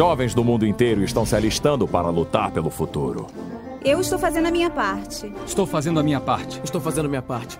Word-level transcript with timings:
Jovens 0.00 0.34
do 0.34 0.42
mundo 0.42 0.66
inteiro 0.66 1.04
estão 1.04 1.26
se 1.26 1.36
alistando 1.36 1.86
para 1.86 2.08
lutar 2.08 2.50
pelo 2.50 2.70
futuro. 2.70 3.26
Eu 3.84 4.00
estou 4.00 4.18
fazendo 4.18 4.48
a 4.48 4.50
minha 4.50 4.70
parte. 4.70 5.30
Estou 5.46 5.66
fazendo 5.66 6.00
a 6.00 6.02
minha 6.02 6.18
parte. 6.18 6.58
Estou 6.64 6.80
fazendo 6.80 7.04
a 7.04 7.08
minha 7.10 7.20
parte. 7.20 7.58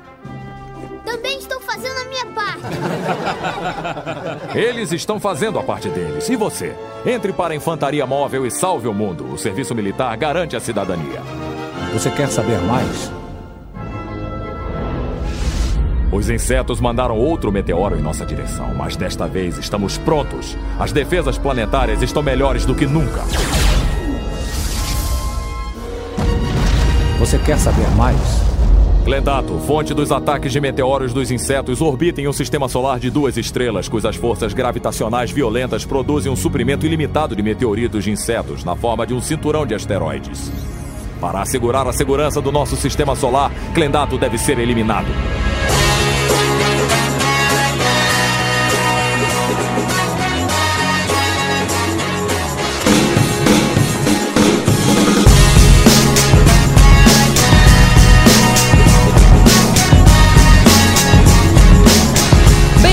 Também 1.05 1.39
estou 1.39 1.61
fazendo 1.61 1.99
a 1.99 2.05
minha 2.07 2.27
parte. 2.33 2.79
Eles 4.59 4.91
estão 4.91 5.21
fazendo 5.21 5.59
a 5.59 5.63
parte 5.63 5.91
deles. 5.91 6.31
E 6.31 6.37
você? 6.37 6.75
Entre 7.05 7.31
para 7.31 7.53
a 7.53 7.57
Infantaria 7.57 8.07
Móvel 8.07 8.47
e 8.47 8.51
salve 8.51 8.89
o 8.89 8.95
mundo. 8.95 9.31
O 9.31 9.37
serviço 9.37 9.75
militar 9.75 10.17
garante 10.17 10.57
a 10.57 10.61
cidadania. 10.61 11.21
Você 11.93 12.11
quer 12.11 12.31
saber 12.31 12.59
mais? 12.63 13.20
Os 16.13 16.29
insetos 16.29 16.81
mandaram 16.81 17.17
outro 17.17 17.53
meteoro 17.53 17.97
em 17.97 18.03
nossa 18.03 18.27
direção, 18.27 18.75
mas 18.75 18.97
desta 18.97 19.29
vez 19.29 19.59
estamos 19.59 19.97
prontos. 19.97 20.57
As 20.79 20.91
defesas 20.91 21.39
planetárias 21.39 22.03
estão 22.03 22.21
melhores 22.21 22.65
do 22.65 22.75
que 22.75 22.85
nunca. 22.85 23.23
Você 27.21 27.39
quer 27.39 27.59
saber 27.59 27.89
mais? 27.97 28.17
Glendato, 29.05 29.59
fonte 29.61 29.95
dos 29.95 30.11
ataques 30.11 30.53
de 30.53 30.61
meteoros 30.61 31.13
dos 31.13 31.31
insetos, 31.31 31.81
orbita 31.81 32.21
em 32.21 32.27
um 32.27 32.33
sistema 32.33 32.69
solar 32.69 32.99
de 32.99 33.09
duas 33.09 33.37
estrelas, 33.37 33.89
cujas 33.89 34.17
forças 34.17 34.53
gravitacionais 34.53 35.31
violentas 35.31 35.85
produzem 35.85 36.31
um 36.31 36.37
suprimento 36.37 36.87
ilimitado 36.87 37.37
de 37.37 37.43
meteoritos 37.43 38.05
de 38.05 38.11
insetos 38.11 38.65
na 38.65 38.75
forma 38.75 39.07
de 39.07 39.15
um 39.15 39.21
cinturão 39.21 39.65
de 39.65 39.75
asteroides. 39.75 40.51
Para 41.21 41.41
assegurar 41.41 41.87
a 41.87 41.93
segurança 41.93 42.41
do 42.41 42.51
nosso 42.51 42.77
sistema 42.77 43.15
solar, 43.15 43.53
Glendato 43.75 44.19
deve 44.19 44.39
ser 44.39 44.59
eliminado. 44.59 45.09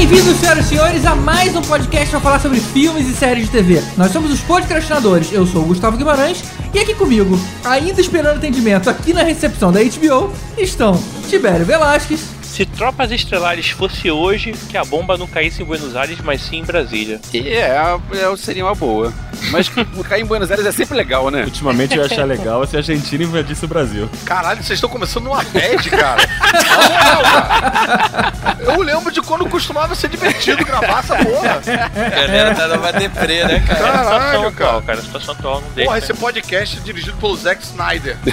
Bem-vindos, 0.09 0.37
senhoras 0.37 0.65
e 0.65 0.69
senhores, 0.69 1.05
a 1.05 1.15
mais 1.15 1.53
um 1.53 1.61
podcast 1.61 2.09
para 2.09 2.19
falar 2.21 2.39
sobre 2.39 2.61
filmes 2.61 3.09
e 3.09 3.13
séries 3.13 3.47
de 3.47 3.51
TV. 3.51 3.83
Nós 3.97 4.09
somos 4.09 4.31
os 4.31 4.39
podcastinadores, 4.39 5.33
eu 5.33 5.45
sou 5.45 5.63
o 5.63 5.65
Gustavo 5.65 5.97
Guimarães 5.97 6.41
e 6.73 6.79
aqui 6.79 6.95
comigo, 6.95 7.37
ainda 7.65 7.99
esperando 7.99 8.37
atendimento 8.37 8.89
aqui 8.89 9.11
na 9.11 9.21
recepção 9.21 9.69
da 9.69 9.81
HBO, 9.83 10.31
estão 10.57 10.97
Tibério 11.27 11.65
Velasquez, 11.65 12.21
Se 12.41 12.65
Tropas 12.65 13.11
Estelares 13.11 13.69
fosse 13.71 14.09
hoje, 14.09 14.53
que 14.69 14.77
a 14.77 14.85
bomba 14.85 15.17
não 15.17 15.27
caísse 15.27 15.61
em 15.61 15.65
Buenos 15.65 15.93
Aires, 15.93 16.19
mas 16.23 16.41
sim 16.41 16.59
em 16.59 16.63
Brasília. 16.63 17.19
É, 17.33 17.75
é, 18.13 18.37
seria 18.37 18.63
uma 18.63 18.75
boa. 18.75 19.13
Mas 19.51 19.69
cair 20.07 20.21
em 20.21 20.25
Buenos 20.25 20.49
Aires 20.51 20.65
é 20.65 20.71
sempre 20.71 20.95
legal, 20.95 21.29
né? 21.29 21.43
Ultimamente 21.43 21.95
eu 21.95 22.03
ia 22.03 22.11
achar 22.11 22.25
legal 22.27 22.65
se 22.65 22.75
a 22.75 22.79
Argentina 22.79 23.23
invadisse 23.23 23.65
o 23.65 23.67
Brasil. 23.67 24.09
Caralho, 24.25 24.63
vocês 24.63 24.77
estão 24.77 24.89
começando 24.89 25.27
uma 25.27 25.43
bad, 25.43 25.89
cara. 25.89 26.21
Na 26.25 26.89
moral, 26.89 27.21
cara. 27.23 28.57
Eu 28.59 28.81
lembro 28.81 29.11
de 29.11 29.21
quando 29.21 29.47
costumava 29.49 29.95
ser 29.95 30.09
divertido 30.09 30.65
gravar 30.65 30.99
essa 30.99 31.15
porra. 31.15 31.61
A 31.95 32.09
galera 32.09 32.55
tá 32.55 32.67
numa 32.67 32.91
deprê, 32.91 33.43
né, 33.45 33.59
cara? 33.67 33.79
Caralho, 33.79 34.51
cara. 34.51 34.81
cara. 34.81 34.99
A 34.99 35.03
situação 35.03 35.33
atual 35.33 35.61
não 35.61 35.69
deixa. 35.71 35.89
Porra, 35.89 35.99
esse 35.99 36.13
podcast 36.13 36.77
é 36.77 36.81
dirigido 36.81 37.17
pelo 37.17 37.35
Zack 37.35 37.63
Snyder. 37.63 38.17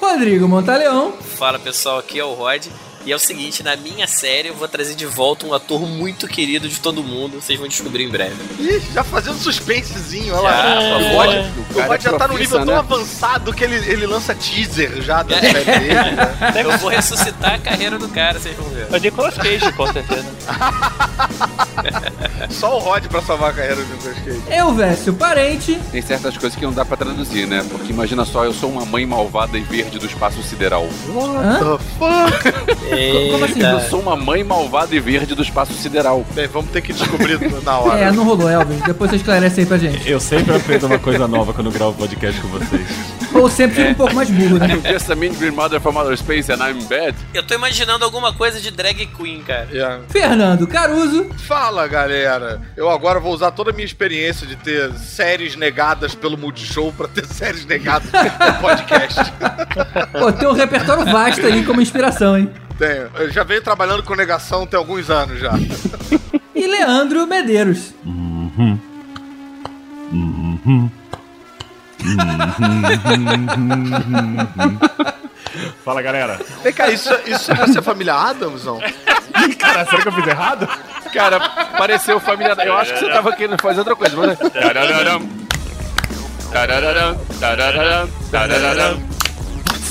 Rodrigo 0.00 0.48
Montaleão 0.48 1.14
Fala 1.36 1.58
pessoal, 1.58 1.98
aqui 1.98 2.18
é 2.18 2.24
o 2.24 2.32
Rod. 2.32 2.66
E 3.06 3.12
é 3.12 3.16
o 3.16 3.18
seguinte, 3.18 3.62
na 3.62 3.76
minha 3.76 4.06
série 4.06 4.48
eu 4.48 4.54
vou 4.54 4.66
trazer 4.66 4.94
de 4.94 5.04
volta 5.04 5.46
um 5.46 5.52
ator 5.52 5.82
muito 5.86 6.26
querido 6.26 6.66
de 6.66 6.80
todo 6.80 7.02
mundo, 7.02 7.38
vocês 7.38 7.58
vão 7.58 7.68
descobrir 7.68 8.04
em 8.04 8.08
breve. 8.08 8.34
Ih, 8.58 8.80
já 8.94 9.04
fazendo 9.04 9.36
suspensezinho, 9.38 10.34
olha 10.34 10.48
Já, 10.48 10.64
lá. 10.64 10.74
por 10.74 11.02
O. 11.02 11.16
Rod, 11.16 11.28
O 11.90 11.94
é 11.94 12.00
já 12.00 12.12
tá 12.14 12.26
no 12.28 12.38
nível 12.38 12.48
profissa, 12.48 12.56
tão 12.64 12.66
né? 12.66 12.76
avançado 12.76 13.52
que 13.52 13.62
ele, 13.62 13.76
ele 13.90 14.06
lança 14.06 14.34
teaser 14.34 15.02
já 15.02 15.22
da 15.22 15.36
É. 15.36 15.40
série 15.40 15.64
dele. 15.80 15.94
né? 15.94 16.34
Eu 16.64 16.78
vou 16.78 16.88
ressuscitar 16.88 17.54
a 17.54 17.58
carreira 17.58 17.98
do 17.98 18.08
cara, 18.08 18.38
vocês 18.40 18.56
vão 18.56 18.70
ver. 18.70 18.86
É 18.90 18.96
o 18.96 19.00
Nicolas 19.00 19.34
Cage, 19.36 19.70
com 19.72 19.92
certeza. 19.92 20.24
Só 22.48 22.76
o 22.76 22.78
Rod 22.78 23.04
pra 23.06 23.20
salvar 23.20 23.50
a 23.50 23.52
carreira 23.52 23.76
do 23.76 23.82
Nicolas 23.94 24.18
Cage. 24.20 24.42
Elvésio 24.50 25.12
Parente 25.14 25.78
Tem 25.92 26.00
certas 26.00 26.38
coisas 26.38 26.58
que 26.58 26.64
não 26.64 26.72
dá 26.72 26.84
pra 26.86 26.96
traduzir, 26.96 27.46
né? 27.46 27.62
Porque 27.70 27.92
imagina 27.92 28.24
só, 28.24 28.44
eu 28.46 28.54
sou 28.54 28.70
uma 28.70 28.86
mãe 28.86 29.04
malvada 29.04 29.58
e 29.58 29.60
verde 29.60 29.98
do 29.98 30.06
espaço 30.06 30.42
sideral. 30.42 30.88
Hã? 31.08 31.58
The 31.58 31.76
fuck? 31.98 32.54
Como 33.30 33.44
assim? 33.44 33.62
Eu 33.62 33.80
sou 33.80 34.00
uma 34.00 34.16
mãe 34.16 34.42
malvada 34.44 34.94
e 34.94 35.00
verde 35.00 35.34
do 35.34 35.42
espaço 35.42 35.72
sideral. 35.74 36.24
Bem, 36.32 36.46
vamos 36.46 36.70
ter 36.70 36.80
que 36.80 36.92
descobrir 36.92 37.38
na 37.62 37.78
hora. 37.78 37.98
É, 37.98 38.12
não 38.12 38.24
rolou, 38.24 38.48
Elvis. 38.48 38.80
Depois 38.82 39.10
você 39.10 39.16
esclarece 39.16 39.60
aí 39.60 39.66
pra 39.66 39.78
gente. 39.78 40.08
Eu 40.08 40.20
sempre 40.20 40.54
aprendo 40.54 40.86
uma 40.86 40.98
coisa 40.98 41.26
nova 41.26 41.52
quando 41.52 41.70
gravo 41.70 41.94
podcast 41.94 42.40
com 42.40 42.48
vocês. 42.48 42.86
Ou 43.34 43.50
sempre 43.50 43.76
fica 43.76 43.90
um 43.90 43.94
pouco 43.94 44.14
mais 44.14 44.30
burro, 44.30 44.58
né? 44.58 44.68
I'm 44.74 44.92
just 44.92 45.10
a 45.10 45.16
mean 45.16 45.34
green 45.34 45.50
mother 45.50 45.80
from 45.80 45.96
outer 45.96 46.16
space 46.16 46.52
and 46.52 46.56
I'm 46.56 46.84
bad. 46.84 47.14
Eu 47.32 47.42
tô 47.42 47.54
imaginando 47.54 48.04
alguma 48.04 48.32
coisa 48.32 48.60
de 48.60 48.70
drag 48.70 49.06
queen, 49.06 49.42
cara. 49.42 49.68
Yeah. 49.72 50.02
Fernando 50.08 50.66
Caruso 50.66 51.26
Fala, 51.46 51.86
galera. 51.88 52.60
Eu 52.76 52.88
agora 52.88 53.18
vou 53.20 53.32
usar 53.32 53.50
toda 53.50 53.70
a 53.70 53.72
minha 53.72 53.84
experiência 53.84 54.46
de 54.46 54.56
ter 54.56 54.92
séries 54.94 55.56
negadas 55.56 56.14
pelo 56.14 56.38
Multishow 56.38 56.92
pra 56.92 57.08
ter 57.08 57.26
séries 57.26 57.66
negadas 57.66 58.10
no 58.12 58.60
podcast. 58.60 59.20
Pô, 60.18 60.32
tem 60.32 60.48
um 60.48 60.52
repertório 60.52 61.04
vasto 61.04 61.46
ali 61.46 61.64
como 61.64 61.80
inspiração, 61.80 62.38
hein? 62.38 62.50
Tenho. 62.78 63.10
Eu 63.14 63.30
já 63.30 63.44
venho 63.44 63.62
trabalhando 63.62 64.02
com 64.02 64.14
negação 64.14 64.66
tem 64.66 64.78
alguns 64.78 65.10
anos 65.10 65.38
já. 65.38 65.52
E 66.54 66.68
Leandro 66.68 67.26
Medeiros. 67.26 67.92
Fala 75.84 76.00
galera. 76.00 76.40
Vem 76.62 76.72
cá, 76.72 76.90
isso, 76.90 77.10
isso 77.26 77.52
é 77.52 77.66
ser 77.66 77.82
família 77.82 78.14
Adams, 78.14 78.64
não? 78.64 78.78
Cara, 79.58 79.84
será 79.84 80.02
que 80.02 80.08
eu 80.08 80.12
fiz 80.12 80.26
errado? 80.26 80.68
Cara, 81.12 81.40
pareceu 81.76 82.20
família. 82.20 82.56
Eu 82.64 82.76
acho 82.76 82.94
que 82.94 83.00
você 83.00 83.10
tava 83.10 83.32
querendo 83.32 83.60
fazer 83.60 83.80
outra 83.80 83.96
coisa, 83.96 84.16
mas. 84.16 84.38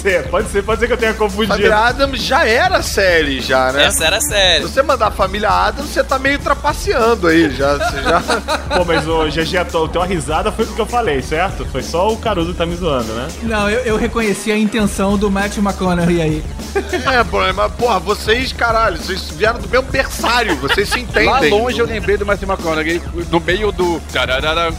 Ser, 0.04 0.28
pode 0.28 0.50
ser, 0.50 0.64
pode 0.64 0.80
ser 0.82 0.88
que 0.88 0.94
eu 0.94 0.98
tenha 0.98 1.14
confundido. 1.14 1.54
Família 1.54 1.78
Adams 1.78 2.22
já 2.22 2.46
era 2.46 2.82
série, 2.82 3.40
já, 3.42 3.72
né? 3.72 3.86
Essa 3.86 4.06
era 4.06 4.18
a 4.18 4.22
Se 4.22 4.28
série. 4.28 4.64
você 4.64 4.84
mandar 4.84 5.12
Família 5.12 5.50
Adams, 5.50 5.90
você 5.90 6.04
tá 6.04 6.20
meio 6.20 6.38
trapaceando 6.38 7.28
aí, 7.28 7.50
já. 7.56 7.78
Você 7.78 8.04
já... 8.04 8.20
Pô, 8.76 8.86
mas 8.86 9.08
o 9.08 9.26
GG, 9.26 9.58
a 9.58 9.66
tua 9.66 9.88
tua 9.88 10.06
risada 10.06 10.52
foi 10.52 10.66
o 10.66 10.68
que 10.68 10.80
eu 10.82 10.86
falei, 10.86 11.22
certo? 11.22 11.66
Foi 11.66 11.82
só 11.82 12.12
o 12.12 12.18
Caruso 12.18 12.52
que 12.52 12.58
tá 12.58 12.66
me 12.66 12.76
zoando, 12.76 13.14
né? 13.14 13.28
Não, 13.44 13.70
eu, 13.70 13.80
eu 13.82 13.98
reconheci 13.98 14.52
a 14.52 14.58
intenção 14.58 15.18
do 15.18 15.32
Matthew 15.32 15.64
McConaughey 15.64 16.22
aí. 16.22 16.44
É, 16.76 17.24
problema. 17.24 17.70
Porra, 17.70 18.00
vocês, 18.00 18.52
caralho, 18.52 18.98
vocês 18.98 19.30
vieram 19.30 19.60
do 19.60 19.70
mesmo 19.70 19.88
berçário, 19.90 20.56
vocês 20.58 20.90
se 20.90 21.00
entendem. 21.00 21.30
Lá 21.30 21.40
longe 21.40 21.80
eu 21.80 21.86
lembrei 21.86 22.18
do 22.18 22.26
Matthew 22.26 22.50
McConaughey, 22.50 23.02
no 23.32 23.40
meio 23.40 23.72
do. 23.72 24.02
Tarararam. 24.12 24.76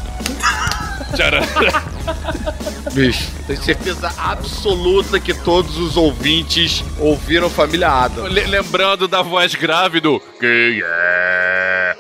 Bicho, 2.92 3.30
tenho 3.46 3.62
certeza 3.62 4.12
absoluta 4.16 5.18
que 5.18 5.34
todos 5.34 5.76
os 5.78 5.96
ouvintes 5.96 6.84
ouviram 6.98 7.50
Família 7.50 7.88
Adams. 7.88 8.32
Le- 8.32 8.46
lembrando 8.46 9.08
da 9.08 9.22
voz 9.22 9.54
grave 9.54 10.00
do. 10.00 10.20
Quem 10.40 10.82
é? 10.84 11.96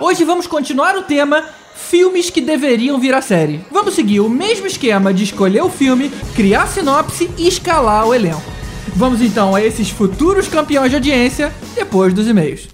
Hoje 0.00 0.24
vamos 0.24 0.46
continuar 0.46 0.96
o 0.96 1.02
tema 1.02 1.44
filmes 1.74 2.30
que 2.30 2.40
deveriam 2.40 2.98
virar 2.98 3.22
série. 3.22 3.60
Vamos 3.70 3.94
seguir 3.94 4.20
o 4.20 4.28
mesmo 4.28 4.66
esquema 4.66 5.12
de 5.12 5.24
escolher 5.24 5.62
o 5.62 5.70
filme, 5.70 6.10
criar 6.34 6.62
a 6.62 6.66
sinopse 6.66 7.30
e 7.36 7.46
escalar 7.48 8.06
o 8.06 8.14
elenco. 8.14 8.42
Vamos 8.94 9.20
então 9.20 9.54
a 9.54 9.62
esses 9.62 9.90
futuros 9.90 10.48
campeões 10.48 10.90
de 10.90 10.96
audiência 10.96 11.52
depois 11.74 12.14
dos 12.14 12.26
e-mails. 12.26 12.68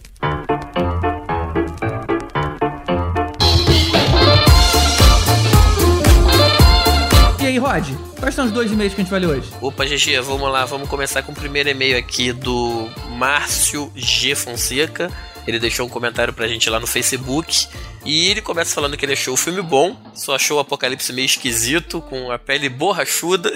Quais 8.18 8.34
são 8.34 8.44
os 8.44 8.52
dois 8.52 8.70
e-mails 8.70 8.92
que 8.92 9.00
a 9.00 9.04
gente 9.04 9.10
vai 9.10 9.20
ler 9.20 9.28
hoje? 9.28 9.50
Opa, 9.60 9.86
GG, 9.86 10.20
vamos 10.20 10.52
lá, 10.52 10.66
vamos 10.66 10.88
começar 10.90 11.22
com 11.22 11.32
o 11.32 11.34
primeiro 11.34 11.70
e-mail 11.70 11.96
aqui 11.96 12.30
do 12.30 12.86
Márcio 13.16 13.90
G. 13.96 14.34
Fonseca. 14.34 15.10
Ele 15.46 15.58
deixou 15.58 15.86
um 15.86 15.88
comentário 15.88 16.34
pra 16.34 16.46
gente 16.46 16.68
lá 16.68 16.78
no 16.78 16.86
Facebook. 16.86 17.66
E 18.04 18.28
ele 18.28 18.40
começa 18.40 18.74
falando 18.74 18.96
que 18.96 19.04
ele 19.04 19.12
achou 19.12 19.34
o 19.34 19.36
filme 19.36 19.62
bom, 19.62 19.96
só 20.14 20.34
achou 20.34 20.56
o 20.56 20.60
Apocalipse 20.60 21.12
meio 21.12 21.26
esquisito, 21.26 22.00
com 22.02 22.30
a 22.32 22.38
pele 22.38 22.68
borrachuda 22.68 23.52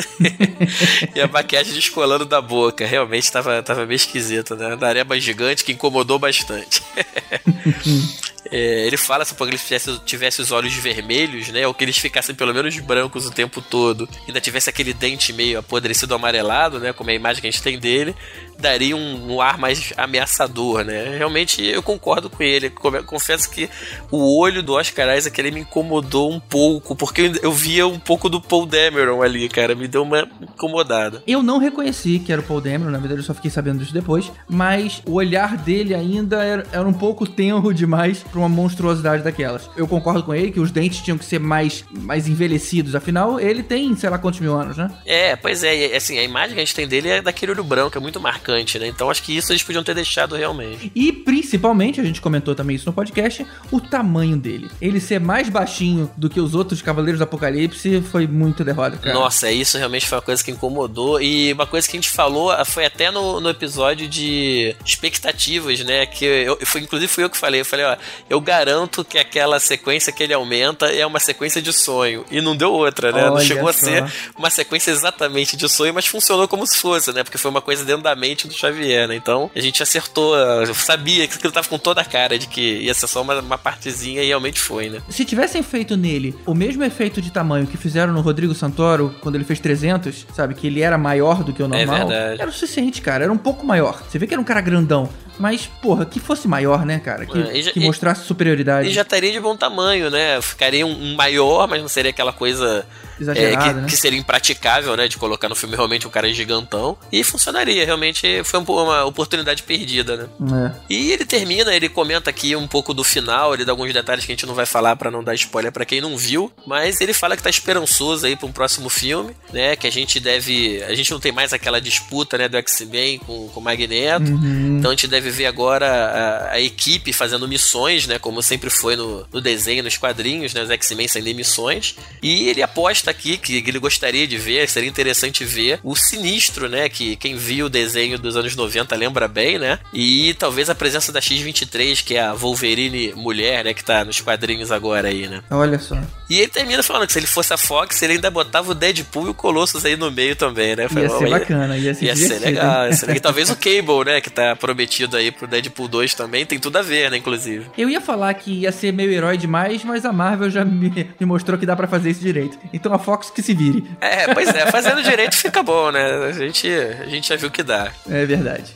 e 1.14 1.20
a 1.20 1.26
maquiagem 1.26 1.74
descolando 1.74 2.24
da 2.24 2.40
boca. 2.40 2.86
Realmente 2.86 3.30
tava, 3.30 3.62
tava 3.62 3.84
meio 3.86 3.96
esquisito, 3.96 4.54
né? 4.54 4.76
Da 4.76 4.88
areba 4.88 5.18
gigante 5.18 5.64
que 5.64 5.72
incomodou 5.72 6.18
bastante. 6.18 6.82
É, 8.50 8.86
ele 8.86 8.96
fala 8.96 9.24
se 9.24 9.32
o 9.32 9.34
Apocalipse 9.34 9.66
tivesse, 9.66 9.98
tivesse 10.04 10.40
os 10.40 10.52
olhos 10.52 10.74
vermelhos, 10.74 11.48
né? 11.48 11.66
Ou 11.66 11.74
que 11.74 11.84
eles 11.84 11.98
ficassem 11.98 12.34
pelo 12.34 12.54
menos 12.54 12.78
brancos 12.78 13.26
o 13.26 13.30
tempo 13.30 13.60
todo. 13.60 14.08
Ainda 14.26 14.40
tivesse 14.40 14.70
aquele 14.70 14.92
dente 14.92 15.32
meio 15.32 15.58
apodrecido 15.58 16.14
amarelado, 16.14 16.78
né? 16.78 16.92
Como 16.92 17.10
é 17.10 17.14
a 17.14 17.16
imagem 17.16 17.40
que 17.40 17.48
a 17.48 17.50
gente 17.50 17.62
tem 17.62 17.78
dele. 17.78 18.14
Daria 18.58 18.96
um, 18.96 19.34
um 19.34 19.40
ar 19.40 19.58
mais 19.58 19.92
ameaçador, 19.96 20.84
né? 20.84 21.16
Realmente 21.16 21.64
eu 21.64 21.82
concordo 21.82 22.30
com 22.30 22.42
ele. 22.42 22.70
Confesso 22.70 23.50
que 23.50 23.68
o 24.10 24.18
olho 24.36 24.62
do 24.62 24.74
Oscar 24.74 25.16
Isaac 25.16 25.38
ele 25.40 25.50
me 25.50 25.60
incomodou 25.60 26.32
um 26.32 26.40
pouco. 26.40 26.94
Porque 26.94 27.22
eu, 27.22 27.32
eu 27.42 27.52
via 27.52 27.86
um 27.86 27.98
pouco 27.98 28.28
do 28.28 28.40
Paul 28.40 28.66
Dameron 28.66 29.22
ali, 29.22 29.48
cara. 29.48 29.74
Me 29.74 29.88
deu 29.88 30.02
uma 30.02 30.28
incomodada. 30.40 31.22
Eu 31.26 31.42
não 31.42 31.58
reconheci 31.58 32.18
que 32.18 32.32
era 32.32 32.40
o 32.40 32.44
Paul 32.44 32.60
Dameron, 32.60 32.90
na 32.90 32.98
verdade 32.98 33.20
eu 33.20 33.24
só 33.24 33.34
fiquei 33.34 33.50
sabendo 33.50 33.78
disso 33.78 33.92
depois. 33.92 34.30
Mas 34.48 35.02
o 35.06 35.14
olhar 35.14 35.56
dele 35.56 35.94
ainda 35.94 36.42
era, 36.42 36.66
era 36.72 36.86
um 36.86 36.92
pouco 36.92 37.26
tenro 37.26 37.72
demais 37.72 38.22
pra 38.22 38.40
uma 38.40 38.48
monstruosidade 38.48 39.22
daquelas. 39.22 39.68
Eu 39.76 39.86
concordo 39.86 40.22
com 40.22 40.34
ele 40.34 40.50
que 40.50 40.60
os 40.60 40.70
dentes 40.70 41.00
tinham 41.00 41.18
que 41.18 41.24
ser 41.24 41.38
mais, 41.38 41.84
mais 41.90 42.28
envelhecidos, 42.28 42.94
afinal, 42.94 43.38
ele 43.38 43.62
tem 43.62 43.94
sei 43.96 44.10
lá 44.10 44.18
quantos 44.18 44.40
mil 44.40 44.54
anos, 44.54 44.76
né? 44.76 44.90
É, 45.04 45.36
pois 45.36 45.62
é, 45.62 45.92
e, 45.92 45.94
assim, 45.94 46.18
a 46.18 46.22
imagem 46.22 46.54
que 46.54 46.60
a 46.60 46.64
gente 46.64 46.74
tem 46.74 46.88
dele 46.88 47.08
é 47.08 47.22
daquele 47.22 47.52
olho 47.52 47.64
branco, 47.64 47.96
é 47.96 48.00
muito 48.00 48.20
marcante, 48.20 48.78
né? 48.78 48.86
Então 48.86 49.10
acho 49.10 49.22
que 49.22 49.36
isso 49.36 49.52
eles 49.52 49.62
podiam 49.62 49.84
ter 49.84 49.94
deixado 49.94 50.34
realmente. 50.34 50.90
E 50.94 51.12
principalmente, 51.12 52.00
a 52.00 52.04
gente 52.04 52.20
comentou 52.20 52.54
também 52.54 52.76
isso 52.76 52.86
no 52.86 52.92
podcast, 52.92 53.46
o 53.70 53.80
tamanho 53.80 54.25
dele. 54.34 54.70
Ele 54.80 54.98
ser 54.98 55.20
mais 55.20 55.50
baixinho 55.50 56.10
do 56.16 56.30
que 56.30 56.40
os 56.40 56.54
outros 56.54 56.80
Cavaleiros 56.80 57.18
do 57.18 57.24
Apocalipse 57.24 58.00
foi 58.10 58.26
muito 58.26 58.64
derrota, 58.64 58.96
cara. 58.96 59.14
Nossa, 59.14 59.50
isso 59.50 59.76
realmente 59.76 60.06
foi 60.06 60.16
uma 60.16 60.22
coisa 60.22 60.42
que 60.42 60.50
incomodou. 60.50 61.20
E 61.20 61.52
uma 61.52 61.66
coisa 61.66 61.86
que 61.86 61.96
a 61.96 62.00
gente 62.00 62.10
falou 62.10 62.50
ah, 62.50 62.64
foi 62.64 62.86
até 62.86 63.10
no, 63.10 63.40
no 63.40 63.50
episódio 63.50 64.08
de 64.08 64.74
expectativas, 64.84 65.80
né? 65.80 66.06
Que 66.06 66.24
eu, 66.24 66.58
foi, 66.64 66.80
inclusive 66.80 67.12
fui 67.12 67.24
eu 67.24 67.30
que 67.30 67.36
falei. 67.36 67.60
Eu 67.60 67.64
falei, 67.64 67.84
ó, 67.84 67.96
eu 68.30 68.40
garanto 68.40 69.04
que 69.04 69.18
aquela 69.18 69.60
sequência 69.60 70.12
que 70.12 70.22
ele 70.22 70.32
aumenta 70.32 70.86
é 70.86 71.04
uma 71.04 71.20
sequência 71.20 71.60
de 71.60 71.72
sonho. 71.72 72.24
E 72.30 72.40
não 72.40 72.56
deu 72.56 72.72
outra, 72.72 73.12
né? 73.12 73.24
Olha 73.24 73.30
não 73.30 73.40
chegou 73.40 73.64
só. 73.64 73.70
a 73.70 73.72
ser 73.72 74.12
uma 74.36 74.50
sequência 74.50 74.90
exatamente 74.90 75.56
de 75.56 75.68
sonho, 75.68 75.92
mas 75.92 76.06
funcionou 76.06 76.48
como 76.48 76.66
se 76.66 76.78
fosse, 76.78 77.12
né? 77.12 77.22
Porque 77.22 77.38
foi 77.38 77.50
uma 77.50 77.60
coisa 77.60 77.84
dentro 77.84 78.02
da 78.02 78.14
mente 78.14 78.48
do 78.48 78.54
Xavier, 78.54 79.08
né? 79.08 79.16
Então 79.16 79.50
a 79.54 79.60
gente 79.60 79.82
acertou, 79.82 80.36
eu 80.36 80.74
sabia 80.74 81.26
que 81.26 81.34
aquilo 81.36 81.52
tava 81.52 81.68
com 81.68 81.78
toda 81.78 82.00
a 82.00 82.04
cara 82.04 82.38
de 82.38 82.46
que 82.46 82.60
ia 82.60 82.94
ser 82.94 83.06
só 83.06 83.22
uma, 83.22 83.40
uma 83.40 83.58
partezinha 83.58 84.15
e 84.22 84.26
realmente 84.26 84.60
foi, 84.60 84.88
né? 84.88 85.00
Se 85.08 85.24
tivessem 85.24 85.62
feito 85.62 85.96
nele 85.96 86.34
o 86.46 86.54
mesmo 86.54 86.84
efeito 86.84 87.20
de 87.20 87.30
tamanho 87.30 87.66
que 87.66 87.76
fizeram 87.76 88.12
no 88.12 88.20
Rodrigo 88.20 88.54
Santoro 88.54 89.14
quando 89.20 89.34
ele 89.34 89.44
fez 89.44 89.60
300, 89.60 90.26
sabe? 90.34 90.54
Que 90.54 90.66
ele 90.66 90.80
era 90.80 90.98
maior 90.98 91.42
do 91.42 91.52
que 91.52 91.62
o 91.62 91.68
normal. 91.68 91.96
É 91.96 91.98
verdade. 91.98 92.40
Era 92.40 92.50
o 92.50 92.52
suficiente, 92.52 93.00
cara. 93.00 93.24
Era 93.24 93.32
um 93.32 93.38
pouco 93.38 93.66
maior. 93.66 94.02
Você 94.08 94.18
vê 94.18 94.26
que 94.26 94.34
era 94.34 94.40
um 94.40 94.44
cara 94.44 94.60
grandão. 94.60 95.08
Mas, 95.38 95.66
porra, 95.66 96.06
que 96.06 96.18
fosse 96.18 96.48
maior, 96.48 96.86
né, 96.86 96.98
cara? 96.98 97.26
Que, 97.26 97.38
é, 97.38 97.60
já, 97.60 97.70
que 97.70 97.80
mostrasse 97.80 98.24
superioridade. 98.24 98.88
E 98.88 98.92
já 98.92 99.02
estaria 99.02 99.30
de 99.30 99.38
bom 99.38 99.56
tamanho, 99.56 100.10
né? 100.10 100.40
Ficaria 100.40 100.86
um, 100.86 101.12
um 101.12 101.14
maior, 101.14 101.68
mas 101.68 101.80
não 101.82 101.88
seria 101.88 102.10
aquela 102.10 102.32
coisa 102.32 102.86
Exagerada, 103.20 103.64
é, 103.64 103.68
que, 103.68 103.80
né? 103.80 103.86
que, 103.88 103.96
seria 103.96 104.18
impraticável, 104.18 104.96
né? 104.96 105.08
De 105.08 105.16
colocar 105.16 105.48
no 105.48 105.54
filme 105.54 105.74
realmente 105.74 106.06
um 106.06 106.10
cara 106.10 106.30
gigantão. 106.32 106.96
E 107.10 107.24
funcionaria, 107.24 107.84
realmente 107.84 108.42
foi 108.44 108.60
uma 108.60 109.04
oportunidade 109.04 109.62
perdida, 109.62 110.16
né? 110.16 110.28
É. 110.66 110.72
E 110.90 111.12
ele 111.12 111.24
termina, 111.24 111.74
ele 111.74 111.88
comenta 111.88 112.30
aqui 112.30 112.54
um 112.54 112.66
pouco 112.66 112.92
do 112.92 113.02
final, 113.02 113.54
ele 113.54 113.64
dá 113.64 113.72
alguns 113.72 113.92
detalhes 113.92 114.05
que 114.14 114.32
a 114.32 114.34
gente 114.34 114.46
não 114.46 114.54
vai 114.54 114.66
falar 114.66 114.96
para 114.96 115.10
não 115.10 115.22
dar 115.22 115.34
spoiler 115.34 115.72
para 115.72 115.84
quem 115.84 116.00
não 116.00 116.16
viu, 116.16 116.52
mas 116.66 117.00
ele 117.00 117.12
fala 117.12 117.36
que 117.36 117.42
tá 117.42 117.50
esperançoso 117.50 118.26
aí 118.26 118.36
para 118.36 118.46
um 118.46 118.52
próximo 118.52 118.88
filme, 118.88 119.34
né? 119.52 119.76
Que 119.76 119.86
a 119.86 119.92
gente 119.92 120.20
deve. 120.20 120.82
A 120.84 120.94
gente 120.94 121.10
não 121.10 121.20
tem 121.20 121.32
mais 121.32 121.52
aquela 121.52 121.80
disputa, 121.80 122.38
né, 122.38 122.48
do 122.48 122.56
X-Men 122.56 123.18
com, 123.18 123.48
com 123.48 123.60
o 123.60 123.62
Magneto. 123.62 124.30
Uhum. 124.30 124.78
Então 124.78 124.90
a 124.90 124.94
gente 124.94 125.08
deve 125.08 125.30
ver 125.30 125.46
agora 125.46 125.86
a, 125.86 126.52
a, 126.52 126.60
equipe 126.60 127.12
fazendo 127.12 127.48
missões, 127.48 128.06
né? 128.06 128.18
Como 128.18 128.42
sempre 128.42 128.70
foi 128.70 128.96
no, 128.96 129.26
no 129.32 129.40
desenho, 129.40 129.82
nos 129.82 129.96
quadrinhos, 129.96 130.54
né? 130.54 130.62
Os 130.62 130.70
X-Men 130.70 131.08
saindo 131.08 131.28
em 131.28 131.34
missões. 131.34 131.96
E 132.22 132.48
ele 132.48 132.62
aposta 132.62 133.10
aqui 133.10 133.36
que 133.36 133.56
ele 133.66 133.78
gostaria 133.78 134.26
de 134.26 134.38
ver, 134.38 134.68
seria 134.68 134.88
interessante 134.88 135.44
ver 135.44 135.80
o 135.82 135.94
Sinistro, 135.96 136.68
né? 136.68 136.88
Que 136.88 137.16
quem 137.16 137.36
viu 137.36 137.66
o 137.66 137.70
desenho 137.70 138.18
dos 138.18 138.36
anos 138.36 138.54
90 138.54 138.94
lembra 138.96 139.28
bem, 139.28 139.58
né? 139.58 139.78
E 139.92 140.34
talvez 140.34 140.70
a 140.70 140.74
presença 140.74 141.12
da 141.12 141.20
X-23, 141.20 142.04
que 142.04 142.14
é 142.14 142.20
a 142.20 142.34
Wolverine 142.34 143.12
mulher, 143.14 143.64
né? 143.64 143.74
Que 143.74 143.84
tá 143.86 144.04
nos 144.04 144.20
quadrinhos 144.20 144.72
agora 144.72 145.08
aí, 145.08 145.28
né? 145.28 145.40
Olha 145.48 145.78
só. 145.78 145.96
E 146.28 146.40
ele 146.40 146.48
termina 146.48 146.82
falando 146.82 147.06
que 147.06 147.12
se 147.12 147.18
ele 147.20 147.26
fosse 147.26 147.54
a 147.54 147.56
Fox, 147.56 148.02
ele 148.02 148.14
ainda 148.14 148.30
botava 148.30 148.72
o 148.72 148.74
Deadpool 148.74 149.28
e 149.28 149.30
o 149.30 149.34
Colossus 149.34 149.84
aí 149.84 149.96
no 149.96 150.10
meio 150.10 150.34
também, 150.34 150.74
né? 150.74 150.88
Foi, 150.88 151.02
ia 151.02 151.08
ser 151.08 151.30
bacana, 151.30 151.78
ia 151.78 151.94
ser, 151.94 152.04
ia 152.06 152.16
ser 152.16 152.38
legal. 152.40 152.86
Ia 152.86 152.92
ser 152.92 153.06
legal. 153.06 153.22
Talvez 153.22 153.48
o 153.48 153.56
Cable, 153.56 154.04
né? 154.04 154.20
Que 154.20 154.28
tá 154.28 154.56
prometido 154.56 155.16
aí 155.16 155.30
pro 155.30 155.46
Deadpool 155.46 155.86
2 155.86 156.14
também, 156.14 156.44
tem 156.44 156.58
tudo 156.58 156.76
a 156.76 156.82
ver, 156.82 157.10
né? 157.10 157.16
Inclusive. 157.16 157.66
Eu 157.78 157.88
ia 157.88 158.00
falar 158.00 158.34
que 158.34 158.62
ia 158.62 158.72
ser 158.72 158.92
meio 158.92 159.12
herói 159.12 159.36
demais, 159.36 159.84
mas 159.84 160.04
a 160.04 160.12
Marvel 160.12 160.50
já 160.50 160.64
me, 160.64 160.90
me 161.18 161.26
mostrou 161.26 161.56
que 161.56 161.64
dá 161.64 161.76
para 161.76 161.86
fazer 161.86 162.10
isso 162.10 162.20
direito. 162.20 162.58
Então 162.72 162.92
a 162.92 162.98
Fox 162.98 163.30
que 163.30 163.40
se 163.40 163.54
vire. 163.54 163.84
É, 164.00 164.34
pois 164.34 164.48
é, 164.48 164.66
fazendo 164.70 165.02
direito 165.02 165.36
fica 165.36 165.62
bom, 165.62 165.92
né? 165.92 166.26
A 166.26 166.32
gente, 166.32 166.68
a 166.68 167.06
gente 167.06 167.28
já 167.28 167.36
viu 167.36 167.50
que 167.50 167.62
dá. 167.62 167.92
É 168.08 168.26
verdade. 168.26 168.74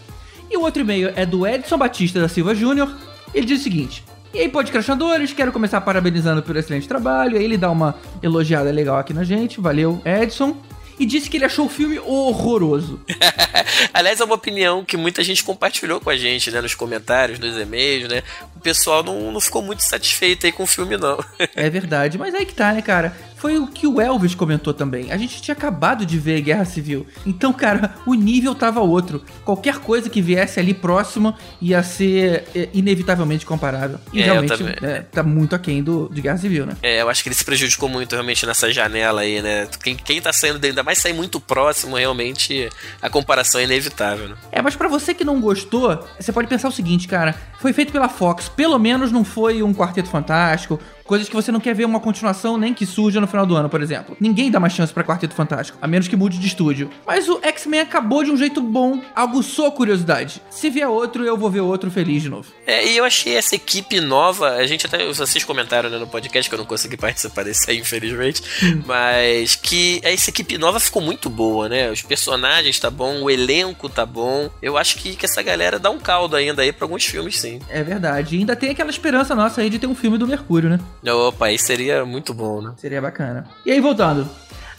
E 0.48 0.56
o 0.56 0.62
outro 0.62 0.82
e-mail 0.82 1.12
é 1.16 1.26
do 1.26 1.46
Edson 1.46 1.78
Batista 1.78 2.20
da 2.20 2.28
Silva 2.28 2.54
Júnior. 2.54 2.92
Ele 3.34 3.46
diz 3.46 3.60
o 3.60 3.62
seguinte: 3.62 4.04
e 4.32 4.38
aí, 4.38 4.48
podcastinadores, 4.48 5.32
quero 5.32 5.52
começar 5.52 5.80
parabenizando 5.80 6.42
pelo 6.42 6.58
excelente 6.58 6.86
trabalho. 6.86 7.36
Aí 7.36 7.44
ele 7.44 7.56
dá 7.56 7.70
uma 7.70 7.96
elogiada 8.22 8.70
legal 8.70 8.98
aqui 8.98 9.12
na 9.12 9.24
gente. 9.24 9.60
Valeu, 9.60 10.00
Edson 10.04 10.56
e 11.00 11.06
disse 11.06 11.30
que 11.30 11.38
ele 11.38 11.46
achou 11.46 11.64
o 11.64 11.68
filme 11.68 11.98
horroroso. 11.98 13.00
Aliás, 13.92 14.20
é 14.20 14.24
uma 14.24 14.34
opinião 14.34 14.84
que 14.84 14.98
muita 14.98 15.24
gente 15.24 15.42
compartilhou 15.42 15.98
com 15.98 16.10
a 16.10 16.16
gente, 16.16 16.50
né? 16.50 16.60
Nos 16.60 16.74
comentários, 16.74 17.38
nos 17.38 17.56
e-mails, 17.56 18.06
né? 18.06 18.22
O 18.54 18.60
pessoal 18.60 19.02
não, 19.02 19.32
não 19.32 19.40
ficou 19.40 19.62
muito 19.62 19.80
satisfeito 19.80 20.44
aí 20.44 20.52
com 20.52 20.64
o 20.64 20.66
filme, 20.66 20.98
não. 20.98 21.18
é 21.56 21.70
verdade, 21.70 22.18
mas 22.18 22.34
aí 22.34 22.44
que 22.44 22.52
tá, 22.52 22.74
né, 22.74 22.82
cara? 22.82 23.16
Foi 23.40 23.56
o 23.56 23.66
que 23.66 23.86
o 23.86 23.98
Elvis 24.02 24.34
comentou 24.34 24.74
também. 24.74 25.10
A 25.10 25.16
gente 25.16 25.40
tinha 25.40 25.54
acabado 25.54 26.04
de 26.04 26.18
ver 26.18 26.42
Guerra 26.42 26.66
Civil. 26.66 27.06
Então, 27.24 27.54
cara, 27.54 27.94
o 28.04 28.12
nível 28.12 28.54
tava 28.54 28.80
outro. 28.80 29.24
Qualquer 29.46 29.78
coisa 29.78 30.10
que 30.10 30.20
viesse 30.20 30.60
ali 30.60 30.74
próximo 30.74 31.34
ia 31.58 31.82
ser 31.82 32.44
é, 32.54 32.68
inevitavelmente 32.74 33.46
comparável. 33.46 33.98
E 34.12 34.20
é, 34.20 34.24
realmente 34.26 34.62
é, 34.82 35.00
tá 35.10 35.22
muito 35.22 35.54
aquém 35.54 35.82
do, 35.82 36.10
de 36.12 36.20
Guerra 36.20 36.36
Civil, 36.36 36.66
né? 36.66 36.76
É, 36.82 37.00
eu 37.00 37.08
acho 37.08 37.22
que 37.22 37.30
ele 37.30 37.34
se 37.34 37.42
prejudicou 37.42 37.88
muito 37.88 38.12
realmente 38.12 38.44
nessa 38.44 38.70
janela 38.70 39.22
aí, 39.22 39.40
né? 39.40 39.66
Quem, 39.82 39.96
quem 39.96 40.20
tá 40.20 40.34
saindo, 40.34 40.62
ainda 40.62 40.82
mais 40.82 40.98
sair 40.98 41.14
muito 41.14 41.40
próximo, 41.40 41.96
realmente 41.96 42.68
a 43.00 43.08
comparação 43.08 43.58
é 43.58 43.64
inevitável, 43.64 44.28
né? 44.28 44.34
É, 44.52 44.60
mas 44.60 44.76
para 44.76 44.86
você 44.86 45.14
que 45.14 45.24
não 45.24 45.40
gostou, 45.40 46.06
você 46.18 46.30
pode 46.30 46.46
pensar 46.46 46.68
o 46.68 46.72
seguinte, 46.72 47.08
cara. 47.08 47.34
Foi 47.58 47.72
feito 47.72 47.90
pela 47.90 48.08
Fox. 48.10 48.50
Pelo 48.50 48.78
menos 48.78 49.10
não 49.10 49.24
foi 49.24 49.62
um 49.62 49.72
Quarteto 49.72 50.10
Fantástico 50.10 50.78
Coisas 51.10 51.28
que 51.28 51.34
você 51.34 51.50
não 51.50 51.58
quer 51.58 51.74
ver 51.74 51.84
uma 51.86 51.98
continuação 51.98 52.56
nem 52.56 52.72
que 52.72 52.86
surja 52.86 53.20
no 53.20 53.26
final 53.26 53.44
do 53.44 53.56
ano, 53.56 53.68
por 53.68 53.82
exemplo. 53.82 54.16
Ninguém 54.20 54.48
dá 54.48 54.60
mais 54.60 54.72
chance 54.72 54.92
para 54.92 55.02
Quarteto 55.02 55.34
Fantástico, 55.34 55.76
a 55.82 55.88
menos 55.88 56.06
que 56.06 56.14
mude 56.14 56.38
de 56.38 56.46
estúdio. 56.46 56.88
Mas 57.04 57.28
o 57.28 57.40
X-Men 57.42 57.80
acabou 57.80 58.22
de 58.22 58.30
um 58.30 58.36
jeito 58.36 58.60
bom, 58.60 59.02
aguçou 59.12 59.66
a 59.66 59.72
curiosidade. 59.72 60.40
Se 60.48 60.70
vier 60.70 60.86
outro, 60.86 61.24
eu 61.24 61.36
vou 61.36 61.50
ver 61.50 61.62
outro 61.62 61.90
feliz 61.90 62.22
de 62.22 62.28
novo. 62.28 62.52
É, 62.64 62.86
e 62.86 62.96
eu 62.96 63.04
achei 63.04 63.34
essa 63.34 63.56
equipe 63.56 64.00
nova, 64.00 64.50
a 64.50 64.66
gente 64.68 64.86
até, 64.86 65.04
vocês 65.12 65.42
comentaram 65.42 65.90
né, 65.90 65.98
no 65.98 66.06
podcast 66.06 66.48
que 66.48 66.54
eu 66.54 66.60
não 66.60 66.64
consegui 66.64 66.94
participar 66.96 67.42
desse 67.42 67.68
aí, 67.68 67.78
infelizmente, 67.78 68.40
hum. 68.62 68.84
mas 68.86 69.56
que 69.56 70.00
essa 70.04 70.30
equipe 70.30 70.58
nova 70.58 70.78
ficou 70.78 71.02
muito 71.02 71.28
boa, 71.28 71.68
né? 71.68 71.90
Os 71.90 72.02
personagens 72.02 72.78
tá 72.78 72.88
bom, 72.88 73.22
o 73.22 73.28
elenco 73.28 73.88
tá 73.88 74.06
bom. 74.06 74.48
Eu 74.62 74.78
acho 74.78 74.96
que, 74.96 75.16
que 75.16 75.26
essa 75.26 75.42
galera 75.42 75.76
dá 75.76 75.90
um 75.90 75.98
caldo 75.98 76.36
ainda 76.36 76.62
aí 76.62 76.70
pra 76.70 76.84
alguns 76.84 77.04
filmes, 77.04 77.36
sim. 77.36 77.58
É 77.68 77.82
verdade. 77.82 78.36
E 78.36 78.38
ainda 78.38 78.54
tem 78.54 78.70
aquela 78.70 78.90
esperança 78.90 79.34
nossa 79.34 79.60
aí 79.60 79.68
de 79.68 79.80
ter 79.80 79.88
um 79.88 79.94
filme 79.96 80.16
do 80.16 80.28
Mercúrio, 80.28 80.70
né? 80.70 80.78
Opa, 81.06 81.46
aí 81.46 81.58
seria 81.58 82.04
muito 82.04 82.34
bom, 82.34 82.60
né? 82.60 82.72
Seria 82.76 83.00
bacana. 83.00 83.46
E 83.64 83.72
aí, 83.72 83.80
voltando. 83.80 84.28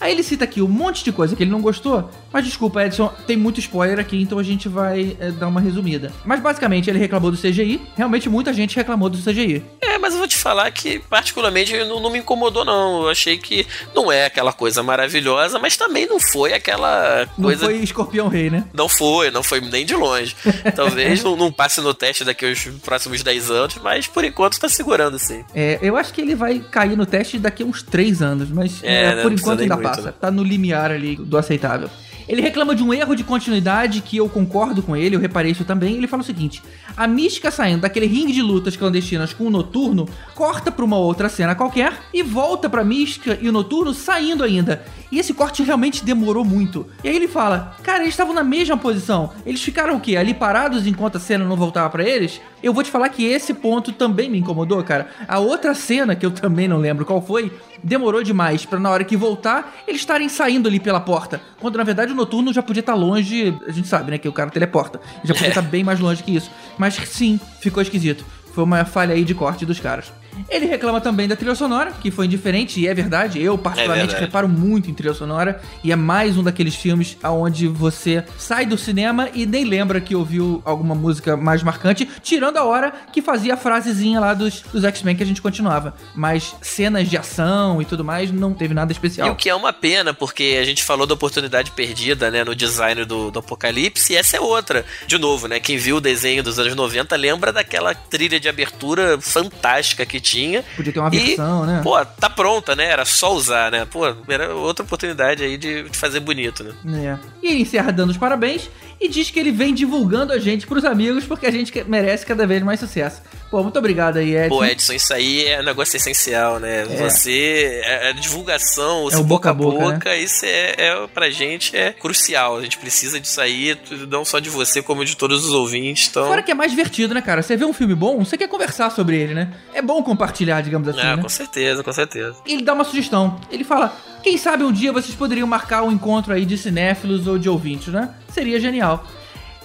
Aí 0.02 0.10
ele 0.10 0.24
cita 0.24 0.42
aqui 0.42 0.60
um 0.60 0.66
monte 0.66 1.04
de 1.04 1.12
coisa 1.12 1.36
que 1.36 1.44
ele 1.44 1.50
não 1.50 1.60
gostou, 1.60 2.10
mas 2.32 2.44
desculpa, 2.44 2.84
Edson, 2.84 3.12
tem 3.24 3.36
muito 3.36 3.60
spoiler 3.60 4.00
aqui, 4.00 4.20
então 4.20 4.36
a 4.36 4.42
gente 4.42 4.68
vai 4.68 5.16
é, 5.20 5.30
dar 5.30 5.46
uma 5.46 5.60
resumida. 5.60 6.10
Mas 6.24 6.40
basicamente 6.40 6.90
ele 6.90 6.98
reclamou 6.98 7.30
do 7.30 7.36
CGI, 7.36 7.80
realmente 7.96 8.28
muita 8.28 8.52
gente 8.52 8.74
reclamou 8.74 9.08
do 9.08 9.16
CGI. 9.16 9.62
É, 9.80 9.98
mas 9.98 10.12
eu 10.12 10.18
vou 10.18 10.26
te 10.26 10.36
falar 10.36 10.68
que 10.72 10.98
particularmente 10.98 11.72
não, 11.84 12.00
não 12.00 12.10
me 12.10 12.18
incomodou 12.18 12.64
não, 12.64 13.04
eu 13.04 13.10
achei 13.10 13.38
que 13.38 13.64
não 13.94 14.10
é 14.10 14.26
aquela 14.26 14.52
coisa 14.52 14.82
maravilhosa, 14.82 15.60
mas 15.60 15.76
também 15.76 16.04
não 16.04 16.18
foi 16.18 16.52
aquela 16.52 17.28
coisa... 17.40 17.62
Não 17.62 17.70
foi 17.70 17.82
Escorpião 17.84 18.26
Rei, 18.26 18.50
né? 18.50 18.64
Não 18.74 18.88
foi, 18.88 19.30
não 19.30 19.44
foi 19.44 19.60
nem 19.60 19.86
de 19.86 19.94
longe. 19.94 20.34
Talvez 20.74 21.22
não, 21.22 21.36
não, 21.36 21.52
passe 21.52 21.80
no 21.80 21.94
teste 21.94 22.24
daqui 22.24 22.44
aos 22.48 22.64
próximos 22.82 23.22
10 23.22 23.50
anos, 23.52 23.78
mas 23.80 24.08
por 24.08 24.24
enquanto 24.24 24.58
tá 24.58 24.68
segurando 24.68 25.16
sim. 25.16 25.44
É, 25.54 25.78
eu 25.80 25.96
acho 25.96 26.12
que 26.12 26.20
ele 26.20 26.34
vai 26.34 26.58
cair 26.58 26.96
no 26.96 27.06
teste 27.06 27.38
daqui 27.38 27.62
a 27.62 27.66
uns 27.66 27.84
3 27.84 28.20
anos, 28.20 28.50
mas 28.50 28.82
é, 28.82 29.04
é, 29.04 29.22
por 29.22 29.32
enquanto 29.32 29.60
ainda 29.60 29.76
muito, 29.76 29.91
passa. 29.96 30.08
Né? 30.08 30.14
Tá 30.20 30.30
no 30.30 30.42
limiar 30.42 30.90
ali 30.90 31.16
do 31.16 31.36
aceitável. 31.36 31.88
Ele 32.28 32.40
reclama 32.40 32.74
de 32.74 32.82
um 32.82 32.94
erro 32.94 33.14
de 33.14 33.24
continuidade 33.24 34.00
que 34.00 34.16
eu 34.16 34.28
concordo 34.28 34.82
com 34.82 34.96
ele, 34.96 35.16
eu 35.16 35.20
reparei 35.20 35.52
isso 35.52 35.64
também. 35.64 35.96
Ele 35.96 36.06
fala 36.06 36.22
o 36.22 36.24
seguinte: 36.24 36.62
a 36.96 37.06
mística 37.06 37.50
saindo 37.50 37.82
daquele 37.82 38.06
ringue 38.06 38.32
de 38.32 38.42
lutas 38.42 38.76
clandestinas 38.76 39.32
com 39.32 39.44
o 39.44 39.50
noturno 39.50 40.08
corta 40.34 40.70
para 40.70 40.84
uma 40.84 40.96
outra 40.96 41.28
cena 41.28 41.54
qualquer 41.54 41.92
e 42.12 42.22
volta 42.22 42.70
para 42.70 42.84
mística 42.84 43.38
e 43.40 43.48
o 43.48 43.52
noturno 43.52 43.92
saindo 43.92 44.44
ainda. 44.44 44.84
E 45.12 45.18
esse 45.18 45.34
corte 45.34 45.62
realmente 45.62 46.02
demorou 46.02 46.42
muito. 46.42 46.86
E 47.04 47.08
aí 47.08 47.14
ele 47.14 47.28
fala: 47.28 47.76
Cara, 47.82 48.02
eles 48.02 48.14
estavam 48.14 48.32
na 48.32 48.42
mesma 48.42 48.78
posição. 48.78 49.30
Eles 49.44 49.62
ficaram 49.62 49.96
o 49.96 50.00
quê? 50.00 50.16
Ali 50.16 50.32
parados 50.32 50.86
enquanto 50.86 51.16
a 51.16 51.20
cena 51.20 51.44
não 51.44 51.54
voltava 51.54 51.90
pra 51.90 52.02
eles? 52.02 52.40
Eu 52.62 52.72
vou 52.72 52.82
te 52.82 52.90
falar 52.90 53.10
que 53.10 53.26
esse 53.26 53.52
ponto 53.52 53.92
também 53.92 54.30
me 54.30 54.38
incomodou, 54.38 54.82
cara. 54.82 55.08
A 55.28 55.38
outra 55.38 55.74
cena, 55.74 56.16
que 56.16 56.24
eu 56.24 56.30
também 56.30 56.66
não 56.66 56.78
lembro 56.78 57.04
qual 57.04 57.20
foi, 57.20 57.52
demorou 57.84 58.22
demais 58.22 58.64
pra 58.64 58.78
na 58.78 58.88
hora 58.88 59.04
que 59.04 59.14
voltar, 59.14 59.74
eles 59.86 60.00
estarem 60.00 60.30
saindo 60.30 60.66
ali 60.66 60.80
pela 60.80 61.00
porta. 61.00 61.42
Quando 61.60 61.76
na 61.76 61.84
verdade 61.84 62.12
o 62.12 62.14
noturno 62.14 62.50
já 62.50 62.62
podia 62.62 62.80
estar 62.80 62.94
longe. 62.94 63.54
A 63.68 63.70
gente 63.70 63.88
sabe, 63.88 64.12
né? 64.12 64.16
Que 64.16 64.28
o 64.28 64.32
cara 64.32 64.48
teleporta. 64.48 64.98
Já 65.22 65.34
podia 65.34 65.50
estar 65.50 65.60
bem 65.60 65.84
mais 65.84 66.00
longe 66.00 66.22
que 66.22 66.34
isso. 66.34 66.50
Mas 66.78 66.94
sim, 66.94 67.38
ficou 67.60 67.82
esquisito. 67.82 68.24
Foi 68.54 68.64
uma 68.64 68.86
falha 68.86 69.14
aí 69.14 69.24
de 69.24 69.34
corte 69.34 69.66
dos 69.66 69.78
caras. 69.78 70.10
Ele 70.48 70.66
reclama 70.66 71.00
também 71.00 71.28
da 71.28 71.36
trilha 71.36 71.54
sonora, 71.54 71.92
que 71.92 72.10
foi 72.10 72.26
indiferente, 72.26 72.80
e 72.80 72.86
é 72.86 72.94
verdade. 72.94 73.40
Eu, 73.42 73.56
particularmente, 73.58 74.08
verdade. 74.08 74.24
reparo 74.26 74.48
muito 74.48 74.90
em 74.90 74.94
trilha 74.94 75.14
sonora. 75.14 75.60
E 75.82 75.92
é 75.92 75.96
mais 75.96 76.36
um 76.36 76.42
daqueles 76.42 76.74
filmes 76.74 77.16
onde 77.24 77.68
você 77.68 78.24
sai 78.38 78.66
do 78.66 78.76
cinema 78.78 79.28
e 79.34 79.46
nem 79.46 79.64
lembra 79.64 80.00
que 80.00 80.14
ouviu 80.14 80.62
alguma 80.64 80.94
música 80.94 81.36
mais 81.36 81.62
marcante, 81.62 82.08
tirando 82.22 82.56
a 82.56 82.64
hora 82.64 82.92
que 83.12 83.20
fazia 83.22 83.54
a 83.54 83.56
frasezinha 83.56 84.20
lá 84.20 84.34
dos, 84.34 84.62
dos 84.72 84.84
X-Men 84.84 85.16
que 85.16 85.22
a 85.22 85.26
gente 85.26 85.42
continuava. 85.42 85.94
Mas 86.14 86.54
cenas 86.62 87.08
de 87.08 87.16
ação 87.16 87.80
e 87.80 87.84
tudo 87.84 88.04
mais, 88.04 88.30
não 88.30 88.52
teve 88.54 88.74
nada 88.74 88.92
E 88.92 88.94
especial. 88.94 89.30
o 89.30 89.36
que 89.36 89.48
é 89.48 89.54
uma 89.54 89.72
pena, 89.72 90.12
porque 90.14 90.58
a 90.60 90.64
gente 90.64 90.82
falou 90.82 91.06
da 91.06 91.14
oportunidade 91.14 91.70
perdida, 91.72 92.30
né, 92.30 92.44
no 92.44 92.54
design 92.54 93.04
do, 93.04 93.30
do 93.30 93.38
Apocalipse, 93.38 94.12
e 94.12 94.16
essa 94.16 94.36
é 94.36 94.40
outra. 94.40 94.84
De 95.06 95.18
novo, 95.18 95.46
né, 95.48 95.58
quem 95.60 95.76
viu 95.76 95.96
o 95.96 96.00
desenho 96.00 96.42
dos 96.42 96.58
anos 96.58 96.74
90 96.74 97.14
lembra 97.16 97.52
daquela 97.52 97.94
trilha 97.94 98.38
de 98.40 98.48
abertura 98.48 99.18
fantástica 99.20 100.04
que 100.06 100.20
tinha. 100.22 100.64
Podia 100.76 100.92
ter 100.92 100.98
uma 101.00 101.10
E, 101.12 101.18
versão, 101.18 101.66
né? 101.66 101.80
Pô, 101.82 102.02
tá 102.04 102.30
pronta, 102.30 102.74
né? 102.74 102.86
Era 102.86 103.04
só 103.04 103.34
usar, 103.34 103.70
né? 103.70 103.84
Pô, 103.84 104.06
era 104.28 104.54
outra 104.54 104.84
oportunidade 104.84 105.42
aí 105.44 105.56
de, 105.58 105.82
de 105.88 105.96
fazer 105.98 106.20
bonito, 106.20 106.64
né? 106.64 107.18
É. 107.18 107.18
E 107.42 107.50
ele 107.50 107.62
encerra 107.62 107.92
dando 107.92 108.10
os 108.10 108.16
parabéns 108.16 108.70
e 109.00 109.08
diz 109.08 109.30
que 109.30 109.38
ele 109.40 109.50
vem 109.50 109.74
divulgando 109.74 110.32
a 110.32 110.38
gente 110.38 110.66
pros 110.66 110.84
amigos 110.84 111.24
porque 111.24 111.44
a 111.44 111.50
gente 111.50 111.72
merece 111.88 112.24
cada 112.24 112.46
vez 112.46 112.62
mais 112.62 112.78
sucesso. 112.78 113.20
Pô, 113.50 113.62
muito 113.62 113.78
obrigado 113.78 114.16
aí, 114.16 114.34
Edson. 114.34 114.48
Pô, 114.48 114.64
Edson, 114.64 114.92
isso 114.94 115.12
aí 115.12 115.44
é 115.44 115.60
um 115.60 115.64
negócio 115.64 115.96
essencial, 115.96 116.58
né? 116.58 116.82
É. 116.82 116.96
Você, 116.96 117.82
a 117.84 118.08
a 118.08 118.12
divulgação, 118.12 119.08
É 119.10 119.16
o 119.16 119.24
boca 119.24 119.50
a 119.50 119.54
boca, 119.54 120.10
né? 120.10 120.18
isso 120.18 120.44
é, 120.44 120.74
é, 120.78 121.06
pra 121.12 121.30
gente 121.30 121.76
é 121.76 121.92
crucial. 121.92 122.56
A 122.56 122.62
gente 122.62 122.78
precisa 122.78 123.18
disso 123.20 123.40
aí, 123.40 123.76
não 124.08 124.24
só 124.24 124.38
de 124.38 124.48
você, 124.48 124.80
como 124.82 125.04
de 125.04 125.16
todos 125.16 125.44
os 125.44 125.52
ouvintes. 125.52 126.08
Então, 126.08 126.26
Fora 126.26 126.42
que 126.42 126.50
é 126.50 126.54
mais 126.54 126.70
divertido, 126.70 127.12
né, 127.14 127.20
cara? 127.20 127.42
Você 127.42 127.56
vê 127.56 127.64
um 127.64 127.72
filme 127.72 127.94
bom, 127.94 128.24
você 128.24 128.38
quer 128.38 128.48
conversar 128.48 128.90
sobre 128.90 129.16
ele, 129.18 129.34
né? 129.34 129.52
É 129.74 129.82
bom 129.82 130.02
compartilhar, 130.12 130.60
digamos 130.60 130.86
assim, 130.88 131.00
é, 131.00 131.16
né? 131.16 131.22
com 131.22 131.28
certeza, 131.28 131.82
com 131.82 131.92
certeza. 131.92 132.36
Ele 132.46 132.62
dá 132.62 132.74
uma 132.74 132.84
sugestão. 132.84 133.40
Ele 133.50 133.64
fala: 133.64 133.96
quem 134.22 134.36
sabe 134.36 134.62
um 134.62 134.70
dia 134.70 134.92
vocês 134.92 135.14
poderiam 135.14 135.46
marcar 135.46 135.82
um 135.82 135.90
encontro 135.90 136.32
aí 136.32 136.44
de 136.44 136.58
cinéfilos 136.58 137.26
ou 137.26 137.38
de 137.38 137.48
ouvintes, 137.48 137.92
né? 137.92 138.10
Seria 138.28 138.60
genial. 138.60 139.04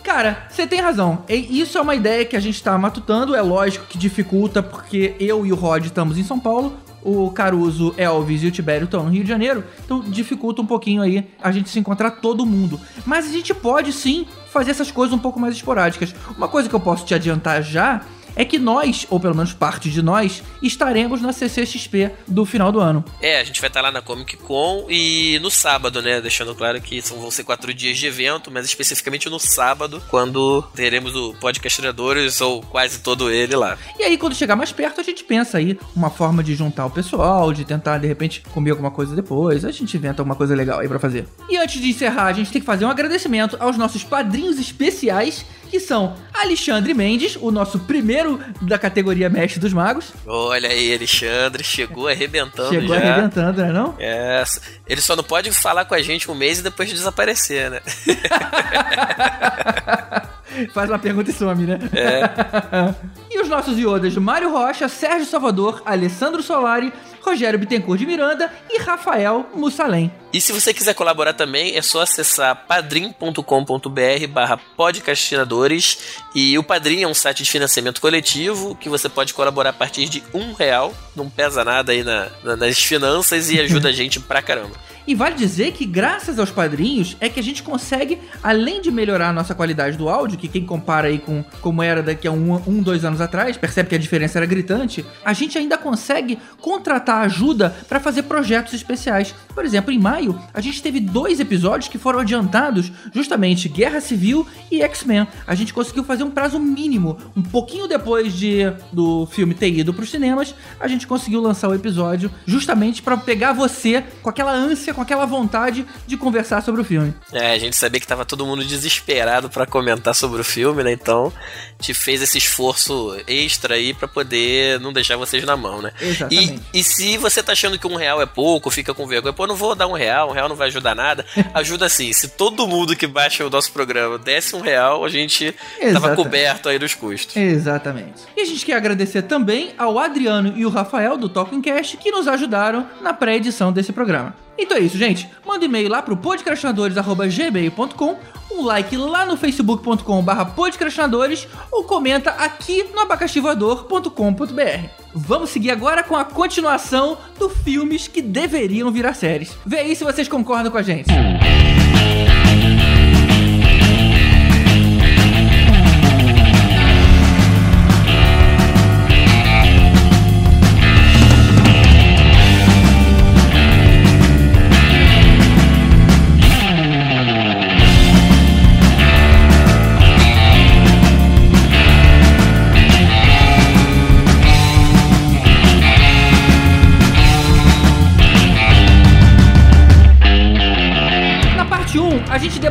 Cara, 0.04 0.48
você 0.50 0.66
tem 0.66 0.80
razão. 0.80 1.26
E 1.28 1.60
isso 1.60 1.78
é 1.78 1.82
uma 1.82 1.94
ideia 1.94 2.24
que 2.24 2.38
a 2.38 2.40
gente 2.40 2.64
tá 2.64 2.78
matutando. 2.78 3.36
É 3.36 3.42
lógico 3.42 3.86
que 3.88 3.98
dificulta, 3.98 4.64
porque 4.64 5.16
eu 5.20 5.46
e 5.46 5.52
o 5.52 5.56
Rod 5.56 5.86
estamos 5.86 6.18
em 6.18 6.24
São 6.24 6.40
Paulo. 6.40 6.78
O 7.04 7.30
Caruso, 7.32 7.94
Elvis 7.98 8.44
e 8.44 8.48
o 8.48 8.52
Tibério 8.52 8.86
estão 8.86 9.04
no 9.04 9.10
Rio 9.10 9.24
de 9.24 9.30
Janeiro. 9.30 9.66
Então 9.84 10.00
dificulta 10.00 10.62
um 10.62 10.66
pouquinho 10.66 11.02
aí 11.02 11.28
a 11.42 11.52
gente 11.52 11.70
se 11.70 11.78
encontrar 11.78 12.12
todo 12.12 12.46
mundo. 12.46 12.80
Mas 13.06 13.26
a 13.28 13.32
gente 13.32 13.54
pode 13.54 13.92
sim 13.92 14.26
fazer 14.50 14.72
essas 14.72 14.92
coisas 14.92 15.14
um 15.14 15.20
pouco 15.20 15.40
mais 15.40 15.54
esporádicas. 15.56 16.16
Uma 16.38 16.48
coisa 16.48 16.70
que 16.70 16.76
eu 16.76 16.80
posso 16.80 17.06
te 17.06 17.14
adiantar 17.14 17.62
já 17.62 18.02
é 18.38 18.46
que 18.46 18.60
nós, 18.60 19.06
ou 19.10 19.20
pelo 19.20 19.36
menos 19.36 19.52
parte 19.52 19.90
de 19.90 20.02
nós, 20.02 20.44
estaremos 20.62 21.22
na 21.22 21.34
CCXP 21.34 22.12
do 22.28 22.46
final 22.46 22.72
do 22.72 22.80
ano. 22.80 23.04
É, 23.20 23.42
a 23.42 23.44
gente 23.44 23.60
vai 23.60 23.68
estar 23.68 23.82
lá 23.82 23.92
na 23.92 24.02
Comic 24.02 24.38
Con 24.38 24.86
e 24.88 25.40
no 25.42 25.50
sábado, 25.50 26.02
né? 26.02 26.22
Deixando 26.22 26.54
claro 26.54 26.80
que 26.80 27.02
são, 27.02 27.20
vão 27.20 27.32
ser 27.32 27.44
quatro 27.44 27.74
dias 27.74 27.98
de 27.98 28.06
evento, 28.06 28.52
mas 28.52 28.66
especificamente 28.66 29.28
no 29.28 29.40
sábado, 29.40 30.02
quando 30.08 30.62
teremos 30.76 31.16
o 31.16 31.34
Podcast 31.40 31.82
Criadores 31.82 32.40
ou 32.40 32.62
quase 32.62 33.00
todo 33.00 33.32
ele 33.32 33.56
lá. 33.56 33.76
E 33.98 34.04
aí, 34.04 34.18
quando 34.18 34.36
chegar 34.36 34.56
mais 34.56 34.72
perto, 34.72 35.02
a 35.02 35.04
gente 35.04 35.24
pensa 35.24 35.58
aí 35.58 35.78
uma 35.96 36.12
forma 36.12 36.44
de 36.44 36.54
juntar 36.54 36.86
o 36.86 36.92
pessoal, 36.92 37.52
de 37.52 37.66
tentar, 37.66 37.98
de 37.98 38.08
repente, 38.08 38.44
comer 38.54 38.70
alguma 38.72 38.92
coisa 38.92 39.16
depois. 39.16 39.66
A 39.66 39.72
gente 39.72 39.98
inventa 39.98 40.22
alguma 40.22 40.36
coisa 40.36 40.56
legal 40.56 40.80
aí 40.80 40.88
pra 40.88 41.00
fazer. 41.00 41.28
E 41.50 41.58
antes 41.58 41.82
de 41.82 41.90
encerrar, 41.90 42.28
a 42.28 42.34
gente 42.34 42.52
tem 42.52 42.62
que 42.62 42.66
fazer 42.68 42.86
um 42.86 42.90
agradecimento 42.90 43.58
aos 43.60 43.78
nossos 43.78 44.04
padrinhos 44.04 44.60
especiais, 44.60 45.44
que 45.68 45.80
são 45.80 46.16
Alexandre 46.34 46.94
Mendes, 46.94 47.38
o 47.40 47.52
nosso 47.52 47.80
primeiro 47.80 48.40
da 48.62 48.78
categoria 48.78 49.30
Mestre 49.30 49.60
dos 49.60 49.74
Magos. 49.74 50.12
Olha 50.26 50.70
aí, 50.70 50.94
Alexandre, 50.94 51.64
chegou 51.64 52.08
arrebentando 52.08 52.70
Chegou 52.70 52.96
já. 52.96 53.02
arrebentando, 53.14 53.62
né 53.62 53.72
não? 53.72 53.96
É, 54.00 54.44
ele 54.88 55.02
só 55.02 55.16
não 55.16 55.24
pode 55.24 55.52
falar 55.52 55.86
com 55.86 55.94
a 55.96 56.02
gente 56.02 56.30
um 56.32 56.36
mês 56.36 56.60
e 56.60 56.64
depois 56.64 56.90
desaparecer, 56.90 57.70
né? 57.70 57.82
Faz 60.74 60.90
uma 60.90 61.00
pergunta 61.00 61.30
e 61.30 61.34
some, 61.34 61.66
né? 61.66 61.80
É. 61.94 62.94
e 63.32 63.42
os 63.42 63.48
nossos 63.50 63.78
iodas 63.78 64.16
Mário 64.16 64.52
Rocha, 64.52 64.88
Sérgio 64.88 65.26
Salvador, 65.26 65.82
Alessandro 65.86 66.42
Solari, 66.44 66.92
Rogério 67.22 67.60
Bittencourt 67.60 68.00
de 68.00 68.06
Miranda 68.06 68.52
e 68.70 68.80
Rafael 68.80 69.50
Mussalem. 69.54 70.12
E 70.32 70.40
se 70.42 70.52
você 70.54 70.74
quiser 70.74 70.94
colaborar 70.94 71.34
também, 71.34 71.76
é 71.76 71.82
só 71.82 72.02
acessar 72.02 72.66
padrim.com.br 72.68 74.28
barra 74.30 74.58
podcastinadores 74.76 75.98
e 76.36 76.58
o 76.58 76.64
Padrim 76.64 77.02
é 77.04 77.08
um 77.08 77.14
site 77.14 77.44
de 77.44 77.50
financiamento 77.50 78.00
coletivo 78.02 78.76
que 78.76 78.90
você 78.90 79.10
pode 79.10 79.34
colaborar 79.34 79.72
a 79.72 79.74
partir 79.74 80.08
de 80.10 80.24
um 80.34 80.54
real, 80.54 80.94
não 81.16 81.30
pesa 81.30 81.64
nada 81.64 81.92
aí 81.92 82.04
na- 82.04 82.28
na- 82.44 82.56
nas 82.56 82.78
finanças 82.82 83.50
e 83.50 83.60
ajuda 83.60 83.90
a 83.90 83.92
gente 83.94 84.20
pra 84.20 84.42
caramba. 84.42 84.76
E 85.08 85.16
vale 85.16 85.36
dizer 85.36 85.72
que 85.72 85.86
graças 85.86 86.38
aos 86.38 86.52
padrinhos 86.52 87.16
é 87.22 87.30
que 87.30 87.40
a 87.40 87.44
gente 87.44 87.64
consegue, 87.64 88.20
além 88.44 88.82
de 88.82 88.92
melhorar 88.92 89.30
a 89.30 89.34
nossa 89.34 89.56
qualidade 89.56 89.98
do 89.98 90.10
áudio, 90.10 90.38
que 90.38 90.50
quem 90.50 90.66
compara 90.66 91.08
aí 91.08 91.18
com 91.18 91.46
como 91.62 91.82
era 91.82 92.04
daqui 92.04 92.28
a 92.28 92.32
um, 92.32 92.62
um 92.68 92.84
dois 92.84 93.06
anos 93.06 93.22
atrás, 93.22 93.56
percebe 93.56 93.88
que 93.88 93.96
a 93.96 93.98
diferença 93.98 94.38
era 94.38 94.46
gritante, 94.46 95.06
a 95.24 95.32
gente 95.32 95.58
ainda 95.58 95.78
consegue 95.78 96.38
contratar 96.60 97.24
ajuda 97.24 97.74
para 97.88 98.02
fazer 98.02 98.24
projetos 98.24 98.74
especiais. 98.74 99.34
Por 99.56 99.64
exemplo, 99.64 99.94
em 99.94 100.00
maio, 100.00 100.38
a 100.54 100.60
gente 100.60 100.82
teve 100.84 101.00
dois 101.00 101.40
episódios 101.40 101.88
que 101.88 101.98
foram 101.98 102.20
adiantados, 102.20 102.92
justamente 103.14 103.70
Guerra 103.70 104.02
Civil 104.02 104.46
e 104.70 104.82
X-Men. 104.82 105.26
A 105.48 105.56
gente 105.56 105.74
conseguiu 105.74 106.04
fazer 106.04 106.26
um 106.26 106.32
prazo 106.32 106.60
mínimo, 106.60 107.18
um 107.36 107.42
pouquinho 107.42 107.88
depois 107.88 108.34
de 108.34 108.74
do 108.92 109.26
filme 109.28 109.54
ter 109.54 109.72
ido 109.72 109.94
para 109.94 110.04
os 110.04 110.12
cinemas, 110.12 110.54
a 110.80 110.88
gente 110.88 111.08
conseguiu 111.08 111.40
lançar 111.40 111.70
o 111.70 111.74
episódio 111.74 112.30
justamente 112.46 113.02
para 113.02 113.16
pegar 113.16 113.54
você 113.54 114.04
com 114.22 114.30
aquela 114.30 114.52
ânsia, 114.52 114.97
com 114.98 115.02
aquela 115.04 115.28
vontade 115.28 115.86
de 116.08 116.18
conversar 116.18 116.64
sobre 116.64 116.82
o 116.82 116.84
filme. 116.84 117.14
É, 117.32 117.52
a 117.52 117.60
gente 117.60 117.76
sabia 117.76 118.02
que 118.02 118.08
tava 118.08 118.26
todo 118.26 118.48
mundo 118.48 118.66
desesperado 118.66 119.48
pra 119.48 119.68
comentar 119.68 120.16
sobre 120.16 120.42
o 120.42 120.44
filme, 120.44 120.84
né? 120.84 120.92
Então, 120.92 121.32
te 121.80 121.94
fez 121.94 122.22
esse 122.22 122.38
esforço 122.38 123.18
extra 123.28 123.76
aí 123.76 123.94
pra 123.94 124.08
poder 124.08 124.80
não 124.80 124.92
deixar 124.92 125.18
vocês 125.18 125.44
na 125.44 125.56
mão, 125.56 125.82
né? 125.82 125.92
Exatamente. 126.02 126.62
E, 126.74 126.80
e 126.80 126.84
se 126.84 127.18
você 127.18 127.44
tá 127.44 127.52
achando 127.52 127.78
que 127.78 127.88
um 127.88 127.96
real 127.96 128.22
é 128.22 128.26
pouco, 128.26 128.70
fica 128.70 128.94
com 128.94 129.08
vergonha, 129.08 129.34
pô, 129.34 129.46
não 129.46 129.56
vou 129.56 129.76
dar 129.76 129.88
um 129.88 129.94
real, 129.94 130.30
um 130.30 130.34
real 130.34 130.50
não 130.50 130.56
vai 130.56 130.68
ajudar 130.68 130.96
nada. 130.96 131.26
Ajuda 131.54 131.90
sim. 131.90 132.12
Se 132.14 132.30
todo 132.30 132.68
mundo 132.68 132.96
que 132.96 133.08
baixa 133.08 133.46
o 133.46 133.50
nosso 133.50 133.72
programa 133.72 134.18
desse 134.18 134.56
um 134.56 134.62
real, 134.62 135.06
a 135.06 135.10
gente 135.10 135.52
tava 135.52 135.88
Exatamente. 135.88 136.16
coberto 136.16 136.70
aí 136.70 136.80
dos 136.80 136.94
custos. 136.94 137.36
Exatamente. 137.36 138.24
E 138.36 138.42
a 138.42 138.46
gente 138.46 138.66
quer 138.66 138.76
agradecer 138.76 139.24
também 139.24 139.74
ao 139.78 140.00
Adriano 140.00 140.54
e 140.56 140.66
o 140.66 140.70
Rafael 140.70 141.18
do 141.18 141.30
Talking 141.30 141.62
Cast 141.62 141.98
que 141.98 142.12
nos 142.12 142.28
ajudaram 142.28 142.88
na 143.02 143.14
pré-edição 143.14 143.72
desse 143.72 143.94
programa. 143.94 144.36
Então 144.58 144.78
é 144.78 144.80
isso, 144.80 144.98
gente. 144.98 145.30
Manda 145.46 145.64
um 145.64 145.70
e-mail 145.70 145.88
lá 145.88 146.02
pro 146.02 146.18
podcastinadores.gmail.com, 146.18 148.18
um 148.52 148.64
like 148.64 148.98
lá 148.98 149.24
no 149.26 149.38
facebook.com 149.38 150.24
barra 150.24 150.46
podcastinadores 150.46 151.48
ou 151.72 151.84
comenta 151.84 152.32
aqui 152.32 152.84
no 152.94 153.00
abacaxivoador.com.br. 153.02 154.90
Vamos 155.14 155.50
seguir 155.50 155.72
agora 155.72 156.04
com 156.04 156.16
a 156.16 156.24
continuação 156.24 157.18
do 157.38 157.50
filmes 157.50 158.08
que 158.08 158.22
deveriam 158.22 158.92
virar 158.92 159.14
séries. 159.14 159.58
Vê 159.66 159.80
aí 159.80 159.96
se 159.96 160.04
vocês 160.04 160.28
concordam 160.28 160.72
com 160.72 160.78
a 160.78 160.84
gente. 160.84 161.08
Na 161.08 162.77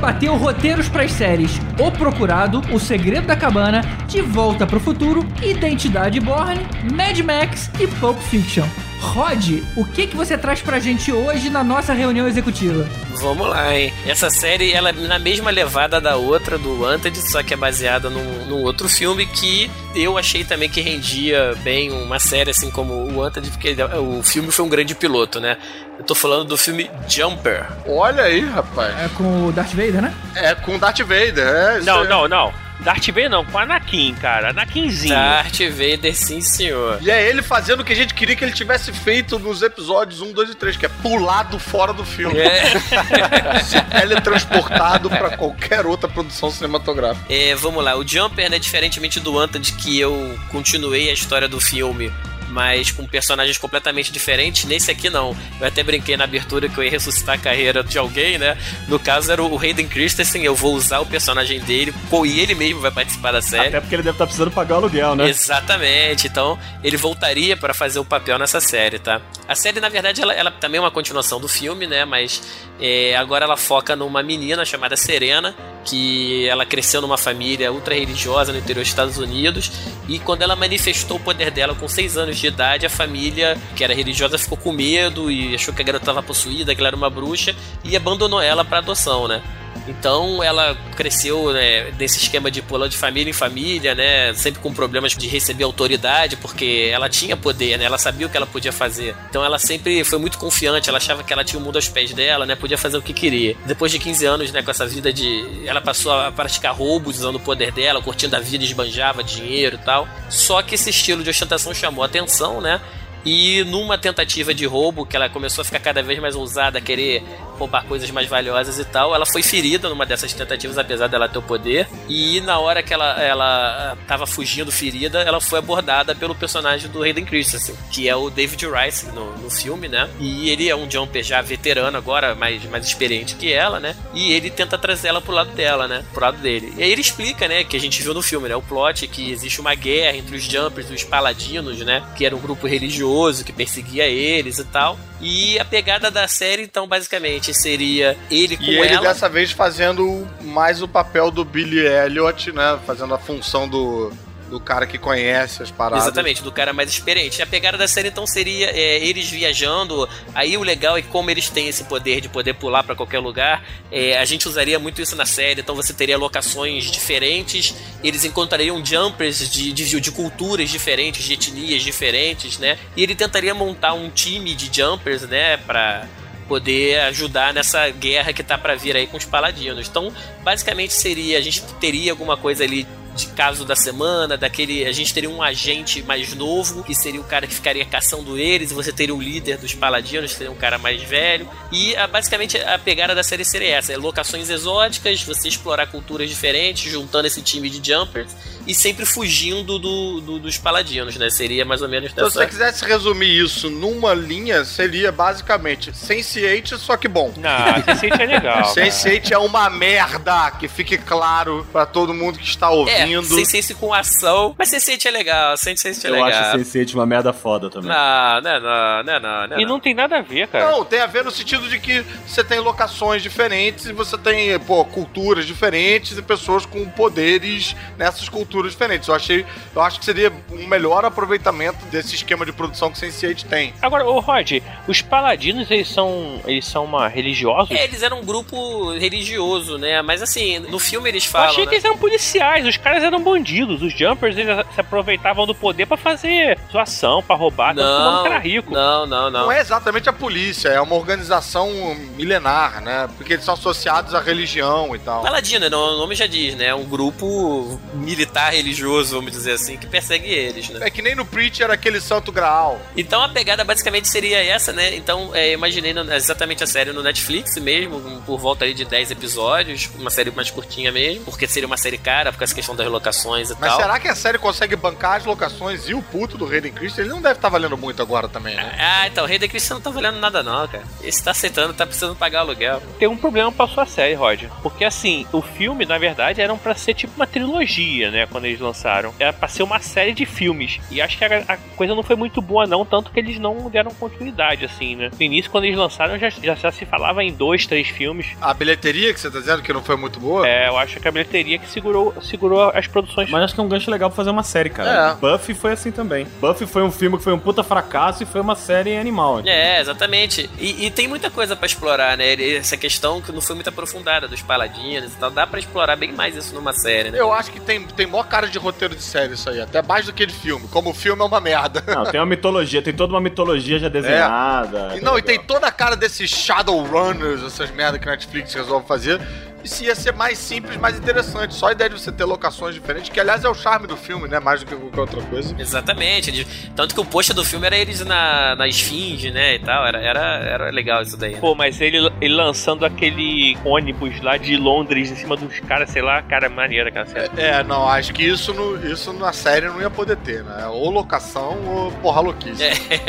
debateu 0.06 0.36
roteiros 0.36 0.88
para 0.88 1.02
as 1.02 1.10
séries 1.10 1.60
O 1.80 1.90
Procurado, 1.90 2.62
O 2.72 2.78
Segredo 2.78 3.26
da 3.26 3.34
Cabana, 3.34 3.80
De 4.06 4.22
Volta 4.22 4.64
para 4.64 4.76
o 4.76 4.80
Futuro, 4.80 5.26
Identidade 5.42 6.20
Borne, 6.20 6.60
Mad 6.94 7.18
Max 7.20 7.68
e 7.80 7.88
Pulp 7.88 8.16
Fiction. 8.18 8.85
Rod, 9.00 9.62
o 9.76 9.84
que 9.84 10.06
que 10.06 10.16
você 10.16 10.36
traz 10.36 10.60
pra 10.60 10.78
gente 10.78 11.12
hoje 11.12 11.50
na 11.50 11.62
nossa 11.62 11.92
reunião 11.92 12.26
executiva? 12.26 12.88
Vamos 13.20 13.48
lá, 13.48 13.74
hein? 13.74 13.92
Essa 14.06 14.30
série, 14.30 14.72
ela 14.72 14.90
é 14.90 14.92
na 14.92 15.18
mesma 15.18 15.50
levada 15.50 16.00
da 16.00 16.16
outra, 16.16 16.58
do 16.58 16.82
Wanted, 16.82 17.16
só 17.18 17.42
que 17.42 17.54
é 17.54 17.56
baseada 17.56 18.10
num, 18.10 18.46
num 18.46 18.62
outro 18.62 18.88
filme 18.88 19.26
que 19.26 19.70
eu 19.94 20.18
achei 20.18 20.44
também 20.44 20.68
que 20.68 20.80
rendia 20.80 21.54
bem 21.62 21.90
uma 21.90 22.18
série 22.18 22.50
assim 22.50 22.70
como 22.70 22.92
o 22.92 23.18
Wanted, 23.18 23.50
porque 23.50 23.76
o 23.98 24.22
filme 24.22 24.50
foi 24.50 24.64
um 24.64 24.68
grande 24.68 24.94
piloto, 24.94 25.40
né? 25.40 25.56
Eu 25.98 26.04
tô 26.04 26.14
falando 26.14 26.44
do 26.44 26.56
filme 26.56 26.90
Jumper. 27.08 27.66
Olha 27.86 28.24
aí, 28.24 28.40
rapaz. 28.40 28.94
É 28.98 29.08
com 29.16 29.46
o 29.46 29.52
Darth 29.52 29.70
Vader, 29.70 30.02
né? 30.02 30.14
É 30.34 30.54
com 30.54 30.78
Darth 30.78 31.00
Vader, 31.00 31.38
é. 31.38 31.80
Não, 31.80 32.04
não, 32.04 32.28
não. 32.28 32.65
Darth 32.80 33.06
Vader 33.06 33.30
não, 33.30 33.44
com 33.44 33.58
Anakin, 33.58 34.14
cara. 34.14 34.50
Anakinzinho. 34.50 35.14
Darth 35.14 35.60
Vader, 35.70 36.14
sim, 36.14 36.40
senhor. 36.40 36.98
E 37.02 37.10
é 37.10 37.28
ele 37.28 37.42
fazendo 37.42 37.80
o 37.80 37.84
que 37.84 37.92
a 37.92 37.96
gente 37.96 38.14
queria 38.14 38.36
que 38.36 38.44
ele 38.44 38.52
tivesse 38.52 38.92
feito 38.92 39.38
nos 39.38 39.62
episódios 39.62 40.20
1, 40.20 40.32
2 40.32 40.50
e 40.50 40.54
3, 40.54 40.76
que 40.76 40.86
é 40.86 40.88
pulado 40.88 41.58
fora 41.58 41.92
do 41.92 42.04
filme. 42.04 42.38
É. 42.38 43.60
Se 43.60 43.80
teletransportado 43.90 45.08
pra 45.08 45.36
qualquer 45.36 45.86
outra 45.86 46.08
produção 46.08 46.50
cinematográfica. 46.50 47.26
É, 47.28 47.54
vamos 47.54 47.82
lá. 47.82 47.96
O 47.96 48.06
Jumper, 48.06 48.50
né, 48.50 48.58
diferentemente 48.58 49.20
do 49.20 49.34
Wanted, 49.34 49.72
que 49.72 49.98
eu 49.98 50.38
continuei 50.50 51.08
a 51.10 51.12
história 51.12 51.48
do 51.48 51.60
filme 51.60 52.12
mas 52.48 52.90
com 52.90 53.06
personagens 53.06 53.58
completamente 53.58 54.12
diferentes. 54.12 54.64
Nesse 54.64 54.90
aqui 54.90 55.10
não. 55.10 55.36
Eu 55.60 55.66
até 55.66 55.82
brinquei 55.82 56.16
na 56.16 56.24
abertura 56.24 56.68
que 56.68 56.78
eu 56.78 56.84
ia 56.84 56.90
ressuscitar 56.90 57.36
a 57.36 57.38
carreira 57.38 57.82
de 57.82 57.98
alguém, 57.98 58.38
né? 58.38 58.56
No 58.88 58.98
caso 58.98 59.30
era 59.30 59.42
o 59.42 59.58
Hayden 59.58 59.88
Christensen, 59.88 60.44
eu 60.44 60.54
vou 60.54 60.74
usar 60.74 61.00
o 61.00 61.06
personagem 61.06 61.60
dele, 61.60 61.94
e 62.26 62.40
ele 62.40 62.54
mesmo 62.54 62.80
vai 62.80 62.90
participar 62.90 63.32
da 63.32 63.42
série. 63.42 63.68
Até 63.68 63.80
porque 63.80 63.94
ele 63.94 64.02
deve 64.02 64.14
estar 64.14 64.26
precisando 64.26 64.50
pagar 64.50 64.76
o 64.76 64.78
aluguel, 64.78 65.14
né? 65.14 65.28
Exatamente. 65.28 66.26
Então, 66.26 66.58
ele 66.82 66.96
voltaria 66.96 67.56
para 67.56 67.74
fazer 67.74 67.98
o 67.98 68.04
papel 68.04 68.38
nessa 68.38 68.60
série, 68.60 68.98
tá? 68.98 69.20
A 69.48 69.54
série, 69.54 69.80
na 69.80 69.88
verdade, 69.88 70.20
ela, 70.20 70.32
ela 70.32 70.50
também 70.50 70.78
é 70.78 70.80
uma 70.80 70.90
continuação 70.90 71.40
do 71.40 71.48
filme, 71.48 71.86
né? 71.86 72.04
Mas 72.04 72.42
é, 72.80 73.16
agora 73.16 73.44
ela 73.44 73.56
foca 73.56 73.94
numa 73.94 74.22
menina 74.22 74.64
chamada 74.64 74.96
Serena, 74.96 75.54
que 75.84 76.46
ela 76.48 76.66
cresceu 76.66 77.00
numa 77.00 77.16
família 77.16 77.72
ultra 77.72 77.94
religiosa 77.94 78.52
no 78.52 78.58
interior 78.58 78.82
dos 78.82 78.88
Estados 78.88 79.18
Unidos 79.18 79.70
e 80.08 80.18
quando 80.18 80.42
ela 80.42 80.56
manifestou 80.56 81.16
o 81.16 81.20
poder 81.20 81.50
dela 81.50 81.74
com 81.74 81.88
6 81.88 82.16
anos 82.16 82.35
de 82.40 82.46
idade, 82.48 82.86
a 82.86 82.90
família 82.90 83.56
que 83.74 83.84
era 83.84 83.94
religiosa 83.94 84.38
ficou 84.38 84.58
com 84.58 84.72
medo 84.72 85.30
e 85.30 85.54
achou 85.54 85.72
que 85.74 85.82
a 85.82 85.84
garota 85.84 86.02
estava 86.02 86.22
possuída, 86.22 86.74
que 86.74 86.80
ela 86.80 86.88
era 86.88 86.96
uma 86.96 87.10
bruxa 87.10 87.54
e 87.84 87.96
abandonou 87.96 88.40
ela 88.40 88.64
para 88.64 88.78
adoção, 88.78 89.28
né? 89.28 89.42
Então 89.88 90.42
ela 90.42 90.76
cresceu 90.96 91.52
né, 91.52 91.90
nesse 91.98 92.18
esquema 92.18 92.50
de 92.50 92.62
pular 92.62 92.88
de 92.88 92.96
família 92.96 93.30
em 93.30 93.34
família, 93.34 93.94
né? 93.94 94.34
Sempre 94.34 94.60
com 94.60 94.72
problemas 94.72 95.12
de 95.12 95.26
receber 95.26 95.64
autoridade, 95.64 96.36
porque 96.36 96.90
ela 96.92 97.08
tinha 97.08 97.36
poder, 97.36 97.78
né? 97.78 97.84
Ela 97.84 97.98
sabia 97.98 98.26
o 98.26 98.30
que 98.30 98.36
ela 98.36 98.46
podia 98.46 98.72
fazer. 98.72 99.14
Então 99.28 99.44
ela 99.44 99.58
sempre 99.58 100.04
foi 100.04 100.18
muito 100.18 100.38
confiante, 100.38 100.88
ela 100.88 100.98
achava 100.98 101.22
que 101.22 101.32
ela 101.32 101.44
tinha 101.44 101.60
o 101.60 101.62
mundo 101.62 101.76
aos 101.76 101.88
pés 101.88 102.12
dela, 102.12 102.46
né? 102.46 102.54
Podia 102.54 102.78
fazer 102.78 102.96
o 102.96 103.02
que 103.02 103.12
queria. 103.12 103.56
Depois 103.64 103.92
de 103.92 103.98
15 103.98 104.26
anos, 104.26 104.52
né, 104.52 104.62
com 104.62 104.70
essa 104.70 104.86
vida 104.86 105.12
de. 105.12 105.66
Ela 105.66 105.80
passou 105.80 106.12
a 106.12 106.32
praticar 106.32 106.74
roubos 106.74 107.18
usando 107.18 107.36
o 107.36 107.40
poder 107.40 107.72
dela, 107.72 108.02
curtindo 108.02 108.36
a 108.36 108.40
vida, 108.40 108.64
esbanjava 108.64 109.22
dinheiro 109.22 109.76
e 109.80 109.84
tal. 109.84 110.08
Só 110.28 110.62
que 110.62 110.74
esse 110.74 110.90
estilo 110.90 111.22
de 111.22 111.30
ostentação 111.30 111.72
chamou 111.74 112.02
a 112.02 112.06
atenção, 112.06 112.60
né? 112.60 112.80
E 113.26 113.64
numa 113.64 113.98
tentativa 113.98 114.54
de 114.54 114.64
roubo, 114.64 115.04
que 115.04 115.16
ela 115.16 115.28
começou 115.28 115.62
a 115.62 115.64
ficar 115.64 115.80
cada 115.80 116.00
vez 116.00 116.20
mais 116.20 116.36
ousada, 116.36 116.80
querer 116.80 117.24
roubar 117.58 117.84
coisas 117.84 118.08
mais 118.10 118.28
valiosas 118.28 118.78
e 118.78 118.84
tal, 118.84 119.14
ela 119.14 119.26
foi 119.26 119.42
ferida 119.42 119.88
numa 119.88 120.06
dessas 120.06 120.32
tentativas, 120.32 120.78
apesar 120.78 121.08
dela 121.08 121.28
ter 121.28 121.38
o 121.38 121.42
poder. 121.42 121.88
E 122.08 122.40
na 122.42 122.60
hora 122.60 122.84
que 122.84 122.94
ela, 122.94 123.20
ela 123.20 123.98
tava 124.06 124.26
fugindo 124.28 124.70
ferida, 124.70 125.22
ela 125.22 125.40
foi 125.40 125.58
abordada 125.58 126.14
pelo 126.14 126.36
personagem 126.36 126.88
do 126.88 127.02
Hayden 127.02 127.24
Christensen, 127.24 127.74
que 127.90 128.08
é 128.08 128.14
o 128.14 128.30
David 128.30 128.64
Rice 128.66 129.06
no, 129.06 129.36
no 129.38 129.50
filme, 129.50 129.88
né? 129.88 130.08
E 130.20 130.48
ele 130.48 130.68
é 130.68 130.76
um 130.76 130.88
jumper 130.88 131.24
já 131.24 131.42
veterano 131.42 131.98
agora, 131.98 132.34
mais, 132.34 132.62
mais 132.66 132.86
experiente 132.86 133.34
que 133.34 133.52
ela, 133.52 133.80
né? 133.80 133.96
E 134.14 134.32
ele 134.32 134.50
tenta 134.50 134.78
trazer 134.78 135.08
ela 135.08 135.20
pro 135.20 135.32
lado 135.32 135.50
dela, 135.50 135.88
né? 135.88 136.04
Pro 136.12 136.24
lado 136.24 136.38
dele. 136.38 136.72
E 136.76 136.82
aí 136.82 136.92
ele 136.92 137.00
explica, 137.00 137.48
né, 137.48 137.64
que 137.64 137.76
a 137.76 137.80
gente 137.80 138.00
viu 138.02 138.14
no 138.14 138.22
filme, 138.22 138.48
né? 138.48 138.54
O 138.54 138.62
plot 138.62 139.08
que 139.08 139.32
existe 139.32 139.60
uma 139.60 139.74
guerra 139.74 140.16
entre 140.16 140.36
os 140.36 140.44
jumpers 140.44 140.88
e 140.90 140.94
os 140.94 141.02
paladinos, 141.02 141.78
né? 141.80 142.04
Que 142.16 142.24
era 142.24 142.36
um 142.36 142.40
grupo 142.40 142.68
religioso 142.68 143.15
que 143.44 143.52
perseguia 143.52 144.06
eles 144.06 144.58
e 144.58 144.64
tal. 144.64 144.98
E 145.20 145.58
a 145.58 145.64
pegada 145.64 146.10
da 146.10 146.28
série, 146.28 146.62
então, 146.62 146.86
basicamente, 146.86 147.54
seria 147.54 148.16
ele 148.30 148.56
com 148.56 148.64
e 148.64 148.76
ele 148.76 148.94
ela. 148.94 149.08
dessa 149.08 149.28
vez 149.28 149.52
fazendo 149.52 150.26
mais 150.42 150.82
o 150.82 150.88
papel 150.88 151.30
do 151.30 151.44
Billy 151.44 151.86
Elliot, 151.86 152.52
né? 152.52 152.78
Fazendo 152.86 153.14
a 153.14 153.18
função 153.18 153.68
do, 153.68 154.12
do 154.48 154.60
cara 154.60 154.86
que 154.86 154.98
conhece 154.98 155.62
as 155.62 155.70
paradas. 155.70 156.04
Exatamente, 156.04 156.42
do 156.42 156.52
cara 156.52 156.72
mais 156.72 156.88
experiente. 156.88 157.42
A 157.42 157.46
pegada 157.46 157.76
da 157.76 157.88
série 157.88 158.08
então 158.08 158.26
seria 158.26 158.70
é, 158.70 159.04
eles 159.04 159.28
viajando. 159.28 160.08
Aí 160.34 160.56
o 160.56 160.62
legal 160.62 160.96
é 160.96 161.02
que 161.02 161.08
como 161.08 161.30
eles 161.30 161.48
têm 161.48 161.68
esse 161.68 161.84
poder 161.84 162.20
de 162.20 162.28
poder 162.28 162.54
pular 162.54 162.82
para 162.82 162.94
qualquer 162.94 163.18
lugar, 163.18 163.64
é, 163.90 164.18
a 164.18 164.24
gente 164.24 164.48
usaria 164.48 164.78
muito 164.78 165.02
isso 165.02 165.16
na 165.16 165.26
série. 165.26 165.60
Então 165.60 165.74
você 165.74 165.92
teria 165.92 166.16
locações 166.16 166.84
diferentes, 166.84 167.74
eles 168.02 168.24
encontrariam 168.24 168.84
jumpers 168.84 169.50
de, 169.50 169.72
de, 169.72 170.00
de 170.00 170.12
culturas 170.12 170.70
diferentes, 170.70 171.24
de 171.24 171.34
etnias 171.34 171.82
diferentes, 171.82 172.58
né? 172.58 172.78
E 172.96 173.02
ele 173.02 173.14
tentaria 173.14 173.54
montar 173.54 173.94
um 173.94 174.08
time 174.10 174.54
de 174.54 174.70
jumpers, 174.72 175.22
né? 175.22 175.56
Pra 175.56 176.06
poder 176.46 177.00
ajudar 177.00 177.52
nessa 177.52 177.88
guerra 177.90 178.32
que 178.32 178.42
tá 178.42 178.56
para 178.56 178.76
vir 178.76 178.96
aí 178.96 179.06
com 179.08 179.16
os 179.16 179.24
paladinos. 179.24 179.88
Então, 179.88 180.12
basicamente 180.44 180.92
seria 180.92 181.38
a 181.38 181.40
gente 181.40 181.60
teria 181.80 182.12
alguma 182.12 182.36
coisa 182.36 182.62
ali 182.62 182.86
de 183.16 183.26
caso 183.28 183.64
da 183.64 183.74
semana, 183.74 184.36
daquele. 184.36 184.86
A 184.86 184.92
gente 184.92 185.12
teria 185.12 185.30
um 185.30 185.42
agente 185.42 186.02
mais 186.02 186.34
novo, 186.34 186.84
que 186.84 186.94
seria 186.94 187.20
o 187.20 187.24
cara 187.24 187.46
que 187.46 187.54
ficaria 187.54 187.84
caçando 187.84 188.38
eles, 188.38 188.70
e 188.70 188.74
você 188.74 188.92
teria 188.92 189.14
o 189.14 189.20
líder 189.20 189.56
dos 189.58 189.74
paladinos, 189.74 190.32
que 190.32 190.38
seria 190.38 190.52
um 190.52 190.56
cara 190.56 190.78
mais 190.78 191.02
velho. 191.02 191.48
E 191.72 191.96
a, 191.96 192.06
basicamente 192.06 192.58
a 192.58 192.78
pegada 192.78 193.14
da 193.14 193.22
série 193.22 193.44
seria 193.44 193.76
essa: 193.76 193.92
é 193.92 193.96
locações 193.96 194.50
exóticas, 194.50 195.22
você 195.22 195.48
explorar 195.48 195.86
culturas 195.86 196.28
diferentes, 196.28 196.92
juntando 196.92 197.26
esse 197.26 197.40
time 197.42 197.70
de 197.70 197.92
jumpers 197.92 198.34
e 198.66 198.74
sempre 198.74 199.06
fugindo 199.06 199.78
do, 199.78 200.20
do, 200.20 200.38
dos 200.38 200.58
paladinos, 200.58 201.16
né? 201.16 201.30
Seria 201.30 201.64
mais 201.64 201.82
ou 201.82 201.88
menos 201.88 202.10
Então, 202.12 202.28
se 202.28 202.36
você 202.36 202.46
quisesse 202.46 202.84
resumir 202.84 203.44
isso 203.44 203.70
numa 203.70 204.12
linha, 204.12 204.64
seria 204.64 205.12
basicamente 205.12 205.92
Sense8, 205.92 206.76
só 206.76 206.96
que 206.96 207.06
bom. 207.06 207.32
Não, 207.36 207.50
Sense8 207.94 208.20
é 208.20 208.26
legal. 208.26 208.62
Sense8 208.74 209.30
é 209.30 209.38
uma 209.38 209.70
merda, 209.70 210.50
que 210.52 210.66
fique 210.66 210.98
claro 210.98 211.66
pra 211.70 211.86
todo 211.86 212.12
mundo 212.12 212.38
que 212.38 212.46
está 212.46 212.68
ouvindo. 212.70 213.38
É, 213.38 213.42
Sense8 213.42 213.76
com 213.76 213.94
ação, 213.94 214.54
mas 214.58 214.70
Sense8 214.70 215.06
é 215.06 215.10
legal, 215.10 215.54
Sense8 215.54 216.04
é 216.04 216.08
Eu 216.08 216.12
legal. 216.12 216.28
acho 216.28 216.58
Sense8 216.58 216.94
uma 216.94 217.06
merda 217.06 217.32
foda 217.32 217.70
também. 217.70 217.88
Não, 217.88 218.40
não, 218.42 218.50
é 218.50 218.60
não, 218.60 219.04
não, 219.04 219.12
é 219.12 219.20
não, 219.20 219.48
não, 219.48 219.56
é 219.56 219.60
E 219.60 219.64
não 219.64 219.78
tem 219.78 219.94
nada 219.94 220.18
a 220.18 220.22
ver, 220.22 220.48
cara. 220.48 220.70
Não, 220.70 220.84
tem 220.84 221.00
a 221.00 221.06
ver 221.06 221.24
no 221.24 221.30
sentido 221.30 221.68
de 221.68 221.78
que 221.78 222.04
você 222.26 222.42
tem 222.42 222.58
locações 222.58 223.22
diferentes 223.22 223.86
e 223.86 223.92
você 223.92 224.18
tem, 224.18 224.58
pô, 224.60 224.84
culturas 224.84 225.46
diferentes 225.46 226.18
e 226.18 226.22
pessoas 226.22 226.66
com 226.66 226.84
poderes 226.90 227.76
nessas 227.96 228.28
culturas 228.28 228.55
diferentes. 228.64 229.08
Eu 229.08 229.14
achei, 229.14 229.44
eu 229.74 229.82
acho 229.82 229.98
que 229.98 230.04
seria 230.04 230.32
um 230.50 230.66
melhor 230.66 231.04
aproveitamento 231.04 231.84
desse 231.86 232.14
esquema 232.14 232.44
de 232.46 232.52
produção 232.52 232.90
que 232.90 232.98
Sense8 232.98 233.44
tem. 233.44 233.74
Agora, 233.82 234.04
ô 234.06 234.20
Rod, 234.20 234.52
os 234.88 235.02
paladinos, 235.02 235.70
eles 235.70 235.88
são, 235.88 236.40
eles 236.46 236.64
são 236.66 236.84
uma 236.84 237.08
religiosos? 237.08 237.70
É, 237.70 237.84
eles 237.84 238.02
eram 238.02 238.20
um 238.20 238.24
grupo 238.24 238.92
religioso, 238.92 239.78
né? 239.78 240.02
Mas 240.02 240.22
assim, 240.22 240.58
no 240.58 240.78
filme 240.78 241.08
eles 241.08 241.24
Eu 241.24 241.30
falam. 241.30 241.48
achei 241.50 241.64
né? 241.64 241.68
que 241.68 241.74
eles 241.74 241.84
eram 241.84 241.98
policiais, 241.98 242.66
os 242.66 242.76
caras 242.76 243.02
eram 243.02 243.22
bandidos. 243.22 243.82
Os 243.82 243.92
jumpers, 243.96 244.36
eles 244.36 244.54
se 244.74 244.80
aproveitavam 244.80 245.46
do 245.46 245.54
poder 245.54 245.86
pra 245.86 245.96
fazer 245.96 246.58
zoação, 246.70 247.22
pra 247.22 247.36
roubar, 247.36 247.74
tanto 247.74 247.86
o 247.86 247.90
Não, 247.90 248.16
mundo 248.16 248.26
era 248.26 248.38
rico. 248.38 248.72
não, 248.72 249.06
não, 249.06 249.30
não. 249.30 249.42
Não 249.46 249.52
é 249.52 249.60
exatamente 249.60 250.08
a 250.08 250.12
polícia, 250.12 250.68
é 250.68 250.80
uma 250.80 250.94
organização 250.94 251.70
milenar, 252.16 252.80
né? 252.82 253.08
Porque 253.16 253.34
eles 253.34 253.44
são 253.44 253.54
associados 253.54 254.14
à 254.14 254.20
religião 254.20 254.94
e 254.94 254.98
tal. 254.98 255.22
Paladino, 255.22 255.68
né? 255.68 255.76
o 255.76 255.98
nome 255.98 256.14
já 256.14 256.26
diz, 256.26 256.54
né? 256.54 256.66
É 256.66 256.74
um 256.74 256.84
grupo 256.84 257.80
militar 257.94 258.45
religioso, 258.50 259.16
vamos 259.16 259.32
dizer 259.32 259.52
assim, 259.52 259.76
que 259.76 259.86
persegue 259.86 260.28
eles, 260.28 260.68
né? 260.70 260.86
É 260.86 260.90
que 260.90 261.02
nem 261.02 261.14
no 261.14 261.24
Preacher 261.24 261.70
aquele 261.70 262.00
santo 262.00 262.30
graal. 262.32 262.80
Então 262.96 263.22
a 263.22 263.28
pegada 263.28 263.64
basicamente 263.64 264.08
seria 264.08 264.42
essa, 264.44 264.72
né? 264.72 264.94
Então 264.94 265.30
é, 265.34 265.52
imaginei 265.52 265.92
no- 265.92 266.12
exatamente 266.12 266.62
a 266.62 266.66
série 266.66 266.92
no 266.92 267.02
Netflix 267.02 267.56
mesmo, 267.58 268.00
por 268.26 268.38
volta 268.38 268.64
aí 268.64 268.74
de 268.74 268.84
10 268.84 269.10
episódios, 269.10 269.88
uma 269.98 270.10
série 270.10 270.30
mais 270.30 270.50
curtinha 270.50 270.90
mesmo, 270.92 271.24
porque 271.24 271.46
seria 271.46 271.66
uma 271.66 271.76
série 271.76 271.98
cara, 271.98 272.32
por 272.32 272.42
essa 272.42 272.54
questão 272.54 272.74
das 272.76 272.86
locações 272.88 273.50
e 273.50 273.56
Mas 273.58 273.70
tal. 273.70 273.80
será 273.80 273.98
que 274.00 274.08
a 274.08 274.14
série 274.14 274.38
consegue 274.38 274.76
bancar 274.76 275.16
as 275.16 275.24
locações 275.24 275.88
e 275.88 275.94
o 275.94 276.02
puto 276.02 276.36
do 276.38 276.44
Hayden 276.46 276.72
Christensen? 276.72 277.04
Ele 277.04 277.14
não 277.14 277.22
deve 277.22 277.36
estar 277.36 277.48
valendo 277.48 277.76
muito 277.76 278.00
agora 278.02 278.28
também, 278.28 278.54
né? 278.56 278.74
Ah, 278.78 279.06
então, 279.06 279.24
o 279.24 279.26
Rei 279.26 279.38
da 279.38 279.48
Cristo 279.48 279.74
não 279.74 279.80
tá 279.80 279.90
valendo 279.90 280.18
nada 280.18 280.42
não, 280.42 280.66
cara. 280.68 280.84
Esse 281.02 281.22
tá 281.22 281.30
aceitando, 281.32 281.74
tá 281.74 281.86
precisando 281.86 282.16
pagar 282.16 282.40
aluguel. 282.40 282.82
Tem 282.98 283.08
um 283.08 283.16
problema 283.16 283.50
pra 283.52 283.66
sua 283.66 283.86
série, 283.86 284.14
Rod. 284.14 284.44
Porque 284.62 284.84
assim, 284.84 285.26
o 285.32 285.40
filme, 285.42 285.84
na 285.84 285.98
verdade, 285.98 286.40
eram 286.40 286.56
pra 286.58 286.74
ser 286.74 286.94
tipo 286.94 287.12
uma 287.16 287.26
trilogia, 287.26 288.10
né? 288.10 288.26
Quando 288.36 288.44
eles 288.44 288.60
lançaram. 288.60 289.14
Era 289.18 289.32
pra 289.32 289.48
ser 289.48 289.62
uma 289.62 289.80
série 289.80 290.12
de 290.12 290.26
filmes. 290.26 290.78
E 290.90 291.00
acho 291.00 291.16
que 291.16 291.24
a, 291.24 291.44
a 291.48 291.56
coisa 291.56 291.94
não 291.94 292.02
foi 292.02 292.16
muito 292.16 292.42
boa, 292.42 292.66
não. 292.66 292.84
Tanto 292.84 293.10
que 293.10 293.18
eles 293.18 293.38
não 293.38 293.70
deram 293.70 293.90
continuidade, 293.92 294.66
assim, 294.66 294.94
né? 294.94 295.10
No 295.10 295.22
início, 295.22 295.50
quando 295.50 295.64
eles 295.64 295.78
lançaram, 295.78 296.18
já, 296.18 296.28
já, 296.28 296.54
já 296.54 296.70
se 296.70 296.84
falava 296.84 297.24
em 297.24 297.32
dois, 297.32 297.66
três 297.66 297.88
filmes. 297.88 298.26
A 298.42 298.52
bilheteria 298.52 299.14
que 299.14 299.18
você 299.18 299.30
tá 299.30 299.38
dizendo 299.38 299.62
que 299.62 299.72
não 299.72 299.82
foi 299.82 299.96
muito 299.96 300.20
boa? 300.20 300.46
É, 300.46 300.68
eu 300.68 300.76
acho 300.76 301.00
que 301.00 301.08
a 301.08 301.10
bilheteria 301.10 301.58
que 301.58 301.66
segurou, 301.70 302.14
segurou 302.20 302.70
as 302.74 302.86
produções. 302.86 303.30
Mas 303.30 303.44
acho 303.44 303.54
que 303.54 303.60
é 303.60 303.62
um 303.62 303.68
gancho 303.68 303.90
legal 303.90 304.10
pra 304.10 304.16
fazer 304.16 304.28
uma 304.28 304.42
série, 304.42 304.68
cara. 304.68 305.12
É. 305.12 305.14
Buffy 305.14 305.54
foi 305.54 305.72
assim 305.72 305.90
também. 305.90 306.26
Buffy 306.38 306.66
foi 306.66 306.82
um 306.82 306.90
filme 306.90 307.16
que 307.16 307.24
foi 307.24 307.32
um 307.32 307.38
puta 307.38 307.62
fracasso 307.62 308.22
e 308.22 308.26
foi 308.26 308.42
uma 308.42 308.54
série 308.54 308.98
animal. 308.98 309.40
É, 309.46 309.80
exatamente. 309.80 310.50
E, 310.58 310.84
e 310.84 310.90
tem 310.90 311.08
muita 311.08 311.30
coisa 311.30 311.56
pra 311.56 311.64
explorar, 311.64 312.18
né? 312.18 312.34
Essa 312.54 312.76
questão 312.76 313.22
que 313.22 313.32
não 313.32 313.40
foi 313.40 313.54
muito 313.54 313.68
aprofundada 313.68 314.28
dos 314.28 314.42
paladinos 314.42 315.14
e 315.14 315.16
tal. 315.16 315.30
Dá 315.30 315.46
pra 315.46 315.58
explorar 315.58 315.96
bem 315.96 316.12
mais 316.12 316.36
isso 316.36 316.54
numa 316.54 316.74
série, 316.74 317.10
né? 317.10 317.18
Eu 317.18 317.32
acho 317.32 317.50
que 317.50 317.60
tem, 317.60 317.82
tem 317.82 318.06
maior 318.06 318.25
cara 318.26 318.48
de 318.48 318.58
roteiro 318.58 318.94
de 318.94 319.02
série 319.02 319.34
isso 319.34 319.48
aí, 319.48 319.60
até 319.60 319.82
mais 319.82 320.06
do 320.06 320.12
que 320.12 320.26
de 320.26 320.34
filme. 320.34 320.68
Como 320.68 320.90
o 320.90 320.94
filme 320.94 321.22
é 321.22 321.24
uma 321.24 321.40
merda. 321.40 321.82
Não, 321.86 322.04
tem 322.04 322.20
uma 322.20 322.26
mitologia, 322.26 322.82
tem 322.82 322.92
toda 322.92 323.14
uma 323.14 323.20
mitologia 323.20 323.78
já 323.78 323.88
desenhada. 323.88 324.96
E 324.96 325.00
não, 325.00 325.18
e 325.18 325.22
tem 325.22 325.38
toda 325.38 325.66
a 325.66 325.72
cara 325.72 325.96
desses 325.96 326.30
Shadowrunners, 326.30 327.42
essas 327.42 327.70
merda 327.70 327.98
que 327.98 328.08
a 328.08 328.12
Netflix 328.12 328.52
resolve 328.54 328.86
fazer. 328.86 329.20
Isso 329.66 329.84
ia 329.84 329.94
ser 329.94 330.12
mais 330.12 330.38
simples, 330.38 330.76
mais 330.76 330.96
interessante. 330.96 331.54
Só 331.54 331.68
a 331.68 331.72
ideia 331.72 331.90
de 331.90 331.98
você 332.00 332.12
ter 332.12 332.24
locações 332.24 332.74
diferentes, 332.74 333.10
que 333.10 333.18
aliás 333.20 333.44
é 333.44 333.48
o 333.48 333.54
charme 333.54 333.86
do 333.86 333.96
filme, 333.96 334.28
né? 334.28 334.38
Mais 334.38 334.60
do 334.60 334.66
que 334.66 334.76
qualquer 334.76 335.00
outra 335.00 335.20
coisa. 335.22 335.54
Exatamente. 335.58 336.30
Eles- 336.30 336.46
Tanto 336.74 336.94
que 336.94 337.00
o 337.00 337.04
post 337.04 337.32
do 337.34 337.44
filme 337.44 337.66
era 337.66 337.76
eles 337.76 338.04
na, 338.04 338.54
na 338.54 338.68
esfinge, 338.68 339.30
né? 339.30 339.56
E 339.56 339.58
tal. 339.58 339.84
Era, 339.86 339.98
era, 340.00 340.20
era 340.44 340.70
legal 340.70 341.02
isso 341.02 341.16
daí. 341.16 341.32
né? 341.34 341.38
Pô, 341.40 341.54
mas 341.54 341.80
ele, 341.80 341.98
ele 342.20 342.34
lançando 342.34 342.84
aquele 342.86 343.56
ônibus 343.64 344.20
lá 344.22 344.36
de 344.36 344.56
Londres 344.56 345.10
em 345.10 345.16
cima 345.16 345.36
dos 345.36 345.58
caras, 345.60 345.90
sei 345.90 346.02
lá, 346.02 346.22
cara, 346.22 346.48
maneira 346.48 346.88
aquela 346.88 347.06
cena. 347.06 347.28
É, 347.36 347.62
não, 347.64 347.88
acho 347.88 348.12
que 348.12 348.22
isso, 348.22 348.54
no, 348.54 348.76
isso 348.90 349.12
na 349.12 349.32
série 349.32 349.66
não 349.66 349.80
ia 349.80 349.90
poder 349.90 350.16
ter, 350.18 350.44
né? 350.44 350.66
Ou 350.68 350.90
locação 350.90 351.58
ou 351.66 351.90
porra 351.92 352.20
louquice. 352.20 352.62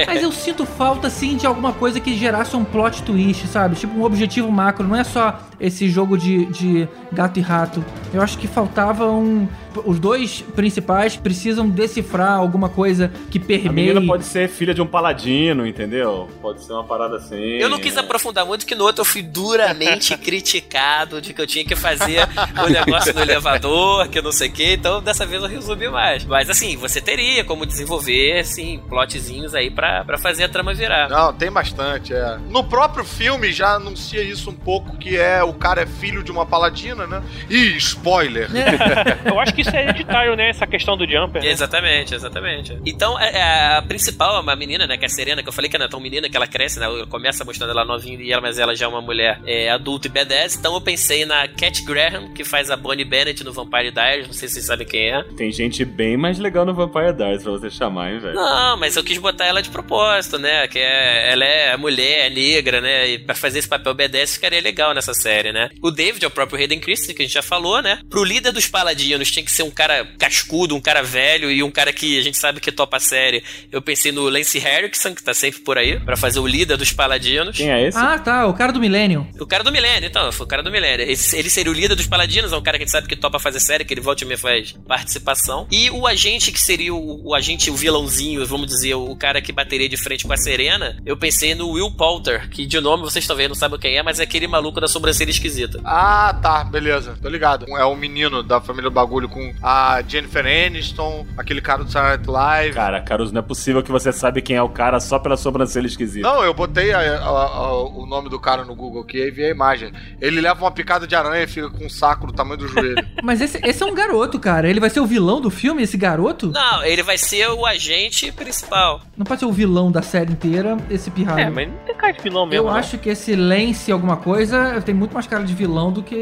Mas 0.07 0.23
eu 0.23 0.31
sinto 0.31 0.65
falta, 0.65 1.07
assim, 1.07 1.37
de 1.37 1.45
alguma 1.45 1.71
coisa 1.73 1.99
que 1.99 2.15
gerasse 2.17 2.55
um 2.55 2.63
plot 2.63 3.03
twist, 3.03 3.45
sabe? 3.47 3.75
Tipo 3.75 3.97
um 3.99 4.03
objetivo 4.03 4.51
macro. 4.51 4.87
Não 4.87 4.95
é 4.95 5.03
só 5.03 5.39
esse 5.59 5.87
jogo 5.89 6.17
de, 6.17 6.45
de 6.49 6.87
gato 7.11 7.39
e 7.39 7.41
rato. 7.41 7.83
Eu 8.13 8.21
acho 8.21 8.37
que 8.37 8.47
faltava 8.47 9.09
um. 9.11 9.47
Os 9.85 9.99
dois 9.99 10.41
principais 10.55 11.15
precisam 11.15 11.69
decifrar 11.69 12.33
alguma 12.37 12.69
coisa 12.69 13.11
que 13.29 13.37
A 13.37 13.41
permeie. 13.41 13.87
menina 13.93 14.05
pode 14.05 14.25
ser 14.25 14.47
filha 14.49 14.73
de 14.73 14.81
um 14.81 14.87
paladino, 14.87 15.65
entendeu? 15.65 16.29
Pode 16.41 16.63
ser 16.63 16.73
uma 16.73 16.83
parada 16.83 17.17
assim. 17.17 17.35
Eu 17.35 17.69
não 17.69 17.79
quis 17.79 17.97
aprofundar 17.97 18.45
muito, 18.45 18.65
que 18.65 18.75
no 18.75 18.83
outro 18.83 19.01
eu 19.01 19.05
fui 19.05 19.21
duramente 19.21 20.15
criticado 20.17 21.21
de 21.21 21.33
que 21.33 21.41
eu 21.41 21.47
tinha 21.47 21.65
que 21.65 21.75
fazer 21.75 22.19
o 22.65 22.69
negócio 22.69 23.13
no 23.13 23.21
elevador, 23.21 24.07
que 24.09 24.19
eu 24.19 24.23
não 24.23 24.31
sei 24.31 24.49
o 24.49 24.51
que, 24.51 24.73
então 24.73 25.01
dessa 25.01 25.25
vez 25.25 25.41
eu 25.41 25.49
resumi 25.49 25.89
mais. 25.89 26.25
Mas 26.25 26.49
assim, 26.49 26.75
você 26.77 26.99
teria 27.01 27.43
como 27.43 27.65
desenvolver, 27.65 28.39
assim, 28.39 28.79
plotzinhos 28.89 29.53
aí 29.53 29.69
pra, 29.69 30.03
pra 30.03 30.17
fazer 30.17 30.43
a 30.45 30.49
trama 30.49 30.73
virar. 30.73 31.09
Não, 31.09 31.33
tem 31.33 31.51
bastante, 31.51 32.13
é. 32.13 32.37
No 32.49 32.63
próprio 32.63 33.03
filme 33.05 33.51
já 33.51 33.75
anuncia 33.75 34.21
isso 34.23 34.49
um 34.49 34.55
pouco, 34.55 34.97
que 34.97 35.17
é 35.17 35.43
o 35.43 35.53
cara 35.53 35.81
é 35.81 35.85
filho 35.85 36.23
de 36.23 36.31
uma 36.31 36.45
paladina, 36.45 37.05
né? 37.07 37.21
Ih, 37.49 37.77
spoiler! 37.77 38.49
Eu 39.25 39.39
acho 39.39 39.53
que 39.53 39.63
isso 39.67 39.75
é 39.75 39.83
hereditário, 39.83 40.35
né? 40.35 40.49
Essa 40.49 40.65
questão 40.67 40.97
do 40.97 41.05
Jumper. 41.05 41.41
né? 41.43 41.49
Exatamente, 41.49 42.15
exatamente. 42.15 42.77
Então, 42.85 43.19
é- 43.19 43.37
é 43.37 43.77
a 43.77 43.81
principal, 43.81 44.41
uma 44.41 44.55
menina, 44.55 44.87
né, 44.87 44.97
que 44.97 45.05
é 45.05 45.07
a 45.07 45.09
Serena, 45.09 45.41
que 45.43 45.49
eu 45.49 45.53
falei 45.53 45.69
que 45.69 45.77
não 45.77 45.85
é 45.85 45.89
tão 45.89 45.99
menina, 45.99 46.29
que 46.29 46.35
ela 46.37 46.47
cresce, 46.47 46.79
né, 46.79 46.87
começa 47.09 47.43
mostrando 47.43 47.71
ela 47.71 47.85
novinha, 47.85 48.19
e 48.21 48.31
ela, 48.31 48.41
mas 48.41 48.57
ela 48.59 48.75
já 48.75 48.85
é 48.85 48.89
uma 48.89 49.01
mulher 49.01 49.39
é, 49.45 49.69
adulta 49.69 50.07
e 50.07 50.09
B10, 50.11 50.55
então 50.57 50.73
eu 50.73 50.81
pensei 50.81 51.25
na 51.25 51.47
Cat 51.47 51.83
Graham, 51.83 52.33
que 52.33 52.43
faz 52.43 52.69
a 52.71 52.75
Bonnie 52.75 53.05
Bennett 53.05 53.43
no 53.43 53.51
Vampire 53.53 53.91
Diaries, 53.91 54.27
não 54.27 54.33
sei 54.33 54.47
se 54.47 54.55
vocês 54.55 54.65
sabem 54.65 54.87
quem 54.87 55.09
é. 55.13 55.23
Tem 55.35 55.51
gente 55.51 55.83
bem 55.85 56.17
mais 56.17 56.39
legal 56.39 56.65
no 56.65 56.73
Vampire 56.73 57.13
Diaries 57.13 57.43
pra 57.43 57.51
você 57.51 57.69
chamar, 57.69 58.11
hein, 58.13 58.19
velho? 58.19 58.35
Não, 58.35 58.77
mas 58.77 58.95
eu 58.95 59.03
quis 59.03 59.17
botar 59.17 59.45
ela 59.45 59.61
de 59.61 59.69
propósito, 59.69 60.37
né, 60.39 60.67
que 60.67 60.79
é, 60.79 61.31
ela 61.31 61.45
é 61.45 61.75
mulher, 61.77 62.27
é 62.27 62.29
negra, 62.29 62.81
né, 62.81 63.07
e 63.09 63.19
pra 63.19 63.35
fazer 63.35 63.59
esse 63.59 63.67
papel 63.67 63.93
B10 63.95 64.33
ficaria 64.33 64.61
legal 64.61 64.93
nessa 64.93 65.13
série, 65.13 65.51
né. 65.51 65.69
O 65.81 65.91
David 65.91 66.23
é 66.23 66.27
o 66.27 66.31
próprio 66.31 66.59
Hayden 66.59 66.79
Christensen, 66.79 67.15
que 67.15 67.21
a 67.21 67.25
gente 67.25 67.33
já 67.33 67.41
falou, 67.41 67.81
né, 67.81 67.99
pro 68.09 68.23
líder 68.23 68.51
dos 68.51 68.67
paladinos 68.67 69.31
tinha 69.31 69.43
que 69.43 69.51
ser 69.57 69.63
um 69.63 69.71
cara 69.71 70.07
cascudo, 70.17 70.75
um 70.75 70.81
cara 70.81 71.01
velho 71.03 71.51
e 71.51 71.61
um 71.63 71.69
cara 71.71 71.91
que 71.91 72.17
a 72.17 72.21
gente 72.21 72.37
sabe 72.37 72.59
que 72.59 72.71
topa 72.71 72.97
a 72.97 72.99
série. 72.99 73.43
Eu 73.71 73.81
pensei 73.81 74.11
no 74.11 74.23
Lance 74.29 74.57
Henriksen, 74.57 75.13
que 75.13 75.23
tá 75.23 75.33
sempre 75.33 75.61
por 75.61 75.77
aí, 75.77 75.99
pra 75.99 76.15
fazer 76.15 76.39
o 76.39 76.47
líder 76.47 76.77
dos 76.77 76.91
paladinos. 76.91 77.57
Quem 77.57 77.71
é 77.71 77.87
esse? 77.87 77.97
Ah, 77.97 78.17
tá. 78.19 78.45
O 78.47 78.53
cara 78.53 78.71
do 78.71 78.79
Millennium. 78.79 79.27
O 79.39 79.45
cara 79.45 79.63
do 79.63 79.71
milênio, 79.71 80.07
então, 80.07 80.31
foi 80.31 80.45
o 80.45 80.49
cara 80.49 80.63
do 80.63 80.71
milênio. 80.71 81.09
Esse- 81.09 81.37
Ele 81.37 81.49
seria 81.49 81.71
o 81.71 81.75
líder 81.75 81.95
dos 81.95 82.07
paladinos, 82.07 82.51
é 82.53 82.57
um 82.57 82.61
cara 82.61 82.77
que 82.77 82.83
a 82.83 82.85
gente 82.85 82.91
sabe 82.91 83.07
que 83.07 83.15
topa 83.15 83.39
fazer 83.39 83.59
série, 83.59 83.83
que 83.85 83.93
ele 83.93 84.01
volta 84.01 84.23
e 84.23 84.27
meia 84.27 84.37
faz 84.37 84.73
participação. 84.87 85.67
E 85.71 85.89
o 85.89 86.05
agente 86.05 86.51
que 86.51 86.59
seria 86.59 86.93
o, 86.93 87.29
o 87.29 87.33
agente, 87.35 87.69
o 87.71 87.75
vilãozinho, 87.75 88.45
vamos 88.45 88.67
dizer, 88.67 88.93
o 88.95 89.15
cara 89.15 89.41
que 89.41 89.51
bateria 89.51 89.87
de 89.89 89.97
frente 89.97 90.25
com 90.25 90.33
a 90.33 90.37
Serena, 90.37 90.97
eu 91.05 91.15
pensei 91.17 91.55
no 91.55 91.69
Will 91.71 91.91
Poulter, 91.91 92.49
que 92.49 92.65
de 92.65 92.79
nome 92.79 93.03
vocês 93.03 93.23
estão 93.23 93.35
vendo, 93.35 93.49
não 93.49 93.55
sabem 93.55 93.79
quem 93.79 93.97
é, 93.97 94.03
mas 94.03 94.19
é 94.19 94.23
aquele 94.23 94.47
maluco 94.47 94.79
da 94.81 94.87
sobrancelha 94.87 95.29
esquisita. 95.31 95.79
Ah, 95.83 96.37
tá, 96.41 96.63
beleza, 96.63 97.17
tô 97.21 97.29
ligado. 97.29 97.65
É 97.77 97.85
o 97.85 97.95
menino 97.95 98.43
da 98.43 98.59
família 98.61 98.89
Bagulho 98.89 99.29
com 99.29 99.36
a 99.61 100.01
Jennifer 100.07 100.45
Aniston, 100.45 101.25
aquele 101.37 101.61
cara 101.61 101.83
do 101.83 101.91
Saturday 101.91 102.17
Night 102.17 102.29
Live. 102.29 102.73
Cara, 102.75 103.01
Caruso, 103.01 103.33
não 103.33 103.39
é 103.39 103.43
possível 103.43 103.81
que 103.83 103.91
você 103.91 104.11
sabe 104.11 104.41
quem 104.41 104.55
é 104.55 104.61
o 104.61 104.69
cara 104.69 104.99
só 104.99 105.19
pela 105.19 105.37
sobrancelha 105.37 105.87
esquisita. 105.87 106.27
Não, 106.27 106.43
eu 106.43 106.53
botei 106.53 106.93
a- 106.93 106.99
a- 106.99 107.27
a- 107.27 107.83
o 107.83 108.05
nome 108.05 108.29
do 108.29 108.39
cara 108.39 108.63
no 108.65 108.75
Google 108.75 109.01
aqui 109.03 109.17
e 109.17 109.31
vi 109.31 109.43
a 109.45 109.49
imagem. 109.49 109.91
Ele 110.21 110.41
leva 110.41 110.59
uma 110.63 110.71
picada 110.71 111.05
de 111.07 111.15
aranha 111.15 111.43
e 111.43 111.47
fica 111.47 111.69
com 111.69 111.85
um 111.85 111.89
saco 111.89 112.27
do 112.27 112.33
tamanho 112.33 112.57
do 112.57 112.67
joelho. 112.67 113.05
Mas 113.23 113.41
esse, 113.41 113.59
esse 113.65 113.83
é 113.83 113.85
um 113.85 113.93
garoto, 113.93 114.39
cara. 114.39 114.69
Ele 114.69 114.79
vai 114.79 114.89
ser 114.89 114.99
o 114.99 115.05
vilão 115.05 115.41
do 115.41 115.49
filme, 115.49 115.83
esse 115.83 115.97
garoto? 115.97 116.51
Não, 116.51 116.83
ele 116.83 117.03
vai 117.03 117.17
ser 117.17 117.47
o 117.49 117.65
agente 117.65 118.31
principal. 118.31 119.01
Não 119.17 119.25
pode 119.25 119.39
ser 119.39 119.45
o 119.45 119.51
vilão 119.51 119.91
da 119.91 120.01
série 120.01 120.31
inteira, 120.31 120.77
esse 120.89 121.09
pirralho. 121.11 121.39
É, 121.41 121.49
mas 121.49 121.67
não 121.67 121.77
tem 121.85 121.95
cara 121.95 122.13
de 122.13 122.21
vilão 122.21 122.45
mesmo. 122.45 122.67
Eu 122.67 122.71
não. 122.71 122.77
acho 122.77 122.97
que 122.97 123.09
esse 123.09 123.35
Lance 123.35 123.91
alguma 123.91 124.17
coisa 124.17 124.81
tem 124.81 124.93
muito 124.95 125.13
mais 125.13 125.27
cara 125.27 125.43
de 125.43 125.53
vilão 125.53 125.91
do 125.91 126.01
que 126.03 126.15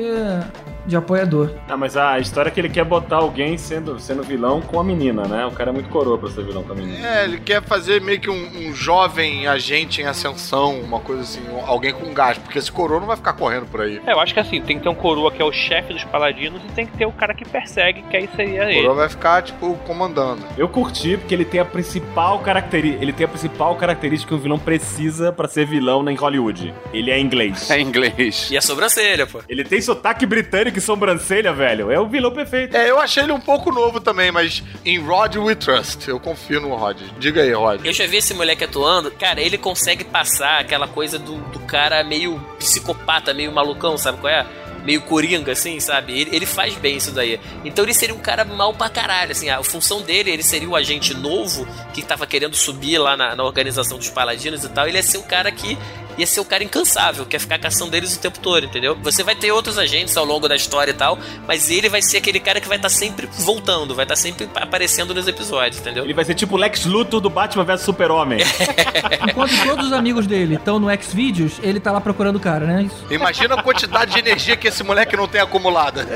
de 0.86 0.96
apoiador. 0.96 1.52
Ah, 1.68 1.76
mas 1.78 1.98
a 1.98 2.20
história 2.20 2.50
é 2.50 2.52
que 2.52 2.60
ele 2.60 2.70
quer 2.70 2.84
botar 2.86 3.18
alguém 3.18 3.58
sendo, 3.58 4.00
sendo 4.00 4.24
vilão 4.24 4.62
com 4.62 4.80
a 4.80 4.84
menina, 4.84 5.24
né? 5.28 5.46
O 5.46 5.52
cara 5.52 5.70
é 5.72 5.74
muito 5.74 5.90
coroa 5.90 6.18
pra 6.18 6.30
ser 6.30 6.44
vilão 6.44 6.64
com 6.64 6.74
a 6.74 6.76
menina. 6.76 7.06
É, 7.08 7.24
ele 7.26 7.40
quer 7.40 7.62
fazer 7.64 8.02
meio 8.02 8.20
que 8.20 8.30
um, 8.30 8.70
um 8.70 8.74
jovem 8.76 9.48
agente 9.48 10.02
em 10.02 10.06
ascensão, 10.06 10.80
uma 10.82 11.00
coisa 11.00 11.22
assim, 11.24 11.42
um- 11.50 11.66
alguém 11.66 11.92
com 11.94 12.14
gás, 12.14 12.38
porque 12.38 12.58
esse 12.60 12.72
coroa 12.72 13.00
não 13.00 13.08
vai 13.08 13.16
ficar 13.18 13.34
correndo 13.34 13.66
por 13.66 13.82
aí. 13.82 14.02
É, 14.06 14.12
eu 14.14 14.20
acho 14.20 14.34
que 14.34 14.40
assim, 14.40 14.62
tem 14.62 14.78
que 14.78 14.84
ter 14.84 14.90
um 14.90 14.96
coroa 14.96 15.32
que 15.32 15.42
é 15.42 15.46
o 15.46 15.52
chefe 15.52 15.94
dos 15.94 16.04
paladinos 16.04 16.62
e 16.64 16.72
tem 16.74 16.86
que 16.86 16.98
ter 16.98 17.06
o 17.06 17.12
cara 17.12 17.34
que 17.34 17.46
persegue, 17.46 18.04
que 18.04 18.16
aí 18.18 18.30
seria 18.36 18.62
O 18.62 18.70
ele. 18.70 18.82
coroa 18.82 18.96
vai 18.96 19.10
ficar, 19.10 19.42
tipo, 19.42 19.76
comandando. 19.86 20.42
Eu 20.58 20.68
curti 20.70 21.18
porque 21.18 21.34
ele 21.34 21.46
tem 21.46 21.60
a 21.60 21.66
principal 21.66 22.40
característica, 22.40 23.04
ele 23.04 23.14
tem 23.14 23.26
a 23.26 23.30
principal 23.30 23.76
característica 23.76 24.30
que 24.30 24.36
um 24.36 24.40
vilão 24.42 24.60
precisa 24.60 25.32
pra 25.32 25.48
ser 25.48 25.66
vilão 25.66 26.08
em 26.10 26.16
Hollywood. 26.16 26.74
Ele 26.94 27.12
é 27.12 27.20
inglês. 27.20 27.70
É 27.72 27.80
inglês. 27.80 28.50
E 28.52 28.58
a 28.58 28.62
sobrancelha, 28.62 29.26
pô. 29.28 29.40
Ele 29.50 29.64
tem 29.64 29.82
sotaque 29.82 30.26
britânico 30.26 30.75
e 30.80 30.82
sobrancelha, 30.82 31.54
velho. 31.54 31.92
É 31.92 32.00
o 32.00 32.08
vilão 32.08 32.32
perfeito. 32.32 32.76
É, 32.76 32.90
eu 32.90 33.00
achei 33.00 33.24
ele 33.24 33.32
um 33.32 33.40
pouco 33.40 33.72
novo 33.72 34.00
também, 34.00 34.32
mas 34.32 34.64
em 34.84 35.00
Rod 35.00 35.36
We 35.36 35.56
Trust. 35.56 36.08
Eu 36.10 36.20
confio 36.20 36.62
no 36.62 36.76
Rod. 36.76 37.02
Diga 37.20 37.42
aí, 37.42 37.52
Rod. 37.54 37.86
Eu 37.86 37.94
já 37.94 38.06
vi 38.08 38.18
esse 38.18 38.34
moleque 38.34 38.64
atuando, 38.64 39.12
cara, 39.12 39.42
ele 39.42 39.58
consegue 39.58 40.04
passar 40.04 40.60
aquela 40.60 40.88
coisa 40.88 41.18
do, 41.18 41.36
do 41.52 41.60
cara 41.62 42.04
meio 42.04 42.40
psicopata, 42.60 43.34
meio 43.34 43.52
malucão, 43.52 43.98
sabe 43.98 44.20
qual 44.20 44.32
é? 44.32 44.46
Meio 44.84 45.02
coringa, 45.02 45.52
assim, 45.52 45.80
sabe? 45.80 46.20
Ele, 46.20 46.36
ele 46.36 46.46
faz 46.46 46.76
bem 46.76 46.98
isso 46.98 47.12
daí. 47.12 47.40
Então 47.64 47.84
ele 47.84 47.94
seria 47.94 48.14
um 48.14 48.20
cara 48.20 48.46
mal 48.46 48.72
pra 48.74 48.88
caralho, 48.88 49.32
assim. 49.32 49.50
A 49.50 49.64
função 49.64 50.02
dele, 50.02 50.30
ele 50.30 50.44
seria 50.44 50.70
o 50.70 50.76
agente 50.76 51.14
novo 51.14 51.68
que 51.92 52.04
tava 52.04 52.28
querendo 52.28 52.56
subir 52.56 53.00
lá 53.00 53.18
na, 53.18 53.36
na 53.36 53.44
organização 53.44 53.98
dos 53.98 54.10
paladinos 54.10 54.64
e 54.64 54.70
tal. 54.70 54.88
Ele 54.88 54.98
ia 54.98 55.04
ser 55.04 55.18
um 55.18 55.24
cara 55.24 55.52
que 55.52 55.76
ia 56.18 56.26
ser 56.28 56.40
o 56.40 56.46
cara 56.46 56.64
incansável, 56.64 57.26
que 57.26 57.36
ia 57.36 57.40
ficar 57.40 57.58
caçando 57.60 57.96
eles 57.96 58.16
o 58.16 58.20
tempo 58.20 58.40
todo, 58.40 58.66
entendeu? 58.66 58.98
Você 59.04 59.24
vai 59.24 59.36
ter 59.36 59.52
outros 59.52 59.78
agentes 59.78 60.16
ao 60.18 60.26
longo 60.26 60.48
da 60.48 60.56
história 60.56 60.92
e 60.92 60.94
tal, 60.94 61.18
mas 61.48 61.70
ele 61.70 61.90
vai 61.90 62.02
ser 62.02 62.18
aquele 62.18 62.40
cara 62.40 62.60
que 62.62 62.68
vai 62.68 62.78
estar 62.78 62.90
sempre 62.90 63.28
voltando, 63.32 63.94
vai 63.96 64.06
estar 64.06 64.16
sempre 64.16 64.50
aparecendo 64.56 65.14
nos 65.14 65.28
episódios, 65.28 65.80
entendeu? 65.82 66.04
Ele 66.04 66.14
vai 66.14 66.26
ser 66.26 66.36
tipo 66.36 66.56
o 66.56 66.58
Lex 66.58 66.86
Luthor 66.86 67.20
do 67.20 67.30
Batman 67.30 67.64
vs 67.64 67.82
Super-Homem. 67.82 68.40
Enquanto 69.30 69.52
todos 69.66 69.88
os 69.88 69.94
amigos 69.94 70.26
dele 70.28 70.56
estão 70.56 70.80
no 70.80 70.88
Xvideos, 71.02 71.54
ele 71.62 71.80
tá 71.80 71.92
lá 71.92 72.00
procurando 72.02 72.38
o 72.38 72.40
cara, 72.40 72.66
né? 72.66 72.84
Isso. 72.84 73.06
Imagina 73.14 73.56
a 73.56 73.64
quantidade 73.64 74.12
de 74.14 74.20
energia 74.20 74.56
que 74.56 74.68
esse 74.68 74.84
moleque 74.84 75.16
não 75.18 75.28
tem 75.28 75.42
acumulada. 75.42 76.06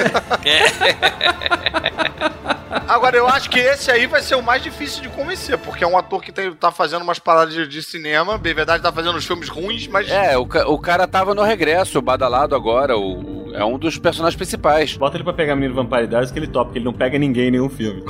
Agora, 2.87 3.15
eu 3.17 3.27
acho 3.27 3.49
que 3.51 3.59
esse 3.59 3.91
aí 3.91 4.07
vai 4.07 4.21
ser 4.21 4.33
o 4.35 4.41
mais 4.41 4.63
difícil 4.63 5.01
de 5.03 5.09
convencer, 5.09 5.57
porque 5.59 5.83
é 5.83 5.87
um 5.87 5.95
ator 5.97 6.21
que 6.23 6.31
tem- 6.31 6.51
tá 6.53 6.71
fazendo 6.71 7.03
umas 7.03 7.19
paradas 7.19 7.53
de, 7.53 7.67
de 7.67 7.83
cinema, 7.83 8.35
bem 8.37 8.53
verdade, 8.53 8.81
tá 8.81 8.91
fazendo 8.91 9.15
uns 9.15 9.25
filmes 9.25 9.47
ruins, 9.47 9.87
mas. 9.89 10.09
É, 10.09 10.37
o, 10.37 10.45
ca- 10.45 10.67
o 10.67 10.77
cara 10.79 11.07
tava 11.07 11.33
no 11.35 11.41
regresso, 11.43 11.99
o 11.99 12.01
badalado 12.01 12.55
agora, 12.55 12.97
o, 12.97 13.51
é 13.53 13.63
um 13.65 13.77
dos 13.77 13.97
personagens 13.97 14.35
principais. 14.35 14.95
Bota 14.97 15.17
ele 15.17 15.23
pra 15.23 15.33
pegar 15.33 15.55
menino 15.55 15.73
Vampire 15.73 16.07
Diaries 16.07 16.31
que 16.31 16.39
ele 16.39 16.47
topa, 16.47 16.65
porque 16.65 16.79
ele 16.79 16.85
não 16.85 16.93
pega 16.93 17.17
ninguém 17.17 17.47
em 17.47 17.51
nenhum 17.51 17.69
filme. 17.69 18.03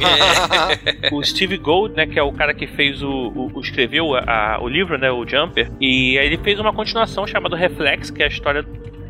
o 1.12 1.24
Steve 1.24 1.58
Gold, 1.58 1.96
né, 1.96 2.06
que 2.06 2.18
é 2.20 2.24
o 2.24 2.32
cara 2.32 2.54
que 2.54 2.68
fez 2.68 3.02
o, 3.02 3.10
o- 3.10 3.52
o- 3.54 3.62
escreveu 3.62 4.16
a- 4.16 4.56
a- 4.56 4.62
o 4.62 4.68
livro, 4.68 4.98
né, 4.98 5.12
o 5.12 5.26
Jumper, 5.28 5.72
e 5.80 6.18
aí 6.18 6.26
ele 6.28 6.38
fez 6.38 6.60
uma 6.60 6.74
continuação 6.74 7.26
chamada 7.26 7.56
Reflex, 7.56 8.10
que 8.12 8.22
é 8.22 8.26
a 8.26 8.30
história 8.30 8.66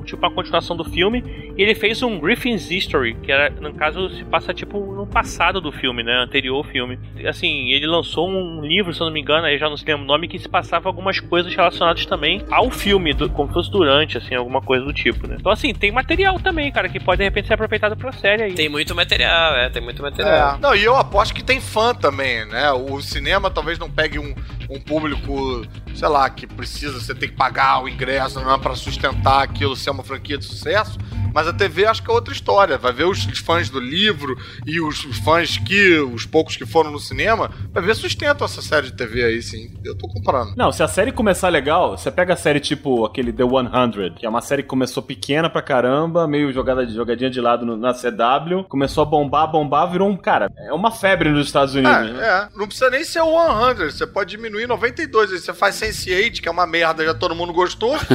tipo 0.09 0.25
uma 0.25 0.31
continuação 0.33 0.75
do 0.75 0.83
filme. 0.83 1.23
E 1.57 1.61
ele 1.61 1.75
fez 1.75 2.01
um 2.01 2.19
Griffin's 2.19 2.69
History, 2.69 3.15
que 3.15 3.31
era, 3.31 3.49
no 3.49 3.73
caso, 3.73 4.09
se 4.09 4.23
passa 4.25 4.53
tipo 4.53 4.79
no 4.93 5.05
passado 5.05 5.61
do 5.61 5.71
filme, 5.71 6.03
né? 6.03 6.23
Anterior 6.23 6.57
ao 6.57 6.63
filme. 6.63 6.99
Assim, 7.27 7.71
ele 7.71 7.87
lançou 7.87 8.29
um 8.29 8.61
livro, 8.61 8.93
se 8.93 9.01
eu 9.01 9.05
não 9.05 9.13
me 9.13 9.21
engano, 9.21 9.45
aí 9.45 9.57
já 9.57 9.69
não 9.69 9.77
se 9.77 9.85
lembra 9.85 10.03
o 10.03 10.07
nome, 10.07 10.27
que 10.27 10.39
se 10.39 10.47
passava 10.47 10.89
algumas 10.89 11.19
coisas 11.19 11.53
relacionadas 11.53 12.05
também 12.05 12.43
ao 12.51 12.69
filme, 12.69 13.13
do, 13.13 13.29
como 13.29 13.51
fosse 13.51 13.69
durante, 13.69 14.17
assim, 14.17 14.35
alguma 14.35 14.61
coisa 14.61 14.85
do 14.85 14.93
tipo, 14.93 15.27
né? 15.27 15.37
Então, 15.39 15.51
assim, 15.51 15.73
tem 15.73 15.91
material 15.91 16.39
também, 16.39 16.71
cara, 16.71 16.89
que 16.89 16.99
pode 16.99 17.19
de 17.19 17.25
repente 17.25 17.47
ser 17.47 17.53
aproveitado 17.53 17.95
pra 17.97 18.11
série 18.11 18.43
aí. 18.43 18.53
Tem 18.53 18.69
muito 18.69 18.95
material, 18.95 19.55
é, 19.55 19.69
tem 19.69 19.81
muito 19.81 20.01
material. 20.01 20.55
É. 20.55 20.59
Não, 20.59 20.75
e 20.75 20.83
eu 20.83 20.95
aposto 20.95 21.33
que 21.33 21.43
tem 21.43 21.59
fã 21.59 21.93
também, 21.93 22.45
né? 22.45 22.71
O 22.71 23.01
cinema 23.01 23.49
talvez 23.49 23.77
não 23.77 23.89
pegue 23.89 24.17
um, 24.17 24.33
um 24.69 24.79
público, 24.79 25.65
sei 25.93 26.07
lá, 26.07 26.29
que 26.29 26.47
precisa, 26.47 26.99
você 26.99 27.13
tem 27.13 27.29
que 27.29 27.35
pagar 27.35 27.83
o 27.83 27.89
ingresso 27.89 28.39
não 28.41 28.53
é 28.53 28.57
pra 28.57 28.75
sustentar 28.75 29.43
aquilo 29.43 29.75
ser 29.75 29.89
uma 29.91 29.98
franquia 30.03 30.37
de 30.37 30.45
sucesso. 30.45 30.97
Mas 31.33 31.47
a 31.47 31.53
TV 31.53 31.85
acho 31.85 32.01
que 32.03 32.09
é 32.09 32.13
outra 32.13 32.33
história. 32.33 32.77
Vai 32.77 32.91
ver 32.91 33.05
os 33.05 33.23
fãs 33.39 33.69
do 33.69 33.79
livro 33.79 34.35
e 34.65 34.81
os 34.81 35.01
fãs 35.23 35.57
que, 35.57 35.99
os 35.99 36.25
poucos 36.25 36.55
que 36.57 36.65
foram 36.65 36.91
no 36.91 36.99
cinema, 36.99 37.51
vai 37.71 37.83
ver 37.83 37.95
sustentam 37.95 38.45
essa 38.45 38.61
série 38.61 38.87
de 38.87 38.93
TV 38.93 39.23
aí, 39.23 39.41
sim. 39.41 39.71
Eu 39.85 39.95
tô 39.95 40.07
comprando. 40.07 40.55
Não, 40.55 40.71
se 40.71 40.81
a 40.81 40.87
série 40.87 41.11
começar 41.11 41.49
legal, 41.49 41.97
você 41.97 42.09
pega 42.11 42.33
a 42.33 42.37
série 42.37 42.59
tipo 42.59 43.05
aquele 43.05 43.31
The 43.31 43.43
100, 43.43 44.13
que 44.15 44.25
é 44.25 44.29
uma 44.29 44.41
série 44.41 44.63
que 44.63 44.69
começou 44.69 45.03
pequena 45.03 45.49
pra 45.49 45.61
caramba, 45.61 46.27
meio 46.27 46.51
jogada, 46.51 46.85
jogadinha 46.87 47.29
de 47.29 47.39
lado 47.39 47.65
no- 47.65 47.77
na 47.77 47.93
CW, 47.93 48.63
começou 48.67 49.03
a 49.03 49.05
bombar, 49.05 49.47
bombar, 49.51 49.89
virou 49.91 50.09
um, 50.09 50.17
cara, 50.17 50.51
é 50.57 50.73
uma 50.73 50.91
febre 50.91 51.29
nos 51.29 51.45
Estados 51.47 51.75
Unidos, 51.75 52.09
É, 52.09 52.13
né? 52.13 52.27
é. 52.27 52.47
Não 52.57 52.65
precisa 52.65 52.89
nem 52.89 53.03
ser 53.03 53.21
o 53.21 53.37
100, 53.75 53.91
você 53.91 54.07
pode 54.07 54.31
diminuir 54.31 54.67
92. 54.67 55.31
Aí 55.31 55.37
você 55.39 55.53
faz 55.53 55.75
Sense8, 55.79 56.41
que 56.41 56.47
é 56.47 56.51
uma 56.51 56.65
merda, 56.65 57.03
já 57.05 57.13
todo 57.13 57.35
mundo 57.35 57.53
gostou. 57.53 57.95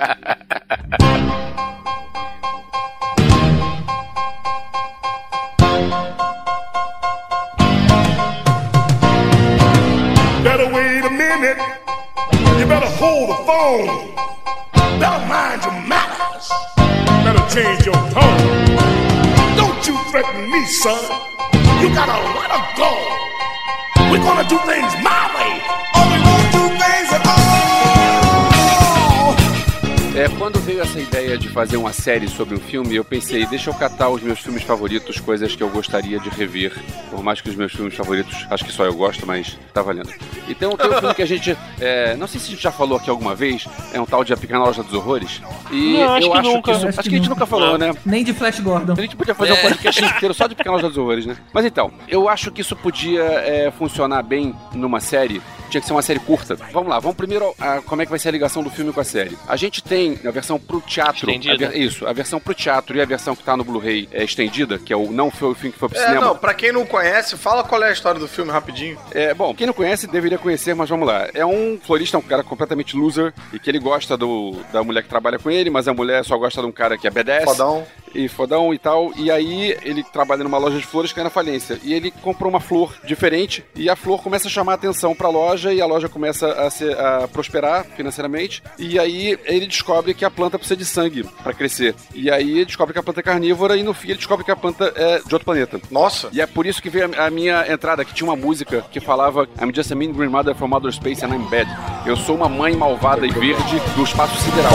Better 0.00 0.16
wait 10.72 11.04
a 11.04 11.10
minute. 11.10 11.58
You 12.56 12.64
better 12.64 12.88
hold 12.96 13.28
the 13.28 13.34
phone. 13.44 14.14
Better 14.98 15.26
mind 15.26 15.64
your 15.64 15.76
manners. 15.84 16.48
Better 17.22 17.44
change 17.54 17.84
your 17.84 18.00
tone. 18.08 18.40
Don't 19.54 19.86
you 19.86 19.98
threaten 20.10 20.50
me, 20.50 20.64
son. 20.64 21.04
You 21.82 21.92
got 21.92 22.08
a 22.08 22.20
lot 22.32 22.50
of 22.56 22.64
go. 22.78 22.90
We're 24.10 24.24
gonna 24.24 24.48
do 24.48 24.56
things 24.64 24.94
my 25.04 25.28
way. 25.36 25.79
Quando 30.38 30.58
veio 30.80 30.82
essa 30.82 31.00
ideia 31.00 31.36
de 31.38 31.48
fazer 31.48 31.76
uma 31.76 31.92
série 31.92 32.26
sobre 32.28 32.54
um 32.54 32.60
filme, 32.60 32.96
eu 32.96 33.04
pensei, 33.04 33.44
deixa 33.46 33.70
eu 33.70 33.74
catar 33.74 34.08
os 34.08 34.22
meus 34.22 34.38
filmes 34.40 34.62
favoritos, 34.62 35.20
coisas 35.20 35.54
que 35.54 35.62
eu 35.62 35.68
gostaria 35.68 36.18
de 36.18 36.28
rever. 36.30 36.72
Por 37.10 37.22
mais 37.22 37.40
que 37.40 37.50
os 37.50 37.56
meus 37.56 37.72
filmes 37.72 37.94
favoritos, 37.94 38.46
acho 38.50 38.64
que 38.64 38.72
só 38.72 38.84
eu 38.84 38.94
gosto, 38.94 39.26
mas 39.26 39.58
tá 39.74 39.82
valendo. 39.82 40.10
Então 40.48 40.76
tem 40.76 40.90
um 40.90 40.98
filme 40.98 41.14
que 41.14 41.22
a 41.22 41.26
gente. 41.26 41.56
é, 41.80 42.16
não 42.16 42.26
sei 42.26 42.40
se 42.40 42.46
a 42.46 42.50
gente 42.50 42.62
já 42.62 42.72
falou 42.72 42.96
aqui 42.98 43.10
alguma 43.10 43.34
vez, 43.34 43.66
é 43.92 44.00
um 44.00 44.06
tal 44.06 44.24
de 44.24 44.32
A 44.32 44.36
Pequena 44.36 44.60
Loja 44.60 44.82
dos 44.82 44.94
Horrores. 44.94 45.42
E 45.70 45.94
Não, 45.98 46.14
acho 46.14 46.26
eu 46.26 46.32
que 46.32 46.38
acho 46.38 46.48
nunca. 46.52 46.62
que 46.72 46.76
isso. 46.78 46.88
Acho 46.88 47.00
Acho 47.00 47.02
que 47.02 47.08
que 47.10 47.14
a 47.14 47.18
gente 47.18 47.28
nunca. 47.30 47.46
falou, 47.46 47.76
né? 47.78 47.92
Nem 48.04 48.24
de 48.24 48.32
Flash 48.32 48.60
Gordon. 48.60 48.94
A 48.96 49.00
gente 49.02 49.16
podia 49.16 49.34
fazer 49.34 49.52
um 49.52 49.56
podcast 49.56 50.04
inteiro 50.04 50.34
só 50.34 50.46
de 50.46 50.54
Pequena 50.54 50.76
Loja 50.76 50.88
dos 50.88 50.96
Horrores, 50.98 51.26
né? 51.26 51.36
Mas 51.52 51.64
então, 51.64 51.90
eu 52.08 52.28
acho 52.28 52.50
que 52.50 52.60
isso 52.60 52.74
podia 52.76 53.22
é, 53.22 53.70
funcionar 53.76 54.22
bem 54.22 54.54
numa 54.74 55.00
série. 55.00 55.40
Tinha 55.68 55.80
que 55.80 55.86
ser 55.86 55.92
uma 55.92 56.02
série 56.02 56.18
curta. 56.18 56.56
Vamos 56.72 56.88
lá, 56.88 56.98
vamos 56.98 57.16
primeiro 57.16 57.54
a, 57.60 57.80
como 57.82 58.02
é 58.02 58.04
que 58.04 58.10
vai 58.10 58.18
ser 58.18 58.28
a 58.28 58.32
ligação 58.32 58.60
do 58.60 58.70
filme 58.70 58.92
com 58.92 59.00
a 59.00 59.04
série. 59.04 59.38
A 59.46 59.54
gente 59.54 59.80
tem 59.82 60.18
a 60.26 60.30
versão 60.32 60.58
pro 60.70 60.80
teatro. 60.80 61.28
Estendida. 61.30 61.66
a 61.66 61.68
ver- 61.70 61.76
isso, 61.78 62.06
a 62.06 62.12
versão 62.12 62.38
pro 62.40 62.54
teatro 62.54 62.96
e 62.96 63.00
a 63.00 63.04
versão 63.04 63.34
que 63.34 63.42
tá 63.42 63.56
no 63.56 63.64
Blu-ray 63.64 64.08
é, 64.12 64.22
estendida, 64.22 64.78
que 64.78 64.92
é 64.92 64.96
o 64.96 65.10
não 65.10 65.30
foi 65.30 65.50
o 65.50 65.54
filme 65.54 65.72
que 65.72 65.78
foi 65.78 65.88
pro 65.88 65.98
É, 65.98 66.02
cinema. 66.06 66.26
não, 66.26 66.36
pra 66.36 66.54
quem 66.54 66.72
não 66.72 66.86
conhece, 66.86 67.36
fala 67.36 67.64
qual 67.64 67.82
é 67.82 67.88
a 67.88 67.92
história 67.92 68.20
do 68.20 68.28
filme 68.28 68.50
rapidinho. 68.52 68.96
É, 69.12 69.34
bom, 69.34 69.54
quem 69.54 69.66
não 69.66 69.74
conhece 69.74 70.06
deveria 70.06 70.38
conhecer, 70.38 70.74
mas 70.74 70.88
vamos 70.88 71.06
lá. 71.06 71.28
É 71.34 71.44
um 71.44 71.78
florista, 71.82 72.16
um 72.18 72.22
cara 72.22 72.42
completamente 72.42 72.96
loser, 72.96 73.32
e 73.52 73.58
que 73.58 73.68
ele 73.70 73.78
gosta 73.78 74.16
do, 74.16 74.56
da 74.72 74.82
mulher 74.84 75.02
que 75.02 75.08
trabalha 75.08 75.38
com 75.38 75.50
ele, 75.50 75.70
mas 75.70 75.88
a 75.88 75.94
mulher 75.94 76.24
só 76.24 76.36
gosta 76.38 76.60
de 76.60 76.66
um 76.68 76.72
cara 76.72 76.96
que 76.96 77.06
é 77.06 77.10
B10. 77.10 77.44
Fodão. 77.44 77.86
E 78.14 78.28
fodão 78.28 78.72
e 78.74 78.78
tal. 78.78 79.12
E 79.16 79.30
aí 79.30 79.76
ele 79.82 80.02
trabalha 80.02 80.44
numa 80.44 80.58
loja 80.58 80.78
de 80.78 80.86
flores 80.86 81.10
que 81.10 81.16
cai 81.16 81.24
na 81.24 81.30
falência. 81.30 81.78
E 81.82 81.92
ele 81.94 82.10
comprou 82.10 82.50
uma 82.50 82.60
flor 82.60 82.94
diferente, 83.04 83.64
e 83.74 83.88
a 83.88 83.96
flor 83.96 84.22
começa 84.22 84.48
a 84.48 84.50
chamar 84.50 84.72
a 84.72 84.74
atenção 84.74 85.14
pra 85.14 85.28
loja, 85.28 85.72
e 85.72 85.80
a 85.80 85.86
loja 85.86 86.08
começa 86.08 86.52
a, 86.52 86.70
ser, 86.70 86.98
a 86.98 87.28
prosperar 87.28 87.84
financeiramente. 87.96 88.62
E 88.78 88.98
aí 88.98 89.38
ele 89.44 89.66
descobre 89.66 90.14
que 90.14 90.24
a 90.24 90.30
planta 90.30 90.58
precisa 90.58 90.76
de 90.76 90.84
sangue 90.84 91.24
pra 91.42 91.52
crescer. 91.52 91.94
E 92.14 92.30
aí 92.30 92.50
ele 92.50 92.64
descobre 92.64 92.92
que 92.92 92.98
a 92.98 93.02
planta 93.02 93.20
é 93.20 93.22
carnívora, 93.22 93.76
e 93.76 93.82
no 93.82 93.94
fim 93.94 94.08
ele 94.08 94.18
descobre 94.18 94.44
que 94.44 94.50
a 94.50 94.56
planta 94.56 94.92
é 94.96 95.18
de 95.18 95.34
outro 95.34 95.44
planeta. 95.44 95.80
Nossa. 95.90 96.28
E 96.32 96.40
é 96.40 96.46
por 96.46 96.66
isso 96.66 96.82
que 96.82 96.90
veio 96.90 97.10
a, 97.16 97.26
a 97.26 97.30
minha 97.30 97.70
entrada, 97.70 98.04
que 98.04 98.14
tinha 98.14 98.28
uma 98.28 98.36
música 98.36 98.84
que 98.90 99.00
falava 99.00 99.48
I'm 99.60 99.72
just 99.74 99.90
a 99.92 99.94
mean 99.94 100.12
green 100.12 100.30
mother 100.30 100.54
from 100.54 100.72
outer 100.74 100.92
space 100.92 101.24
and 101.24 101.34
I'm 101.34 101.48
bad. 101.48 101.68
Eu 102.06 102.16
sou 102.16 102.36
uma 102.36 102.48
mãe 102.48 102.74
malvada 102.76 103.26
e 103.26 103.30
verde 103.30 103.80
do 103.94 104.02
espaço 104.02 104.36
sideral. 104.42 104.72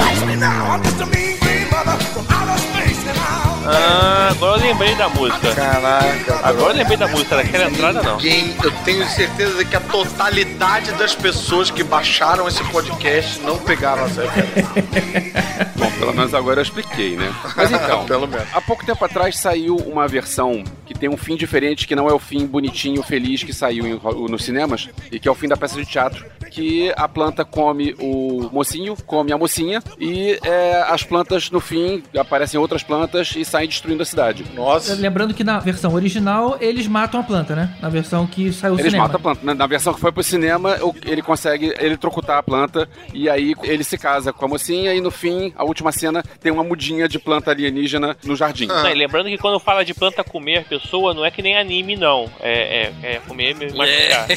brother 1.84 2.04
from 2.14 2.26
outer 2.30 2.58
space. 2.58 3.06
And 3.06 3.18
I 3.18 3.55
Ah, 3.68 4.30
agora 4.32 4.62
eu 4.62 4.68
lembrei 4.68 4.96
da 4.96 5.10
música. 5.10 5.56
Caraca. 5.56 6.40
Agora 6.44 6.74
eu 6.74 6.78
lembrei 6.78 6.98
da 6.98 7.08
música, 7.08 7.36
daquela 7.38 7.66
entrada 7.70 8.04
não. 8.04 8.18
Ninguém, 8.18 8.56
eu 8.64 8.72
tenho 8.84 9.06
certeza 9.08 9.66
que 9.66 9.76
a 9.76 9.80
totalidade 9.82 10.92
das 10.94 11.16
pessoas 11.16 11.72
que 11.72 11.84
baixaram 11.84 12.48
esse 12.48 12.64
podcast 12.66 13.40
não 13.42 13.58
pegaram 13.58 14.06
essa. 14.06 14.22
Bom, 15.76 15.92
pelo 16.00 16.14
menos 16.14 16.34
agora 16.34 16.60
eu 16.60 16.64
expliquei, 16.64 17.16
né? 17.16 17.34
Mas 17.56 17.72
então, 17.72 18.06
Pelo 18.06 18.28
menos. 18.28 18.48
há 18.54 18.62
pouco 18.62 18.86
tempo 18.86 19.04
atrás 19.04 19.38
saiu 19.38 19.76
uma 19.78 20.08
versão 20.08 20.64
que 20.86 20.94
tem 20.94 21.10
um 21.10 21.18
fim 21.18 21.36
diferente, 21.36 21.88
que 21.88 21.96
não 21.96 22.08
é 22.08 22.14
o 22.14 22.20
fim 22.20 22.46
bonitinho, 22.46 23.02
feliz 23.04 23.44
que 23.44 23.54
saiu 23.54 23.86
em- 23.88 24.00
nos 24.30 24.44
cinemas, 24.46 24.90
e 25.12 25.20
que 25.20 25.28
é 25.28 25.32
o 25.32 25.36
fim 25.36 25.48
da 25.48 25.58
peça 25.58 25.76
de 25.76 25.86
teatro, 25.86 26.24
que 26.52 26.94
a 26.96 27.08
planta 27.08 27.44
come 27.44 27.96
o 28.00 28.50
mocinho, 28.52 28.96
come 29.06 29.32
a 29.34 29.38
mocinha, 29.38 29.82
e 30.00 30.40
é, 30.44 30.86
as 30.88 31.04
plantas, 31.04 31.50
no 31.52 31.60
fim, 31.60 32.04
aparecem 32.18 32.60
outras 32.60 32.84
plantas 32.84 33.34
e 33.36 33.44
saem 33.56 33.70
destruindo 33.70 34.04
a 34.04 34.06
cidade. 34.06 34.46
Nossa. 34.54 34.94
Lembrando 34.96 35.34
que 35.34 35.44
na 35.44 35.60
versão 35.60 35.94
original 35.94 36.58
eles 36.60 36.88
matam 36.88 37.22
a 37.22 37.24
planta, 37.24 37.56
né? 37.56 37.74
Na 37.82 37.88
versão 37.88 38.28
que 38.28 38.52
saiu 38.52 38.74
o 38.74 38.76
Eles 38.76 38.88
cinema. 38.88 39.04
matam 39.04 39.18
a 39.18 39.22
planta. 39.22 39.54
Na, 39.56 39.66
versão 39.66 39.94
que 39.94 40.00
foi 40.02 40.12
pro 40.12 40.22
cinema, 40.24 40.78
ele 41.06 41.22
consegue 41.22 41.74
eletrocutar 41.80 42.38
a 42.38 42.44
planta 42.44 42.90
e 43.14 43.30
aí 43.30 43.56
ele 43.64 43.84
se 43.86 43.98
casa 43.98 44.34
com 44.34 44.44
a 44.44 44.48
mocinha 44.48 44.94
e 44.94 45.00
no 45.00 45.10
fim, 45.10 45.54
a 45.56 45.64
última 45.64 45.92
cena, 45.94 46.22
tem 46.42 46.52
uma 46.52 46.64
mudinha 46.66 47.08
de 47.08 47.18
planta 47.18 47.52
alienígena 47.52 48.18
no 48.26 48.36
jardim. 48.36 48.66
Não, 48.68 48.90
e 48.90 48.94
lembrando 48.94 49.30
que 49.30 49.38
quando 49.38 49.58
fala 49.60 49.86
de 49.86 49.94
planta 49.94 50.22
comer 50.24 50.66
pessoa, 50.66 51.14
não 51.14 51.24
é 51.24 51.32
que 51.32 51.42
nem 51.42 51.58
anime, 51.58 51.96
não. 51.96 52.30
É, 52.42 52.92
é, 53.02 53.14
é 53.14 53.22
comer 53.26 53.56
mesmo 53.56 53.78
mastigar. 53.78 54.28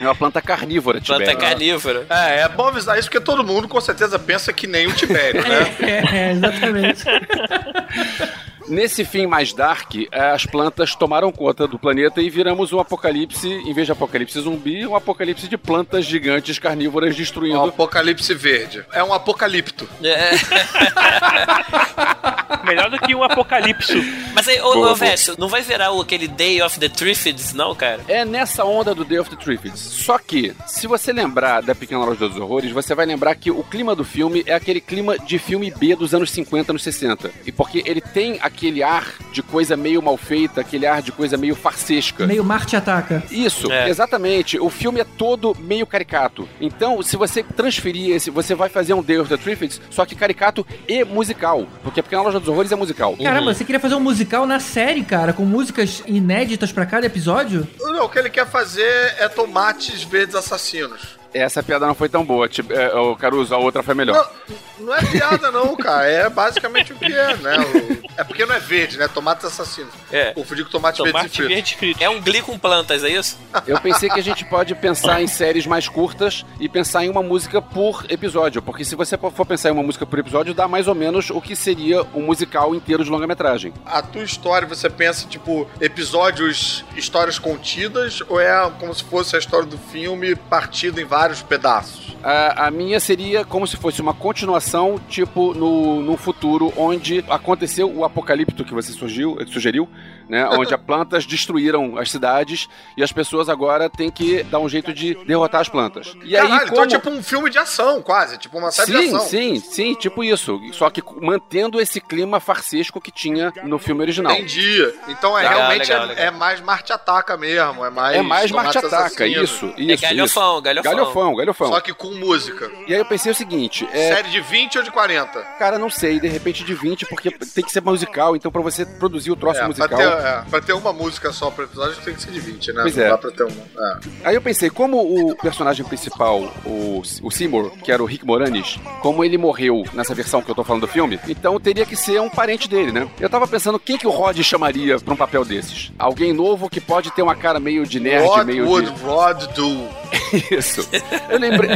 É 0.00 0.04
uma 0.04 0.14
planta 0.14 0.42
carnívora, 0.42 1.00
Planta 1.00 1.24
Tibério. 1.24 1.40
carnívora. 1.40 2.06
É, 2.10 2.40
é 2.40 2.48
bom 2.48 2.66
avisar 2.68 2.98
isso 2.98 3.08
porque 3.08 3.24
todo 3.24 3.42
mundo 3.44 3.68
com 3.68 3.80
certeza 3.80 4.18
pensa 4.18 4.52
que 4.52 4.66
nem 4.66 4.86
o 4.86 4.92
Tibério, 4.92 5.42
né? 5.42 5.74
É, 6.14 6.32
exatamente. 6.32 7.04
Nesse 8.68 9.04
fim 9.04 9.26
mais 9.26 9.52
dark, 9.52 9.94
eh, 9.94 10.30
as 10.30 10.46
plantas 10.46 10.94
tomaram 10.94 11.30
conta 11.30 11.66
do 11.66 11.78
planeta 11.78 12.20
e 12.20 12.30
viramos 12.30 12.72
um 12.72 12.80
apocalipse, 12.80 13.48
em 13.48 13.72
vez 13.72 13.86
de 13.86 13.92
apocalipse 13.92 14.40
zumbi, 14.40 14.86
um 14.86 14.96
apocalipse 14.96 15.48
de 15.48 15.56
plantas 15.56 16.04
gigantes 16.04 16.58
carnívoras 16.58 17.14
destruindo. 17.14 17.60
Um 17.60 17.66
apocalipse 17.66 18.32
verde. 18.34 18.84
É 18.92 19.02
um 19.02 19.12
apocalipto. 19.12 19.88
É. 20.02 20.30
Melhor 22.64 22.90
do 22.90 22.98
que 22.98 23.14
um 23.14 23.22
apocalipse. 23.22 23.94
Mas 24.34 24.48
aí, 24.48 24.60
ô, 24.60 24.90
ô. 24.90 24.94
Vécio, 24.94 25.34
não 25.38 25.48
vai 25.48 25.60
virar 25.60 25.90
aquele 26.00 26.26
Day 26.26 26.62
of 26.62 26.78
the 26.78 26.88
Triffids, 26.88 27.52
não, 27.52 27.74
cara? 27.74 28.00
É 28.08 28.24
nessa 28.24 28.64
onda 28.64 28.94
do 28.94 29.04
Day 29.04 29.18
of 29.18 29.28
the 29.28 29.36
Triffids. 29.36 29.80
Só 29.80 30.18
que, 30.18 30.54
se 30.66 30.86
você 30.86 31.12
lembrar 31.12 31.62
da 31.62 31.74
Pequena 31.74 32.04
Loja 32.04 32.28
dos 32.28 32.38
Horrores, 32.38 32.70
você 32.70 32.94
vai 32.94 33.06
lembrar 33.06 33.34
que 33.34 33.50
o 33.50 33.62
clima 33.62 33.94
do 33.94 34.04
filme 34.04 34.42
é 34.46 34.54
aquele 34.54 34.80
clima 34.80 35.18
de 35.18 35.38
filme 35.38 35.70
B 35.70 35.94
dos 35.94 36.14
anos 36.14 36.30
50, 36.30 36.72
anos 36.72 36.82
60. 36.82 37.30
E 37.44 37.52
porque 37.52 37.82
ele 37.84 38.00
tem 38.00 38.38
aquele 38.54 38.82
ar 38.84 39.14
de 39.32 39.42
coisa 39.42 39.76
meio 39.76 40.00
mal 40.00 40.16
feita, 40.16 40.60
aquele 40.60 40.86
ar 40.86 41.02
de 41.02 41.10
coisa 41.10 41.36
meio 41.36 41.56
farsesca. 41.56 42.24
Meio 42.26 42.44
Marte 42.44 42.76
ataca. 42.76 43.22
Isso, 43.30 43.70
É. 43.70 43.88
exatamente. 43.88 44.58
O 44.60 44.70
filme 44.70 45.00
é 45.00 45.04
todo 45.04 45.56
meio 45.58 45.84
caricato. 45.86 46.48
Então, 46.60 47.02
se 47.02 47.16
você 47.16 47.42
transferir 47.42 48.14
esse, 48.14 48.30
você 48.30 48.54
vai 48.54 48.68
fazer 48.68 48.94
um 48.94 49.02
Day 49.02 49.18
of 49.18 49.28
the 49.28 49.36
Triffids, 49.36 49.80
só 49.90 50.06
que 50.06 50.14
caricato 50.14 50.64
e 50.88 51.04
musical. 51.04 51.66
Porque 51.82 51.98
a 52.00 52.02
Pequena 52.02 52.22
Loja 52.22 52.38
dos 52.38 52.48
Horrores 52.48 52.70
é 52.70 52.76
musical. 52.76 53.16
Caramba, 53.16 53.52
você 53.52 53.64
queria 53.64 53.80
fazer 53.80 53.96
um 53.96 54.00
musical 54.00 54.46
na 54.46 54.60
série, 54.60 55.02
cara, 55.02 55.32
com 55.32 55.44
músicas 55.44 56.02
inéditas 56.06 56.70
pra 56.70 56.86
cada 56.86 57.06
episódio? 57.06 57.66
Não, 57.80 58.04
o 58.04 58.08
que 58.08 58.18
ele 58.18 58.30
quer 58.30 58.46
fazer 58.46 59.14
é 59.18 59.28
tomates 59.28 60.04
verdes 60.04 60.34
assassinos. 60.36 61.16
Essa 61.34 61.62
piada 61.62 61.84
não 61.86 61.94
foi 61.94 62.08
tão 62.08 62.24
boa, 62.24 62.48
tipo, 62.48 62.72
é, 62.72 62.94
o 62.94 63.16
Caruso, 63.16 63.52
a 63.54 63.58
outra 63.58 63.82
foi 63.82 63.94
melhor. 63.94 64.30
Não, 64.78 64.86
não 64.86 64.94
é 64.94 65.02
piada 65.04 65.50
não, 65.50 65.76
cara. 65.76 66.08
É 66.08 66.30
basicamente 66.30 66.92
o 66.92 66.96
que 66.96 67.12
é, 67.12 67.36
né? 67.36 67.56
O- 67.58 68.04
É 68.16 68.22
porque 68.22 68.46
não 68.46 68.54
é 68.54 68.60
verde, 68.60 68.96
né? 68.96 69.08
Tomates 69.08 69.44
assassinos. 69.44 69.92
É. 70.12 70.32
Confundi 70.32 70.62
com 70.64 70.70
Tomate 70.70 71.02
verdes 71.02 71.24
e 71.24 71.28
fritos. 71.36 71.54
verde 71.54 71.76
frito. 71.76 72.02
É 72.04 72.08
um 72.08 72.20
glee 72.20 72.40
com 72.42 72.56
plantas, 72.56 73.02
é 73.02 73.08
isso? 73.08 73.36
Eu 73.66 73.80
pensei 73.80 74.08
que 74.08 74.20
a 74.20 74.22
gente 74.22 74.44
pode 74.44 74.72
pensar 74.76 75.20
em 75.20 75.26
séries 75.26 75.66
mais 75.66 75.88
curtas 75.88 76.44
e 76.60 76.68
pensar 76.68 77.04
em 77.04 77.08
uma 77.10 77.22
música 77.22 77.60
por 77.60 78.06
episódio, 78.08 78.62
porque 78.62 78.84
se 78.84 78.94
você 78.94 79.18
for 79.18 79.44
pensar 79.44 79.70
em 79.70 79.72
uma 79.72 79.82
música 79.82 80.06
por 80.06 80.18
episódio, 80.20 80.54
dá 80.54 80.68
mais 80.68 80.86
ou 80.86 80.94
menos 80.94 81.30
o 81.30 81.40
que 81.40 81.56
seria 81.56 82.02
um 82.14 82.22
musical 82.22 82.72
inteiro 82.74 83.02
de 83.02 83.10
longa-metragem. 83.10 83.72
A 83.84 84.00
tua 84.00 84.22
história, 84.22 84.68
você 84.68 84.88
pensa, 84.88 85.26
tipo, 85.26 85.68
episódios, 85.80 86.84
histórias 86.96 87.38
contidas, 87.38 88.22
ou 88.28 88.38
é 88.40 88.70
como 88.78 88.94
se 88.94 89.02
fosse 89.02 89.34
a 89.34 89.38
história 89.40 89.66
do 89.66 89.76
filme 89.78 90.36
partida 90.36 91.00
em 91.00 91.04
vários 91.24 91.42
pedaços? 91.42 92.14
A, 92.22 92.66
a 92.66 92.70
minha 92.70 93.00
seria 93.00 93.44
como 93.44 93.66
se 93.66 93.76
fosse 93.76 94.00
uma 94.02 94.12
continuação, 94.12 95.00
tipo, 95.08 95.54
no, 95.54 96.02
no 96.02 96.16
futuro, 96.18 96.72
onde 96.76 97.24
aconteceu 97.28 97.90
o 97.90 98.04
apocalipto 98.04 98.64
que 98.64 98.74
você 98.74 98.92
surgiu, 98.92 99.38
sugeriu, 99.46 99.88
né? 100.28 100.46
Onde 100.48 100.74
as 100.74 100.80
plantas 100.80 101.26
destruíram 101.26 101.98
as 101.98 102.10
cidades 102.10 102.68
e 102.96 103.02
as 103.02 103.12
pessoas 103.12 103.48
agora 103.48 103.88
têm 103.90 104.10
que 104.10 104.42
dar 104.44 104.58
um 104.58 104.68
jeito 104.68 104.92
de 104.92 105.14
derrotar 105.24 105.60
as 105.60 105.68
plantas. 105.68 106.14
E 106.24 106.32
Caralho, 106.32 106.52
aí, 106.54 106.58
então 106.64 106.68
como... 106.74 106.84
é 106.84 106.88
tipo 106.88 107.10
um 107.10 107.22
filme 107.22 107.50
de 107.50 107.58
ação, 107.58 108.02
quase. 108.02 108.38
Tipo 108.38 108.58
uma 108.58 108.70
série 108.70 108.92
de 108.92 108.98
Sim, 108.98 109.16
ação. 109.16 109.28
sim, 109.28 109.60
sim, 109.60 109.94
tipo 109.94 110.22
isso. 110.24 110.60
Só 110.72 110.88
que 110.90 111.02
mantendo 111.20 111.80
esse 111.80 112.00
clima 112.00 112.40
farsesco 112.40 113.00
que 113.00 113.10
tinha 113.10 113.52
no 113.64 113.78
filme 113.78 114.00
original. 114.02 114.32
Entendi. 114.32 114.92
Então 115.08 115.36
é 115.38 115.42
Legal, 115.42 115.56
realmente 115.58 115.88
legal, 115.88 116.02
é, 116.04 116.06
legal. 116.08 116.24
é 116.26 116.30
mais 116.30 116.60
Marte 116.60 116.92
Ataca 116.92 117.36
mesmo. 117.36 117.84
É 117.84 117.90
mais. 117.90 118.16
É 118.16 118.22
mais 118.22 118.50
Marte 118.50 118.78
Ataca, 118.78 118.96
Assassinos. 119.24 119.50
isso, 119.50 119.74
É 119.76 119.82
isso. 119.82 120.02
galhofão, 120.02 120.52
isso. 120.54 120.62
galhofão. 120.62 120.92
Galhofão, 120.92 121.34
galhofão. 121.36 121.68
Só 121.68 121.80
que 121.80 121.92
com 121.94 122.08
música. 122.14 122.70
E 122.86 122.92
aí 122.94 122.98
eu 123.00 123.04
pensei 123.04 123.32
o 123.32 123.34
seguinte, 123.34 123.88
é, 123.92 124.14
Série 124.14 124.30
de 124.30 124.40
20 124.40 124.78
ou 124.78 124.84
de 124.84 124.90
40? 124.90 125.40
cara, 125.58 125.78
não 125.78 125.90
sei, 125.90 126.18
de 126.20 126.28
repente 126.28 126.64
de 126.64 126.74
20, 126.74 127.06
porque 127.06 127.30
tem 127.30 127.64
que 127.64 127.70
ser 127.70 127.80
musical, 127.82 128.34
então 128.36 128.50
pra 128.50 128.60
você 128.62 128.84
produzir 128.84 129.30
o 129.30 129.36
troço 129.36 129.60
É, 129.60 129.66
musical... 129.66 129.98
é, 130.14 130.50
pra 130.50 130.60
ter 130.60 130.72
uma 130.72 130.92
música 130.92 131.32
só 131.32 131.50
pro 131.50 131.64
episódio 131.64 131.96
tem 132.02 132.14
que 132.14 132.22
ser 132.22 132.30
de 132.30 132.40
20, 132.40 132.72
né? 132.72 132.82
Pois 132.82 132.96
não 132.96 133.04
é. 133.04 133.08
dá 133.08 133.18
pra 133.18 133.30
ter 133.30 133.44
uma. 133.44 133.62
É. 133.78 133.98
Aí 134.24 134.34
eu 134.34 134.42
pensei, 134.42 134.70
como 134.70 134.98
o 135.00 135.36
personagem 135.36 135.84
principal, 135.84 136.52
o, 136.64 137.02
o 137.22 137.30
Seymour, 137.30 137.70
que 137.82 137.90
era 137.90 138.02
o 138.02 138.06
Rick 138.06 138.24
Moranis, 138.24 138.78
como 139.00 139.24
ele 139.24 139.38
morreu 139.38 139.84
nessa 139.92 140.14
versão 140.14 140.42
que 140.42 140.50
eu 140.50 140.54
tô 140.54 140.64
falando 140.64 140.82
do 140.82 140.88
filme, 140.88 141.18
então 141.28 141.58
teria 141.60 141.86
que 141.86 141.96
ser 141.96 142.20
um 142.20 142.30
parente 142.30 142.68
dele, 142.68 142.92
né? 142.92 143.08
Eu 143.20 143.28
tava 143.28 143.46
pensando 143.46 143.78
quem 143.78 143.98
que 143.98 144.06
o 144.06 144.10
Rod 144.10 144.38
chamaria 144.42 144.98
pra 144.98 145.14
um 145.14 145.16
papel 145.16 145.44
desses? 145.44 145.92
Alguém 145.98 146.32
novo 146.32 146.68
que 146.68 146.80
pode 146.80 147.10
ter 147.10 147.22
uma 147.22 147.34
cara 147.34 147.60
meio 147.60 147.86
de 147.86 148.00
nerd, 148.00 148.26
What 148.26 148.44
meio 148.44 148.66
would 148.66 148.90
de... 148.90 149.02
Rod 149.02 149.44
do? 149.54 150.03
Isso. 150.50 150.88
Eu 151.28 151.38
lembrei, 151.38 151.70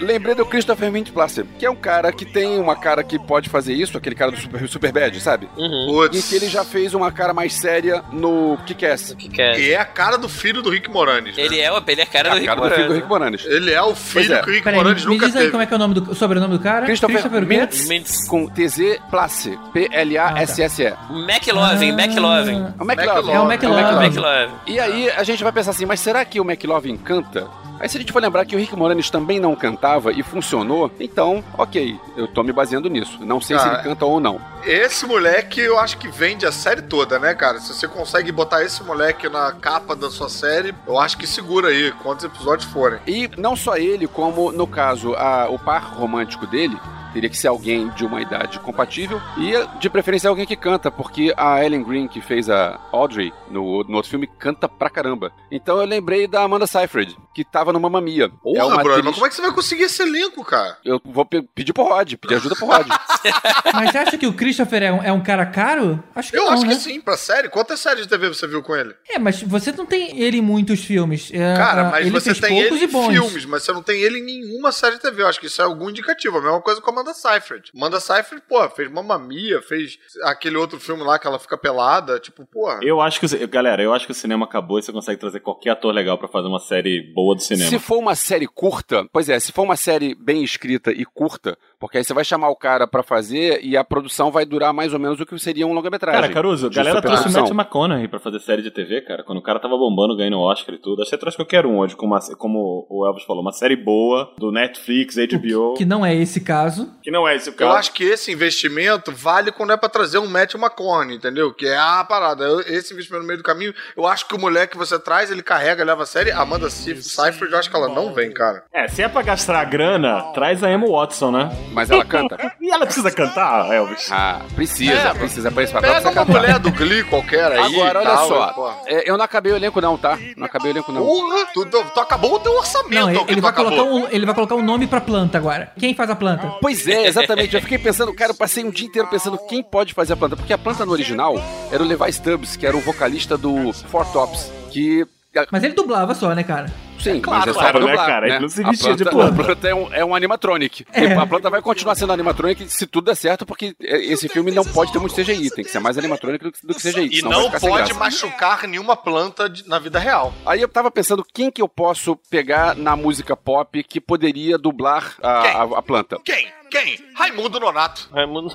lembrei 0.00 0.34
do 0.34 0.44
Christopher 0.46 0.90
Mintz-Plasse, 0.90 1.44
que 1.58 1.66
é 1.66 1.70
um 1.70 1.76
cara 1.76 2.12
que 2.12 2.24
tem 2.24 2.58
uma 2.58 2.76
cara 2.76 3.02
que 3.02 3.18
pode 3.18 3.48
fazer 3.48 3.74
isso, 3.74 3.96
aquele 3.96 4.14
cara 4.14 4.30
do 4.30 4.36
Super, 4.38 4.68
super 4.68 4.92
Bad, 4.92 5.20
sabe? 5.20 5.48
Uhum. 5.56 6.08
E 6.12 6.22
que 6.22 6.34
ele 6.36 6.48
já 6.48 6.64
fez 6.64 6.94
uma 6.94 7.10
cara 7.12 7.32
mais 7.32 7.54
séria 7.54 8.02
no 8.12 8.56
Kick-Ass. 8.66 9.14
Que 9.18 9.28
que 9.28 9.42
é? 9.42 9.58
E 9.60 9.72
é 9.72 9.78
a 9.78 9.84
cara 9.84 10.16
do 10.16 10.28
filho 10.28 10.62
do 10.62 10.70
Rick 10.70 10.90
Moranis. 10.90 11.36
né? 11.36 11.42
Ele 11.42 11.60
é, 11.60 11.72
o- 11.72 11.82
ele 11.86 12.00
é 12.00 12.04
a 12.04 12.06
cara 12.06 12.28
do 12.30 12.32
A 12.32 12.38
Rick 12.38 12.46
cara 12.46 12.60
do 12.60 12.74
filho 12.74 12.88
do 12.88 12.94
Rick 12.94 13.08
Moranis. 13.08 13.44
Ele 13.44 13.72
é 13.72 13.82
o 13.82 13.94
filho 13.94 14.34
é. 14.34 14.42
que 14.42 14.50
o 14.50 14.52
Rick 14.52 14.64
Peraí, 14.64 14.78
me, 14.78 14.84
Moranis 14.84 15.04
me 15.06 15.12
nunca 15.12 15.26
diz 15.26 15.34
aí 15.36 15.40
teve. 15.42 15.50
como 15.52 15.62
é 15.62 15.66
que 15.66 15.72
é 15.72 15.76
o 15.76 15.78
nome 15.78 15.94
do 15.94 16.10
o 16.10 16.14
sobrenome 16.14 16.56
do 16.58 16.62
cara? 16.62 16.86
Christopher, 16.86 17.22
quê? 17.22 17.40
Mintz, 17.40 17.88
Mintz. 17.88 18.28
com 18.28 18.46
TZ 18.46 18.98
Place. 19.10 19.58
P-L-A-S-S-E. 19.72 20.94
McLovin, 21.10 21.88
McLovin. 21.90 22.66
É 22.78 22.82
o 22.82 22.84
McLovin. 22.90 23.30
É 23.32 23.40
o 23.40 23.50
McLovin. 23.52 24.06
McLovin. 24.06 24.52
E 24.66 24.78
aí 24.80 25.10
a 25.10 25.22
gente 25.22 25.42
vai 25.42 25.52
pensar 25.52 25.70
assim, 25.72 25.86
mas 25.86 26.00
será 26.00 26.24
que 26.24 26.40
o 26.40 26.44
McLovin 26.44 26.96
canta? 26.96 27.46
Aí 27.80 27.88
se 27.88 27.96
a 27.96 28.00
gente 28.00 28.12
for 28.12 28.22
lembrar 28.22 28.44
que 28.46 28.54
o 28.54 28.58
Rick 28.58 28.74
Moranis 28.76 29.10
também 29.10 29.38
não 29.40 29.54
cantava 29.54 30.12
e 30.12 30.22
funcionou, 30.22 30.90
então, 30.98 31.42
ok, 31.58 31.98
eu 32.16 32.26
tô 32.28 32.42
me 32.42 32.52
baseando 32.52 32.88
nisso. 32.88 33.18
Não 33.20 33.40
sei 33.40 33.58
se 33.58 33.66
ele 33.68 33.82
canta 33.82 34.04
ou 34.06 34.20
não. 34.20 34.40
Esse 34.64 35.04
moleque 35.06 35.60
eu 35.60 35.78
acho 35.78 35.98
que 35.98 36.08
vende 36.08 36.46
a 36.46 36.52
série 36.52 36.82
toda, 36.82 37.18
né, 37.18 37.34
cara? 37.34 37.58
Se 37.60 37.74
você 37.74 37.86
consegue 37.88 38.30
botar 38.32 38.62
esse 38.62 38.82
moleque 38.82 39.28
na 39.28 39.52
capa 39.52 39.94
da 39.94 40.08
sua 40.10 40.28
série, 40.28 40.74
eu 40.86 40.98
acho 40.98 41.18
que 41.18 41.26
segura 41.26 41.68
aí, 41.68 41.92
quantos 42.02 42.24
episódios 42.24 42.70
forem. 42.70 43.00
E 43.06 43.28
não 43.36 43.54
só 43.56 43.76
ele, 43.76 44.06
como 44.06 44.52
no 44.52 44.66
caso, 44.66 45.14
a- 45.14 45.48
o 45.50 45.58
par 45.58 45.82
romântico 45.94 46.46
dele. 46.46 46.78
Teria 47.14 47.30
que 47.30 47.36
ser 47.38 47.48
alguém 47.48 47.88
de 47.90 48.04
uma 48.04 48.20
idade 48.20 48.58
compatível 48.60 49.18
e, 49.38 49.52
de 49.78 49.88
preferência, 49.88 50.28
alguém 50.28 50.44
que 50.44 50.56
canta, 50.56 50.90
porque 50.90 51.32
a 51.36 51.64
Ellen 51.64 51.82
Green, 51.82 52.08
que 52.08 52.20
fez 52.20 52.50
a 52.50 52.78
Audrey 52.92 53.32
no, 53.50 53.82
no 53.84 53.94
outro 53.96 54.10
filme, 54.10 54.26
canta 54.26 54.68
pra 54.68 54.90
caramba. 54.90 55.32
Então 55.50 55.78
eu 55.80 55.86
lembrei 55.86 56.26
da 56.26 56.42
Amanda 56.42 56.66
Seyfried, 56.66 57.16
que 57.34 57.44
tava 57.44 57.72
no 57.72 57.80
Mamma 57.80 58.00
Mia. 58.00 58.28
Porra, 58.28 58.58
é 58.58 58.64
uma 58.64 58.74
brother, 58.82 58.90
atriz- 58.92 59.04
mas 59.06 59.14
como 59.14 59.26
é 59.26 59.28
que 59.30 59.34
você 59.36 59.42
vai 59.42 59.52
conseguir 59.52 59.84
esse 59.84 60.02
elenco, 60.02 60.44
cara? 60.44 60.76
Eu 60.84 61.00
vou 61.04 61.24
pe- 61.24 61.42
pedir 61.54 61.72
pro 61.72 61.84
Rod, 61.84 62.14
pedir 62.16 62.34
ajuda 62.34 62.54
pro 62.56 62.66
Rod. 62.66 62.86
Mas 63.72 63.90
você 63.90 63.98
acha 63.98 64.18
que 64.18 64.26
o 64.26 64.32
Christopher 64.32 64.82
é 64.82 64.92
um, 64.92 65.02
é 65.02 65.12
um 65.12 65.20
cara 65.22 65.46
caro? 65.46 66.02
Acho 66.14 66.30
que 66.30 66.38
Eu 66.38 66.44
não, 66.44 66.52
acho 66.52 66.62
né? 66.66 66.74
que 66.74 66.80
sim, 66.80 67.00
pra 67.00 67.16
série. 67.16 67.48
Quantas 67.48 67.80
séries 67.80 68.02
de 68.02 68.08
TV 68.08 68.28
você 68.28 68.46
viu 68.46 68.62
com 68.62 68.74
ele? 68.76 68.94
É, 69.08 69.18
mas 69.18 69.42
você 69.42 69.72
não 69.72 69.86
tem 69.86 70.20
ele 70.20 70.38
em 70.38 70.42
muitos 70.42 70.80
filmes. 70.84 71.30
É, 71.32 71.56
Cara, 71.56 71.84
mas 71.90 72.02
ele 72.06 72.10
você 72.10 72.34
tem 72.34 72.60
poucos 72.62 72.76
ele 72.76 72.84
e 72.84 72.86
bons. 72.86 73.08
em 73.08 73.12
filmes, 73.20 73.44
mas 73.46 73.62
você 73.62 73.72
não 73.72 73.82
tem 73.82 74.00
ele 74.00 74.18
em 74.18 74.24
nenhuma 74.24 74.70
série 74.72 74.96
de 74.96 75.02
TV. 75.02 75.22
Eu 75.22 75.26
acho 75.28 75.40
que 75.40 75.46
isso 75.46 75.60
é 75.60 75.64
algum 75.64 75.90
indicativo. 75.90 76.38
A 76.38 76.40
mesma 76.42 76.60
coisa 76.60 76.80
com 76.80 76.90
a 76.90 76.94
Amanda 77.04 77.12
Seyfried. 77.12 77.70
Amanda 77.76 78.00
Seyfried, 78.00 78.42
pô, 78.48 78.68
fez 78.70 78.90
Mamma 78.90 79.18
Mia, 79.18 79.60
fez 79.60 79.98
aquele 80.24 80.56
outro 80.56 80.80
filme 80.80 81.02
lá 81.02 81.18
que 81.18 81.26
ela 81.26 81.38
fica 81.38 81.58
pelada. 81.58 82.18
Tipo, 82.18 82.46
porra. 82.46 82.80
Eu 82.82 83.00
acho 83.00 83.20
que, 83.20 83.46
galera, 83.46 83.82
eu 83.82 83.92
acho 83.92 84.06
que 84.06 84.12
o 84.12 84.14
cinema 84.14 84.46
acabou 84.46 84.78
e 84.78 84.82
você 84.82 84.92
consegue 84.92 85.20
trazer 85.20 85.40
qualquer 85.40 85.70
ator 85.70 85.92
legal 85.92 86.16
pra 86.16 86.28
fazer 86.28 86.48
uma 86.48 86.58
série 86.58 87.02
boa 87.14 87.34
do 87.34 87.42
cinema. 87.42 87.68
Se 87.68 87.78
for 87.78 87.98
uma 87.98 88.14
série 88.14 88.46
curta, 88.46 89.06
pois 89.12 89.28
é, 89.28 89.38
se 89.38 89.52
for 89.52 89.62
uma 89.62 89.76
série 89.76 90.14
bem 90.14 90.42
escrita 90.42 90.90
e 90.90 91.04
curta, 91.04 91.58
porque 91.78 91.98
aí 91.98 92.04
você 92.04 92.14
vai 92.14 92.24
chamar 92.24 92.48
o 92.48 92.56
cara 92.56 92.86
pra 92.86 93.02
fazer 93.02 93.62
e 93.62 93.76
a 93.76 93.84
produção 93.84 94.30
vai 94.30 94.46
durar 94.46 94.72
mais 94.72 94.94
ou 94.94 94.98
menos 94.98 95.20
o 95.20 95.26
que 95.26 95.38
seria 95.38 95.66
um 95.66 95.74
longa-metragem. 95.74 96.20
Cara, 96.20 96.32
Caruso, 96.32 96.68
a 96.68 96.70
galera 96.70 97.02
trouxe 97.02 97.28
o. 97.28 97.32
Matthew 97.32 97.54
McConaughey 97.54 98.08
pra 98.08 98.18
fazer 98.18 98.40
série 98.40 98.62
de 98.62 98.70
TV, 98.70 99.02
cara. 99.02 99.22
Quando 99.22 99.38
o 99.38 99.42
cara 99.42 99.60
tava 99.60 99.76
bombando, 99.76 100.16
ganhando 100.16 100.38
Oscar 100.38 100.74
e 100.74 100.78
tudo. 100.78 101.02
Acho 101.02 101.10
que 101.10 101.16
você 101.16 101.20
traz 101.20 101.36
qualquer 101.36 101.66
um 101.66 101.78
hoje, 101.78 101.94
como, 101.94 102.18
como 102.38 102.86
o 102.88 103.06
Elvis 103.06 103.24
falou, 103.24 103.42
uma 103.42 103.52
série 103.52 103.76
boa, 103.76 104.32
do 104.38 104.50
Netflix, 104.50 105.16
HBO. 105.16 105.74
Que 105.74 105.84
não 105.84 106.06
é 106.06 106.14
esse 106.14 106.40
caso. 106.40 106.93
Que 107.02 107.10
não 107.10 107.26
é 107.28 107.36
esse 107.36 107.48
o 107.48 107.52
Eu 107.52 107.56
caso. 107.56 107.76
acho 107.76 107.92
que 107.92 108.04
esse 108.04 108.32
investimento 108.32 109.12
vale 109.12 109.52
quando 109.52 109.72
é 109.72 109.76
pra 109.76 109.88
trazer 109.88 110.18
um 110.18 110.26
Matthew 110.26 110.60
McConaughey, 110.60 111.16
entendeu? 111.16 111.52
Que 111.52 111.66
é 111.66 111.76
a 111.76 112.04
parada. 112.04 112.44
Esse 112.66 112.92
investimento 112.92 113.22
no 113.22 113.26
meio 113.28 113.38
do 113.38 113.44
caminho, 113.44 113.74
eu 113.96 114.06
acho 114.06 114.26
que 114.26 114.34
o 114.34 114.38
moleque 114.38 114.72
que 114.72 114.78
você 114.78 114.98
traz, 114.98 115.30
ele 115.30 115.42
carrega, 115.42 115.84
leva 115.84 116.02
a 116.02 116.06
série. 116.06 116.30
A 116.30 116.40
Amanda 116.40 116.68
Seyf- 116.70 117.02
Seyfried, 117.02 117.52
eu 117.52 117.58
acho 117.58 117.70
que 117.70 117.76
ela 117.76 117.88
não 117.88 118.12
vem, 118.14 118.32
cara. 118.32 118.64
É, 118.72 118.88
se 118.88 119.02
é 119.02 119.08
pra 119.08 119.22
gastar 119.22 119.60
a 119.60 119.64
grana, 119.64 120.22
traz 120.34 120.62
a 120.64 120.70
Emma 120.70 120.86
Watson, 120.88 121.30
né? 121.30 121.50
Mas 121.72 121.90
ela 121.90 122.04
canta. 122.04 122.36
E 122.64 122.70
ela 122.70 122.86
precisa 122.86 123.10
cantar, 123.10 123.70
Elvis? 123.70 124.10
Ah, 124.10 124.40
precisa, 124.54 124.92
É, 124.94 125.14
precisa 125.14 125.50
pra 125.50 125.62
esse 125.62 125.72
papel 125.72 125.90
Pega 125.92 126.00
precisa 126.02 126.22
uma 126.24 126.38
mulher 126.40 126.58
do 126.58 126.70
Glee 126.72 127.04
qualquer 127.04 127.52
aí. 127.52 127.58
Agora, 127.74 128.00
olha 128.00 128.08
tal, 128.10 128.28
só, 128.28 128.46
porra. 128.54 128.76
é, 128.86 129.08
eu 129.10 129.18
não 129.18 129.24
acabei 129.24 129.52
o 129.52 129.56
elenco 129.56 129.80
não, 129.82 129.98
tá? 129.98 130.18
Não 130.36 130.46
acabei 130.46 130.70
o 130.70 130.72
elenco 130.74 130.90
não. 130.90 131.04
Porra, 131.04 131.46
tu, 131.52 131.66
tu, 131.66 131.84
tu 131.92 132.00
acabou 132.00 132.34
o 132.36 132.38
teu 132.38 132.52
orçamento, 132.56 132.94
Não, 132.94 133.10
ele, 133.10 133.18
que 133.24 133.32
ele 133.32 133.40
tu 133.40 133.42
vai 133.42 133.50
acabou. 133.50 133.70
colocar 133.72 133.90
um, 133.92 134.08
ele 134.10 134.24
vai 134.24 134.34
colocar 134.34 134.54
um 134.54 134.62
nome 134.62 134.86
pra 134.86 135.00
planta 135.00 135.36
agora. 135.36 135.70
Quem 135.78 135.94
faz 135.94 136.08
a 136.08 136.16
planta? 136.16 136.54
Pois 136.60 136.83
é, 136.86 137.06
exatamente. 137.06 137.54
Eu 137.54 137.62
fiquei 137.62 137.78
pensando, 137.78 138.12
cara, 138.14 138.32
eu 138.32 138.36
passei 138.36 138.64
um 138.64 138.70
dia 138.70 138.86
inteiro 138.86 139.08
pensando 139.08 139.38
quem 139.46 139.62
pode 139.62 139.92
fazer 139.94 140.12
a 140.12 140.16
planta. 140.16 140.36
Porque 140.36 140.52
a 140.52 140.58
planta 140.58 140.84
no 140.84 140.92
original 140.92 141.34
era 141.70 141.82
o 141.82 141.86
Levi 141.86 142.12
Stubbs, 142.12 142.56
que 142.56 142.66
era 142.66 142.76
o 142.76 142.80
vocalista 142.80 143.36
do 143.36 143.72
Four 143.72 144.04
Tops. 144.12 144.50
Que. 144.70 145.06
Mas 145.50 145.64
ele 145.64 145.74
dublava 145.74 146.14
só, 146.14 146.32
né, 146.32 146.44
cara? 146.44 146.72
Sim, 147.00 147.20
claro, 147.20 147.40
mas 147.44 147.56
é 147.56 147.58
claro, 147.58 147.78
pra 147.80 147.86
né, 147.88 147.96
cara? 147.96 148.20
né? 148.28 148.32
Ele 148.34 148.38
não 148.42 148.48
se 148.48 148.62
A 148.64 148.70
vestia 148.70 148.94
de 148.94 149.04
planta- 149.04 149.18
planta. 149.34 149.42
A 149.42 149.44
planta 149.46 149.68
é 149.68 149.74
um, 149.74 149.92
é 149.92 150.04
um 150.04 150.14
animatronic. 150.14 150.86
É. 150.92 151.12
A 151.14 151.26
planta 151.26 151.50
vai 151.50 151.60
continuar 151.60 151.96
sendo 151.96 152.12
animatronic 152.12 152.66
se 152.68 152.86
tudo 152.86 153.06
der 153.06 153.16
certo, 153.16 153.44
porque 153.44 153.74
esse 153.80 154.28
filme 154.28 154.52
não 154.52 154.64
pode 154.64 154.92
ter 154.92 155.00
muito 155.00 155.12
CGI. 155.14 155.50
Tem 155.50 155.64
que 155.64 155.70
ser 155.72 155.80
mais 155.80 155.98
animatronic 155.98 156.42
do 156.42 156.52
que, 156.52 156.64
do 156.64 156.72
que 156.72 156.80
CGI. 156.80 157.18
E 157.18 157.22
não 157.22 157.50
pode 157.50 157.92
machucar 157.94 158.66
nenhuma 158.68 158.96
planta 158.96 159.50
de- 159.50 159.68
na 159.68 159.78
vida 159.80 159.98
real. 159.98 160.32
Aí 160.46 160.62
eu 160.62 160.68
tava 160.68 160.88
pensando 160.88 161.26
quem 161.34 161.50
que 161.50 161.60
eu 161.60 161.68
posso 161.68 162.16
pegar 162.30 162.76
na 162.76 162.94
música 162.94 163.36
pop 163.36 163.82
que 163.82 164.00
poderia 164.00 164.56
dublar 164.56 165.14
a, 165.20 165.30
a, 165.30 165.62
a 165.78 165.82
planta. 165.82 166.16
Quem? 166.24 166.46
Quem? 166.74 166.98
Raimundo 167.14 167.60
Nonato. 167.60 168.08
Raimundo. 168.12 168.52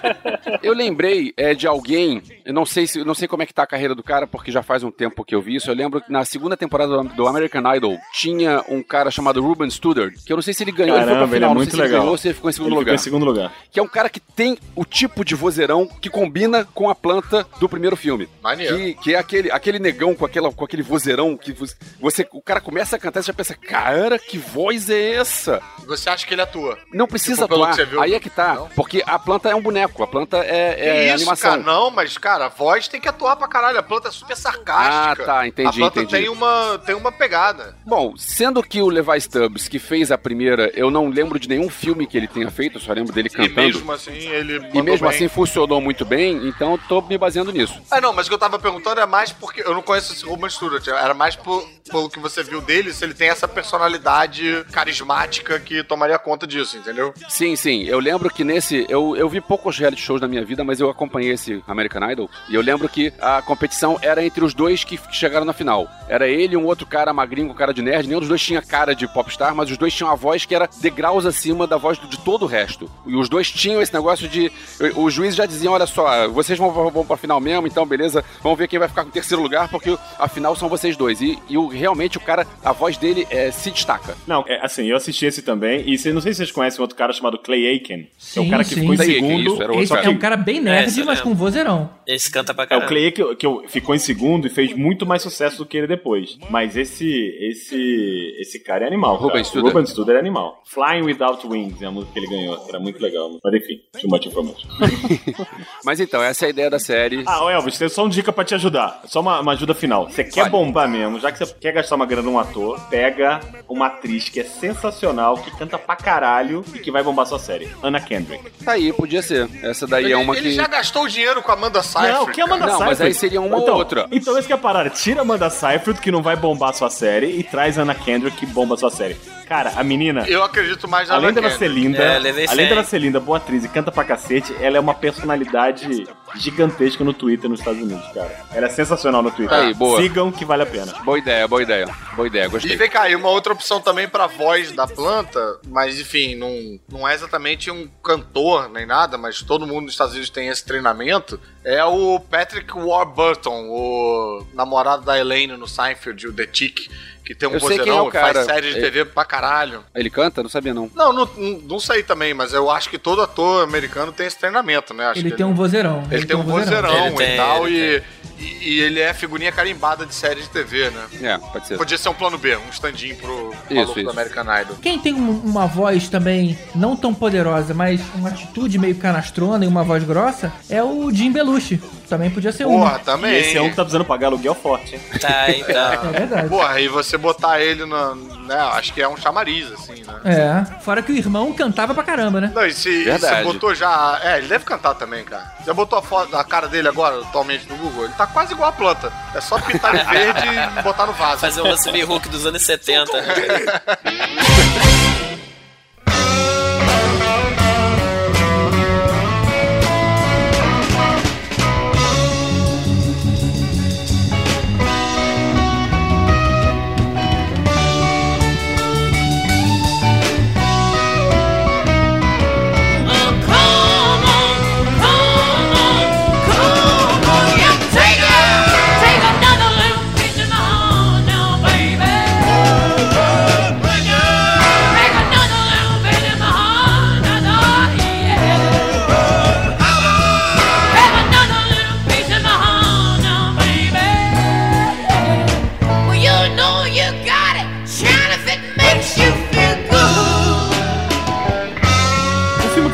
Eu 0.62 0.72
lembrei 0.72 1.34
é, 1.36 1.54
de 1.54 1.66
alguém, 1.66 2.22
eu 2.44 2.52
não 2.54 2.64
sei 2.64 2.86
se, 2.86 3.00
eu 3.00 3.04
não 3.04 3.14
sei 3.14 3.28
como 3.28 3.42
é 3.42 3.46
que 3.46 3.52
tá 3.52 3.62
a 3.62 3.66
carreira 3.66 3.94
do 3.94 4.02
cara, 4.02 4.26
porque 4.26 4.50
já 4.50 4.62
faz 4.62 4.82
um 4.82 4.90
tempo 4.90 5.24
que 5.24 5.34
eu 5.34 5.40
vi 5.42 5.56
isso. 5.56 5.70
Eu 5.70 5.74
lembro 5.74 6.00
que 6.00 6.10
na 6.10 6.24
segunda 6.24 6.56
temporada 6.56 7.02
do, 7.02 7.26
American 7.28 7.74
Idol 7.74 7.98
tinha 8.12 8.64
um 8.68 8.82
cara 8.82 9.10
chamado 9.10 9.42
Ruben 9.42 9.68
Studdard, 9.70 10.16
que 10.24 10.32
eu 10.32 10.36
não 10.36 10.42
sei 10.42 10.54
se 10.54 10.62
ele 10.64 10.72
ganhou, 10.72 10.96
ele 10.96 11.04
foi 11.04 11.12
Caramba, 11.14 11.28
pra 11.28 11.36
ele 11.36 11.44
é 11.44 11.48
final, 11.48 11.50
não 11.50 11.56
muito 11.56 11.70
sei 11.70 11.76
se 11.76 11.80
ele 11.80 11.82
legal. 11.88 12.00
ganhou 12.00 12.12
ou 12.12 12.18
se 12.18 12.28
ele 12.28 12.34
ficou 12.34 12.50
em 12.50 12.52
segundo 12.52 12.66
Ele 12.68 12.72
ficou 12.74 12.80
lugar. 12.80 12.94
em 12.94 12.98
segundo 12.98 13.24
lugar. 13.24 13.52
Que 13.70 13.80
é 13.80 13.82
um 13.82 13.88
cara 13.88 14.08
que 14.08 14.20
tem 14.20 14.58
o 14.74 14.84
tipo 14.84 15.24
de 15.24 15.34
vozeirão 15.34 15.86
que 15.86 16.08
combina 16.10 16.64
com 16.64 16.88
a 16.90 16.94
planta 16.94 17.46
do 17.58 17.68
primeiro 17.68 17.96
filme. 17.96 18.28
Maneiro. 18.42 18.76
Que, 18.76 18.94
que 18.94 19.14
é 19.14 19.18
aquele, 19.18 19.50
aquele 19.50 19.78
negão 19.78 20.14
com, 20.14 20.24
aquela, 20.24 20.50
com 20.52 20.64
aquele 20.64 20.82
vozeirão 20.82 21.36
que 21.36 21.54
você, 22.00 22.26
o 22.32 22.42
cara 22.42 22.60
começa 22.60 22.96
a 22.96 22.98
cantar 22.98 23.20
e 23.20 23.22
você 23.22 23.28
já 23.28 23.34
pensa, 23.34 23.54
cara, 23.54 24.18
que 24.18 24.38
voz 24.38 24.88
é 24.90 25.14
essa? 25.14 25.60
Você 25.86 26.08
acha 26.08 26.26
que 26.26 26.34
ele 26.34 26.42
atua? 26.42 26.78
Não 26.92 27.06
precisa 27.06 27.46
pelo 27.50 27.66
que 27.68 27.74
você 27.74 27.84
viu. 27.84 28.00
Aí 28.02 28.14
é 28.14 28.20
que 28.20 28.30
tá. 28.30 28.56
Porque 28.74 29.02
a 29.06 29.18
planta 29.18 29.48
é 29.50 29.54
um 29.54 29.60
boneco, 29.62 30.02
a 30.02 30.06
planta 30.06 30.38
é, 30.38 30.76
é 30.78 31.04
isso, 31.06 31.14
animação. 31.16 31.50
cara? 31.50 31.62
Não, 31.62 31.90
mas, 31.90 32.16
cara, 32.16 32.46
a 32.46 32.48
voz 32.48 32.88
tem 32.88 33.00
que 33.00 33.08
atuar 33.08 33.36
pra 33.36 33.46
caralho. 33.48 33.78
A 33.78 33.82
planta 33.82 34.08
é 34.08 34.10
super 34.10 34.36
sarcástica. 34.36 35.22
Ah, 35.22 35.26
tá, 35.26 35.46
entendi, 35.46 35.68
A 35.68 35.72
planta 35.72 36.00
entendi. 36.00 36.16
tem 36.22 36.28
uma, 36.28 36.78
tem 36.84 36.94
uma 36.94 37.12
pegada. 37.12 37.76
Bom, 37.84 38.14
sendo 38.16 38.62
que 38.62 38.80
o 38.80 38.88
Levi 38.88 39.20
Stubbs, 39.20 39.68
que 39.68 39.78
fez 39.78 40.10
a 40.12 40.18
primeira, 40.18 40.70
eu 40.74 40.90
não 40.90 41.08
lembro 41.08 41.38
de 41.38 41.48
nenhum 41.48 41.68
filme 41.68 42.06
que 42.06 42.16
ele 42.16 42.28
tenha 42.28 42.50
feito, 42.50 42.76
eu 42.78 42.80
só 42.80 42.92
lembro 42.92 43.12
dele 43.12 43.28
E 43.28 43.30
cantando. 43.30 43.54
mesmo 43.60 43.92
assim, 43.92 44.12
ele 44.12 44.56
E 44.72 44.82
mesmo 44.82 45.06
bem. 45.08 45.16
assim 45.16 45.28
funcionou 45.28 45.80
muito 45.80 46.04
bem, 46.04 46.46
então 46.48 46.72
eu 46.72 46.78
tô 46.88 47.00
me 47.02 47.18
baseando 47.18 47.50
nisso. 47.52 47.80
Ah, 47.90 48.00
não, 48.00 48.12
mas 48.12 48.26
o 48.26 48.30
que 48.30 48.34
eu 48.34 48.38
tava 48.38 48.58
perguntando 48.58 49.00
é 49.00 49.06
mais 49.06 49.32
porque 49.32 49.62
eu 49.62 49.74
não 49.74 49.82
conheço 49.82 50.12
esse 50.12 50.24
Ruben 50.24 50.48
Stewart. 50.48 50.86
Era 50.88 51.14
mais 51.14 51.34
por, 51.36 51.66
pelo 51.90 52.08
que 52.08 52.18
você 52.18 52.42
viu 52.42 52.60
dele, 52.60 52.92
se 52.92 53.04
ele 53.04 53.14
tem 53.14 53.28
essa 53.28 53.48
personalidade 53.48 54.64
carismática 54.72 55.58
que 55.58 55.82
tomaria 55.82 56.18
conta 56.18 56.46
disso, 56.46 56.76
entendeu? 56.76 57.12
Sim, 57.30 57.54
sim. 57.54 57.84
Eu 57.84 58.00
lembro 58.00 58.28
que 58.28 58.42
nesse. 58.42 58.84
Eu, 58.88 59.16
eu 59.16 59.28
vi 59.28 59.40
poucos 59.40 59.78
reality 59.78 60.02
shows 60.02 60.20
na 60.20 60.26
minha 60.26 60.44
vida, 60.44 60.64
mas 60.64 60.80
eu 60.80 60.90
acompanhei 60.90 61.30
esse 61.30 61.62
American 61.66 62.10
Idol. 62.10 62.28
E 62.48 62.56
eu 62.56 62.60
lembro 62.60 62.88
que 62.88 63.12
a 63.20 63.40
competição 63.40 63.96
era 64.02 64.22
entre 64.24 64.44
os 64.44 64.52
dois 64.52 64.82
que 64.82 64.98
chegaram 65.12 65.46
na 65.46 65.52
final. 65.52 65.88
Era 66.08 66.28
ele 66.28 66.54
e 66.54 66.56
um 66.56 66.66
outro 66.66 66.84
cara 66.84 67.12
magrinho 67.12 67.46
com 67.46 67.54
cara 67.54 67.72
de 67.72 67.82
nerd. 67.82 68.08
Nenhum 68.08 68.18
dos 68.18 68.28
dois 68.28 68.42
tinha 68.42 68.60
cara 68.60 68.96
de 68.96 69.06
popstar, 69.06 69.54
mas 69.54 69.70
os 69.70 69.78
dois 69.78 69.94
tinham 69.94 70.10
a 70.10 70.16
voz 70.16 70.44
que 70.44 70.54
era 70.56 70.68
degraus 70.80 71.24
acima 71.24 71.68
da 71.68 71.76
voz 71.76 72.00
de 72.00 72.18
todo 72.18 72.42
o 72.42 72.46
resto. 72.46 72.90
E 73.06 73.14
os 73.14 73.28
dois 73.28 73.48
tinham 73.48 73.80
esse 73.80 73.94
negócio 73.94 74.28
de. 74.28 74.50
Os 74.96 75.14
juízes 75.14 75.36
já 75.36 75.46
diziam: 75.46 75.72
olha 75.72 75.86
só, 75.86 76.28
vocês 76.28 76.58
vão, 76.58 76.72
vão 76.72 77.06
pra 77.06 77.16
final 77.16 77.40
mesmo, 77.40 77.68
então 77.68 77.86
beleza, 77.86 78.24
vamos 78.42 78.58
ver 78.58 78.66
quem 78.66 78.78
vai 78.78 78.88
ficar 78.88 79.04
com 79.04 79.10
o 79.10 79.12
terceiro 79.12 79.40
lugar, 79.40 79.68
porque 79.68 79.96
afinal 80.18 80.56
são 80.56 80.68
vocês 80.68 80.96
dois. 80.96 81.20
E, 81.20 81.38
e 81.48 81.56
o, 81.56 81.68
realmente 81.68 82.18
o 82.18 82.20
cara, 82.20 82.44
a 82.64 82.72
voz 82.72 82.96
dele 82.96 83.24
é, 83.30 83.52
se 83.52 83.70
destaca. 83.70 84.16
Não, 84.26 84.44
é, 84.48 84.58
assim, 84.64 84.86
eu 84.86 84.96
assisti 84.96 85.26
esse 85.26 85.42
também, 85.42 85.84
e 85.86 86.12
não 86.12 86.20
sei 86.20 86.32
se 86.32 86.38
vocês 86.38 86.50
conhecem 86.50 86.80
outro 86.80 86.96
cara 86.96 87.19
chamado 87.20 87.38
Clay 87.38 87.66
Aiken, 87.66 88.02
que 88.32 88.38
é 88.38 88.42
o 88.42 88.44
Sim, 88.44 88.50
cara 88.50 88.64
que 88.64 88.70
sim. 88.70 88.80
ficou 88.80 88.94
em 88.94 88.96
Clay 88.96 89.08
Aiken, 89.10 89.28
segundo. 89.28 89.52
isso, 89.52 89.62
era 89.62 89.72
outro 89.72 89.82
Esse 89.84 89.94
cara. 89.94 90.06
é 90.06 90.10
um 90.10 90.18
cara 90.18 90.36
bem 90.36 90.60
nerd, 90.60 90.98
eu 90.98 91.04
mas 91.06 91.20
com 91.20 91.34
vozeirão. 91.34 91.90
Esse 92.06 92.30
canta 92.30 92.52
pra 92.54 92.64
É 92.64 92.66
o 92.66 92.68
caralho. 92.68 92.88
Clay 92.88 93.12
que, 93.12 93.34
que 93.36 93.46
ficou 93.68 93.94
em 93.94 93.98
segundo 93.98 94.46
e 94.46 94.50
fez 94.50 94.74
muito 94.76 95.06
mais 95.06 95.22
sucesso 95.22 95.58
do 95.58 95.66
que 95.66 95.76
ele 95.76 95.86
depois. 95.86 96.36
Mas 96.50 96.76
esse 96.76 97.08
esse 97.40 98.34
esse 98.38 98.58
cara 98.60 98.84
é 98.84 98.86
animal. 98.88 99.16
Ruben. 99.16 99.44
Studer. 99.44 99.72
Ruben 99.72 99.86
Studer 99.86 100.16
é 100.16 100.18
animal. 100.18 100.62
Flying 100.66 101.02
Without 101.02 101.46
Wings 101.46 101.80
é 101.82 101.86
a 101.86 101.90
música 101.90 102.12
que 102.12 102.18
ele 102.18 102.26
ganhou. 102.28 102.64
Era 102.68 102.78
muito 102.80 103.00
legal. 103.00 103.30
Mas 103.42 103.54
enfim, 103.54 103.80
too 104.00 104.08
much 104.10 104.26
information. 104.26 104.68
Mas 105.84 106.00
então, 106.00 106.22
essa 106.22 106.44
é 106.44 106.48
a 106.48 106.50
ideia 106.50 106.70
da 106.70 106.78
série. 106.78 107.22
Ah, 107.26 107.50
Elvis, 107.50 107.78
tem 107.78 107.88
só 107.88 108.02
uma 108.04 108.10
dica 108.10 108.32
pra 108.32 108.44
te 108.44 108.54
ajudar. 108.54 109.02
Só 109.06 109.20
uma, 109.20 109.40
uma 109.40 109.52
ajuda 109.52 109.74
final. 109.74 110.08
Você 110.08 110.24
quer 110.24 110.42
Vale. 110.42 110.50
bombar 110.50 110.88
mesmo, 110.88 111.18
já 111.20 111.30
que 111.32 111.38
você 111.38 111.54
quer 111.54 111.72
gastar 111.72 111.96
uma 111.96 112.06
grana 112.06 112.22
num 112.30 112.38
ator, 112.38 112.80
pega 112.88 113.40
uma 113.68 113.86
atriz 113.86 114.28
que 114.28 114.40
é 114.40 114.44
sensacional, 114.44 115.36
que 115.36 115.50
canta 115.56 115.78
pra 115.78 115.96
caralho 115.96 116.64
e 116.74 116.78
que 116.78 116.90
vai 116.90 117.02
bombar 117.02 117.09
sua 117.26 117.38
série. 117.38 117.68
Anna 117.82 118.00
Kendrick. 118.00 118.50
Tá 118.64 118.72
aí, 118.72 118.92
podia 118.92 119.22
ser. 119.22 119.48
Essa 119.62 119.86
daí 119.86 120.04
Ele, 120.04 120.12
é 120.12 120.16
uma 120.16 120.36
ele 120.36 120.50
que. 120.50 120.54
já 120.56 120.66
gastou 120.66 121.06
dinheiro 121.08 121.42
com 121.42 121.50
a 121.50 121.54
Amanda 121.54 121.82
Seyfried. 121.82 122.12
Não, 122.14 122.26
que 122.26 122.40
Amanda 122.40 122.66
Não, 122.66 122.72
Seyfried. 122.78 122.88
mas 122.88 123.00
aí 123.00 123.14
seria 123.14 123.40
uma 123.40 123.56
ou 123.56 123.62
então, 123.62 123.74
outra. 123.74 124.06
Então 124.10 124.36
esse 124.38 124.46
que 124.46 124.52
é 124.52 124.56
a 124.56 124.58
parada. 124.58 124.90
Tira 124.90 125.20
a 125.20 125.22
Amanda 125.22 125.48
Seyfried, 125.50 126.00
que 126.00 126.10
não 126.10 126.22
vai 126.22 126.36
bombar 126.36 126.74
sua 126.74 126.90
série, 126.90 127.38
e 127.38 127.42
traz 127.42 127.78
a 127.78 127.82
Anna 127.82 127.94
Kendrick, 127.94 128.36
que 128.36 128.46
bomba 128.46 128.76
sua 128.76 128.90
série. 128.90 129.16
Cara, 129.48 129.72
a 129.76 129.82
menina... 129.82 130.24
Eu 130.28 130.44
acredito 130.44 130.86
mais 130.86 131.08
na 131.08 131.16
Além 131.16 131.32
dela 131.32 131.50
ser 131.50 131.66
linda, 131.68 131.98
É, 132.00 132.18
levei 132.20 132.46
além 132.46 132.68
dela 132.68 132.84
ser 132.84 132.98
linda, 133.00 133.18
boa 133.18 133.38
atriz 133.38 133.64
e 133.64 133.68
canta 133.68 133.90
pra 133.90 134.04
cacete, 134.04 134.54
ela 134.60 134.76
é 134.76 134.80
uma 134.80 134.94
personalidade 134.94 136.06
gigantesca 136.36 137.02
no 137.04 137.12
Twitter 137.12 137.48
nos 137.50 137.60
Estados 137.60 137.80
Unidos, 137.80 138.04
cara. 138.12 138.44
Ela 138.52 138.66
é 138.66 138.70
sensacional 138.70 139.22
no 139.22 139.30
Twitter. 139.30 139.56
Aí, 139.56 139.74
boa. 139.74 140.00
Sigam 140.00 140.30
que 140.30 140.44
vale 140.44 140.62
a 140.62 140.66
pena. 140.66 140.92
Boa 141.04 141.18
ideia, 141.18 141.46
boa 141.48 141.62
ideia. 141.62 141.86
Boa 142.14 142.26
ideia, 142.26 142.44
E 142.44 142.48
gostei. 142.48 142.76
vem 142.76 142.90
cá, 142.90 143.08
e 143.08 143.14
uma 143.16 143.28
outra 143.28 143.52
opção 143.52 143.80
também 143.80 144.08
pra 144.08 144.26
voz 144.26 144.72
da 144.72 144.86
planta, 144.86 145.58
mas 145.68 145.98
enfim, 146.00 146.34
não, 146.34 146.78
não 146.90 147.08
é 147.08 147.14
exatamente 147.14 147.70
um 147.70 147.88
cantor 148.02 148.68
nem 148.68 148.84
nada, 148.86 149.16
mas 149.16 149.42
todo 149.42 149.66
mundo 149.66 149.82
nos 149.84 149.92
Estados 149.92 150.12
Unidos 150.12 150.30
tem 150.30 150.48
esse 150.48 150.64
treinamento, 150.64 151.40
é 151.64 151.84
o 151.84 152.18
Patrick 152.20 152.72
Warburton, 152.76 153.68
o 153.68 154.46
namorado 154.54 155.04
da 155.04 155.18
Elaine 155.18 155.56
no 155.56 155.66
Seinfeld, 155.68 156.26
o 156.28 156.32
The 156.32 156.46
Tick, 156.46 156.90
que 157.30 157.34
tem 157.36 157.48
um 157.48 157.52
Eu 157.52 157.60
sei 157.60 157.78
quem 157.78 157.92
é 157.92 157.96
vozeirão 157.96 158.06
o 158.06 158.08
e 158.08 158.12
faz 158.12 158.32
cara. 158.32 158.44
série 158.44 158.72
de 158.72 158.78
É- 158.78 158.80
TV 158.80 159.04
pra 159.04 159.24
caralho. 159.24 159.84
Ele 159.94 160.10
canta? 160.10 160.42
Não 160.42 160.50
sabia 160.50 160.74
não. 160.74 160.90
Não, 160.96 161.12
não, 161.12 161.28
não, 161.36 161.58
não 161.60 161.78
sei 161.78 162.02
também, 162.02 162.34
mas 162.34 162.52
eu 162.52 162.68
acho 162.68 162.90
que 162.90 162.98
todo 162.98 163.22
ator 163.22 163.62
americano 163.62 164.10
tem 164.10 164.26
esse 164.26 164.36
treinamento, 164.36 164.92
né? 164.92 165.06
Acho 165.06 165.20
Ele 165.20 165.30
que 165.30 165.36
tem 165.36 165.46
um 165.46 165.54
vozeirão. 165.54 166.02
Ele 166.10 166.26
tem 166.26 166.36
um 166.36 166.42
vozeirão 166.42 167.06
Ele 167.06 167.14
tem, 167.16 167.34
e 167.34 167.36
tal, 167.36 167.68
ele 167.68 167.96
e, 167.98 168.02
e, 168.40 168.68
e 168.70 168.80
ele 168.80 169.00
é 169.00 169.12
figurinha 169.14 169.52
carimbada 169.52 170.04
de 170.06 170.14
série 170.14 170.40
de 170.42 170.48
TV, 170.48 170.90
né? 170.90 171.06
É, 171.22 171.38
pode 171.38 171.66
ser. 171.66 171.76
Podia 171.76 171.98
ser 171.98 172.08
um 172.08 172.14
plano 172.14 172.38
B, 172.38 172.56
um 172.56 172.70
stand-in 172.70 173.14
pro 173.14 173.54
Isso, 173.68 173.74
maluco 173.74 173.94
do 173.94 174.00
isso. 174.00 174.10
American 174.10 174.60
Idol. 174.60 174.76
Quem 174.80 174.98
tem 174.98 175.14
um- 175.14 175.40
uma 175.44 175.66
voz 175.66 176.08
também 176.08 176.58
não 176.74 176.96
tão 176.96 177.12
poderosa, 177.14 177.74
mas 177.74 178.00
uma 178.14 178.28
atitude 178.30 178.78
meio 178.78 178.94
canastrona 178.96 179.64
e 179.64 179.68
uma 179.68 179.84
voz 179.84 180.02
grossa, 180.04 180.52
é 180.68 180.82
o 180.82 181.10
Jim 181.12 181.30
Belushi. 181.32 181.80
Também 182.08 182.28
podia 182.28 182.50
ser 182.50 182.66
um. 182.66 182.78
Porra, 182.80 182.98
também. 182.98 183.32
E 183.32 183.38
esse 183.38 183.56
é 183.56 183.62
um 183.62 183.70
que 183.70 183.76
tá 183.76 183.82
precisando 183.82 184.04
pagar 184.04 184.26
aluguel 184.28 184.54
forte, 184.54 184.96
hein? 184.96 185.00
Tá, 185.20 185.48
então. 185.50 186.10
É 186.12 186.18
verdade. 186.18 186.48
Porra, 186.48 186.80
e 186.80 186.88
você 186.88 187.16
botar 187.16 187.60
ele 187.60 187.86
na. 187.86 188.14
Né, 188.16 188.56
acho 188.72 188.92
que 188.92 189.00
é 189.00 189.08
um 189.08 189.16
chamariz, 189.16 189.70
assim, 189.70 190.02
né? 190.02 190.14
É. 190.24 190.80
Fora 190.80 191.02
que 191.02 191.12
o 191.12 191.16
irmão 191.16 191.52
cantava 191.52 191.94
pra 191.94 192.02
caramba, 192.02 192.40
né? 192.40 192.50
Não, 192.52 192.66
e 192.66 192.72
se 192.72 192.88
e 192.88 193.04
Verdade. 193.04 193.36
você 193.36 193.44
botou 193.44 193.72
já. 193.76 194.18
É, 194.24 194.38
ele 194.38 194.48
deve 194.48 194.64
cantar 194.64 194.94
também, 194.94 195.22
cara. 195.22 195.52
Você 195.64 195.72
botou 195.72 195.96
a 196.00 196.02
foto 196.02 196.36
a 196.36 196.42
cara 196.42 196.66
dele 196.66 196.88
agora, 196.88 197.20
atualmente, 197.20 197.68
no 197.68 197.76
Google? 197.76 198.04
Ele 198.06 198.12
tá 198.14 198.26
quase 198.32 198.52
igual 198.52 198.70
a 198.70 198.72
planta. 198.72 199.12
É 199.34 199.40
só 199.40 199.58
pintar 199.60 199.96
de 199.96 200.04
verde 200.04 200.48
e 200.78 200.82
botar 200.82 201.06
no 201.06 201.12
vaso. 201.12 201.40
Fazer 201.40 201.62
um 201.62 201.70
Russell 201.70 202.10
Hook 202.10 202.28
dos 202.28 202.46
anos 202.46 202.62
70. 202.62 203.12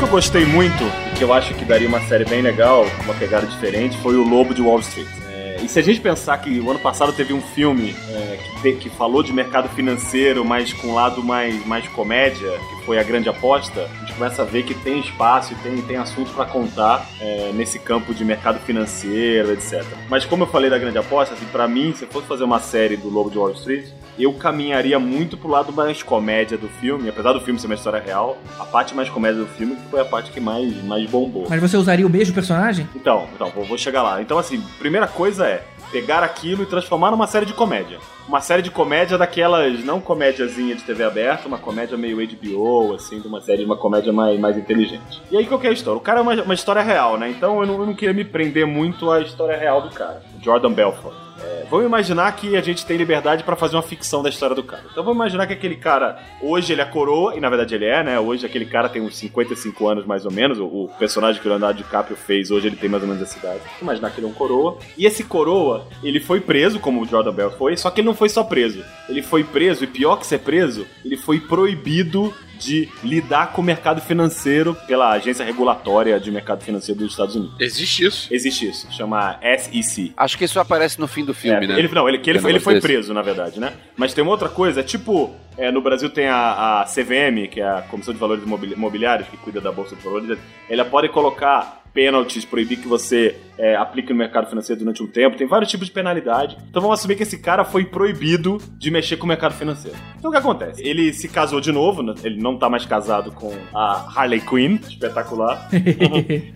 eu 0.07 0.11
gostei 0.11 0.45
muito 0.45 0.83
e 1.13 1.17
que 1.17 1.23
eu 1.23 1.33
acho 1.33 1.53
que 1.53 1.65
daria 1.65 1.87
uma 1.87 1.99
série 2.07 2.23
bem 2.23 2.41
legal, 2.41 2.85
uma 3.03 3.13
pegada 3.13 3.45
diferente, 3.45 3.97
foi 3.97 4.15
O 4.15 4.23
Lobo 4.23 4.53
de 4.53 4.61
Wall 4.61 4.79
Street. 4.79 5.07
É, 5.29 5.57
e 5.61 5.67
se 5.67 5.77
a 5.79 5.81
gente 5.83 5.99
pensar 5.99 6.37
que 6.37 6.59
o 6.61 6.69
ano 6.71 6.79
passado 6.79 7.11
teve 7.11 7.33
um 7.33 7.41
filme 7.41 7.93
é, 8.09 8.37
que, 8.41 8.61
te- 8.61 8.73
que 8.83 8.89
falou 8.89 9.21
de 9.21 9.33
mercado 9.33 9.67
financeiro, 9.69 10.45
mas 10.45 10.71
com 10.71 10.87
um 10.87 10.93
lado 10.93 11.21
mais, 11.21 11.65
mais 11.65 11.87
comédia, 11.89 12.49
que 12.69 12.85
foi 12.85 12.97
A 12.99 13.03
Grande 13.03 13.27
Aposta, 13.27 13.89
a 13.95 13.99
gente 14.05 14.13
começa 14.13 14.43
a 14.43 14.45
ver 14.45 14.63
que 14.63 14.73
tem 14.73 14.99
espaço 14.99 15.51
e 15.53 15.55
tem, 15.57 15.81
tem 15.81 15.97
assunto 15.97 16.31
pra 16.31 16.45
contar 16.45 17.05
é, 17.19 17.51
nesse 17.53 17.77
campo 17.77 18.13
de 18.13 18.23
mercado 18.23 18.59
financeiro, 18.59 19.51
etc. 19.51 19.83
Mas 20.09 20.23
como 20.23 20.43
eu 20.43 20.47
falei 20.47 20.69
da 20.69 20.77
Grande 20.77 20.97
Aposta, 20.97 21.33
assim, 21.33 21.45
para 21.51 21.67
mim, 21.67 21.93
se 21.93 22.03
eu 22.05 22.09
fosse 22.09 22.27
fazer 22.27 22.45
uma 22.45 22.59
série 22.61 22.95
do 22.95 23.09
Lobo 23.09 23.29
de 23.29 23.37
Wall 23.37 23.51
Street, 23.51 23.87
eu 24.17 24.33
caminharia 24.33 24.99
muito 24.99 25.37
pro 25.37 25.49
lado 25.49 25.71
mais 25.71 26.01
comédia 26.01 26.57
do 26.57 26.67
filme, 26.67 27.09
apesar 27.09 27.33
do 27.33 27.41
filme 27.41 27.59
ser 27.59 27.67
uma 27.67 27.75
história 27.75 27.99
real, 27.99 28.37
a 28.59 28.65
parte 28.65 28.95
mais 28.95 29.09
comédia 29.09 29.41
do 29.41 29.47
filme 29.47 29.77
foi 29.89 30.01
a 30.01 30.05
parte 30.05 30.31
que 30.31 30.39
mais, 30.39 30.83
mais 30.83 31.09
bombou. 31.09 31.47
Mas 31.49 31.61
você 31.61 31.77
usaria 31.77 32.05
o 32.05 32.09
mesmo 32.09 32.33
personagem? 32.33 32.87
Então, 32.95 33.27
então, 33.33 33.49
vou, 33.49 33.65
vou 33.65 33.77
chegar 33.77 34.01
lá. 34.01 34.21
Então, 34.21 34.37
assim, 34.37 34.61
primeira 34.79 35.07
coisa 35.07 35.45
é 35.45 35.63
pegar 35.91 36.23
aquilo 36.23 36.63
e 36.63 36.65
transformar 36.65 37.11
numa 37.11 37.27
série 37.27 37.45
de 37.45 37.53
comédia. 37.53 37.99
Uma 38.27 38.41
série 38.41 38.61
de 38.61 38.69
comédia 38.69 39.17
daquelas, 39.17 39.83
não 39.85 40.01
comédiazinha 40.01 40.75
de 40.75 40.83
TV 40.83 41.03
aberta, 41.03 41.47
uma 41.47 41.57
comédia 41.57 41.97
meio 41.97 42.17
HBO, 42.17 42.93
assim, 42.93 43.21
de 43.21 43.27
uma 43.27 43.39
série, 43.39 43.63
uma 43.63 43.77
comédia 43.77 44.11
mais, 44.11 44.37
mais 44.39 44.57
inteligente. 44.57 45.21
E 45.31 45.37
aí, 45.37 45.45
qual 45.45 45.59
que 45.59 45.67
é 45.67 45.69
a 45.69 45.73
história? 45.73 45.97
O 45.97 46.01
cara 46.01 46.19
é 46.19 46.21
uma, 46.21 46.33
uma 46.43 46.53
história 46.53 46.81
real, 46.81 47.17
né? 47.17 47.29
Então 47.29 47.61
eu 47.61 47.67
não, 47.67 47.79
eu 47.79 47.85
não 47.85 47.93
queria 47.93 48.13
me 48.13 48.25
prender 48.25 48.67
muito 48.67 49.09
à 49.09 49.21
história 49.21 49.57
real 49.57 49.81
do 49.81 49.89
cara. 49.89 50.21
Jordan 50.41 50.73
Belfort. 50.73 51.26
É, 51.41 51.65
vamos 51.69 51.85
imaginar 51.85 52.31
que 52.35 52.55
a 52.55 52.61
gente 52.61 52.85
tem 52.85 52.97
liberdade 52.97 53.43
pra 53.43 53.55
fazer 53.55 53.75
uma 53.75 53.83
ficção 53.83 54.23
da 54.23 54.29
história 54.29 54.55
do 54.55 54.63
cara. 54.63 54.83
Então 54.91 55.03
vamos 55.03 55.17
imaginar 55.17 55.47
que 55.47 55.53
aquele 55.53 55.75
cara, 55.75 56.21
hoje 56.41 56.73
ele 56.73 56.81
é 56.81 56.85
coroa, 56.85 57.35
e 57.35 57.39
na 57.39 57.49
verdade 57.49 57.75
ele 57.75 57.85
é, 57.85 58.03
né? 58.03 58.19
Hoje 58.19 58.45
aquele 58.45 58.65
cara 58.65 58.89
tem 58.89 59.01
uns 59.01 59.17
55 59.17 59.87
anos 59.87 60.05
mais 60.05 60.25
ou 60.25 60.31
menos, 60.31 60.59
o, 60.59 60.65
o 60.65 60.89
personagem 60.97 61.41
que 61.41 61.47
o 61.47 61.51
Leonardo 61.51 61.77
DiCaprio 61.77 62.17
fez, 62.17 62.51
hoje 62.51 62.67
ele 62.67 62.75
tem 62.75 62.89
mais 62.89 63.03
ou 63.03 63.09
menos 63.09 63.23
essa 63.23 63.37
idade. 63.37 63.59
Vamos 63.59 63.81
imaginar 63.81 64.11
que 64.11 64.19
ele 64.19 64.27
é 64.27 64.29
um 64.29 64.33
coroa. 64.33 64.77
E 64.97 65.05
esse 65.05 65.23
coroa, 65.23 65.87
ele 66.03 66.19
foi 66.19 66.39
preso, 66.39 66.79
como 66.79 67.01
o 67.01 67.05
Jordan 67.05 67.33
Bell 67.33 67.51
foi, 67.51 67.77
só 67.77 67.89
que 67.89 68.01
ele 68.01 68.07
não 68.07 68.15
foi 68.15 68.29
só 68.29 68.43
preso. 68.43 68.83
Ele 69.07 69.21
foi 69.21 69.43
preso, 69.43 69.83
e 69.83 69.87
pior 69.87 70.17
que 70.17 70.25
ser 70.25 70.39
preso, 70.39 70.85
ele 71.03 71.17
foi 71.17 71.39
proibido 71.39 72.33
de 72.57 72.89
lidar 73.03 73.51
com 73.53 73.61
o 73.61 73.63
mercado 73.63 74.01
financeiro 74.01 74.75
pela 74.87 75.11
agência 75.11 75.45
regulatória 75.45 76.19
de 76.19 76.31
mercado 76.31 76.63
financeiro 76.63 76.99
dos 76.99 77.11
Estados 77.11 77.35
Unidos. 77.35 77.55
Existe 77.59 78.05
isso? 78.05 78.27
Existe 78.33 78.67
isso, 78.69 78.87
chama 78.91 79.39
SEC. 79.59 80.13
Acho 80.17 80.37
que 80.37 80.45
isso 80.45 80.59
aparece 80.59 80.99
no 80.99 81.07
fim 81.07 81.23
do 81.23 81.33
filme, 81.33 81.65
É, 81.65 81.67
né? 81.67 81.79
Ele, 81.79 81.87
não, 81.87 82.07
ele, 82.07 82.17
que 82.19 82.29
ele, 82.29 82.39
ele 82.47 82.59
foi 82.59 82.75
desse. 82.75 82.87
preso, 82.87 83.13
na 83.13 83.21
verdade, 83.21 83.59
né? 83.59 83.73
Mas 83.95 84.13
tem 84.13 84.21
uma 84.23 84.31
outra 84.31 84.49
coisa, 84.49 84.79
é 84.79 84.83
tipo, 84.83 85.33
é, 85.57 85.71
no 85.71 85.81
Brasil 85.81 86.09
tem 86.09 86.27
a, 86.27 86.81
a 86.81 86.85
CVM, 86.85 87.47
que 87.51 87.61
é 87.61 87.67
a 87.67 87.81
Comissão 87.83 88.13
de 88.13 88.19
Valores 88.19 88.43
Imobili- 88.43 88.73
Imobiliários, 88.73 89.27
que 89.29 89.37
cuida 89.37 89.61
da 89.61 89.71
Bolsa 89.71 89.95
de 89.95 90.01
Valores, 90.03 90.37
ela 90.69 90.85
pode 90.85 91.09
colocar 91.09 91.81
penalties, 91.97 92.45
proibir 92.45 92.77
que 92.77 92.87
você 92.87 93.35
é, 93.57 93.75
aplique 93.75 94.11
no 94.11 94.19
mercado 94.19 94.47
financeiro 94.47 94.79
durante 94.79 95.01
um 95.01 95.07
tempo, 95.07 95.35
tem 95.35 95.47
vários 95.47 95.69
tipos 95.69 95.87
de 95.87 95.93
penalidade. 95.93 96.57
Então 96.69 96.81
vamos 96.81 96.99
assumir 96.99 97.15
que 97.15 97.23
esse 97.23 97.39
cara 97.39 97.65
foi 97.65 97.85
proibido 97.85 98.59
de 98.77 98.91
mexer 98.91 99.17
com 99.17 99.25
o 99.25 99.27
mercado 99.27 99.55
financeiro. 99.55 99.97
Então 100.17 100.29
o 100.29 100.31
que 100.31 100.37
acontece? 100.37 100.87
Ele 100.87 101.11
se 101.11 101.27
casou 101.27 101.59
de 101.59 101.71
novo, 101.71 102.03
né? 102.03 102.13
ele 102.23 102.39
não 102.39 102.57
tá 102.57 102.69
mais 102.69 102.85
casado 102.85 103.31
com 103.31 103.51
a 103.73 104.05
Harley 104.15 104.41
Quinn, 104.41 104.77
espetacular. 104.87 105.67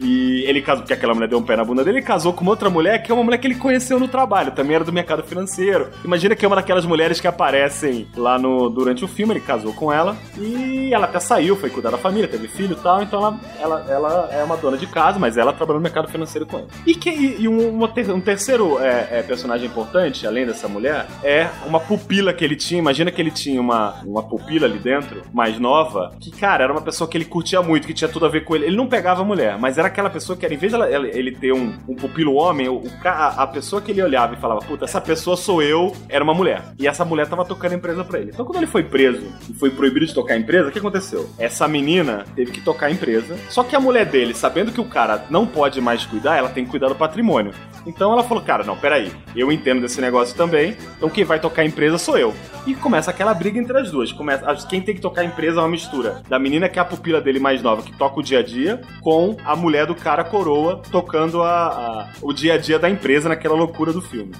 E 0.02 0.44
ele 0.46 0.62
casou, 0.62 0.82
porque 0.82 0.94
aquela 0.94 1.14
mulher 1.14 1.28
deu 1.28 1.40
um 1.40 1.44
pé 1.44 1.56
na 1.56 1.64
bunda 1.64 1.84
dele, 1.84 2.00
ele 2.00 2.06
casou 2.06 2.34
com 2.34 2.42
uma 2.42 2.52
outra 2.52 2.70
mulher, 2.70 3.02
que 3.02 3.12
é 3.12 3.16
uma 3.16 3.24
mulher 3.24 3.38
que 3.38 3.48
ele 3.48 3.56
conheceu 3.56 4.00
no 4.00 4.08
trabalho, 4.08 4.52
também 4.52 4.76
era 4.76 4.84
do 4.84 4.92
mercado 4.92 5.24
financeiro. 5.24 5.90
Imagina 6.04 6.36
que 6.36 6.44
é 6.44 6.48
uma 6.48 6.56
daquelas 6.56 6.86
mulheres 6.86 7.20
que 7.20 7.28
aparecem 7.28 8.08
lá 8.16 8.38
no 8.38 8.70
durante 8.70 9.04
o 9.04 9.08
filme, 9.08 9.34
ele 9.34 9.40
casou 9.40 9.74
com 9.74 9.92
ela, 9.92 10.16
e 10.38 10.94
ela 10.94 11.06
até 11.06 11.20
saiu, 11.20 11.56
foi 11.56 11.70
cuidar 11.70 11.92
da 11.92 11.98
família, 11.98 12.28
teve 12.28 12.48
filho 12.48 12.74
e 12.74 12.82
tal, 12.82 13.02
então 13.02 13.20
ela, 13.20 13.40
ela, 13.60 13.86
ela 13.90 14.30
é 14.32 14.44
uma 14.44 14.58
dona 14.58 14.78
de 14.78 14.88
casa, 14.88 15.18
mas 15.20 15.31
ela 15.38 15.54
trabalhou 15.54 15.80
no 15.80 15.84
mercado 15.84 16.08
financeiro 16.08 16.46
com 16.46 16.60
ele. 16.60 16.68
E, 16.86 16.96
que, 16.96 17.10
e, 17.10 17.48
um, 17.48 17.88
ter- 17.88 18.10
um 18.12 18.22
terceiro 18.22 18.80
é, 18.80 19.08
é, 19.12 19.24
personagem 19.24 19.68
importante, 19.68 20.26
além 20.28 20.46
dessa 20.46 20.68
mulher, 20.68 21.06
é 21.24 21.48
uma 21.66 21.80
pupila 21.80 22.34
que 22.34 22.44
ele 22.44 22.56
tinha. 22.56 22.80
Imagina 22.80 23.12
que 23.12 23.22
ele 23.22 23.32
tinha 23.32 23.60
uma, 23.62 23.96
uma 24.06 24.24
pupila 24.24 24.68
ali 24.68 24.80
dentro, 24.80 25.22
mais 25.34 25.60
nova, 25.60 26.12
que, 26.20 26.32
cara, 26.32 26.64
era 26.64 26.72
uma 26.74 26.82
pessoa 26.82 27.08
que 27.10 27.18
ele 27.18 27.26
curtia 27.26 27.62
muito, 27.62 27.88
que 27.88 27.94
tinha 27.94 28.08
tudo 28.10 28.26
a 28.26 28.30
ver 28.30 28.44
com 28.46 28.56
ele. 28.56 28.66
Ele 28.66 28.76
não 28.76 28.88
pegava 28.88 29.24
mulher, 29.24 29.58
mas 29.60 29.78
era 29.78 29.88
aquela 29.88 30.10
pessoa 30.10 30.38
que, 30.38 30.46
era, 30.46 30.54
em 30.54 30.58
vez 30.58 30.72
de 30.72 30.78
ela- 30.80 31.08
ele 31.08 31.32
ter 31.32 31.54
um, 31.54 31.74
um 31.88 31.96
pupilo 31.96 32.36
homem, 32.36 32.68
o, 32.70 32.82
ca- 33.02 33.34
a 33.38 33.48
pessoa 33.48 33.82
que 33.82 33.92
ele 33.92 34.02
olhava 34.02 34.34
e 34.34 34.38
falava, 34.38 34.62
puta, 34.62 34.86
essa 34.86 35.00
pessoa 35.02 35.36
sou 35.38 35.62
eu, 35.62 35.96
era 36.10 36.24
uma 36.24 36.34
mulher. 36.34 36.64
E 36.80 36.88
essa 36.88 37.04
mulher 37.06 37.28
tava 37.28 37.46
tocando 37.46 37.74
a 37.74 37.76
empresa 37.76 38.04
pra 38.04 38.20
ele. 38.20 38.32
Então, 38.34 38.46
quando 38.46 38.58
ele 38.58 38.68
foi 38.68 38.84
preso 38.84 39.24
e 39.50 39.54
foi 39.54 39.70
proibido 39.70 40.06
de 40.06 40.14
tocar 40.14 40.34
a 40.34 40.38
empresa, 40.38 40.70
o 40.70 40.72
que 40.72 40.80
aconteceu? 40.80 41.30
Essa 41.38 41.68
menina 41.68 42.26
teve 42.36 42.52
que 42.52 42.62
tocar 42.62 42.88
a 42.88 42.92
empresa, 42.92 43.36
só 43.50 43.64
que 43.64 43.76
a 43.76 43.80
mulher 43.80 44.06
dele, 44.06 44.34
sabendo 44.34 44.72
que 44.72 44.82
o 44.82 44.86
cara 44.86 45.11
não 45.30 45.46
pode 45.48 45.80
mais 45.82 46.06
cuidar, 46.06 46.38
ela 46.38 46.50
tem 46.50 46.64
que 46.66 46.72
cuidar 46.72 46.88
do 46.90 46.96
patrimônio. 46.96 47.54
Então 47.86 48.12
ela 48.12 48.24
falou, 48.24 48.44
cara, 48.44 48.64
não, 48.64 48.78
peraí, 48.78 49.12
eu 49.36 49.52
entendo 49.52 49.82
desse 49.82 50.00
negócio 50.00 50.36
também, 50.36 50.78
então 50.98 51.10
quem 51.10 51.24
vai 51.24 51.40
tocar 51.40 51.64
a 51.64 51.66
empresa 51.66 51.98
sou 51.98 52.18
eu. 52.18 52.34
E 52.68 52.76
começa 52.76 53.10
aquela 53.10 53.34
briga 53.34 53.58
entre 53.60 53.76
as 53.78 53.90
duas. 53.90 54.12
Começa, 54.12 54.46
quem 54.68 54.82
tem 54.82 54.94
que 54.94 55.02
tocar 55.02 55.22
a 55.22 55.26
empresa 55.26 55.60
é 55.60 55.64
uma 55.64 55.70
mistura 55.70 56.22
da 56.30 56.38
menina 56.38 56.70
que 56.70 56.78
é 56.78 56.82
a 56.82 56.86
pupila 56.86 57.20
dele 57.20 57.40
mais 57.40 57.62
nova, 57.64 57.82
que 57.82 57.92
toca 57.98 58.20
o 58.20 58.24
dia 58.24 58.40
a 58.40 58.44
dia, 58.44 58.80
com 59.02 59.36
a 59.44 59.56
mulher 59.56 59.88
do 59.88 59.96
cara 59.96 60.24
coroa 60.24 60.80
tocando 60.92 61.42
a- 61.42 61.68
a- 61.68 62.08
o 62.22 62.32
dia 62.32 62.54
a 62.54 62.58
dia 62.58 62.78
da 62.78 62.88
empresa 62.90 63.28
naquela 63.30 63.56
loucura 63.56 63.92
do 63.92 64.02
filme. 64.02 64.32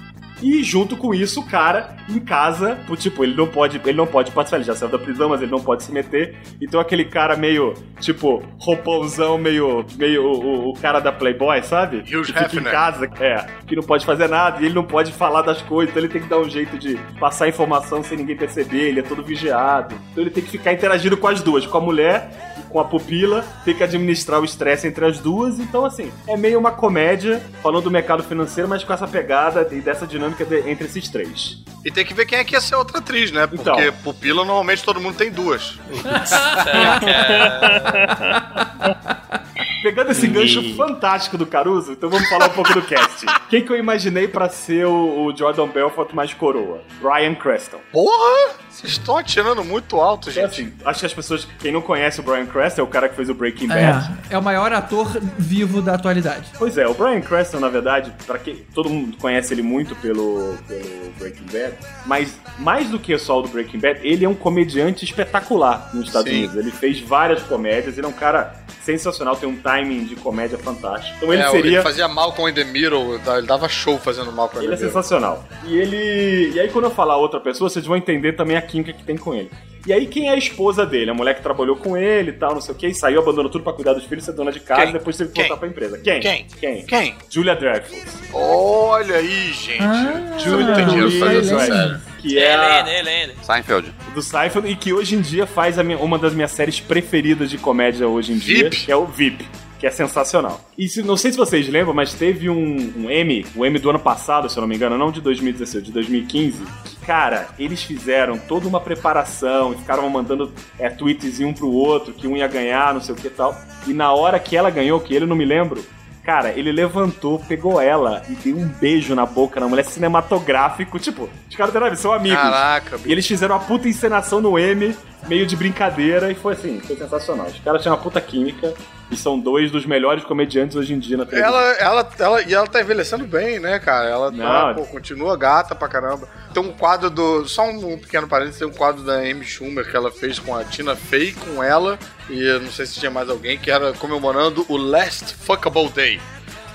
E 0.42 0.62
junto 0.64 0.96
com 0.96 1.14
isso, 1.14 1.40
o 1.40 1.46
cara 1.46 1.96
em 2.08 2.18
casa, 2.18 2.76
tipo, 2.98 3.22
ele 3.22 3.34
não 3.34 3.46
pode, 3.46 3.80
ele 3.84 3.96
não 3.96 4.06
pode 4.06 4.30
participar, 4.32 4.56
ele 4.58 4.64
já 4.64 4.74
saiu 4.74 4.90
da 4.90 4.98
prisão, 4.98 5.28
mas 5.28 5.40
ele 5.40 5.50
não 5.50 5.60
pode 5.60 5.84
se 5.84 5.92
meter. 5.92 6.36
Então 6.60 6.80
aquele 6.80 7.04
cara 7.04 7.36
meio, 7.36 7.74
tipo, 8.00 8.42
roupãozão, 8.58 9.38
meio, 9.38 9.84
meio 9.96 10.24
o, 10.24 10.70
o- 10.70 10.72
cara 10.82 10.98
da 10.98 11.12
Playboy, 11.12 11.62
sabe? 11.62 11.98
Hugh 11.98 12.24
que 12.24 12.32
fica 12.32 12.56
em 12.56 12.62
casa, 12.64 13.08
é, 13.20 13.46
que 13.66 13.76
não 13.76 13.82
pode 13.84 14.04
fazer 14.04 14.28
nada 14.28 14.60
e 14.60 14.64
ele 14.66 14.74
não 14.74 14.82
pode 14.84 15.12
falar 15.12 15.42
das 15.42 15.62
coisas, 15.62 15.90
então 15.92 16.02
ele 16.02 16.12
tem 16.12 16.20
que 16.22 16.28
dar 16.28 16.38
um 16.38 16.48
jeito 16.50 16.76
de 16.76 16.96
passar 17.20 17.46
informação 17.48 18.02
sem 18.02 18.18
ninguém 18.18 18.36
perceber, 18.36 18.88
ele 18.88 18.98
é 19.00 19.02
todo 19.02 19.22
vigiado. 19.22 19.94
Então 20.10 20.24
ele 20.24 20.30
tem 20.30 20.42
que 20.42 20.50
ficar 20.50 20.72
interagindo 20.72 21.16
com 21.16 21.28
as 21.28 21.40
duas, 21.40 21.64
com 21.66 21.78
a 21.78 21.80
mulher 21.80 22.30
com 22.72 22.80
a 22.80 22.84
pupila, 22.84 23.44
tem 23.64 23.74
que 23.74 23.82
administrar 23.84 24.40
o 24.40 24.44
estresse 24.44 24.86
entre 24.86 25.04
as 25.04 25.18
duas, 25.18 25.58
então 25.60 25.84
assim, 25.84 26.10
é 26.26 26.36
meio 26.36 26.58
uma 26.58 26.72
comédia 26.72 27.42
falando 27.62 27.84
do 27.84 27.90
mercado 27.90 28.22
financeiro, 28.22 28.68
mas 28.68 28.82
com 28.82 28.92
essa 28.92 29.06
pegada 29.06 29.66
e 29.70 29.80
dessa 29.80 30.06
dinâmica 30.06 30.44
de- 30.44 30.68
entre 30.68 30.86
esses 30.86 31.08
três. 31.08 31.58
E 31.84 31.90
tem 31.90 32.04
que 32.04 32.14
ver 32.14 32.26
quem 32.26 32.38
é 32.38 32.44
que 32.44 32.54
ia 32.54 32.60
ser 32.60 32.76
outra 32.76 32.98
atriz, 32.98 33.30
né? 33.32 33.46
Porque 33.46 33.68
Então. 33.68 33.92
pupila 34.04 34.44
normalmente 34.44 34.84
todo 34.84 35.00
mundo 35.00 35.16
tem 35.16 35.30
duas. 35.30 35.78
Pegando 39.82 40.12
esse 40.12 40.28
gancho 40.28 40.76
fantástico 40.76 41.36
do 41.36 41.44
Caruso, 41.44 41.90
então 41.92 42.08
vamos 42.08 42.28
falar 42.28 42.46
um 42.46 42.50
pouco 42.50 42.72
do 42.72 42.82
cast. 42.82 43.26
Quem 43.50 43.64
que 43.64 43.72
eu 43.72 43.76
imaginei 43.76 44.28
pra 44.28 44.48
ser 44.48 44.86
o, 44.86 45.24
o 45.26 45.36
Jordan 45.36 45.66
Belfort 45.66 46.12
mais 46.12 46.32
coroa? 46.32 46.80
Brian 47.00 47.34
Creston. 47.34 47.80
Porra! 47.90 48.54
Vocês 48.70 48.92
estão 48.92 49.16
atirando 49.18 49.64
muito 49.64 50.00
alto, 50.00 50.30
Então, 50.30 50.48
gente. 50.48 50.62
assim, 50.62 50.72
acho 50.84 51.00
que 51.00 51.06
as 51.06 51.12
pessoas, 51.12 51.48
quem 51.58 51.72
não 51.72 51.82
conhece 51.82 52.20
o 52.20 52.22
Brian 52.22 52.46
Creston, 52.46 52.61
é 52.80 52.82
o 52.82 52.86
cara 52.86 53.08
que 53.08 53.16
fez 53.16 53.28
o 53.28 53.34
Breaking 53.34 53.68
Bad. 53.68 54.12
É, 54.30 54.34
é 54.34 54.38
o 54.38 54.42
maior 54.42 54.72
ator 54.72 55.18
vivo 55.38 55.80
da 55.82 55.94
atualidade. 55.94 56.50
Pois 56.58 56.76
é, 56.78 56.86
o 56.86 56.94
Brian 56.94 57.20
Creston, 57.20 57.60
na 57.60 57.68
verdade, 57.68 58.12
para 58.26 58.38
quem 58.38 58.56
todo 58.74 58.88
mundo 58.88 59.16
conhece 59.18 59.52
ele 59.54 59.62
muito 59.62 59.94
pelo, 59.96 60.56
pelo 60.68 61.12
Breaking 61.18 61.46
Bad, 61.52 61.74
mas 62.06 62.38
mais 62.58 62.88
do 62.90 62.98
que 62.98 63.16
só 63.18 63.38
o 63.38 63.42
do 63.42 63.48
Breaking 63.48 63.78
Bad, 63.78 64.00
ele 64.02 64.24
é 64.24 64.28
um 64.28 64.34
comediante 64.34 65.04
espetacular 65.04 65.90
nos 65.92 66.06
Estados 66.06 66.30
Sim. 66.30 66.38
Unidos. 66.38 66.56
Ele 66.56 66.70
fez 66.70 67.00
várias 67.00 67.42
comédias, 67.42 67.96
ele 67.98 68.06
é 68.06 68.08
um 68.08 68.12
cara 68.12 68.54
sensacional, 68.82 69.36
tem 69.36 69.48
um 69.48 69.56
timing 69.56 70.04
de 70.04 70.16
comédia 70.16 70.58
fantástico. 70.58 71.16
Então 71.16 71.32
ele 71.32 71.42
É, 71.42 71.50
seria 71.50 71.72
ele 71.78 71.82
fazia 71.82 72.08
Malcolm 72.08 72.50
in 72.50 72.54
the 72.54 72.64
Middle, 72.64 73.20
ele 73.36 73.46
dava 73.46 73.68
show 73.68 73.98
fazendo 73.98 74.32
Malcolm 74.32 74.62
in 74.64 74.68
Ele 74.68 74.76
the 74.76 74.82
é 74.84 74.86
sensacional. 74.88 75.44
E 75.64 75.76
ele. 75.76 76.50
E 76.52 76.60
aí, 76.60 76.68
quando 76.68 76.86
eu 76.86 76.90
falar 76.90 77.16
outra 77.16 77.38
pessoa, 77.40 77.70
vocês 77.70 77.86
vão 77.86 77.96
entender 77.96 78.32
também 78.32 78.56
a 78.56 78.62
química 78.62 78.92
que 78.92 79.04
tem 79.04 79.16
com 79.16 79.34
ele. 79.34 79.50
E 79.86 79.92
aí, 79.92 80.06
quem 80.06 80.28
é 80.28 80.32
a 80.32 80.36
esposa 80.36 80.86
dele? 80.86 81.10
A 81.10 81.14
mulher 81.14 81.34
que 81.34 81.42
trabalhou 81.42 81.74
com 81.76 81.96
ele 81.96 82.30
e 82.30 82.32
tal, 82.34 82.54
não 82.54 82.60
sei 82.60 82.72
o 82.74 82.78
que, 82.78 82.86
e 82.86 82.94
saiu, 82.94 83.20
abandonou 83.20 83.50
tudo 83.50 83.64
pra 83.64 83.72
cuidar 83.72 83.92
dos 83.94 84.04
filhos, 84.04 84.24
ser 84.24 84.32
dona 84.32 84.52
de 84.52 84.60
casa 84.60 84.82
Quem? 84.82 84.90
e 84.90 84.92
depois 84.92 85.16
teve 85.16 85.30
que 85.30 85.34
Quem? 85.34 85.48
voltar 85.48 85.58
pra 85.58 85.68
empresa. 85.68 85.98
Quem? 85.98 86.20
Quem? 86.20 86.46
Quem? 86.60 86.86
Quem? 86.86 87.14
Julia 87.28 87.56
Dreyfus. 87.56 87.98
Olha 88.32 89.16
aí, 89.16 89.52
gente. 89.52 89.82
Ah, 89.82 90.38
Julia 90.38 91.10
série. 91.40 92.12
Que 92.20 92.38
é 92.38 92.52
Helene, 92.54 92.90
a, 92.90 92.98
Helene. 93.00 93.32
Seinfeld. 93.42 93.92
do 94.14 94.22
Seinfeld 94.22 94.68
e 94.70 94.76
que 94.76 94.92
hoje 94.92 95.16
em 95.16 95.20
dia 95.20 95.44
faz 95.46 95.76
a 95.78 95.82
minha- 95.82 95.98
uma 95.98 96.16
das 96.16 96.32
minhas 96.32 96.52
séries 96.52 96.78
preferidas 96.78 97.50
de 97.50 97.58
comédia 97.58 98.06
hoje 98.06 98.32
em 98.32 98.38
dia, 98.38 98.70
VIP. 98.70 98.84
que 98.86 98.92
é 98.92 98.96
o 98.96 99.06
VIP. 99.06 99.44
Que 99.82 99.86
é 99.88 99.90
sensacional. 99.90 100.60
E 100.78 100.88
se- 100.88 101.02
não 101.02 101.16
sei 101.16 101.32
se 101.32 101.36
vocês 101.36 101.68
lembram, 101.68 101.92
mas 101.92 102.14
teve 102.14 102.48
um, 102.48 102.92
um 102.96 103.10
Emmy, 103.10 103.44
o 103.56 103.66
Emmy 103.66 103.80
do 103.80 103.90
ano 103.90 103.98
passado, 103.98 104.48
se 104.48 104.56
eu 104.56 104.60
não 104.60 104.68
me 104.68 104.76
engano, 104.76 104.96
não 104.96 105.10
de 105.10 105.20
2016, 105.20 105.84
de 105.84 105.90
2015. 105.92 106.62
que, 106.84 106.96
Cara, 107.04 107.48
eles 107.58 107.82
fizeram 107.82 108.38
toda 108.38 108.68
uma 108.68 108.80
preparação 108.80 109.72
e 109.72 109.76
ficaram 109.78 110.08
mandando 110.08 110.52
é, 110.78 110.88
tweets 110.88 111.40
um 111.40 111.52
pro 111.52 111.68
outro, 111.68 112.14
que 112.14 112.28
um 112.28 112.36
ia 112.36 112.46
ganhar, 112.46 112.94
não 112.94 113.00
sei 113.00 113.12
o 113.12 113.18
que 113.18 113.26
e 113.26 113.30
tal. 113.30 113.56
E 113.86 113.92
na 113.92 114.12
hora 114.12 114.38
que 114.38 114.56
ela 114.56 114.70
ganhou, 114.70 115.00
que 115.00 115.12
ele 115.14 115.26
não 115.26 115.34
me 115.36 115.44
lembro, 115.44 115.84
Cara, 116.24 116.50
ele 116.52 116.70
levantou, 116.70 117.40
pegou 117.48 117.80
ela 117.80 118.22
e 118.28 118.34
deu 118.36 118.56
um 118.56 118.68
beijo 118.68 119.12
na 119.12 119.26
boca 119.26 119.58
na 119.58 119.66
mulher 119.66 119.84
cinematográfico. 119.84 120.96
Tipo, 121.00 121.28
os 121.50 121.56
caras 121.56 121.98
são 121.98 122.12
amigos. 122.12 122.38
Caraca, 122.40 122.96
bicho. 122.96 123.08
E 123.08 123.12
eles 123.12 123.26
fizeram 123.26 123.56
uma 123.56 123.64
puta 123.64 123.88
encenação 123.88 124.40
no 124.40 124.56
M, 124.56 124.94
meio 125.28 125.46
de 125.46 125.56
brincadeira, 125.56 126.30
e 126.30 126.34
foi 126.34 126.54
assim, 126.54 126.80
foi 126.80 126.96
sensacional. 126.96 127.46
Os 127.46 127.58
caras 127.60 127.82
tinham 127.82 127.94
uma 127.94 128.02
puta 128.02 128.20
química 128.20 128.74
e 129.10 129.16
são 129.16 129.38
dois 129.38 129.70
dos 129.70 129.86
melhores 129.86 130.24
comediantes 130.24 130.74
hoje 130.74 130.94
em 130.94 130.98
dia 130.98 131.16
na 131.16 131.26
televisão. 131.26 131.56
Ela, 131.56 131.72
ela, 131.74 132.10
ela, 132.18 132.42
e 132.42 132.54
ela 132.54 132.66
tá 132.66 132.80
envelhecendo 132.80 133.26
bem, 133.26 133.60
né, 133.60 133.78
cara? 133.78 134.08
Ela 134.08 134.32
tá, 134.32 134.74
pô, 134.74 134.86
continua 134.86 135.36
gata 135.36 135.74
pra 135.74 135.88
caramba. 135.88 136.28
Tem 136.52 136.62
um 136.62 136.72
quadro 136.72 137.10
do. 137.10 137.46
Só 137.46 137.68
um 137.68 137.98
pequeno 137.98 138.26
parênteses, 138.26 138.58
tem 138.58 138.68
um 138.68 138.72
quadro 138.72 139.02
da 139.02 139.14
Amy 139.18 139.44
Schumer 139.44 139.88
que 139.88 139.96
ela 139.96 140.10
fez 140.10 140.38
com 140.38 140.56
a 140.56 140.64
Tina 140.64 140.96
Fey, 140.96 141.32
com 141.32 141.62
ela, 141.62 141.98
e 142.28 142.42
eu 142.42 142.60
não 142.60 142.70
sei 142.70 142.86
se 142.86 142.98
tinha 142.98 143.10
mais 143.10 143.28
alguém, 143.28 143.58
que 143.58 143.70
era 143.70 143.92
comemorando 143.92 144.64
o 144.68 144.76
Last 144.76 145.34
Fuckable 145.34 145.88
Day. 145.90 146.20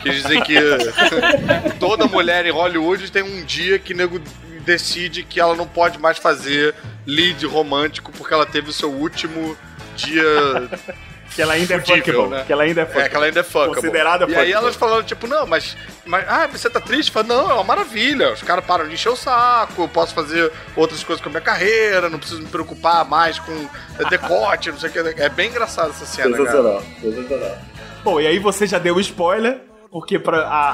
Que 0.01 0.11
dizem 0.11 0.41
que 0.43 0.55
toda 1.79 2.05
mulher 2.05 2.45
em 2.45 2.51
Hollywood 2.51 3.11
tem 3.11 3.23
um 3.23 3.43
dia 3.43 3.79
que 3.79 3.93
nego 3.93 4.21
decide 4.67 5.23
que 5.23 5.39
ela 5.39 5.55
não 5.55 5.65
pode 5.65 5.97
mais 5.97 6.17
fazer 6.17 6.75
lead 7.05 7.45
romântico 7.45 8.11
porque 8.11 8.33
ela 8.33 8.45
teve 8.45 8.69
o 8.69 8.73
seu 8.73 8.91
último 8.91 9.57
dia 9.95 10.23
Que 11.35 11.41
ela 11.43 11.53
ainda 11.53 11.75
é 11.75 11.79
fudível, 11.79 12.03
fuckable. 12.03 12.29
né? 12.29 12.43
Que 12.47 12.53
ela 12.53 12.63
ainda 12.63 12.81
é 12.81 12.85
fuckable. 12.85 13.05
É, 13.05 13.09
que 13.09 13.15
ela 13.15 13.25
ainda 13.25 13.39
é 13.39 13.43
fuckable. 13.43 13.75
Considerada 13.75 14.23
E 14.23 14.27
aí 14.27 14.31
fuckable. 14.33 14.53
elas 14.53 14.75
falando, 14.75 15.05
tipo, 15.05 15.27
não, 15.27 15.45
mas, 15.45 15.77
mas. 16.05 16.25
Ah, 16.27 16.47
você 16.47 16.67
tá 16.67 16.79
triste? 16.81 17.11
Fala, 17.11 17.27
não, 17.27 17.51
é 17.51 17.53
uma 17.53 17.63
maravilha. 17.63 18.33
Os 18.33 18.41
caras 18.41 18.65
param 18.65 18.87
de 18.87 18.95
encher 18.95 19.09
o 19.09 19.15
saco, 19.15 19.83
eu 19.83 19.87
posso 19.87 20.15
fazer 20.15 20.51
outras 20.75 21.03
coisas 21.03 21.21
com 21.21 21.29
a 21.29 21.31
minha 21.33 21.41
carreira, 21.41 22.09
não 22.09 22.17
preciso 22.17 22.41
me 22.41 22.47
preocupar 22.47 23.05
mais 23.05 23.37
com 23.37 23.53
decote, 24.09 24.71
não 24.71 24.79
sei 24.79 24.89
o 24.89 24.93
que. 24.93 24.99
É 25.21 25.29
bem 25.29 25.49
engraçado 25.49 25.91
essa 25.91 26.05
cena, 26.07 26.31
cara. 26.31 26.49
Sensacional, 26.49 26.83
sensacional. 27.01 27.57
Bom, 28.03 28.19
e 28.21 28.25
aí 28.25 28.39
você 28.39 28.65
já 28.65 28.79
deu 28.79 28.95
o 28.95 28.99
spoiler, 28.99 29.59
porque 29.91 30.19
pra 30.19 30.39
a, 30.47 30.71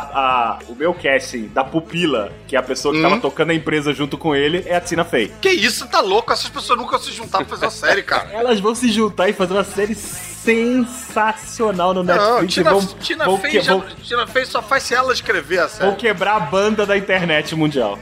a- 0.55 0.59
o 0.68 0.76
meu 0.76 0.93
casting 0.93 1.47
da 1.47 1.64
pupila, 1.64 2.32
que 2.47 2.55
é 2.55 2.59
a 2.59 2.64
pessoa 2.64 2.93
que 2.93 2.99
Hum. 2.99 3.03
tava 3.03 3.20
tocando 3.22 3.51
a 3.51 3.53
empresa 3.53 3.93
junto 3.93 4.18
com 4.18 4.36
ele, 4.36 4.64
é 4.66 4.76
a 4.76 4.82
Tina 4.82 5.03
Fey. 5.05 5.32
Que 5.41 5.49
isso, 5.49 5.88
tá 5.88 6.01
louco? 6.01 6.32
Essas 6.34 6.49
pessoas 6.49 6.80
nunca 6.80 6.97
se 6.99 7.11
juntaram 7.11 7.45
pra 7.45 7.55
fazer 7.57 7.66
uma 7.66 7.72
série, 7.72 8.03
cara. 8.03 8.30
Elas 8.32 8.59
vão 8.59 8.74
se 8.76 8.91
juntar 8.91 9.30
e 9.30 9.34
fazer 9.34 9.53
uma 9.53 9.64
série 9.64 9.95
sensacional 10.44 11.94
no 11.94 12.04
Não, 12.04 12.16
Netflix. 12.41 12.54
Tina, 12.54 12.72
vão, 12.72 12.86
Tina, 13.00 13.26
vão 13.26 13.38
Fey 13.38 13.52
que- 13.52 13.62
já- 13.62 13.74
vão- 13.74 13.86
Tina 14.04 14.28
Fey 14.28 14.46
só 14.46 14.62
faz 14.62 14.84
se 14.84 14.94
ela 14.94 15.14
escrever 15.14 15.60
a 15.60 15.68
vão 15.68 15.70
série. 15.78 15.96
quebrar 15.96 16.36
a 16.36 16.39
banda 16.41 16.86
da 16.86 16.98
internet 16.98 17.56
mundial. 17.56 17.98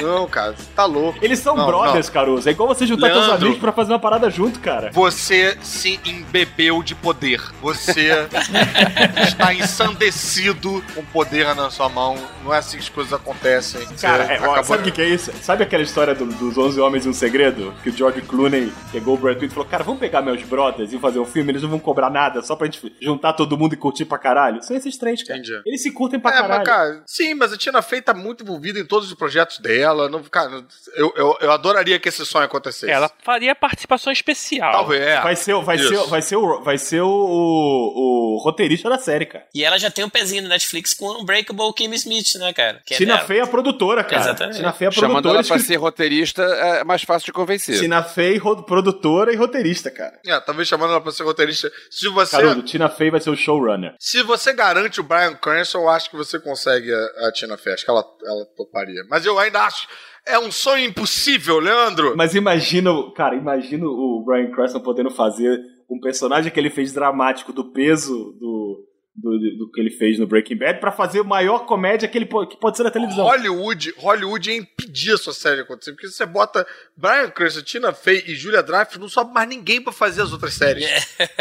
Não, 0.00 0.26
cara, 0.28 0.52
você 0.56 0.64
tá 0.74 0.84
louco. 0.84 1.18
Eles 1.22 1.38
são 1.38 1.56
Não, 1.56 1.66
brothers, 1.66 2.08
Caruso. 2.08 2.48
É 2.48 2.52
igual 2.52 2.68
você 2.68 2.86
juntar 2.86 3.08
teus 3.08 3.26
Leandro. 3.26 3.36
amigos 3.46 3.58
pra 3.58 3.72
fazer 3.72 3.92
uma 3.92 3.98
parada 3.98 4.30
junto, 4.30 4.60
cara. 4.60 4.90
Você 4.92 5.56
se 5.62 5.98
embebeu 6.04 6.82
de 6.82 6.94
poder. 6.94 7.40
Você 7.60 8.10
está 9.26 9.52
ensandecido 9.54 10.82
com 10.94 11.04
poder 11.06 11.54
na 11.54 11.70
sua 11.70 11.88
mão. 11.88 12.16
Não 12.44 12.54
é 12.54 12.58
assim 12.58 12.76
que 12.76 12.82
as 12.84 12.88
coisas 12.88 13.12
acontecem. 13.12 13.86
Cara, 14.00 14.24
é, 14.24 14.40
ó, 14.46 14.62
sabe 14.62 14.82
o 14.82 14.84
que, 14.84 14.90
que 14.92 15.02
é 15.02 15.08
isso? 15.08 15.32
Sabe 15.42 15.62
aquela 15.64 15.82
história 15.82 16.14
do- 16.14 16.26
dos 16.26 16.56
11 16.56 16.80
Homens 16.80 17.04
e 17.06 17.08
um 17.08 17.12
Segredo? 17.12 17.72
Que 17.82 17.90
o 17.90 17.96
George 17.96 18.20
Clooney 18.22 18.72
pegou 18.92 19.14
o 19.14 19.18
Brad 19.18 19.36
Pitt 19.38 19.50
e 19.50 19.54
falou: 19.54 19.68
Cara, 19.68 19.82
vamos 19.82 20.00
pegar 20.00 20.22
meus 20.22 20.42
brothers 20.42 20.92
e 20.92 20.98
fazer 20.98 21.18
um 21.18 21.24
filme, 21.24 21.52
eles 21.54 21.62
não 21.62 21.70
vão 21.70 21.78
cobrar 21.78 22.10
nada, 22.10 22.42
só 22.42 22.54
pra 22.56 22.66
gente 22.66 22.94
juntar 23.00 23.32
todo 23.32 23.56
mundo 23.56 23.74
e 23.74 23.76
curtir 23.76 24.04
pra 24.04 24.18
caralho. 24.18 24.62
São 24.62 24.76
esses 24.76 24.96
três, 24.96 25.22
cara. 25.22 25.38
Entendi. 25.38 25.60
Eles 25.66 25.82
se 25.82 25.90
curtem 25.92 26.18
pra 26.20 26.30
É, 26.30 26.34
caralho. 26.34 26.58
mas, 26.58 26.68
cara, 26.68 27.02
sim, 27.06 27.34
mas 27.34 27.52
a 27.52 27.56
Tina 27.56 27.80
Fey 27.82 28.00
tá 28.02 28.12
muito 28.14 28.42
envolvida 28.44 28.78
em 28.78 28.84
todos 28.84 29.08
os 29.08 29.14
projetos 29.14 29.58
dela. 29.58 30.08
Não, 30.08 30.22
cara, 30.24 30.64
eu, 30.96 31.12
eu, 31.16 31.36
eu 31.40 31.50
adoraria 31.52 31.98
que 31.98 32.08
esse 32.08 32.24
sonho 32.26 32.44
acontecesse. 32.44 32.90
Ela 32.90 33.10
faria 33.22 33.54
participação 33.54 34.12
especial. 34.12 34.72
Talvez. 34.72 35.00
é. 35.02 35.20
Vai 35.20 35.36
ser, 35.36 35.54
vai 35.62 35.76
Isso. 35.76 35.88
ser, 35.88 36.08
vai 36.08 36.22
ser, 36.22 36.36
o, 36.36 36.60
vai 36.62 36.78
ser 36.78 37.00
o, 37.00 37.08
o, 37.08 38.34
o 38.36 38.38
roteirista 38.42 38.88
da 38.88 38.98
série, 38.98 39.26
cara. 39.26 39.44
E 39.54 39.64
ela 39.64 39.78
já 39.78 39.90
tem 39.90 40.04
um 40.04 40.08
pezinho 40.10 40.42
no 40.42 40.48
Netflix 40.48 40.94
com 40.94 41.20
Unbreakable 41.22 41.72
Kim 41.74 41.92
Smith, 41.94 42.34
né, 42.36 42.52
cara? 42.52 42.80
Que 42.84 42.94
é 42.94 42.96
Tina 42.96 43.14
dela. 43.14 43.26
Fey 43.26 43.38
é 43.38 43.42
a 43.42 43.46
produtora, 43.46 44.04
cara. 44.04 44.22
Exatamente. 44.22 44.56
Tina 44.56 44.72
Fey 44.72 44.86
é 44.86 44.88
a 44.88 44.92
Chamando 44.92 45.12
produtora. 45.22 45.38
ela 45.38 45.46
pra 45.46 45.58
ser 45.58 45.76
roteirista 45.76 46.42
é 46.42 46.84
mais 46.84 47.02
fácil 47.02 47.26
de 47.26 47.32
convencer. 47.32 47.78
Tina 47.78 48.02
Fey, 48.02 48.36
ro- 48.38 48.62
produtora 48.62 49.32
e 49.32 49.36
roteirista, 49.36 49.90
cara. 49.90 50.18
É, 50.26 50.38
talvez 50.40 50.68
chamando 50.68 50.90
ela 50.90 51.00
pra 51.00 51.12
ser 51.12 51.22
roteirista. 51.24 51.43
Se 51.52 52.08
você, 52.08 52.36
Caruso, 52.36 52.62
Tina 52.62 52.88
Fey 52.88 53.10
vai 53.10 53.20
ser 53.20 53.30
o 53.30 53.36
showrunner. 53.36 53.94
se 53.98 54.22
você 54.22 54.52
garante 54.52 55.00
o 55.00 55.04
Brian 55.04 55.34
Cranston, 55.34 55.78
eu 55.78 55.88
acho 55.88 56.10
que 56.10 56.16
você 56.16 56.38
consegue 56.38 56.92
a, 56.92 57.28
a 57.28 57.32
Tina 57.32 57.56
Fey. 57.56 57.74
Acho 57.74 57.84
que 57.84 57.90
ela, 57.90 58.04
ela 58.24 58.46
toparia. 58.56 59.02
Mas 59.08 59.26
eu 59.26 59.38
ainda 59.38 59.62
acho. 59.62 59.86
É 60.26 60.38
um 60.38 60.50
sonho 60.50 60.86
impossível, 60.86 61.58
Leandro. 61.58 62.16
Mas 62.16 62.34
imagina, 62.34 62.90
cara, 63.14 63.36
imagina 63.36 63.84
o 63.86 64.22
Brian 64.24 64.50
Cranston 64.50 64.80
podendo 64.80 65.10
fazer 65.10 65.60
um 65.90 66.00
personagem 66.00 66.50
que 66.50 66.58
ele 66.58 66.70
fez 66.70 66.92
dramático 66.92 67.52
do 67.52 67.70
peso 67.72 68.32
do, 68.40 68.84
do, 69.14 69.38
do 69.58 69.70
que 69.70 69.80
ele 69.80 69.90
fez 69.90 70.18
no 70.18 70.26
Breaking 70.26 70.56
Bad 70.56 70.80
pra 70.80 70.90
fazer 70.90 71.20
a 71.20 71.24
maior 71.24 71.66
comédia 71.66 72.08
que 72.08 72.18
ele 72.18 72.26
que 72.26 72.56
pode 72.58 72.76
ser 72.76 72.82
na 72.82 72.90
televisão. 72.90 73.24
Hollywood, 73.24 73.94
Hollywood 73.96 74.50
ia 74.50 74.56
impedir 74.56 75.12
a 75.14 75.16
sua 75.16 75.32
série 75.32 75.56
de 75.56 75.62
acontecer. 75.62 75.92
Porque 75.92 76.08
se 76.08 76.14
você 76.14 76.26
bota 76.26 76.66
Brian 76.96 77.30
Cranston, 77.30 77.62
Tina 77.62 77.92
Fey 77.92 78.24
e 78.26 78.34
Julia 78.34 78.62
Dreyfus, 78.62 78.98
não 78.98 79.08
sobe 79.08 79.32
mais 79.32 79.48
ninguém 79.48 79.80
pra 79.80 79.92
fazer 79.92 80.22
as 80.22 80.32
outras 80.32 80.54
séries. 80.54 80.84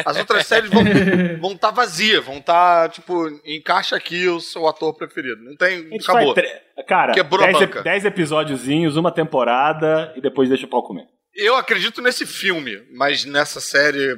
As 0.06 0.18
outras 0.18 0.46
séries 0.46 0.70
vão 0.70 0.84
estar 0.84 1.38
vão 1.40 1.58
tá 1.58 1.72
vazias, 1.72 2.24
vão 2.24 2.38
estar, 2.38 2.90
tipo, 2.90 3.28
encaixa 3.46 3.96
aqui 3.96 4.28
o 4.28 4.40
seu 4.40 4.68
ator 4.68 4.94
preferido. 4.96 5.44
Não 5.44 5.56
tem. 5.56 5.90
Acabou. 6.00 6.34
tre- 6.34 6.62
Cara, 6.88 7.14
Quebrou 7.14 7.44
a 7.44 7.48
10, 7.52 7.60
banca. 7.60 7.82
10 7.84 8.06
episódiozinhos, 8.06 8.98
uma 8.98 9.12
temporada 9.12 10.14
e 10.16 10.22
depois 10.22 10.50
deixa 10.50 10.66
o 10.66 10.70
pau 10.70 10.84
comer. 10.84 11.06
Eu 11.36 11.56
acredito 11.56 12.02
nesse 12.02 12.26
filme, 12.28 12.84
mas 12.96 13.26
nessa 13.26 13.60
série. 13.60 14.16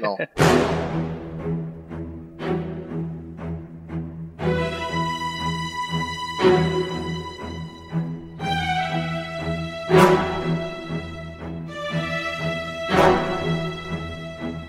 Não. 0.00 0.16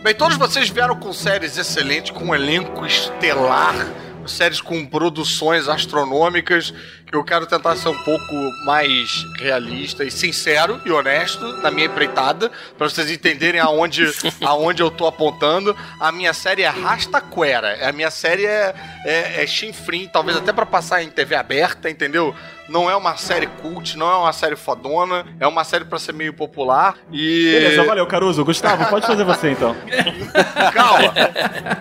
Bem, 0.05 0.13
todos 0.13 0.37
vocês 0.37 0.69
vieram 0.69 0.95
com 0.95 1.11
séries 1.11 1.57
excelentes, 1.57 2.11
com 2.11 2.25
um 2.25 2.35
elenco 2.35 2.85
estelar, 2.85 3.73
séries 4.27 4.61
com 4.61 4.85
produções 4.85 5.67
astronômicas, 5.67 6.71
que 7.07 7.15
eu 7.15 7.23
quero 7.23 7.47
tentar 7.47 7.75
ser 7.75 7.89
um 7.89 8.03
pouco 8.03 8.51
mais 8.67 9.25
realista 9.39 10.03
e 10.03 10.11
sincero 10.11 10.79
e 10.85 10.91
honesto 10.91 11.43
na 11.63 11.71
minha 11.71 11.87
empreitada, 11.87 12.51
para 12.77 12.87
vocês 12.87 13.09
entenderem 13.09 13.59
aonde, 13.59 14.05
aonde 14.45 14.83
eu 14.83 14.91
tô 14.91 15.07
apontando. 15.07 15.75
A 15.99 16.11
minha 16.11 16.33
série 16.33 16.61
é 16.61 16.69
Rastaquera, 16.69 17.89
a 17.89 17.91
minha 17.91 18.11
série 18.11 18.45
é, 18.45 18.75
é, 19.05 19.43
é 19.43 19.47
chinfrim, 19.47 20.09
talvez 20.11 20.35
até 20.37 20.51
para 20.51 20.65
passar 20.65 21.01
em 21.03 21.09
TV 21.09 21.35
aberta, 21.35 21.89
entendeu? 21.89 22.35
Não 22.67 22.89
é 22.89 22.95
uma 22.95 23.15
série 23.15 23.45
cult, 23.45 23.95
não 23.95 24.09
é 24.11 24.15
uma 24.17 24.33
série 24.33 24.55
fodona, 24.55 25.23
é 25.39 25.45
uma 25.45 25.63
série 25.63 25.85
para 25.85 25.99
ser 25.99 26.13
meio 26.13 26.33
popular 26.33 26.95
e... 27.11 27.51
Beleza, 27.51 27.83
valeu, 27.83 28.07
Caruso. 28.07 28.43
Gustavo, 28.43 28.83
pode 28.89 29.05
fazer 29.05 29.23
você 29.23 29.51
então. 29.51 29.75
Calma. 30.73 31.13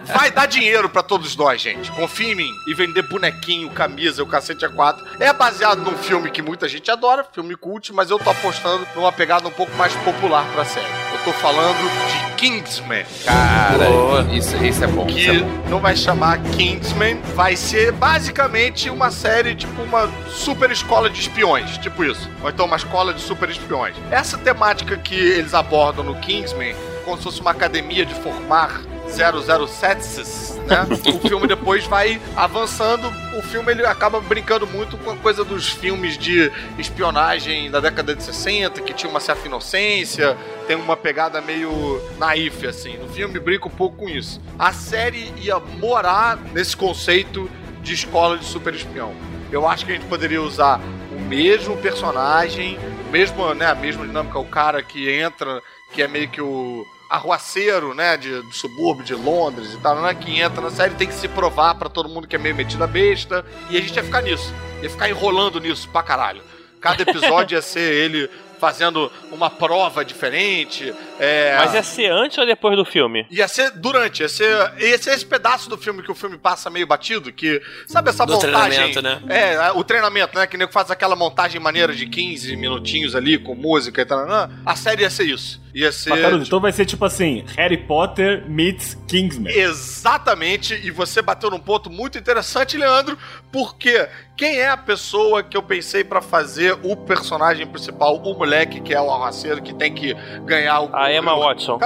Vai 0.04 0.30
dar 0.30 0.46
dinheiro 0.46 0.88
pra 0.90 1.02
todos 1.02 1.34
nós, 1.36 1.60
gente. 1.62 1.90
Confia 1.92 2.32
em 2.32 2.34
mim. 2.34 2.50
E 2.68 2.74
vender 2.74 3.00
bonequinho, 3.02 3.70
camisa, 3.70 4.22
o 4.22 4.26
cacete 4.26 4.66
A4. 4.66 4.96
É 5.20 5.32
baseado 5.32 5.78
num 5.78 5.96
filme 5.96 6.30
que 6.30 6.42
muita 6.42 6.68
gente 6.68 6.90
adora, 6.90 7.24
filme 7.32 7.56
cult, 7.56 7.90
mas 7.92 8.10
eu 8.10 8.18
tô 8.18 8.28
apostando 8.28 8.86
numa 8.94 9.10
pegada 9.10 9.48
um 9.48 9.52
pouco 9.52 9.74
mais 9.76 9.94
popular 9.96 10.44
pra 10.52 10.66
série. 10.66 10.86
Eu 11.14 11.24
tô 11.24 11.32
falando 11.32 11.78
de 11.78 12.34
Kingsman. 12.36 13.04
Cara, 13.24 13.86
isso, 14.32 14.54
isso 14.62 14.84
é 14.84 14.86
bom. 14.86 15.06
Isso 15.06 15.30
é 15.30 15.34
Que 15.34 15.38
bom. 15.42 15.64
não 15.70 15.80
vai 15.80 15.96
chamar 15.96 16.38
Kingsman, 16.42 17.13
vai 17.34 17.56
ser 17.56 17.92
basicamente 17.92 18.90
uma 18.90 19.10
série, 19.10 19.54
tipo 19.54 19.82
uma 19.82 20.08
super 20.28 20.70
escola 20.70 21.08
de 21.10 21.20
espiões, 21.20 21.78
tipo 21.78 22.04
isso. 22.04 22.30
Ou 22.42 22.50
então 22.50 22.66
uma 22.66 22.76
escola 22.76 23.12
de 23.12 23.20
super 23.20 23.48
espiões. 23.48 23.94
Essa 24.10 24.38
temática 24.38 24.96
que 24.96 25.14
eles 25.14 25.54
abordam 25.54 26.04
no 26.04 26.14
Kingsman, 26.16 26.74
como 27.04 27.16
se 27.16 27.24
fosse 27.24 27.40
uma 27.40 27.50
academia 27.50 28.04
de 28.04 28.14
formar 28.14 28.80
007s, 29.08 30.54
né? 30.66 30.86
o 31.14 31.28
filme 31.28 31.46
depois 31.46 31.84
vai 31.86 32.20
avançando. 32.36 33.08
O 33.36 33.42
filme 33.42 33.72
ele 33.72 33.84
acaba 33.84 34.20
brincando 34.20 34.66
muito 34.66 34.96
com 34.98 35.10
a 35.10 35.16
coisa 35.16 35.44
dos 35.44 35.68
filmes 35.68 36.16
de 36.16 36.50
espionagem 36.78 37.70
da 37.70 37.80
década 37.80 38.14
de 38.14 38.22
60, 38.22 38.80
que 38.82 38.92
tinha 38.92 39.10
uma 39.10 39.20
certa 39.20 39.46
inocência, 39.46 40.36
tem 40.66 40.76
uma 40.76 40.96
pegada 40.96 41.40
meio 41.40 42.00
naif, 42.18 42.66
assim. 42.66 42.96
No 42.96 43.08
filme 43.08 43.38
brinca 43.38 43.66
um 43.66 43.70
pouco 43.70 43.98
com 43.98 44.08
isso. 44.08 44.40
A 44.58 44.72
série 44.72 45.32
ia 45.36 45.58
morar 45.58 46.38
nesse 46.52 46.76
conceito 46.76 47.50
de 47.82 47.92
escola 47.94 48.38
de 48.38 48.44
super 48.44 48.74
espião. 48.74 49.14
Eu 49.52 49.68
acho 49.68 49.84
que 49.84 49.92
a 49.92 49.94
gente 49.94 50.06
poderia 50.06 50.42
usar 50.42 50.80
o 51.12 51.20
mesmo 51.20 51.76
personagem, 51.76 52.78
mesmo, 53.10 53.54
né, 53.54 53.66
a 53.66 53.74
mesma 53.74 54.06
dinâmica, 54.06 54.38
o 54.38 54.44
cara 54.44 54.82
que 54.82 55.08
entra, 55.10 55.62
que 55.92 56.02
é 56.02 56.08
meio 56.08 56.28
que 56.28 56.40
o 56.40 56.84
arruaceiro, 57.10 57.94
né, 57.94 58.16
de, 58.16 58.30
do 58.42 58.52
subúrbio 58.52 59.04
de 59.04 59.14
Londres 59.14 59.72
e 59.74 59.78
tal, 59.78 60.00
né, 60.00 60.14
que 60.14 60.38
entra 60.40 60.60
na 60.60 60.70
série 60.70 60.94
tem 60.94 61.06
que 61.06 61.14
se 61.14 61.28
provar 61.28 61.74
pra 61.74 61.88
todo 61.88 62.08
mundo 62.08 62.26
que 62.26 62.36
é 62.36 62.38
meio 62.38 62.54
metido 62.54 62.82
a 62.82 62.86
besta, 62.86 63.44
e 63.70 63.76
a 63.76 63.80
gente 63.80 63.94
ia 63.94 64.02
ficar 64.04 64.22
nisso, 64.22 64.52
ia 64.82 64.90
ficar 64.90 65.08
enrolando 65.08 65.60
nisso 65.60 65.88
pra 65.90 66.02
caralho. 66.02 66.42
Cada 66.80 67.02
episódio 67.02 67.56
ia 67.56 67.62
ser 67.62 67.80
ele 67.94 68.28
fazendo 68.60 69.10
uma 69.32 69.50
prova 69.50 70.04
diferente. 70.04 70.94
É... 71.18 71.56
Mas 71.58 71.74
ia 71.74 71.82
ser 71.82 72.10
antes 72.10 72.36
ou 72.38 72.46
depois 72.46 72.76
do 72.76 72.84
filme? 72.84 73.26
Ia 73.30 73.48
ser 73.48 73.70
durante, 73.72 74.20
ia 74.20 74.28
ser, 74.28 74.72
ia 74.78 74.96
ser 74.98 75.14
esse 75.14 75.24
pedaço 75.26 75.68
do 75.68 75.76
filme 75.78 76.02
que 76.02 76.10
o 76.10 76.14
filme 76.14 76.36
passa 76.38 76.68
meio 76.70 76.86
batido, 76.86 77.32
que. 77.32 77.60
Sabe 77.86 78.10
essa 78.10 78.24
Do 78.26 78.34
montagem? 78.34 78.92
treinamento, 78.92 79.02
né? 79.02 79.22
É, 79.28 79.72
o 79.72 79.82
treinamento, 79.82 80.38
né? 80.38 80.46
Que 80.46 80.56
nem 80.56 80.68
faz 80.68 80.90
aquela 80.90 81.16
montagem 81.16 81.60
maneira 81.60 81.94
de 81.94 82.06
15 82.06 82.54
minutinhos 82.56 83.14
ali, 83.14 83.38
com 83.38 83.54
música 83.54 84.02
e 84.02 84.04
tal. 84.04 84.26
né? 84.26 84.50
A 84.64 84.76
série 84.76 85.02
ia 85.02 85.10
ser 85.10 85.24
isso. 85.24 85.63
Ia 85.74 85.90
ser. 85.90 86.10
Mas, 86.10 86.20
Caruso, 86.22 86.44
então 86.46 86.60
vai 86.60 86.70
ser 86.72 86.84
tipo 86.86 87.04
assim: 87.04 87.44
Harry 87.56 87.76
Potter 87.76 88.44
meets 88.48 88.96
Kingsman. 89.08 89.52
Exatamente, 89.52 90.74
e 90.84 90.90
você 90.90 91.20
bateu 91.20 91.50
num 91.50 91.58
ponto 91.58 91.90
muito 91.90 92.16
interessante, 92.18 92.76
Leandro, 92.76 93.18
porque 93.50 94.08
quem 94.36 94.58
é 94.58 94.68
a 94.68 94.76
pessoa 94.76 95.42
que 95.42 95.56
eu 95.56 95.62
pensei 95.62 96.02
pra 96.04 96.20
fazer 96.20 96.76
o 96.82 96.96
personagem 96.96 97.66
principal, 97.66 98.16
o 98.16 98.38
moleque 98.38 98.80
que 98.80 98.92
é 98.94 99.00
o 99.00 99.10
arraceiro, 99.10 99.62
que 99.62 99.72
tem 99.74 99.92
que 99.94 100.14
ganhar 100.44 100.80
o. 100.80 100.94
A 100.94 101.12
Emma 101.12 101.34
Watson. 101.38 101.78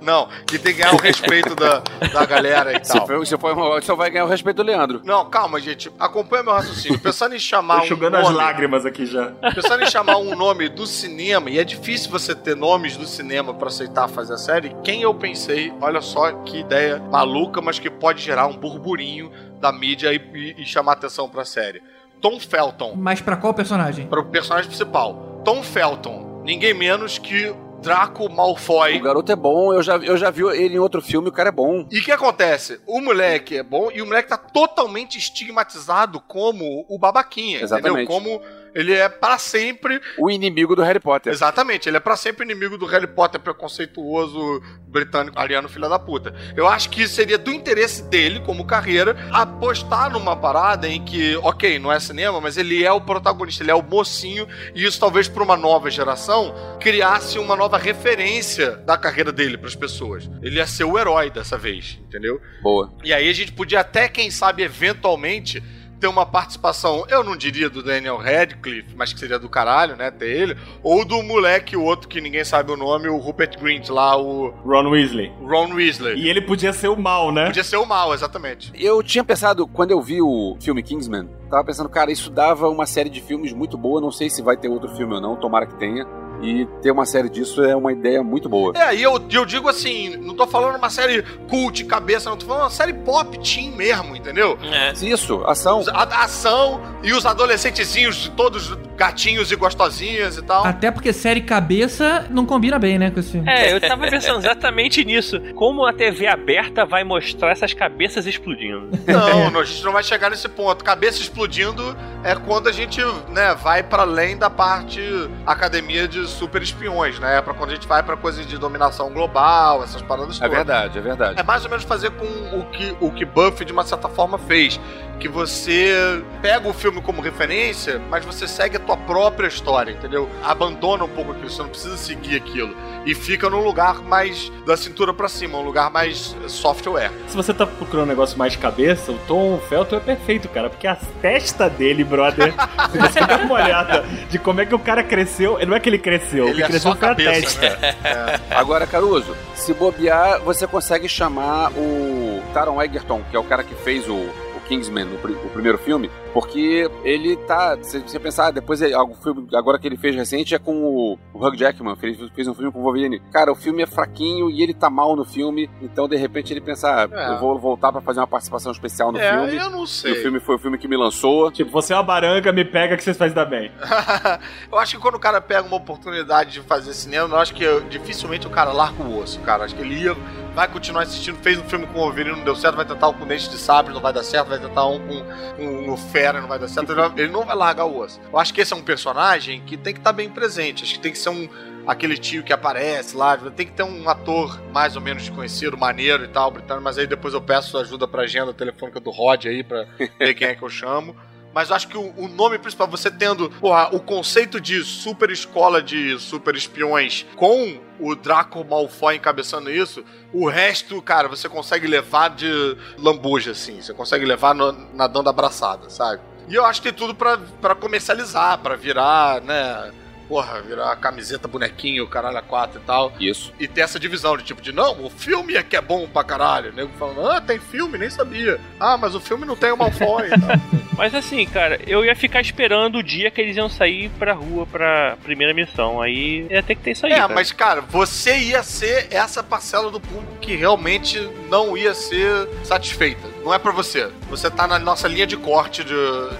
Não, 0.00 0.28
que 0.46 0.58
tem 0.58 0.74
que 0.74 0.80
ganhar 0.82 0.94
o 0.94 0.98
respeito 1.00 1.54
da, 1.54 1.82
da 2.12 2.24
galera 2.26 2.72
e 2.80 2.82
Se 2.84 2.92
tal. 2.98 3.06
for, 3.06 3.26
se 3.26 3.36
for 3.38 3.52
uma 3.52 3.80
você 3.80 3.94
vai 3.94 4.10
ganhar 4.10 4.24
o 4.24 4.28
respeito 4.28 4.56
do 4.56 4.62
Leandro. 4.62 5.00
Não, 5.04 5.28
calma, 5.28 5.60
gente. 5.60 5.90
Acompanha 5.98 6.42
meu 6.42 6.52
raciocínio. 6.52 6.98
Pensando 6.98 7.34
em 7.34 7.38
chamar 7.38 7.76
Tô 7.76 7.80
um 7.80 7.84
enxugando 7.84 8.16
as 8.16 8.24
nome, 8.24 8.36
lágrimas 8.36 8.86
aqui 8.86 9.06
já. 9.06 9.26
pensando 9.54 9.82
em 9.84 9.90
chamar 9.90 10.16
um 10.18 10.34
nome 10.36 10.68
do 10.68 10.86
cinema, 10.86 11.50
e 11.50 11.58
é 11.58 11.64
difícil 11.64 12.10
você 12.10 12.34
ter 12.34 12.56
nomes 12.56 12.96
do 12.96 13.03
cinema 13.06 13.54
pra 13.54 13.68
aceitar 13.68 14.08
fazer 14.08 14.34
a 14.34 14.38
série, 14.38 14.74
quem 14.82 15.02
eu 15.02 15.14
pensei, 15.14 15.72
olha 15.80 16.00
só 16.00 16.32
que 16.42 16.58
ideia 16.60 16.98
maluca, 17.10 17.60
mas 17.60 17.78
que 17.78 17.88
pode 17.90 18.22
gerar 18.22 18.46
um 18.46 18.56
burburinho 18.56 19.30
da 19.60 19.72
mídia 19.72 20.12
e, 20.12 20.16
e- 20.34 20.62
e 20.62 20.64
chamar 20.66 20.92
atenção 20.92 21.28
pra 21.28 21.44
série. 21.44 21.82
Tom 22.20 22.38
Felton, 22.40 22.94
Mas 22.96 23.20
pra 23.20 23.36
qual 23.36 23.52
personagem? 23.52 24.06
para 24.06 24.20
o 24.20 24.24
personagem 24.26 24.66
principal. 24.68 25.40
Tom 25.44 25.62
Felton, 25.62 26.42
ninguém 26.44 26.72
menos 26.72 27.18
que 27.18 27.54
Draco 27.82 28.24
O 28.24 28.34
Malfoy. 28.34 28.98
garoto 28.98 29.30
é 29.30 29.36
bom, 29.36 29.74
eu 29.74 29.82
já, 29.82 29.96
eu 29.98 30.16
já 30.16 30.30
vi 30.30 30.42
ele 30.56 30.76
em 30.76 30.78
outro 30.78 31.02
filme, 31.02 31.28
o 31.28 31.32
cara 31.32 31.50
é 31.50 31.52
bom. 31.52 31.86
E 31.90 31.98
o 31.98 32.02
que 32.02 32.10
acontece? 32.10 32.80
O 32.86 32.98
moleque 33.02 33.58
é 33.58 33.62
bom 33.62 33.90
e 33.92 34.00
o 34.00 34.06
moleque 34.06 34.30
tá 34.30 34.38
totalmente 34.38 35.18
estigmatizado 35.18 36.18
como 36.20 36.86
o 36.88 36.98
babaquinha, 36.98 37.60
Exatamente. 37.60 38.04
entendeu? 38.04 38.38
Como 38.38 38.40
Ele 38.74 38.92
é 38.92 39.08
para 39.08 39.38
sempre 39.38 40.00
o 40.18 40.30
inimigo 40.30 40.74
do 40.74 40.82
Harry 40.82 41.00
Potter. 41.00 41.32
Exatamente, 41.32 41.88
ele 41.88 41.96
é 41.96 42.00
para 42.00 42.16
sempre 42.16 42.44
inimigo 42.44 42.76
do 42.76 42.86
Harry 42.86 43.06
Potter 43.06 43.40
preconceituoso 43.40 44.62
britânico 44.88 45.38
ariano 45.38 45.68
filha 45.68 45.88
da 45.88 45.98
puta. 45.98 46.34
Eu 46.56 46.66
acho 46.66 46.88
que 46.90 47.06
seria 47.08 47.36
do 47.36 47.52
interesse 47.52 48.02
dele 48.04 48.40
como 48.40 48.64
carreira 48.64 49.16
apostar 49.32 50.10
numa 50.10 50.36
parada 50.36 50.88
em 50.88 51.04
que, 51.04 51.36
OK, 51.36 51.78
não 51.78 51.92
é 51.92 51.98
cinema, 51.98 52.40
mas 52.40 52.56
ele 52.56 52.84
é 52.84 52.92
o 52.92 53.00
protagonista, 53.00 53.62
ele 53.62 53.70
é 53.70 53.74
o 53.74 53.82
mocinho 53.82 54.46
e 54.74 54.84
isso 54.84 54.98
talvez 54.98 55.28
para 55.28 55.42
uma 55.42 55.56
nova 55.56 55.90
geração 55.90 56.54
criasse 56.80 57.38
uma 57.38 57.56
nova 57.56 57.78
referência 57.78 58.72
da 58.78 58.96
carreira 58.96 59.32
dele 59.32 59.58
para 59.58 59.68
as 59.68 59.74
pessoas. 59.74 60.30
Ele 60.42 60.56
ia 60.56 60.66
ser 60.66 60.84
o 60.84 60.98
herói 60.98 61.30
dessa 61.30 61.58
vez, 61.58 61.98
entendeu? 62.06 62.40
Boa. 62.62 62.92
E 63.02 63.12
aí 63.12 63.28
a 63.28 63.32
gente 63.32 63.52
podia 63.52 63.80
até, 63.80 64.08
quem 64.08 64.30
sabe, 64.30 64.62
eventualmente 64.62 65.62
ter 66.04 66.08
uma 66.08 66.26
participação, 66.26 67.06
eu 67.08 67.24
não 67.24 67.34
diria 67.34 67.70
do 67.70 67.82
Daniel 67.82 68.18
Radcliffe, 68.18 68.94
mas 68.94 69.14
que 69.14 69.18
seria 69.18 69.38
do 69.38 69.48
caralho, 69.48 69.96
né, 69.96 70.10
ter 70.10 70.28
ele, 70.28 70.56
ou 70.82 71.02
do 71.02 71.22
moleque, 71.22 71.78
o 71.78 71.82
outro 71.82 72.08
que 72.08 72.20
ninguém 72.20 72.44
sabe 72.44 72.70
o 72.70 72.76
nome, 72.76 73.08
o 73.08 73.16
Rupert 73.16 73.58
Grint 73.58 73.88
lá, 73.88 74.14
o... 74.14 74.50
Ron 74.66 74.90
Weasley. 74.90 75.32
Ron 75.40 75.72
Weasley. 75.72 76.18
E 76.18 76.28
ele 76.28 76.42
podia 76.42 76.74
ser 76.74 76.88
o 76.88 76.96
mal, 76.96 77.32
né? 77.32 77.46
Podia 77.46 77.64
ser 77.64 77.78
o 77.78 77.86
mal, 77.86 78.12
exatamente. 78.12 78.70
Eu 78.74 79.02
tinha 79.02 79.24
pensado, 79.24 79.66
quando 79.66 79.92
eu 79.92 80.02
vi 80.02 80.20
o 80.20 80.58
filme 80.60 80.82
Kingsman, 80.82 81.26
tava 81.48 81.64
pensando, 81.64 81.88
cara, 81.88 82.12
isso 82.12 82.28
dava 82.30 82.68
uma 82.68 82.84
série 82.84 83.08
de 83.08 83.22
filmes 83.22 83.54
muito 83.54 83.78
boa, 83.78 83.98
não 83.98 84.10
sei 84.10 84.28
se 84.28 84.42
vai 84.42 84.58
ter 84.58 84.68
outro 84.68 84.94
filme 84.94 85.14
ou 85.14 85.22
não, 85.22 85.36
tomara 85.36 85.64
que 85.64 85.78
tenha. 85.78 86.06
E 86.42 86.66
ter 86.82 86.90
uma 86.90 87.06
série 87.06 87.28
disso 87.28 87.62
é 87.64 87.74
uma 87.74 87.92
ideia 87.92 88.22
muito 88.22 88.48
boa. 88.48 88.72
É, 88.76 88.94
e 88.94 89.02
eu, 89.02 89.22
eu 89.30 89.44
digo 89.44 89.68
assim, 89.68 90.16
não 90.16 90.34
tô 90.34 90.46
falando 90.46 90.76
uma 90.76 90.90
série 90.90 91.22
cult, 91.48 91.84
cabeça, 91.84 92.28
não 92.28 92.36
tô 92.36 92.46
falando 92.46 92.62
uma 92.64 92.70
série 92.70 92.92
pop 92.92 93.38
teen 93.38 93.70
mesmo, 93.72 94.14
entendeu? 94.14 94.58
É. 94.62 94.92
Isso, 95.04 95.42
ação. 95.46 95.82
A, 95.92 96.24
ação 96.24 96.80
e 97.02 97.12
os 97.12 97.24
adolescentezinhos 97.24 98.30
todos 98.36 98.76
gatinhos 98.96 99.50
e 99.50 99.56
gostosinhas 99.56 100.36
e 100.36 100.42
tal. 100.42 100.64
Até 100.64 100.90
porque 100.90 101.12
série 101.12 101.40
cabeça 101.40 102.26
não 102.30 102.46
combina 102.46 102.78
bem, 102.78 102.98
né, 102.98 103.10
com 103.10 103.20
esse 103.20 103.32
filme. 103.32 103.50
É, 103.50 103.72
eu 103.72 103.80
tava 103.80 104.08
pensando 104.08 104.38
exatamente 104.38 105.04
nisso. 105.04 105.40
Como 105.54 105.84
a 105.84 105.92
TV 105.92 106.26
aberta 106.26 106.84
vai 106.84 107.04
mostrar 107.04 107.50
essas 107.50 107.72
cabeças 107.72 108.26
explodindo? 108.26 108.90
Não, 109.06 109.50
não, 109.50 109.60
a 109.60 109.64
gente 109.64 109.84
não 109.84 109.92
vai 109.92 110.02
chegar 110.02 110.30
nesse 110.30 110.48
ponto. 110.48 110.84
Cabeça 110.84 111.20
explodindo 111.20 111.96
é 112.22 112.34
quando 112.34 112.68
a 112.68 112.72
gente, 112.72 113.00
né, 113.28 113.54
vai 113.54 113.82
para 113.82 114.02
além 114.02 114.36
da 114.36 114.48
parte 114.48 115.00
academia 115.46 116.06
de 116.06 116.26
super 116.34 116.62
espiões, 116.62 117.18
né? 117.18 117.40
Pra 117.40 117.54
quando 117.54 117.70
a 117.70 117.74
gente 117.74 117.86
vai 117.88 118.02
pra 118.02 118.16
coisa 118.16 118.44
de 118.44 118.58
dominação 118.58 119.10
global, 119.12 119.82
essas 119.82 120.02
paradas 120.02 120.36
É 120.36 120.40
todas. 120.40 120.54
verdade, 120.56 120.98
é 120.98 121.00
verdade. 121.00 121.40
É 121.40 121.42
mais 121.42 121.64
ou 121.64 121.70
menos 121.70 121.84
fazer 121.84 122.10
com 122.12 122.24
o 122.58 122.64
que 122.70 122.96
o 123.00 123.10
que 123.10 123.24
Buffy 123.24 123.64
de 123.64 123.72
uma 123.72 123.84
certa 123.84 124.08
forma 124.08 124.38
fez, 124.38 124.78
que 125.20 125.28
você 125.28 126.22
pega 126.42 126.68
o 126.68 126.72
filme 126.72 127.00
como 127.00 127.22
referência, 127.22 128.00
mas 128.10 128.24
você 128.24 128.48
segue 128.48 128.76
a 128.76 128.80
tua 128.80 128.96
própria 128.96 129.46
história, 129.46 129.92
entendeu? 129.92 130.28
Abandona 130.42 131.04
um 131.04 131.08
pouco 131.08 131.32
aquilo, 131.32 131.48
você 131.48 131.62
não 131.62 131.68
precisa 131.68 131.96
seguir 131.96 132.36
aquilo 132.36 132.74
e 133.06 133.14
fica 133.14 133.48
num 133.48 133.62
lugar 133.62 134.02
mais 134.02 134.50
da 134.66 134.76
cintura 134.76 135.14
pra 135.14 135.28
cima, 135.28 135.58
um 135.58 135.62
lugar 135.62 135.90
mais 135.90 136.34
software. 136.48 137.12
Se 137.28 137.36
você 137.36 137.54
tá 137.54 137.66
procurando 137.66 138.06
um 138.06 138.08
negócio 138.08 138.36
mais 138.38 138.56
cabeça, 138.56 139.12
o 139.12 139.18
Tom 139.26 139.58
Felton 139.68 139.96
é 139.96 140.00
perfeito, 140.00 140.48
cara, 140.48 140.68
porque 140.68 140.86
a 140.86 140.96
testa 141.22 141.70
dele, 141.70 142.02
brother, 142.02 142.52
se 142.90 142.98
você 142.98 143.20
dá 143.24 143.36
uma 143.36 143.54
olhada 143.54 144.02
de 144.30 144.38
como 144.38 144.60
é 144.60 144.66
que 144.66 144.74
o 144.74 144.78
cara 144.78 145.02
cresceu, 145.04 145.58
não 145.66 145.76
é 145.76 145.80
que 145.80 145.88
ele 145.88 145.98
cresceu, 145.98 146.13
Ele 146.48 146.56
que 146.56 146.62
é 146.62 146.66
cresceu 146.66 146.94
foi 146.94 147.08
a 147.08 147.14
testa. 147.14 147.60
né? 147.60 148.40
Agora, 148.50 148.86
Caruso, 148.86 149.36
se 149.54 149.72
bobear, 149.74 150.40
você 150.40 150.66
consegue 150.66 151.08
chamar 151.08 151.70
o 151.72 152.42
Taron 152.52 152.80
Egerton, 152.82 153.22
que 153.30 153.36
é 153.36 153.38
o 153.38 153.44
cara 153.44 153.62
que 153.62 153.74
fez 153.74 154.08
o 154.08 154.28
Kingsman, 154.64 155.06
o, 155.14 155.18
pri- 155.18 155.32
o 155.34 155.48
primeiro 155.50 155.78
filme, 155.78 156.10
porque 156.32 156.90
ele 157.04 157.36
tá. 157.36 157.76
Se 157.82 158.00
você 158.00 158.18
pensar, 158.18 158.50
depois 158.50 158.80
ele- 158.82 158.94
algo 158.94 159.14
filme 159.14 159.46
agora 159.54 159.78
que 159.78 159.86
ele 159.86 159.96
fez 159.96 160.14
recente 160.14 160.54
é 160.54 160.58
com 160.58 160.74
o, 160.84 161.18
o 161.32 161.46
Hugh 161.46 161.56
Jackman, 161.56 161.96
fez, 161.96 162.18
fez 162.34 162.48
um 162.48 162.54
filme 162.54 162.72
com 162.72 162.80
o 162.80 162.82
Wolverine. 162.82 163.20
Cara, 163.32 163.52
o 163.52 163.54
filme 163.54 163.82
é 163.82 163.86
fraquinho 163.86 164.50
e 164.50 164.62
ele 164.62 164.74
tá 164.74 164.88
mal 164.90 165.14
no 165.16 165.24
filme, 165.24 165.70
então 165.82 166.08
de 166.08 166.16
repente 166.16 166.52
ele 166.52 166.60
pensa, 166.60 166.88
ah, 166.88 167.08
É. 167.12 167.34
eu 167.34 167.38
vou 167.38 167.58
voltar 167.58 167.92
pra 167.92 168.00
fazer 168.00 168.20
uma 168.20 168.26
participação 168.26 168.72
especial 168.72 169.12
no 169.12 169.18
É, 169.18 169.30
filme. 169.30 169.56
eu 169.62 169.70
não 169.70 169.84
E 169.84 169.88
sei. 169.88 170.12
o 170.12 170.16
filme 170.22 170.40
foi 170.40 170.56
o 170.56 170.58
filme 170.58 170.78
que 170.78 170.88
me 170.88 170.96
lançou. 170.96 171.50
Tipo, 171.50 171.70
você 171.70 171.92
é 171.92 171.96
uma 171.96 172.02
baranga, 172.02 172.52
me 172.52 172.64
pega 172.64 172.96
que 172.96 173.04
você 173.04 173.14
faz 173.14 173.32
dar 173.32 173.44
bem. 173.44 173.70
eu 174.72 174.78
acho 174.78 174.96
que 174.96 175.02
quando 175.02 175.14
o 175.16 175.20
cara 175.20 175.40
pega 175.40 175.62
uma 175.66 175.76
oportunidade 175.76 176.52
de 176.52 176.60
fazer 176.62 176.92
cinema, 176.94 177.34
eu 177.34 177.38
acho 177.38 177.54
que 177.54 177.62
eu- 177.62 177.80
dificilmente 177.82 178.46
o 178.46 178.50
cara 178.50 178.72
larga 178.72 179.02
o 179.02 179.18
osso, 179.18 179.40
cara. 179.40 179.64
Acho 179.64 179.74
que 179.74 179.82
ele 179.82 179.94
ia, 180.02 180.16
vai 180.54 180.68
continuar 180.68 181.02
assistindo. 181.02 181.36
Fez 181.42 181.58
um 181.58 181.64
filme 181.64 181.86
com 181.86 181.98
o 181.98 182.02
Wolverine, 182.02 182.36
não 182.36 182.44
deu 182.44 182.54
certo, 182.56 182.76
vai 182.76 182.84
tentar 182.84 183.08
um 183.08 183.14
com 183.14 183.26
Dente 183.26 183.48
de 183.50 183.58
Sabre, 183.58 183.92
não 183.92 184.00
vai 184.00 184.12
dar 184.12 184.22
certo, 184.22 184.48
vai 184.48 184.58
tentar 184.58 184.86
um 184.86 184.98
com, 185.00 185.24
com 185.56 185.92
o 185.92 185.96
Fera, 185.96 186.40
não 186.40 186.48
vai 186.48 186.58
dar 186.58 186.68
certo. 186.68 186.92
Ele 187.16 187.28
não- 187.32 187.44
vai 187.44 187.56
largar 187.56 187.84
o 187.84 187.98
osso. 187.98 188.20
Eu 188.32 188.38
acho 188.38 188.54
que 188.54 188.60
esse 188.60 188.72
é 188.72 188.76
um 188.76 188.82
personagem 188.82 189.60
que 189.62 189.76
tem 189.76 189.92
que 189.92 190.00
estar 190.00 190.12
bem 190.12 190.28
presente. 190.30 190.84
Acho 190.84 190.94
que 190.94 191.00
tem 191.00 191.12
que 191.12 191.18
ser 191.18 191.30
um 191.30 191.48
aquele 191.86 192.16
tio 192.16 192.42
que 192.42 192.50
aparece 192.52 193.14
lá, 193.14 193.36
tem 193.36 193.66
que 193.66 193.72
ter 193.72 193.82
um 193.82 194.08
ator 194.08 194.58
mais 194.72 194.96
ou 194.96 195.02
menos 195.02 195.22
desconhecido, 195.24 195.76
maneiro 195.76 196.24
e 196.24 196.28
tal, 196.28 196.50
britânico, 196.50 196.82
mas 196.82 196.96
aí 196.96 197.06
depois 197.06 197.34
eu 197.34 197.42
peço 197.42 197.76
ajuda 197.76 198.08
pra 198.08 198.22
agenda 198.22 198.54
telefônica 198.54 198.98
do 199.00 199.10
Rod 199.10 199.44
aí 199.44 199.62
pra 199.62 199.84
ver 200.18 200.32
quem 200.32 200.48
é 200.48 200.54
que 200.54 200.62
eu 200.62 200.70
chamo. 200.70 201.14
Mas 201.54 201.70
eu 201.70 201.76
acho 201.76 201.88
que 201.88 201.96
o, 201.96 202.12
o 202.16 202.28
nome 202.28 202.58
principal, 202.58 202.88
você 202.88 203.10
tendo 203.10 203.48
porra, 203.48 203.94
o 203.94 204.00
conceito 204.00 204.60
de 204.60 204.82
super 204.82 205.30
escola 205.30 205.80
de 205.80 206.18
super 206.18 206.56
espiões 206.56 207.24
com 207.36 207.78
o 208.00 208.14
Draco 208.16 208.64
Malfoy 208.64 209.16
encabeçando 209.16 209.70
isso, 209.70 210.04
o 210.32 210.48
resto, 210.48 211.00
cara, 211.00 211.28
você 211.28 211.48
consegue 211.48 211.86
levar 211.86 212.30
de 212.30 212.76
lambuja, 212.98 213.52
assim. 213.52 213.80
Você 213.80 213.94
consegue 213.94 214.24
levar 214.24 214.54
no, 214.54 214.72
nadando 214.92 215.30
abraçada, 215.30 215.88
sabe? 215.88 216.20
E 216.48 216.54
eu 216.54 216.64
acho 216.64 216.82
que 216.82 216.90
tem 216.90 216.98
tudo 216.98 217.14
pra 217.14 217.74
comercializar, 217.74 218.58
pra 218.58 218.74
virar, 218.76 219.40
né? 219.40 219.92
Porra, 220.28 220.62
virar 220.62 220.94
camiseta, 220.96 221.46
bonequinho, 221.46 222.06
caralho, 222.06 222.38
a 222.38 222.42
quatro 222.42 222.80
e 222.80 222.84
tal. 222.84 223.12
Isso. 223.20 223.52
E 223.58 223.68
ter 223.68 223.82
essa 223.82 223.98
divisão 223.98 224.36
de 224.36 224.44
tipo 224.44 224.62
de, 224.62 224.72
não, 224.72 225.04
o 225.04 225.10
filme 225.10 225.54
é 225.54 225.62
que 225.62 225.76
é 225.76 225.80
bom 225.80 226.06
pra 226.08 226.24
caralho. 226.24 226.70
O 226.70 226.74
nego 226.74 226.90
falando, 226.98 227.28
ah, 227.28 227.40
tem 227.40 227.58
filme, 227.58 227.98
nem 227.98 228.10
sabia. 228.10 228.60
Ah, 228.80 228.96
mas 228.96 229.14
o 229.14 229.20
filme 229.20 229.44
não 229.44 229.56
tem 229.56 229.72
o 229.72 229.76
Malfoy 229.76 230.28
tal. 230.40 230.84
Mas 230.96 231.14
assim, 231.14 231.44
cara, 231.46 231.80
eu 231.86 232.04
ia 232.04 232.14
ficar 232.14 232.40
esperando 232.40 232.98
o 232.98 233.02
dia 233.02 233.30
que 233.30 233.40
eles 233.40 233.56
iam 233.56 233.68
sair 233.68 234.08
pra 234.18 234.32
rua 234.32 234.66
pra 234.66 235.16
primeira 235.22 235.52
missão. 235.52 236.00
Aí 236.00 236.46
ia 236.48 236.62
ter 236.62 236.74
que 236.76 236.82
ter 236.82 236.92
isso 236.92 237.06
aí. 237.06 237.12
É, 237.12 237.16
cara. 237.16 237.34
mas 237.34 237.52
cara, 237.52 237.80
você 237.80 238.36
ia 238.38 238.62
ser 238.62 239.08
essa 239.10 239.42
parcela 239.42 239.90
do 239.90 240.00
público 240.00 240.36
que 240.40 240.54
realmente 240.54 241.18
não 241.50 241.76
ia 241.76 241.94
ser 241.94 242.48
satisfeita. 242.62 243.33
Não 243.44 243.52
é 243.52 243.58
pra 243.58 243.72
você. 243.72 244.10
Você 244.30 244.50
tá 244.50 244.66
na 244.66 244.78
nossa 244.78 245.06
linha 245.06 245.26
de 245.26 245.36
corte 245.36 245.84
de 245.84 245.94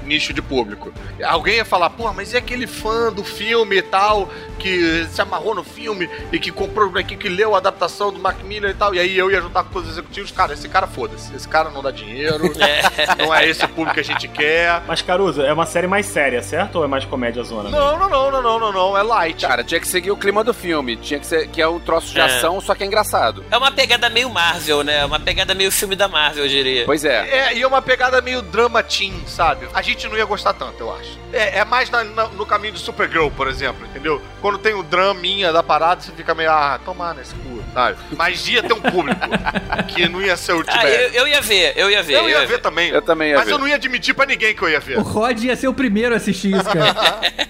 nicho 0.04 0.32
de 0.32 0.40
público. 0.40 0.92
Alguém 1.24 1.56
ia 1.56 1.64
falar, 1.64 1.90
pô, 1.90 2.10
mas 2.12 2.32
e 2.32 2.36
aquele 2.36 2.66
fã 2.66 3.12
do 3.12 3.22
filme 3.22 3.76
e 3.76 3.82
tal, 3.82 4.28
que 4.58 5.06
se 5.10 5.20
amarrou 5.20 5.54
no 5.54 5.62
filme 5.62 6.08
e 6.32 6.38
que 6.38 6.50
comprou 6.50 6.90
aqui, 6.98 7.16
que 7.16 7.28
leu 7.28 7.54
a 7.54 7.58
adaptação 7.58 8.10
do 8.12 8.18
Mac 8.18 8.42
Miller 8.42 8.70
e 8.70 8.74
tal. 8.74 8.94
E 8.94 8.98
aí 8.98 9.16
eu 9.18 9.30
ia 9.30 9.40
juntar 9.40 9.64
com 9.64 9.70
todos 9.70 9.88
os 9.90 9.94
executivos, 9.96 10.30
cara, 10.30 10.54
esse 10.54 10.68
cara 10.68 10.86
foda-se. 10.86 11.34
Esse 11.34 11.46
cara 11.46 11.68
não 11.70 11.82
dá 11.82 11.90
dinheiro. 11.90 12.50
não 13.18 13.34
é 13.34 13.46
esse 13.48 13.64
o 13.64 13.68
público 13.68 13.94
que 13.94 14.00
a 14.00 14.04
gente 14.04 14.26
quer. 14.28 14.82
Mas, 14.86 15.02
Caruso, 15.02 15.42
é 15.42 15.52
uma 15.52 15.66
série 15.66 15.86
mais 15.86 16.06
séria, 16.06 16.42
certo? 16.42 16.76
Ou 16.76 16.84
é 16.84 16.86
mais 16.88 17.04
comédia 17.04 17.42
zona? 17.42 17.68
Não, 17.68 17.98
não, 17.98 18.08
não, 18.08 18.30
não, 18.30 18.42
não, 18.42 18.58
não, 18.58 18.72
não. 18.72 18.96
É 18.98 19.02
light. 19.02 19.46
Cara, 19.46 19.62
tinha 19.62 19.78
que 19.80 19.86
seguir 19.88 20.10
o 20.10 20.16
clima 20.16 20.42
do 20.42 20.54
filme. 20.54 20.96
Tinha 20.96 21.20
que 21.20 21.26
ser 21.26 21.48
que 21.48 21.60
é 21.60 21.68
um 21.68 21.78
troço 21.80 22.12
de 22.12 22.20
É. 22.20 22.24
ação, 22.24 22.60
só 22.60 22.74
que 22.74 22.82
é 22.82 22.86
engraçado. 22.86 23.44
É 23.50 23.56
uma 23.58 23.70
pegada 23.70 24.08
meio 24.08 24.30
Marvel, 24.30 24.82
né? 24.82 25.04
Uma 25.04 25.20
pegada 25.20 25.54
meio 25.54 25.70
filme 25.70 25.94
da 25.94 26.08
Marvel, 26.08 26.44
eu 26.44 26.48
diria. 26.48 26.84
Pois 26.84 26.93
é. 27.02 27.28
É, 27.48 27.54
e 27.56 27.62
é 27.62 27.66
uma 27.66 27.80
pegada 27.80 28.20
meio 28.20 28.42
drama 28.42 28.82
teen, 28.82 29.14
sabe? 29.26 29.66
A 29.72 29.80
gente 29.80 30.06
não 30.06 30.18
ia 30.18 30.26
gostar 30.26 30.52
tanto, 30.52 30.74
eu 30.80 30.94
acho. 30.94 31.18
É, 31.32 31.60
é 31.60 31.64
mais 31.64 31.88
na- 31.88 32.04
na- 32.04 32.28
no 32.28 32.44
caminho 32.44 32.74
do 32.74 32.78
Supergirl, 32.78 33.28
por 33.30 33.48
exemplo, 33.48 33.86
entendeu? 33.86 34.20
Quando 34.42 34.58
tem 34.58 34.74
o 34.74 34.82
draminha 34.82 35.50
da 35.50 35.62
parada, 35.62 36.02
você 36.02 36.12
fica 36.12 36.34
meio, 36.34 36.50
ah, 36.50 36.78
tomar 36.84 37.14
nesse 37.14 37.34
cu, 37.34 37.62
sabe? 37.72 37.96
Mas 38.16 38.46
ia 38.46 38.62
ter 38.62 38.74
um 38.74 38.80
público 38.80 39.18
que 39.88 40.06
não 40.08 40.20
ia 40.20 40.36
ser 40.36 40.52
o 40.52 40.62
Ah, 40.68 40.86
eu, 40.86 41.12
eu 41.12 41.26
ia 41.28 41.40
ver, 41.40 41.72
eu 41.76 41.90
ia 41.90 42.02
ver. 42.02 42.14
Eu 42.14 42.28
ia 42.28 42.46
ver 42.46 42.58
também. 42.60 42.90
Eu 42.90 43.00
também 43.02 43.30
ia 43.30 43.36
Mas 43.36 43.46
ver. 43.46 43.52
eu 43.52 43.58
não 43.58 43.66
ia 43.66 43.74
admitir 43.76 44.14
pra 44.14 44.26
ninguém 44.26 44.54
que 44.54 44.62
eu 44.62 44.68
ia 44.68 44.78
ver. 44.78 44.98
O 44.98 45.02
Rod 45.02 45.42
ia 45.42 45.56
ser 45.56 45.66
o 45.68 45.74
primeiro 45.74 46.12
a 46.14 46.18
assistir 46.18 46.54
isso, 46.54 46.64
cara. 46.64 46.94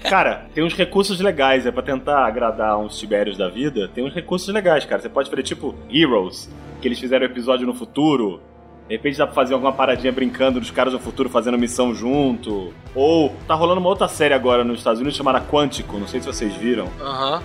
Cara, 0.08 0.46
tem 0.54 0.62
uns 0.62 0.74
recursos 0.74 1.18
legais, 1.18 1.66
é 1.66 1.72
pra 1.72 1.82
tentar 1.82 2.24
agradar 2.26 2.78
uns 2.78 2.98
Tibérios 2.98 3.36
da 3.36 3.48
vida. 3.48 3.88
Tem 3.94 4.04
uns 4.04 4.14
recursos 4.14 4.48
legais, 4.52 4.84
cara. 4.84 5.00
Você 5.02 5.08
pode 5.08 5.28
fazer 5.30 5.42
tipo 5.42 5.74
Heroes, 5.90 6.48
que 6.80 6.86
eles 6.86 6.98
fizeram 7.00 7.24
episódio 7.26 7.66
no 7.66 7.74
futuro. 7.74 8.40
De 8.88 8.94
repente 8.96 9.16
dá 9.16 9.26
pra 9.26 9.34
fazer 9.34 9.54
alguma 9.54 9.72
paradinha 9.72 10.12
brincando 10.12 10.60
dos 10.60 10.70
caras 10.70 10.92
no 10.92 10.98
futuro 10.98 11.28
fazendo 11.30 11.56
missão 11.56 11.94
junto. 11.94 12.72
Ou 12.94 13.34
tá 13.46 13.54
rolando 13.54 13.80
uma 13.80 13.88
outra 13.88 14.06
série 14.08 14.34
agora 14.34 14.62
nos 14.62 14.78
Estados 14.78 15.00
Unidos 15.00 15.16
chamada 15.16 15.40
Quântico, 15.40 15.98
não 15.98 16.06
sei 16.06 16.20
se 16.20 16.26
vocês 16.26 16.54
viram. 16.54 16.88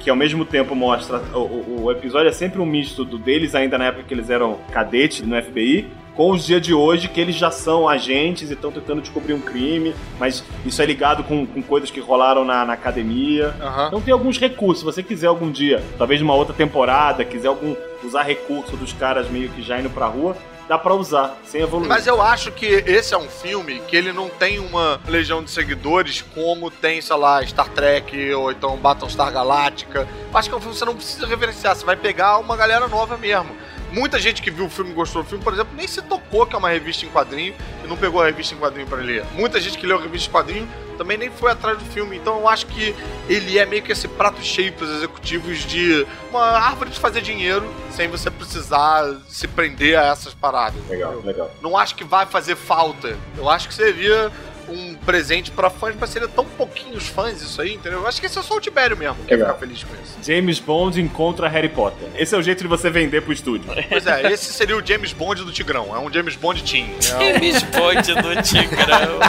Que 0.02 0.10
ao 0.10 0.16
mesmo 0.18 0.44
tempo 0.44 0.76
mostra. 0.76 1.18
O, 1.34 1.40
o- 1.40 1.84
o 1.86 1.92
episódio 1.92 2.28
é 2.28 2.34
sempre 2.34 2.60
um 2.62 2.66
misto 2.66 3.06
do 3.06 3.18
deles, 3.18 3.56
ainda 3.56 3.78
na 3.78 3.86
época 3.86 4.04
que 4.04 4.14
eles 4.14 4.30
eram 4.30 4.58
cadetes 4.72 5.22
no 5.26 5.42
FBI, 5.42 5.88
com 6.14 6.32
os 6.32 6.46
dias 6.46 6.62
de 6.62 6.74
hoje, 6.74 7.08
que 7.08 7.22
eles 7.22 7.36
já 7.36 7.50
são 7.50 7.88
agentes 7.88 8.50
e 8.50 8.54
estão 8.54 8.70
tentando 8.70 9.00
descobrir 9.02 9.34
um 9.34 9.40
crime, 9.40 9.96
mas 10.20 10.44
isso 10.66 10.82
é 10.82 10.86
ligado 10.86 11.24
com, 11.24 11.46
com 11.46 11.62
coisas 11.62 11.90
que 11.90 12.02
rolaram 12.02 12.44
na, 12.44 12.66
na 12.66 12.74
academia. 12.74 13.56
Então 13.88 14.02
tem 14.02 14.12
alguns 14.14 14.38
recursos. 14.38 14.80
Se 14.80 14.86
você 14.86 15.02
quiser 15.02 15.28
algum 15.28 15.50
dia, 15.50 15.82
talvez 15.98 16.20
numa 16.20 16.36
outra 16.36 16.54
temporada, 16.54 17.24
quiser 17.24 17.48
algum 17.48 17.74
usar 18.04 18.24
recurso 18.24 18.76
dos 18.76 18.92
caras 18.92 19.30
meio 19.30 19.48
que 19.50 19.62
já 19.62 19.80
indo 19.80 19.90
pra 19.90 20.08
rua, 20.08 20.36
dá 20.70 20.78
pra 20.78 20.94
usar, 20.94 21.36
sem 21.44 21.62
evoluir. 21.62 21.90
Mas 21.90 22.06
eu 22.06 22.22
acho 22.22 22.52
que 22.52 22.68
esse 22.68 23.12
é 23.16 23.18
um 23.18 23.28
filme 23.28 23.82
que 23.88 23.96
ele 23.96 24.14
não 24.14 24.30
tem 24.30 24.60
uma 24.60 25.02
legião 25.08 25.44
de 25.44 25.50
seguidores 25.50 26.22
como 26.22 26.70
tem, 26.70 27.02
sei 27.02 27.16
lá, 27.16 27.44
Star 27.44 27.68
Trek 27.70 28.32
ou 28.36 28.52
então 28.52 28.78
Battlestar 28.78 29.32
Galactica. 29.34 30.08
Eu 30.32 30.38
acho 30.38 30.48
que 30.48 30.54
é 30.54 30.58
um 30.58 30.62
filme 30.62 30.74
que 30.76 30.80
você 30.80 30.86
não 30.86 30.96
precisa 30.96 31.26
reverenciar, 31.26 31.76
você 31.76 31.84
vai 31.84 31.96
pegar 31.96 32.38
uma 32.38 32.56
galera 32.56 32.88
nova 32.88 33.18
mesmo. 33.18 33.50
Muita 33.92 34.20
gente 34.20 34.42
que 34.42 34.52
viu 34.52 34.66
o 34.66 34.70
filme 34.70 34.92
e 34.92 34.94
gostou 34.94 35.24
do 35.24 35.30
filme, 35.30 35.44
por 35.44 35.54
exemplo, 35.54 35.74
nem 35.76 35.88
se 35.88 36.02
tocou 36.02 36.46
que 36.46 36.56
é 36.56 36.58
uma 36.58 36.70
revista 36.70 37.06
em 37.06 37.10
quadrinho 37.10 37.56
e 37.84 37.88
não 37.88 37.98
pegou 37.98 38.22
a 38.22 38.26
revista 38.26 38.54
em 38.54 38.58
quadrinho 38.58 38.88
pra 38.88 39.00
ler. 39.00 39.26
Muita 39.34 39.60
gente 39.60 39.78
que 39.78 39.86
leu 39.86 39.98
a 39.98 40.02
revista 40.02 40.30
em 40.30 40.32
quadrinho 40.32 40.70
também 40.98 41.18
nem 41.18 41.32
foi 41.32 41.52
atrás 41.52 41.78
do 41.78 41.86
filme. 41.86 42.18
Então 42.18 42.40
eu 42.40 42.48
acho 42.48 42.68
que 42.68 42.94
ele 43.28 43.58
é 43.58 43.66
meio 43.66 43.82
que 43.82 43.92
esse 43.92 44.08
prato 44.08 44.44
cheio 44.44 44.72
pros 44.74 44.90
executivos 44.92 45.60
de 45.60 46.06
uma 46.30 46.44
árvore 46.44 46.92
de 46.92 47.00
fazer 47.00 47.22
dinheiro 47.22 47.74
sem 47.92 48.08
você 48.08 48.30
precisar 48.30 49.06
se 49.28 49.48
prender 49.48 49.98
a 49.98 50.08
essas 50.08 50.34
paradas. 50.34 50.86
Legal, 50.88 51.20
legal. 51.24 51.52
Não 51.62 51.78
acho 51.78 51.96
que 51.96 52.04
vai 52.04 52.26
fazer 52.26 52.56
falta. 52.56 53.18
Eu 53.38 53.50
acho 53.50 53.68
que 53.68 53.74
seria 53.74 54.32
um 54.70 54.96
presente 55.06 55.52
pra 55.52 55.70
fãs, 55.70 55.96
mas 56.00 56.10
seria 56.10 56.28
tão 56.28 56.46
pouquinhos 56.46 57.08
fãs 57.08 57.42
isso 57.42 57.62
aí, 57.62 57.74
entendeu? 57.76 58.00
Eu 58.00 58.08
acho 58.08 58.20
que 58.20 58.28
esse 58.28 58.38
é 58.38 58.42
só 58.42 58.56
o 58.56 58.62
Tibério 58.62 58.96
mesmo 58.98 59.16
que 59.26 59.32
ia 59.32 59.38
Legal. 59.38 59.54
ficar 59.56 59.60
feliz 59.60 59.84
com 59.84 59.94
isso. 59.96 60.18
James 60.24 60.60
Bond 60.60 61.02
encontra 61.02 61.48
Harry 61.48 61.70
Potter. 61.70 62.08
Esse 62.16 62.36
é 62.36 62.38
o 62.38 62.42
jeito 62.42 62.62
de 62.62 62.68
você 62.68 62.90
vender 62.90 63.22
pro 63.22 63.34
estúdio. 63.34 63.70
Pois 63.90 64.06
é, 64.06 64.32
esse 64.32 64.54
seria 64.54 64.78
o 64.78 64.86
James 64.86 65.14
Bond 65.14 65.44
do 65.44 65.52
Tigrão. 65.52 65.96
É 65.96 66.00
um 66.00 66.12
James 66.12 66.36
Bond 66.36 66.64
teen. 66.64 66.90
É 67.20 67.34
James 67.34 67.64
Bond 67.64 68.14
do 68.14 68.42
Tigrão. 68.42 69.20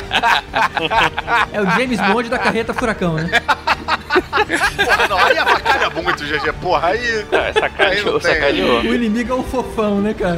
É 1.52 1.60
o 1.60 1.70
James 1.70 2.00
Bond 2.00 2.28
da 2.28 2.38
carreta 2.38 2.74
furacão, 2.74 3.14
né? 3.14 3.30
um... 3.30 4.84
Porra, 4.84 5.08
não, 5.08 5.18
aí 5.18 5.38
avacalha 5.38 5.90
muito, 5.90 6.24
GG. 6.24 6.52
Porra, 6.60 6.88
aí. 6.88 7.24
Ah, 7.32 7.52
sacaneou, 7.52 7.90
Aí 7.90 8.04
não 8.04 8.20
sacaneou. 8.20 8.80
O 8.80 8.94
inimigo 8.94 9.32
é 9.32 9.36
um 9.36 9.42
fofão, 9.44 10.00
né, 10.00 10.14
cara? 10.14 10.36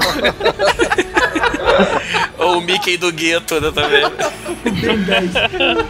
Ou 2.39 2.59
o 2.59 2.61
Mickey 2.61 2.97
do 2.97 3.13
gueto, 3.13 3.61
né, 3.61 3.71
também. 3.73 4.03
Bem 4.97 5.05
10. 5.05 5.33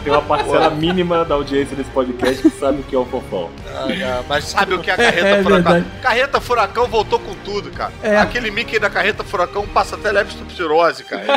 Tem 0.03 0.13
uma 0.13 0.21
parcela 0.21 0.69
mínima 0.69 1.25
da 1.25 1.35
audiência 1.35 1.75
desse 1.75 1.89
podcast 1.89 2.41
que 2.41 2.49
sabe 2.51 2.79
o 2.79 2.83
que 2.83 2.95
é 2.95 2.99
o 2.99 3.05
fofão. 3.05 3.49
Ah, 3.67 3.87
ah, 3.89 4.23
mas 4.27 4.45
sabe 4.49 4.73
o 4.75 4.79
que 4.79 4.89
é 4.89 4.93
a 4.93 4.97
carreta 4.97 5.27
É 5.27 5.43
furacão? 5.43 5.73
verdade. 5.73 5.85
Carreta 6.01 6.41
furacão 6.41 6.87
voltou 6.87 7.19
com 7.19 7.33
tudo, 7.35 7.69
cara. 7.71 7.91
É. 8.01 8.17
Aquele 8.17 8.49
Mickey 8.51 8.79
da 8.79 8.89
carreta 8.89 9.23
furacão 9.23 9.67
passa 9.67 9.95
até 9.95 10.11
leptospirose, 10.11 11.03
cara. 11.03 11.23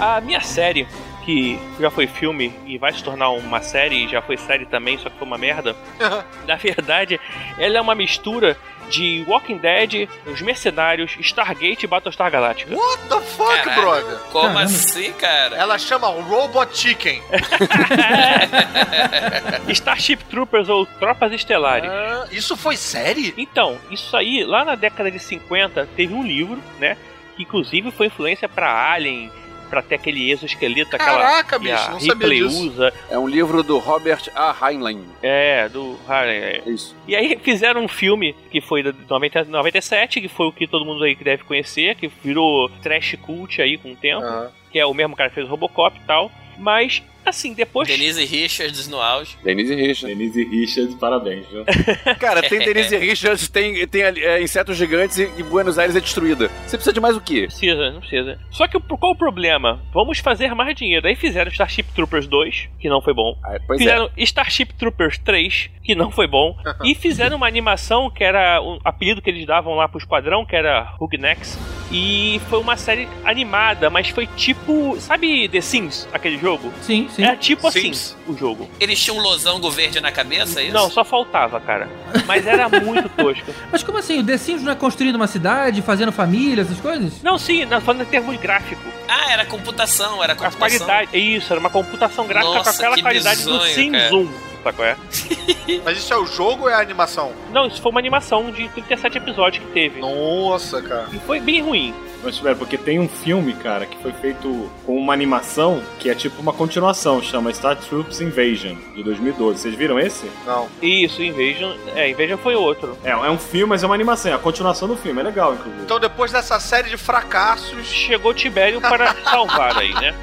A 0.00 0.20
minha 0.20 0.40
série, 0.40 0.86
que 1.24 1.58
já 1.78 1.90
foi 1.90 2.06
filme 2.06 2.52
e 2.66 2.78
vai 2.78 2.92
se 2.92 3.04
tornar 3.04 3.28
uma 3.30 3.60
série, 3.60 4.04
e 4.04 4.08
já 4.08 4.22
foi 4.22 4.36
série 4.38 4.64
também, 4.64 4.96
só 4.98 5.10
que 5.10 5.18
foi 5.18 5.26
uma 5.26 5.36
merda. 5.38 5.76
Na 6.48 6.56
verdade, 6.56 7.20
ela 7.58 7.76
é 7.76 7.80
uma 7.80 7.94
mistura 7.94 8.56
de 8.88 9.24
Walking 9.28 9.58
Dead, 9.58 10.08
Os 10.26 10.40
Mercenários, 10.42 11.14
Stargate 11.20 11.84
e 11.84 11.86
Battlestar 11.86 12.28
Galactica. 12.30 12.74
What 12.74 13.02
the 13.08 13.20
fuck, 13.20 13.62
Caralho. 13.62 13.80
brother? 13.80 14.18
Como 14.32 14.42
Caramba. 14.54 14.62
assim, 14.62 15.12
cara? 15.12 15.56
Ela 15.56 15.78
chama 15.78 16.08
Robot 16.08 16.76
Chicken. 16.76 17.22
Starship 19.68 20.18
Troopers 20.28 20.68
ou 20.68 20.86
Tropas 20.86 21.32
Estelares. 21.32 21.88
Ah, 21.90 22.26
isso 22.32 22.56
foi 22.56 22.76
série? 22.76 23.32
Então, 23.36 23.78
isso 23.90 24.16
aí, 24.16 24.42
lá 24.44 24.64
na 24.64 24.74
década 24.74 25.10
de 25.10 25.18
50, 25.20 25.86
teve 25.94 26.12
um 26.14 26.22
livro, 26.24 26.58
né? 26.78 26.96
Que 27.36 27.42
inclusive 27.42 27.90
foi 27.92 28.06
influência 28.06 28.48
pra 28.48 28.90
Alien, 28.92 29.30
pra 29.70 29.80
ter 29.82 29.94
aquele 29.94 30.30
exoesqueleto, 30.30 30.96
aquela 30.96 31.18
Caraca, 31.22 31.48
que 31.60 31.70
a 31.70 31.76
bicho, 31.76 31.90
não 31.92 32.00
sabia 32.00 32.12
Ripley 32.14 32.42
disso. 32.42 32.66
usa. 32.66 32.92
É 33.08 33.18
um 33.18 33.26
livro 33.28 33.62
do 33.62 33.78
Robert 33.78 34.28
A. 34.34 34.54
Heinlein. 34.70 35.04
É, 35.22 35.68
do 35.68 35.96
Alien. 36.08 36.42
é. 36.42 36.62
Isso. 36.66 36.94
E 37.06 37.14
aí 37.16 37.38
fizeram 37.42 37.82
um 37.84 37.88
filme 37.88 38.34
que 38.50 38.60
foi 38.60 38.82
de 38.82 38.92
90, 39.08 39.44
97, 39.44 40.20
que 40.20 40.28
foi 40.28 40.46
o 40.48 40.52
que 40.52 40.66
todo 40.66 40.84
mundo 40.84 41.04
aí 41.04 41.14
que 41.14 41.24
deve 41.24 41.44
conhecer, 41.44 41.94
que 41.94 42.08
virou 42.22 42.68
trash 42.82 43.16
cult 43.22 43.62
aí 43.62 43.78
com 43.78 43.92
o 43.92 43.96
tempo, 43.96 44.26
que 44.70 44.78
é 44.78 44.84
o 44.84 44.92
mesmo 44.92 45.14
cara 45.16 45.28
que 45.30 45.36
fez 45.36 45.46
o 45.46 45.50
Robocop 45.50 45.96
e 45.98 46.04
tal. 46.06 46.30
Mas, 46.58 47.02
assim, 47.24 47.52
depois. 47.54 47.88
Denise 47.88 48.24
Richards 48.24 48.88
no 48.88 49.00
auge. 49.00 49.36
Denise 49.42 49.74
Richards. 49.74 50.16
Denise 50.16 50.44
Richards, 50.44 50.94
parabéns, 50.96 51.46
viu? 51.48 51.64
Cara, 52.18 52.42
tem 52.42 52.58
Denise 52.60 52.96
Richards, 52.98 53.48
tem, 53.48 53.86
tem 53.86 54.02
é, 54.02 54.42
insetos 54.42 54.76
gigantes 54.76 55.18
e, 55.18 55.30
e 55.38 55.42
Buenos 55.42 55.78
Aires 55.78 55.94
é 55.96 56.00
destruída. 56.00 56.48
Você 56.66 56.76
precisa 56.76 56.92
de 56.92 57.00
mais 57.00 57.16
o 57.16 57.20
quê? 57.20 57.46
Precisa, 57.46 57.90
não 57.90 58.00
precisa. 58.00 58.38
Só 58.50 58.66
que 58.66 58.76
o- 58.76 58.80
qual 58.80 59.12
o 59.12 59.16
problema? 59.16 59.80
Vamos 59.92 60.18
fazer 60.18 60.54
mais 60.54 60.74
dinheiro. 60.76 61.06
Aí 61.06 61.14
fizeram 61.16 61.50
Starship 61.50 61.84
Troopers 61.94 62.26
2, 62.26 62.68
que 62.78 62.88
não 62.88 63.00
foi 63.00 63.14
bom. 63.14 63.36
Ah, 63.44 63.58
pois 63.66 63.80
é. 63.80 63.84
fizeram 63.84 64.10
Starship 64.16 64.72
Troopers 64.78 65.18
3, 65.18 65.70
que 65.90 65.94
não 65.94 66.10
foi 66.10 66.26
bom. 66.26 66.56
e 66.84 66.94
fizeram 66.94 67.36
uma 67.36 67.46
animação 67.46 68.10
que 68.10 68.22
era 68.24 68.60
o 68.62 68.78
apelido 68.84 69.20
que 69.20 69.28
eles 69.30 69.46
davam 69.46 69.74
lá 69.74 69.88
pro 69.88 69.98
esquadrão, 69.98 70.44
que 70.46 70.54
era 70.56 70.94
Hugnex. 71.00 71.58
E 71.92 72.40
foi 72.48 72.60
uma 72.60 72.76
série 72.76 73.08
animada, 73.24 73.90
mas 73.90 74.08
foi 74.10 74.26
tipo. 74.28 74.96
Sabe 75.00 75.48
The 75.48 75.60
Sims, 75.60 76.08
aquele 76.12 76.38
jogo? 76.38 76.72
Sim, 76.82 77.08
sim. 77.10 77.24
É 77.24 77.34
tipo 77.34 77.68
Sims. 77.72 78.16
assim 78.16 78.32
o 78.32 78.36
jogo. 78.36 78.70
Eles 78.78 79.02
tinham 79.02 79.18
um 79.18 79.20
losango 79.20 79.68
verde 79.70 79.98
na 80.00 80.12
cabeça, 80.12 80.60
é 80.60 80.64
isso? 80.64 80.72
Não, 80.74 80.88
só 80.88 81.04
faltava, 81.04 81.58
cara. 81.60 81.88
Mas 82.26 82.46
era 82.46 82.68
muito 82.68 83.08
tosco. 83.16 83.52
Mas 83.72 83.82
como 83.82 83.98
assim? 83.98 84.20
O 84.20 84.24
The 84.24 84.36
Sims 84.38 84.62
não 84.62 84.70
é 84.70 84.76
construindo 84.76 85.16
uma 85.16 85.26
cidade, 85.26 85.82
fazendo 85.82 86.12
família, 86.12 86.62
essas 86.62 86.78
coisas? 86.80 87.20
Não, 87.24 87.36
sim, 87.36 87.64
na- 87.64 87.80
falando 87.80 88.02
em 88.02 88.06
termos 88.06 88.36
gráficos. 88.38 88.84
Ah, 89.08 89.32
era 89.32 89.44
computação, 89.44 90.22
era 90.22 90.34
A 90.34 90.36
computação. 90.36 90.86
qualidade. 90.86 91.10
é 91.12 91.18
Isso, 91.18 91.52
era 91.52 91.58
uma 91.58 91.70
computação 91.70 92.24
gráfica 92.26 92.54
Nossa, 92.54 92.70
com 92.70 92.76
aquela 92.76 92.94
que 92.94 93.02
qualidade 93.02 93.42
do 93.42 93.50
bizonho, 93.52 93.74
Sims 93.74 93.98
cara. 94.02 94.14
1. 94.14 94.49
Sabe 94.62 94.76
qual 94.76 94.88
é? 94.88 94.96
Mas 95.84 95.98
isso 95.98 96.12
é 96.12 96.16
o 96.16 96.26
jogo 96.26 96.64
ou 96.64 96.68
é 96.68 96.74
a 96.74 96.80
animação? 96.80 97.32
Não, 97.52 97.66
isso 97.66 97.80
foi 97.80 97.90
uma 97.90 98.00
animação 98.00 98.50
de 98.50 98.68
37 98.68 99.18
episódios 99.18 99.64
que 99.64 99.70
teve. 99.72 100.00
Nossa, 100.00 100.82
cara. 100.82 101.08
E 101.12 101.18
foi 101.20 101.40
bem 101.40 101.62
ruim. 101.62 101.94
Mas, 102.22 102.38
velho, 102.38 102.56
porque 102.56 102.76
tem 102.76 102.98
um 103.00 103.08
filme, 103.08 103.54
cara, 103.54 103.86
que 103.86 103.96
foi 104.02 104.12
feito 104.12 104.70
com 104.84 104.96
uma 104.98 105.12
animação 105.14 105.82
que 105.98 106.10
é 106.10 106.14
tipo 106.14 106.40
uma 106.42 106.52
continuação, 106.52 107.22
chama 107.22 107.52
Star 107.54 107.76
Troops 107.76 108.20
Invasion, 108.20 108.76
de 108.94 109.02
2012. 109.02 109.58
Vocês 109.58 109.74
viram 109.74 109.98
esse? 109.98 110.30
Não. 110.44 110.68
Isso, 110.82 111.22
Invasion. 111.22 111.72
É, 111.94 112.10
Invasion 112.10 112.36
foi 112.36 112.54
outro. 112.54 112.98
É, 113.02 113.10
é 113.10 113.30
um 113.30 113.38
filme, 113.38 113.70
mas 113.70 113.82
é 113.82 113.86
uma 113.86 113.94
animação, 113.94 114.32
é 114.32 114.34
a 114.34 114.38
continuação 114.38 114.86
do 114.86 114.96
filme, 114.96 115.18
é 115.20 115.24
legal, 115.24 115.54
inclusive. 115.54 115.82
Então 115.82 115.98
depois 115.98 116.30
dessa 116.30 116.60
série 116.60 116.90
de 116.90 116.96
fracassos, 116.98 117.86
Chegou 117.86 118.34
Tibério 118.34 118.80
para 118.80 119.14
salvar 119.24 119.78
aí, 119.78 119.94
né? 119.94 120.14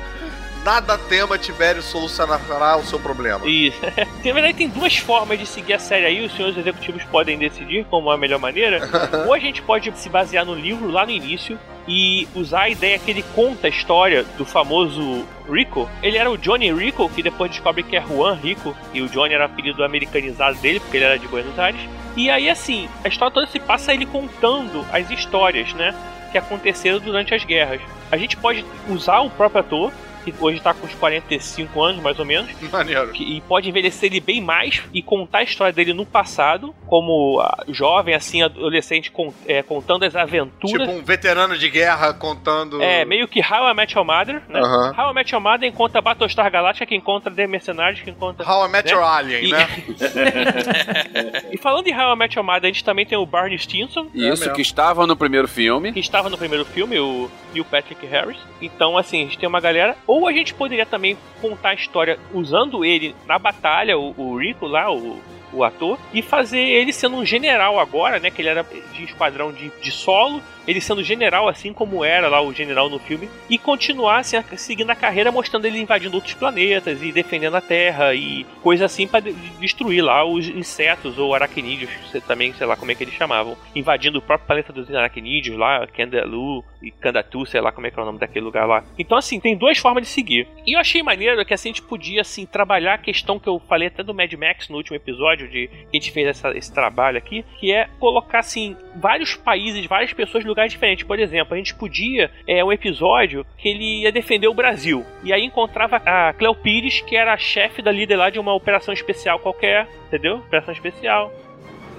Nada 0.68 0.97
tema 0.97 1.38
Tibério 1.38 1.82
solucionará 1.82 2.76
o 2.76 2.84
seu 2.84 2.99
problema. 2.99 3.47
Isso. 3.47 3.80
Na 4.26 4.34
verdade, 4.34 4.53
tem 4.53 4.68
duas 4.68 4.97
formas 4.97 5.39
de 5.39 5.45
seguir 5.45 5.76
a 5.76 5.80
série 5.80 6.05
aí. 6.05 6.26
Os 6.26 6.34
senhores 6.34 6.57
executivos 6.57 7.05
podem 7.05 7.38
decidir 7.38 7.86
como 7.86 8.11
é 8.11 8.15
a 8.15 8.18
melhor 8.18 8.38
maneira. 8.38 8.82
Ou 9.26 9.34
a 9.34 9.39
gente 9.39 9.61
pode 9.61 9.97
se 9.97 10.09
basear 10.09 10.45
no 10.45 10.53
livro 10.53 10.91
lá 10.91 11.05
no 11.05 11.11
início 11.11 11.57
e 11.88 12.28
usar 12.36 12.63
a 12.63 12.70
ideia 12.70 12.99
que 12.99 13.09
ele 13.09 13.24
conta 13.34 13.68
a 13.68 13.70
história 13.70 14.26
do 14.38 14.43
famoso 14.43 15.26
Rico. 15.49 15.89
Ele 16.03 16.18
era 16.18 16.30
o 16.30 16.38
Johnny 16.38 16.70
Rico, 16.74 17.09
que 17.11 17.24
depois 17.24 17.49
descobre 17.49 17.82
que 17.82 17.95
é 17.95 18.01
Juan 18.01 18.34
Rico, 18.34 18.76
e 18.93 19.01
o 19.01 19.07
Johnny 19.07 19.36
era 19.36 19.43
o 19.43 19.45
apelido 19.45 19.86
americanizado 19.86 20.57
dele, 20.57 20.82
porque 20.82 20.97
ele 20.97 21.05
era 21.05 21.18
de 21.18 21.30
Buenos 21.30 21.57
Aires. 21.57 21.80
E 22.18 22.30
aí, 22.30 22.49
assim, 22.49 22.89
a 23.05 23.07
história 23.07 23.34
toda 23.34 23.47
se 23.47 23.57
passa 23.57 23.93
ele 23.93 24.05
contando 24.05 24.86
as 24.91 25.09
histórias, 25.09 25.72
né? 25.76 25.95
Que 26.30 26.38
aconteceram 26.38 26.99
durante 26.99 27.34
as 27.34 27.45
guerras. 27.45 27.80
A 28.11 28.18
gente 28.18 28.36
pode 28.36 28.65
usar 28.89 29.22
o 29.22 29.30
próprio 29.30 29.61
ator, 29.61 29.93
que 30.32 30.43
hoje 30.43 30.59
tá 30.59 30.73
com 30.73 30.86
uns 30.86 30.93
45 30.95 31.82
anos, 31.82 32.01
mais 32.01 32.17
ou 32.19 32.25
menos, 32.25 32.49
Maneiro. 32.71 33.11
que- 33.11 33.23
e 33.38 33.41
pode 33.41 33.69
envelhecer 33.69 34.09
ele 34.11 34.19
bem 34.19 34.41
mais 34.41 34.82
e 34.93 35.01
contar 35.01 35.39
a 35.39 35.43
história 35.43 35.73
dele 35.73 35.93
no 35.93 36.05
passado, 36.05 36.73
como 36.86 37.43
jovem, 37.69 38.13
assim, 38.15 38.41
adolescente, 38.41 39.11
é, 39.47 39.61
contando 39.63 40.03
as 40.03 40.15
aventuras. 40.15 40.88
Tipo 40.88 40.99
um 40.99 41.03
veterano 41.03 41.57
de 41.57 41.69
guerra 41.69 42.13
contando. 42.13 42.82
É, 42.82 43.03
meio 43.05 43.28
que 43.28 43.39
How 43.41 43.69
I 43.69 43.73
Met 43.73 43.95
Your 43.95 44.05
Mother, 44.05 44.41
né? 44.49 44.61
How 44.61 45.11
I 45.11 45.13
Met 45.13 45.34
Your 45.34 45.41
Mother 45.43 45.67
encontra 45.69 46.01
Battlestar 46.01 46.49
Galactica, 46.51 46.86
que 46.86 46.95
encontra 46.95 47.32
The 47.32 47.47
Mercenaries, 47.47 48.01
que 48.01 48.09
encontra... 48.09 48.49
How 48.49 48.65
I 48.67 48.69
Met 48.71 48.88
né? 48.89 48.93
Your 48.97 49.03
Alien, 49.07 49.45
E- 49.45 49.51
né? 49.51 49.67
E 51.51 51.57
falando 51.57 51.88
em 51.88 51.93
How 51.97 52.13
I 52.13 52.17
Met 52.17 52.38
Your 52.38 52.45
Mother, 52.45 52.63
a 52.63 52.67
gente 52.67 52.84
também 52.84 53.05
tem 53.05 53.17
o 53.17 53.25
Barney 53.25 53.57
Stinson, 53.57 54.07
Isso, 54.13 54.41
mesmo. 54.41 54.53
que 54.53 54.61
estava 54.61 55.05
no 55.07 55.15
primeiro 55.15 55.47
filme. 55.47 55.91
que 55.91 55.99
estava 55.99 56.30
no 56.30 56.38
primeiro 56.38 56.65
filme, 56.65 56.99
o 56.99 57.30
Neil 57.53 57.65
Patrick 57.65 58.05
Harris. 58.05 58.38
Então, 58.61 58.97
assim, 58.97 59.21
a 59.21 59.23
gente 59.25 59.38
tem 59.38 59.47
uma 59.47 59.59
galera. 59.59 59.95
Ou 60.05 60.16
a 60.26 60.32
gente 60.32 60.53
poderia 60.53 60.86
também 60.86 61.18
contar 61.41 61.70
a 61.70 61.74
história 61.74 62.18
usando 62.34 62.86
ele 62.86 63.13
na 63.28 63.38
batalha, 63.38 63.97
o, 63.97 64.13
o 64.18 64.38
Rico 64.38 64.65
lá, 64.65 64.89
o, 64.89 65.22
o 65.51 65.63
ator, 65.63 65.99
e 66.13 66.22
fazer 66.22 66.61
ele 66.61 66.93
sendo 66.93 67.18
um 67.18 67.26
general 67.26 67.78
agora, 67.78 68.20
né? 68.20 68.32
Que 68.32 68.41
ele 68.41 68.49
era 68.49 68.65
de 68.93 69.03
esquadrão 69.03 69.51
de, 69.51 69.70
de 69.82 69.91
solo. 69.91 70.41
Ele 70.68 70.82
sendo 70.82 71.03
general, 71.03 71.47
assim 71.47 71.74
como 71.74 72.03
era 72.03 72.28
lá 72.28 72.41
o 72.41 72.53
general 72.53 72.89
no 72.89 72.99
filme, 72.99 73.30
e 73.49 73.57
continuar 73.57 74.20
assim, 74.20 74.38
seguindo 74.57 74.89
a 74.89 74.95
carreira, 74.95 75.32
mostrando 75.32 75.65
ele 75.65 75.80
invadindo 75.80 76.15
outros 76.15 76.34
planetas 76.34 77.01
e 77.01 77.11
defendendo 77.11 77.55
a 77.55 77.61
Terra 77.61 78.13
e 78.13 78.45
coisa 78.61 78.86
assim 78.86 79.07
para 79.07 79.32
destruir 79.59 80.03
lá 80.03 80.26
os 80.26 80.47
insetos 80.47 81.18
ou 81.18 81.34
aracnídeos, 81.34 81.91
também, 82.28 82.53
sei 82.53 82.68
lá 82.68 82.76
como 82.76 82.91
é 82.91 82.95
que 82.95 83.03
eles 83.03 83.13
chamavam, 83.13 83.57
invadindo 83.76 84.20
o 84.20 84.22
próprio 84.22 84.47
planeta 84.47 84.74
dos 84.74 84.93
aracnídeos 84.93 85.57
lá, 85.57 85.88
Kandalu 85.88 86.63
e 86.82 86.91
Kandatu, 86.91 87.45
sei 87.45 87.61
lá 87.61 87.72
como 87.72 87.88
é 87.88 87.91
que 87.91 87.99
é 87.99 88.01
o 88.01 88.05
nome 88.05 88.20
daquele 88.20 88.45
lugar 88.45 88.68
lá. 88.68 88.84
Então, 88.97 89.18
assim, 89.18 89.39
tem 89.39 89.55
duas 89.55 89.78
formas 89.78 90.03
de 90.03 90.09
seguir. 90.09 90.47
E 90.65 90.76
eu 90.76 90.80
achei 90.80 91.01
maneiro 91.01 91.43
que 91.45 91.53
assim 91.53 91.70
a 91.70 91.74
gente 91.74 91.82
podia 91.82 92.22
assim 92.22 92.45
trabalhar 92.45 92.95
a 92.95 92.97
questão 92.97 93.39
que 93.39 93.47
eu 93.47 93.59
falei 93.68 93.88
até 93.88 94.03
do 94.03 94.13
Mad 94.13 94.32
Max 94.34 94.70
no 94.70 94.78
último 94.78 94.95
episódio 94.95 95.47
de 95.47 95.68
que 95.68 95.97
a 95.97 95.99
gente 95.99 96.11
fez 96.11 96.28
essa, 96.28 96.57
esse 96.57 96.74
trabalho 96.74 97.18
aqui, 97.18 97.45
que 97.59 97.72
é 97.72 97.88
colocar 97.99 98.39
assim 98.39 98.76
vários 98.95 99.36
países, 99.36 99.86
várias 99.86 100.13
pessoas 100.13 100.43
em 100.43 100.47
lugares 100.57 100.71
diferentes. 100.71 101.05
Por 101.05 101.19
exemplo, 101.19 101.53
a 101.53 101.57
gente 101.57 101.75
podia 101.75 102.31
é 102.47 102.63
um 102.63 102.71
episódio 102.71 103.45
que 103.57 103.69
ele 103.69 104.01
ia 104.01 104.11
defender 104.11 104.47
o 104.47 104.53
Brasil 104.53 105.05
e 105.23 105.31
aí 105.31 105.45
encontrava 105.45 105.97
a 105.97 106.33
Cleo 106.33 106.55
Pires, 106.55 107.01
que 107.01 107.15
era 107.15 107.33
a 107.33 107.37
chefe 107.37 107.81
da 107.81 107.91
líder 107.91 108.15
lá 108.15 108.29
de 108.29 108.39
uma 108.39 108.53
operação 108.53 108.93
especial 108.93 109.39
qualquer, 109.39 109.87
entendeu? 110.07 110.37
Operação 110.37 110.73
especial. 110.73 111.31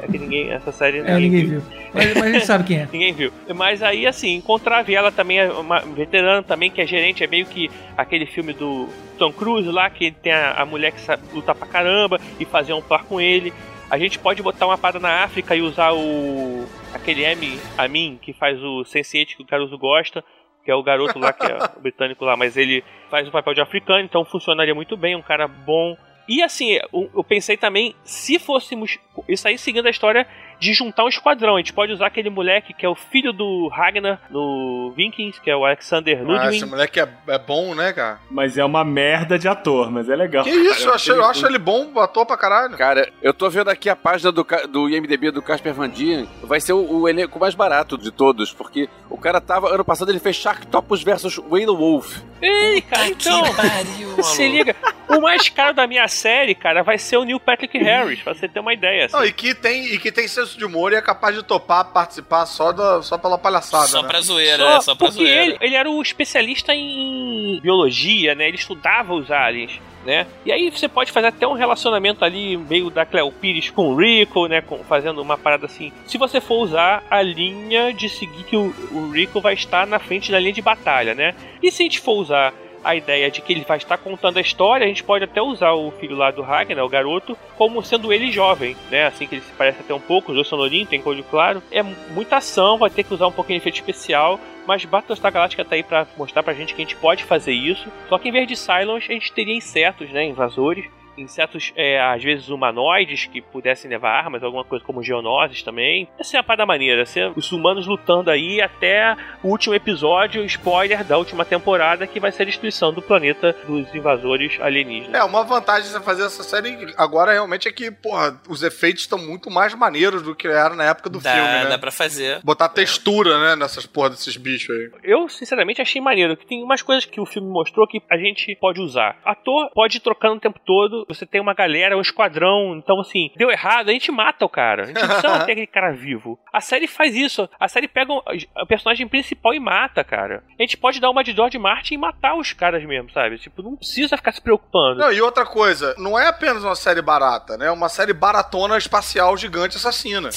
É 0.00 0.06
que 0.06 0.18
ninguém, 0.18 0.50
essa 0.50 0.70
série 0.70 0.98
É, 0.98 1.18
ninguém 1.18 1.44
viu. 1.46 1.62
Mas, 1.92 2.14
mas 2.14 2.22
a 2.22 2.32
gente 2.32 2.46
sabe 2.46 2.64
quem 2.64 2.78
é. 2.78 2.88
Ninguém 2.92 3.12
viu. 3.12 3.32
Mas 3.56 3.82
aí, 3.82 4.06
assim, 4.06 4.34
encontrava 4.34 4.88
e 4.90 4.94
ela 4.94 5.11
também 5.11 5.40
é 5.40 5.50
uma 5.50 5.80
veterana 5.80 6.42
também, 6.42 6.70
que 6.70 6.80
é 6.80 6.86
gerente, 6.86 7.24
é 7.24 7.26
meio 7.26 7.46
que 7.46 7.68
aquele 7.96 8.26
filme 8.26 8.52
do 8.52 8.88
Tom 9.18 9.32
Cruise 9.32 9.68
lá, 9.68 9.90
que 9.90 10.12
tem 10.12 10.32
a, 10.32 10.52
a 10.52 10.64
mulher 10.64 10.92
que 10.92 11.00
sabe 11.00 11.22
lutar 11.32 11.54
pra 11.54 11.66
caramba 11.66 12.20
e 12.38 12.44
fazer 12.44 12.74
um 12.74 12.82
par 12.82 13.04
com 13.04 13.20
ele. 13.20 13.52
A 13.91 13.97
gente 13.97 14.18
pode 14.18 14.43
botar 14.43 14.66
uma 14.66 14.76
parada 14.76 15.01
na 15.01 15.24
África 15.24 15.57
e 15.57 15.62
usar 15.62 15.93
o. 15.93 16.66
aquele 16.93 17.24
M 17.24 17.59
Amin, 17.76 18.18
que 18.20 18.32
faz 18.32 18.62
o 18.62 18.82
Sense8 18.82 19.36
que 19.36 19.43
o 19.43 19.47
Caruso 19.47 19.78
gosta, 19.78 20.22
que 20.64 20.70
é 20.70 20.74
o 20.74 20.82
garoto 20.82 21.18
lá, 21.18 21.32
que 21.32 21.47
é 21.47 21.57
o 21.76 21.80
britânico 21.80 22.24
lá, 22.24 22.36
mas 22.36 22.57
ele 22.57 22.84
faz 23.11 23.26
o 23.26 23.32
papel 23.32 23.55
de 23.55 23.62
africano, 23.62 24.01
então 24.01 24.24
funcionaria 24.24 24.74
muito 24.74 24.97
bem, 24.97 25.16
um 25.16 25.22
cara 25.22 25.49
bom. 25.49 25.97
E 26.28 26.43
assim, 26.43 26.72
eu, 26.93 27.11
eu 27.14 27.24
pensei 27.24 27.57
também, 27.57 27.95
se 28.05 28.39
fôssemos. 28.39 28.99
Isso 29.26 29.49
aí 29.49 29.57
seguindo 29.57 29.86
a 29.86 29.91
história 29.91 30.26
de 30.59 30.72
juntar 30.72 31.04
um 31.04 31.09
esquadrão. 31.09 31.56
A 31.56 31.59
gente 31.59 31.72
pode 31.72 31.92
usar 31.92 32.06
aquele 32.06 32.30
moleque 32.30 32.72
que 32.72 32.84
é 32.84 32.88
o 32.88 32.94
filho 32.94 33.32
do 33.32 33.68
Ragnar 33.68 34.20
no 34.30 34.92
Vikings, 34.96 35.40
que 35.40 35.50
é 35.50 35.56
o 35.56 35.64
Alexander 35.64 36.18
Ah, 36.18 36.22
Ludwig. 36.22 36.56
esse 36.56 36.66
moleque 36.66 37.00
é, 37.00 37.09
é 37.28 37.38
bom, 37.38 37.74
né, 37.74 37.92
cara? 37.92 38.18
Mas 38.30 38.59
é 38.59 38.64
uma 38.64 38.84
merda 38.84 39.38
de 39.38 39.46
ator, 39.48 39.90
mas 39.90 40.09
é 40.09 40.16
legal. 40.16 40.44
Que 40.44 40.50
isso, 40.50 40.86
eu, 40.88 40.94
achei, 40.94 41.14
eu 41.14 41.24
acho 41.24 41.46
ele 41.46 41.59
bom, 41.59 41.98
ator 42.00 42.26
pra 42.26 42.36
caralho. 42.36 42.76
Cara, 42.76 43.09
eu 43.22 43.32
tô 43.32 43.48
vendo 43.50 43.68
aqui 43.68 43.88
a 43.88 43.96
página 43.96 44.32
do, 44.32 44.46
do 44.70 44.88
IMDB 44.88 45.30
do 45.30 45.42
Casper 45.42 45.74
Van 45.74 45.88
Dien. 45.88 46.28
Vai 46.42 46.61
ser 46.61 46.72
o, 46.72 47.00
o 47.00 47.09
elenco 47.09 47.38
mais 47.38 47.54
barato 47.54 47.96
de 47.98 48.11
todos, 48.11 48.52
porque 48.52 48.88
o 49.09 49.16
cara 49.18 49.40
tava. 49.40 49.72
Ano 49.72 49.84
passado 49.84 50.11
ele 50.11 50.18
fez 50.18 50.36
Sharktopus 50.36 51.02
versus 51.02 51.38
Whale 51.38 51.66
Wolf. 51.66 52.18
Ei, 52.42 52.80
cara, 52.82 53.09
então. 53.09 53.42
Se 54.22 54.48
liga, 54.48 54.74
o 55.09 55.20
mais 55.20 55.48
caro 55.48 55.74
da 55.74 55.86
minha 55.86 56.06
série, 56.09 56.54
cara, 56.54 56.82
vai 56.82 56.98
ser 56.98 57.16
o 57.16 57.24
Neil 57.24 57.38
Patrick 57.40 57.76
Harris, 57.78 58.20
pra 58.20 58.34
você 58.34 58.48
ter 58.48 58.61
uma 58.61 58.72
ideia. 58.74 59.06
assim. 59.06 59.16
Não, 59.16 59.24
e 59.24 59.32
que 59.32 59.54
tem, 59.54 59.86
e 59.94 59.98
que 59.98 60.11
tem 60.11 60.26
senso 60.49 60.59
de 60.59 60.64
humor 60.64 60.92
e 60.92 60.96
é 60.96 61.03
capaz 61.03 61.36
de 61.36 61.42
topar 61.42 61.84
participar 61.92 62.46
só, 62.46 62.72
da, 62.72 63.03
só 63.03 63.18
pela 63.18 63.36
palhaçada. 63.38 63.86
Só 63.86 64.03
né? 64.03 64.09
pra 64.09 64.20
zoeira, 64.20 64.64
Só 64.64 64.76
é 64.76 64.80
só 64.80 64.94
pra 64.94 65.07
porque 65.07 65.20
zoeira. 65.20 65.42
ele, 65.42 65.59
ele 65.61 65.74
era 65.74 65.90
o 65.90 66.01
especialista 66.01 66.74
em 66.74 67.61
biologia, 67.61 68.34
né? 68.34 68.49
Ele 68.49 68.57
estudava 68.57 69.14
os 69.14 69.30
aliens, 69.30 69.80
né? 70.05 70.26
E 70.44 70.51
aí 70.51 70.70
você 70.70 70.88
pode 70.88 71.12
fazer 71.12 71.28
até 71.28 71.46
um 71.46 71.53
relacionamento 71.53 72.24
ali 72.24 72.57
meio 72.57 72.90
da 72.90 73.05
Cleo 73.05 73.30
Pires 73.30 73.70
com 73.70 73.90
o 73.90 73.96
Rico, 73.96 74.46
né? 74.46 74.62
Com, 74.62 74.78
fazendo 74.84 75.20
uma 75.20 75.36
parada 75.36 75.66
assim. 75.66 75.92
Se 76.07 76.16
você 76.16 76.40
for 76.40 76.57
usar 76.62 77.05
a 77.11 77.20
linha 77.22 77.92
de 77.92 78.09
seguir 78.09 78.44
que 78.44 78.57
o, 78.57 78.74
o 78.92 79.11
Rico 79.11 79.40
vai 79.40 79.55
estar 79.55 79.86
na 79.86 79.99
frente 79.99 80.32
da 80.32 80.40
linha 80.40 80.53
de 80.53 80.62
batalha, 80.62 81.14
né? 81.14 81.34
E 81.62 81.70
se 81.70 81.82
a 81.82 81.84
gente 81.84 82.01
for 82.01 82.14
usar 82.14 82.53
a 82.85 82.95
ideia 82.95 83.31
de 83.31 83.41
que 83.41 83.53
ele 83.53 83.64
vai 83.66 83.79
estar 83.79 83.99
contando 83.99 84.39
a 84.39 84.41
história, 84.41 84.85
a 84.85 84.89
gente 84.89 85.05
pode 85.05 85.24
até 85.24 85.41
usar 85.41 85.72
o 85.72 85.91
filho 85.93 86.16
lá 86.16 86.31
do 86.31 86.43
Ragnar, 86.43 86.85
o 86.85 86.89
garoto, 86.89 87.37
como 87.57 87.83
sendo 87.83 88.12
ele 88.12 88.31
jovem, 88.31 88.76
né? 88.91 89.07
Assim 89.07 89.26
que 89.26 89.37
ele 89.37 89.43
se 89.43 89.53
parece 89.53 89.81
até 89.81 89.95
um 89.95 90.01
pouco, 90.01 90.33
os 90.33 90.51
lourinhos, 90.51 90.89
tem 90.89 91.03
olho 91.05 91.24
claro. 91.24 91.62
É 91.70 91.83
muita 91.83 92.37
ação, 92.37 92.79
vai 92.79 92.91
ter 92.91 93.03
que 93.03 93.14
usar 93.14 93.26
um 93.26 93.33
pouquinho 93.33 93.59
de 93.59 93.62
efeito 93.62 93.76
especial, 93.76 94.39
mas 94.66 94.85
Battlestar 94.85 95.33
Galactica 95.33 95.64
tá 95.64 95.74
aí 95.74 95.83
pra 95.83 96.07
mostrar 96.16 96.43
pra 96.43 96.55
gente 96.55 96.74
que 96.74 96.83
a 96.83 96.85
gente 96.85 96.97
pode 96.97 97.24
fazer 97.24 97.53
isso. 97.53 97.91
Só 98.09 98.18
que 98.18 98.29
em 98.29 98.33
vez 98.33 98.47
de 98.47 98.57
Cylons, 98.57 99.05
a 99.09 99.12
gente 99.12 99.33
teria 99.33 99.55
insetos, 99.55 100.11
né? 100.11 100.24
Invasores. 100.24 100.85
Insetos, 101.19 101.73
é, 101.77 102.01
às 102.01 102.23
vezes 102.23 102.49
humanoides, 102.49 103.27
que 103.27 103.41
pudessem 103.41 103.91
levar 103.91 104.11
armas, 104.11 104.43
alguma 104.43 104.64
coisa 104.64 104.85
como 104.85 105.03
geonoses 105.03 105.62
também. 105.62 106.09
Essa 106.19 106.37
é 106.37 106.41
a 106.41 106.43
parada 106.43 106.66
maneira, 106.66 107.05
ser 107.05 107.33
os 107.37 107.51
humanos 107.53 107.87
lutando 107.87 108.31
aí 108.31 108.61
até 108.61 109.16
o 109.43 109.49
último 109.49 109.75
episódio, 109.75 110.45
spoiler 110.45 111.05
da 111.05 111.19
última 111.19 111.45
temporada, 111.45 112.07
que 112.07 112.21
vai 112.21 112.33
ser 112.33 112.43
a 112.43 112.47
destruição 112.47 112.93
do 112.93 113.03
planeta 113.03 113.55
dos 113.66 113.95
invasores 113.95 114.59
alienígenas. 114.61 115.14
É, 115.21 115.25
uma 115.25 115.45
vantagem 115.45 115.85
de 115.85 115.89
você 115.89 116.01
fazer 116.01 116.25
essa 116.25 116.43
série 116.43 116.95
agora 116.97 117.33
realmente 117.33 117.69
é 117.69 117.73
que, 117.73 117.91
porra, 117.91 118.41
os 118.49 118.62
efeitos 118.62 119.03
estão 119.03 119.19
muito 119.19 119.51
mais 119.51 119.75
maneiros 119.75 120.23
do 120.23 120.35
que 120.35 120.47
eram 120.47 120.77
na 120.77 120.85
época 120.85 121.11
do 121.11 121.21
Dá, 121.21 121.33
filme, 121.33 121.49
né? 121.49 121.66
dá 121.66 121.79
pra 121.79 121.91
fazer. 121.91 122.41
Botar 122.45 122.69
textura, 122.69 123.39
né, 123.39 123.57
nessas 123.57 123.87
porra 123.87 124.11
desses 124.11 124.37
bichos 124.37 124.75
aí. 124.75 124.91
Eu, 125.03 125.29
sinceramente, 125.29 125.83
achei 125.83 126.01
maneiro. 126.01 126.37
Que 126.37 126.47
tem 126.47 126.62
umas 126.62 126.83
coisas 126.83 127.05
que 127.05 127.21
o 127.21 127.27
filme 127.27 127.49
mostrou 127.49 127.87
que 127.87 128.01
a 128.11 128.16
gente 128.16 128.57
pode 128.61 128.81
usar. 128.81 129.16
Ator 129.25 129.71
pode 129.75 129.97
ir 129.97 130.01
trocando 130.01 130.37
o 130.37 130.41
tempo 130.41 130.61
todo. 130.64 131.07
Você 131.09 131.24
tem 131.24 131.40
uma 131.40 131.54
galera, 131.54 131.96
um 131.96 132.00
esquadrão. 132.00 132.76
Então, 132.76 133.00
assim, 133.00 133.30
deu 133.36 133.50
errado, 133.50 133.88
a 133.88 133.92
gente 133.92 134.12
mata 134.12 134.44
o 134.44 134.48
cara. 134.48 134.82
A 134.82 134.86
gente 134.86 135.00
não 135.00 135.09
precisa 135.09 135.38
ter 135.44 135.52
aquele 135.52 135.66
cara 135.66 135.92
vivo. 135.92 136.38
A 136.52 136.61
série 136.61 136.86
faz 136.86 137.14
isso. 137.14 137.48
A 137.59 137.68
série 137.68 137.88
pega 137.88 138.12
o, 138.12 138.22
o 138.62 138.66
personagem 138.66 139.09
principal 139.09 139.54
e 139.54 139.61
mata, 139.61 140.04
cara. 140.04 140.42
A 140.59 140.62
gente 140.62 140.76
pode 140.76 141.00
dar 141.00 141.11
uma 141.11 141.24
de 141.24 141.32
George 141.32 141.59
Martin 141.59 141.94
e 141.94 141.98
matar 141.98 142.34
os 142.34 142.52
caras 142.52 142.84
mesmo, 142.84 143.11
sabe? 143.11 143.38
Tipo, 143.38 143.62
não 143.62 143.76
precisa 143.76 144.16
ficar 144.16 144.32
se 144.32 144.40
preocupando. 144.40 145.00
Não, 145.00 145.12
e 145.12 145.20
outra 145.20 145.46
coisa, 145.46 145.94
não 145.98 146.18
é 146.18 146.28
apenas 146.28 146.62
uma 146.62 146.74
série 146.74 147.00
barata, 147.00 147.56
né? 147.56 147.66
É 147.66 147.70
uma 147.70 147.88
série 147.88 148.12
baratona 148.12 148.76
espacial 148.76 149.36
gigante 149.36 149.76
assassina. 149.76 150.28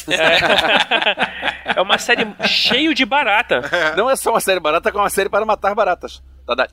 É 1.75 1.81
uma 1.81 1.97
série 1.97 2.25
cheio 2.47 2.93
de 2.93 3.05
barata. 3.05 3.61
Não 3.97 4.09
é 4.09 4.15
só 4.15 4.31
uma 4.31 4.39
série 4.39 4.59
barata, 4.59 4.89
é 4.89 4.93
uma 4.93 5.09
série 5.09 5.29
para 5.29 5.45
matar 5.45 5.75
baratas. 5.75 6.21
Tá 6.55 6.67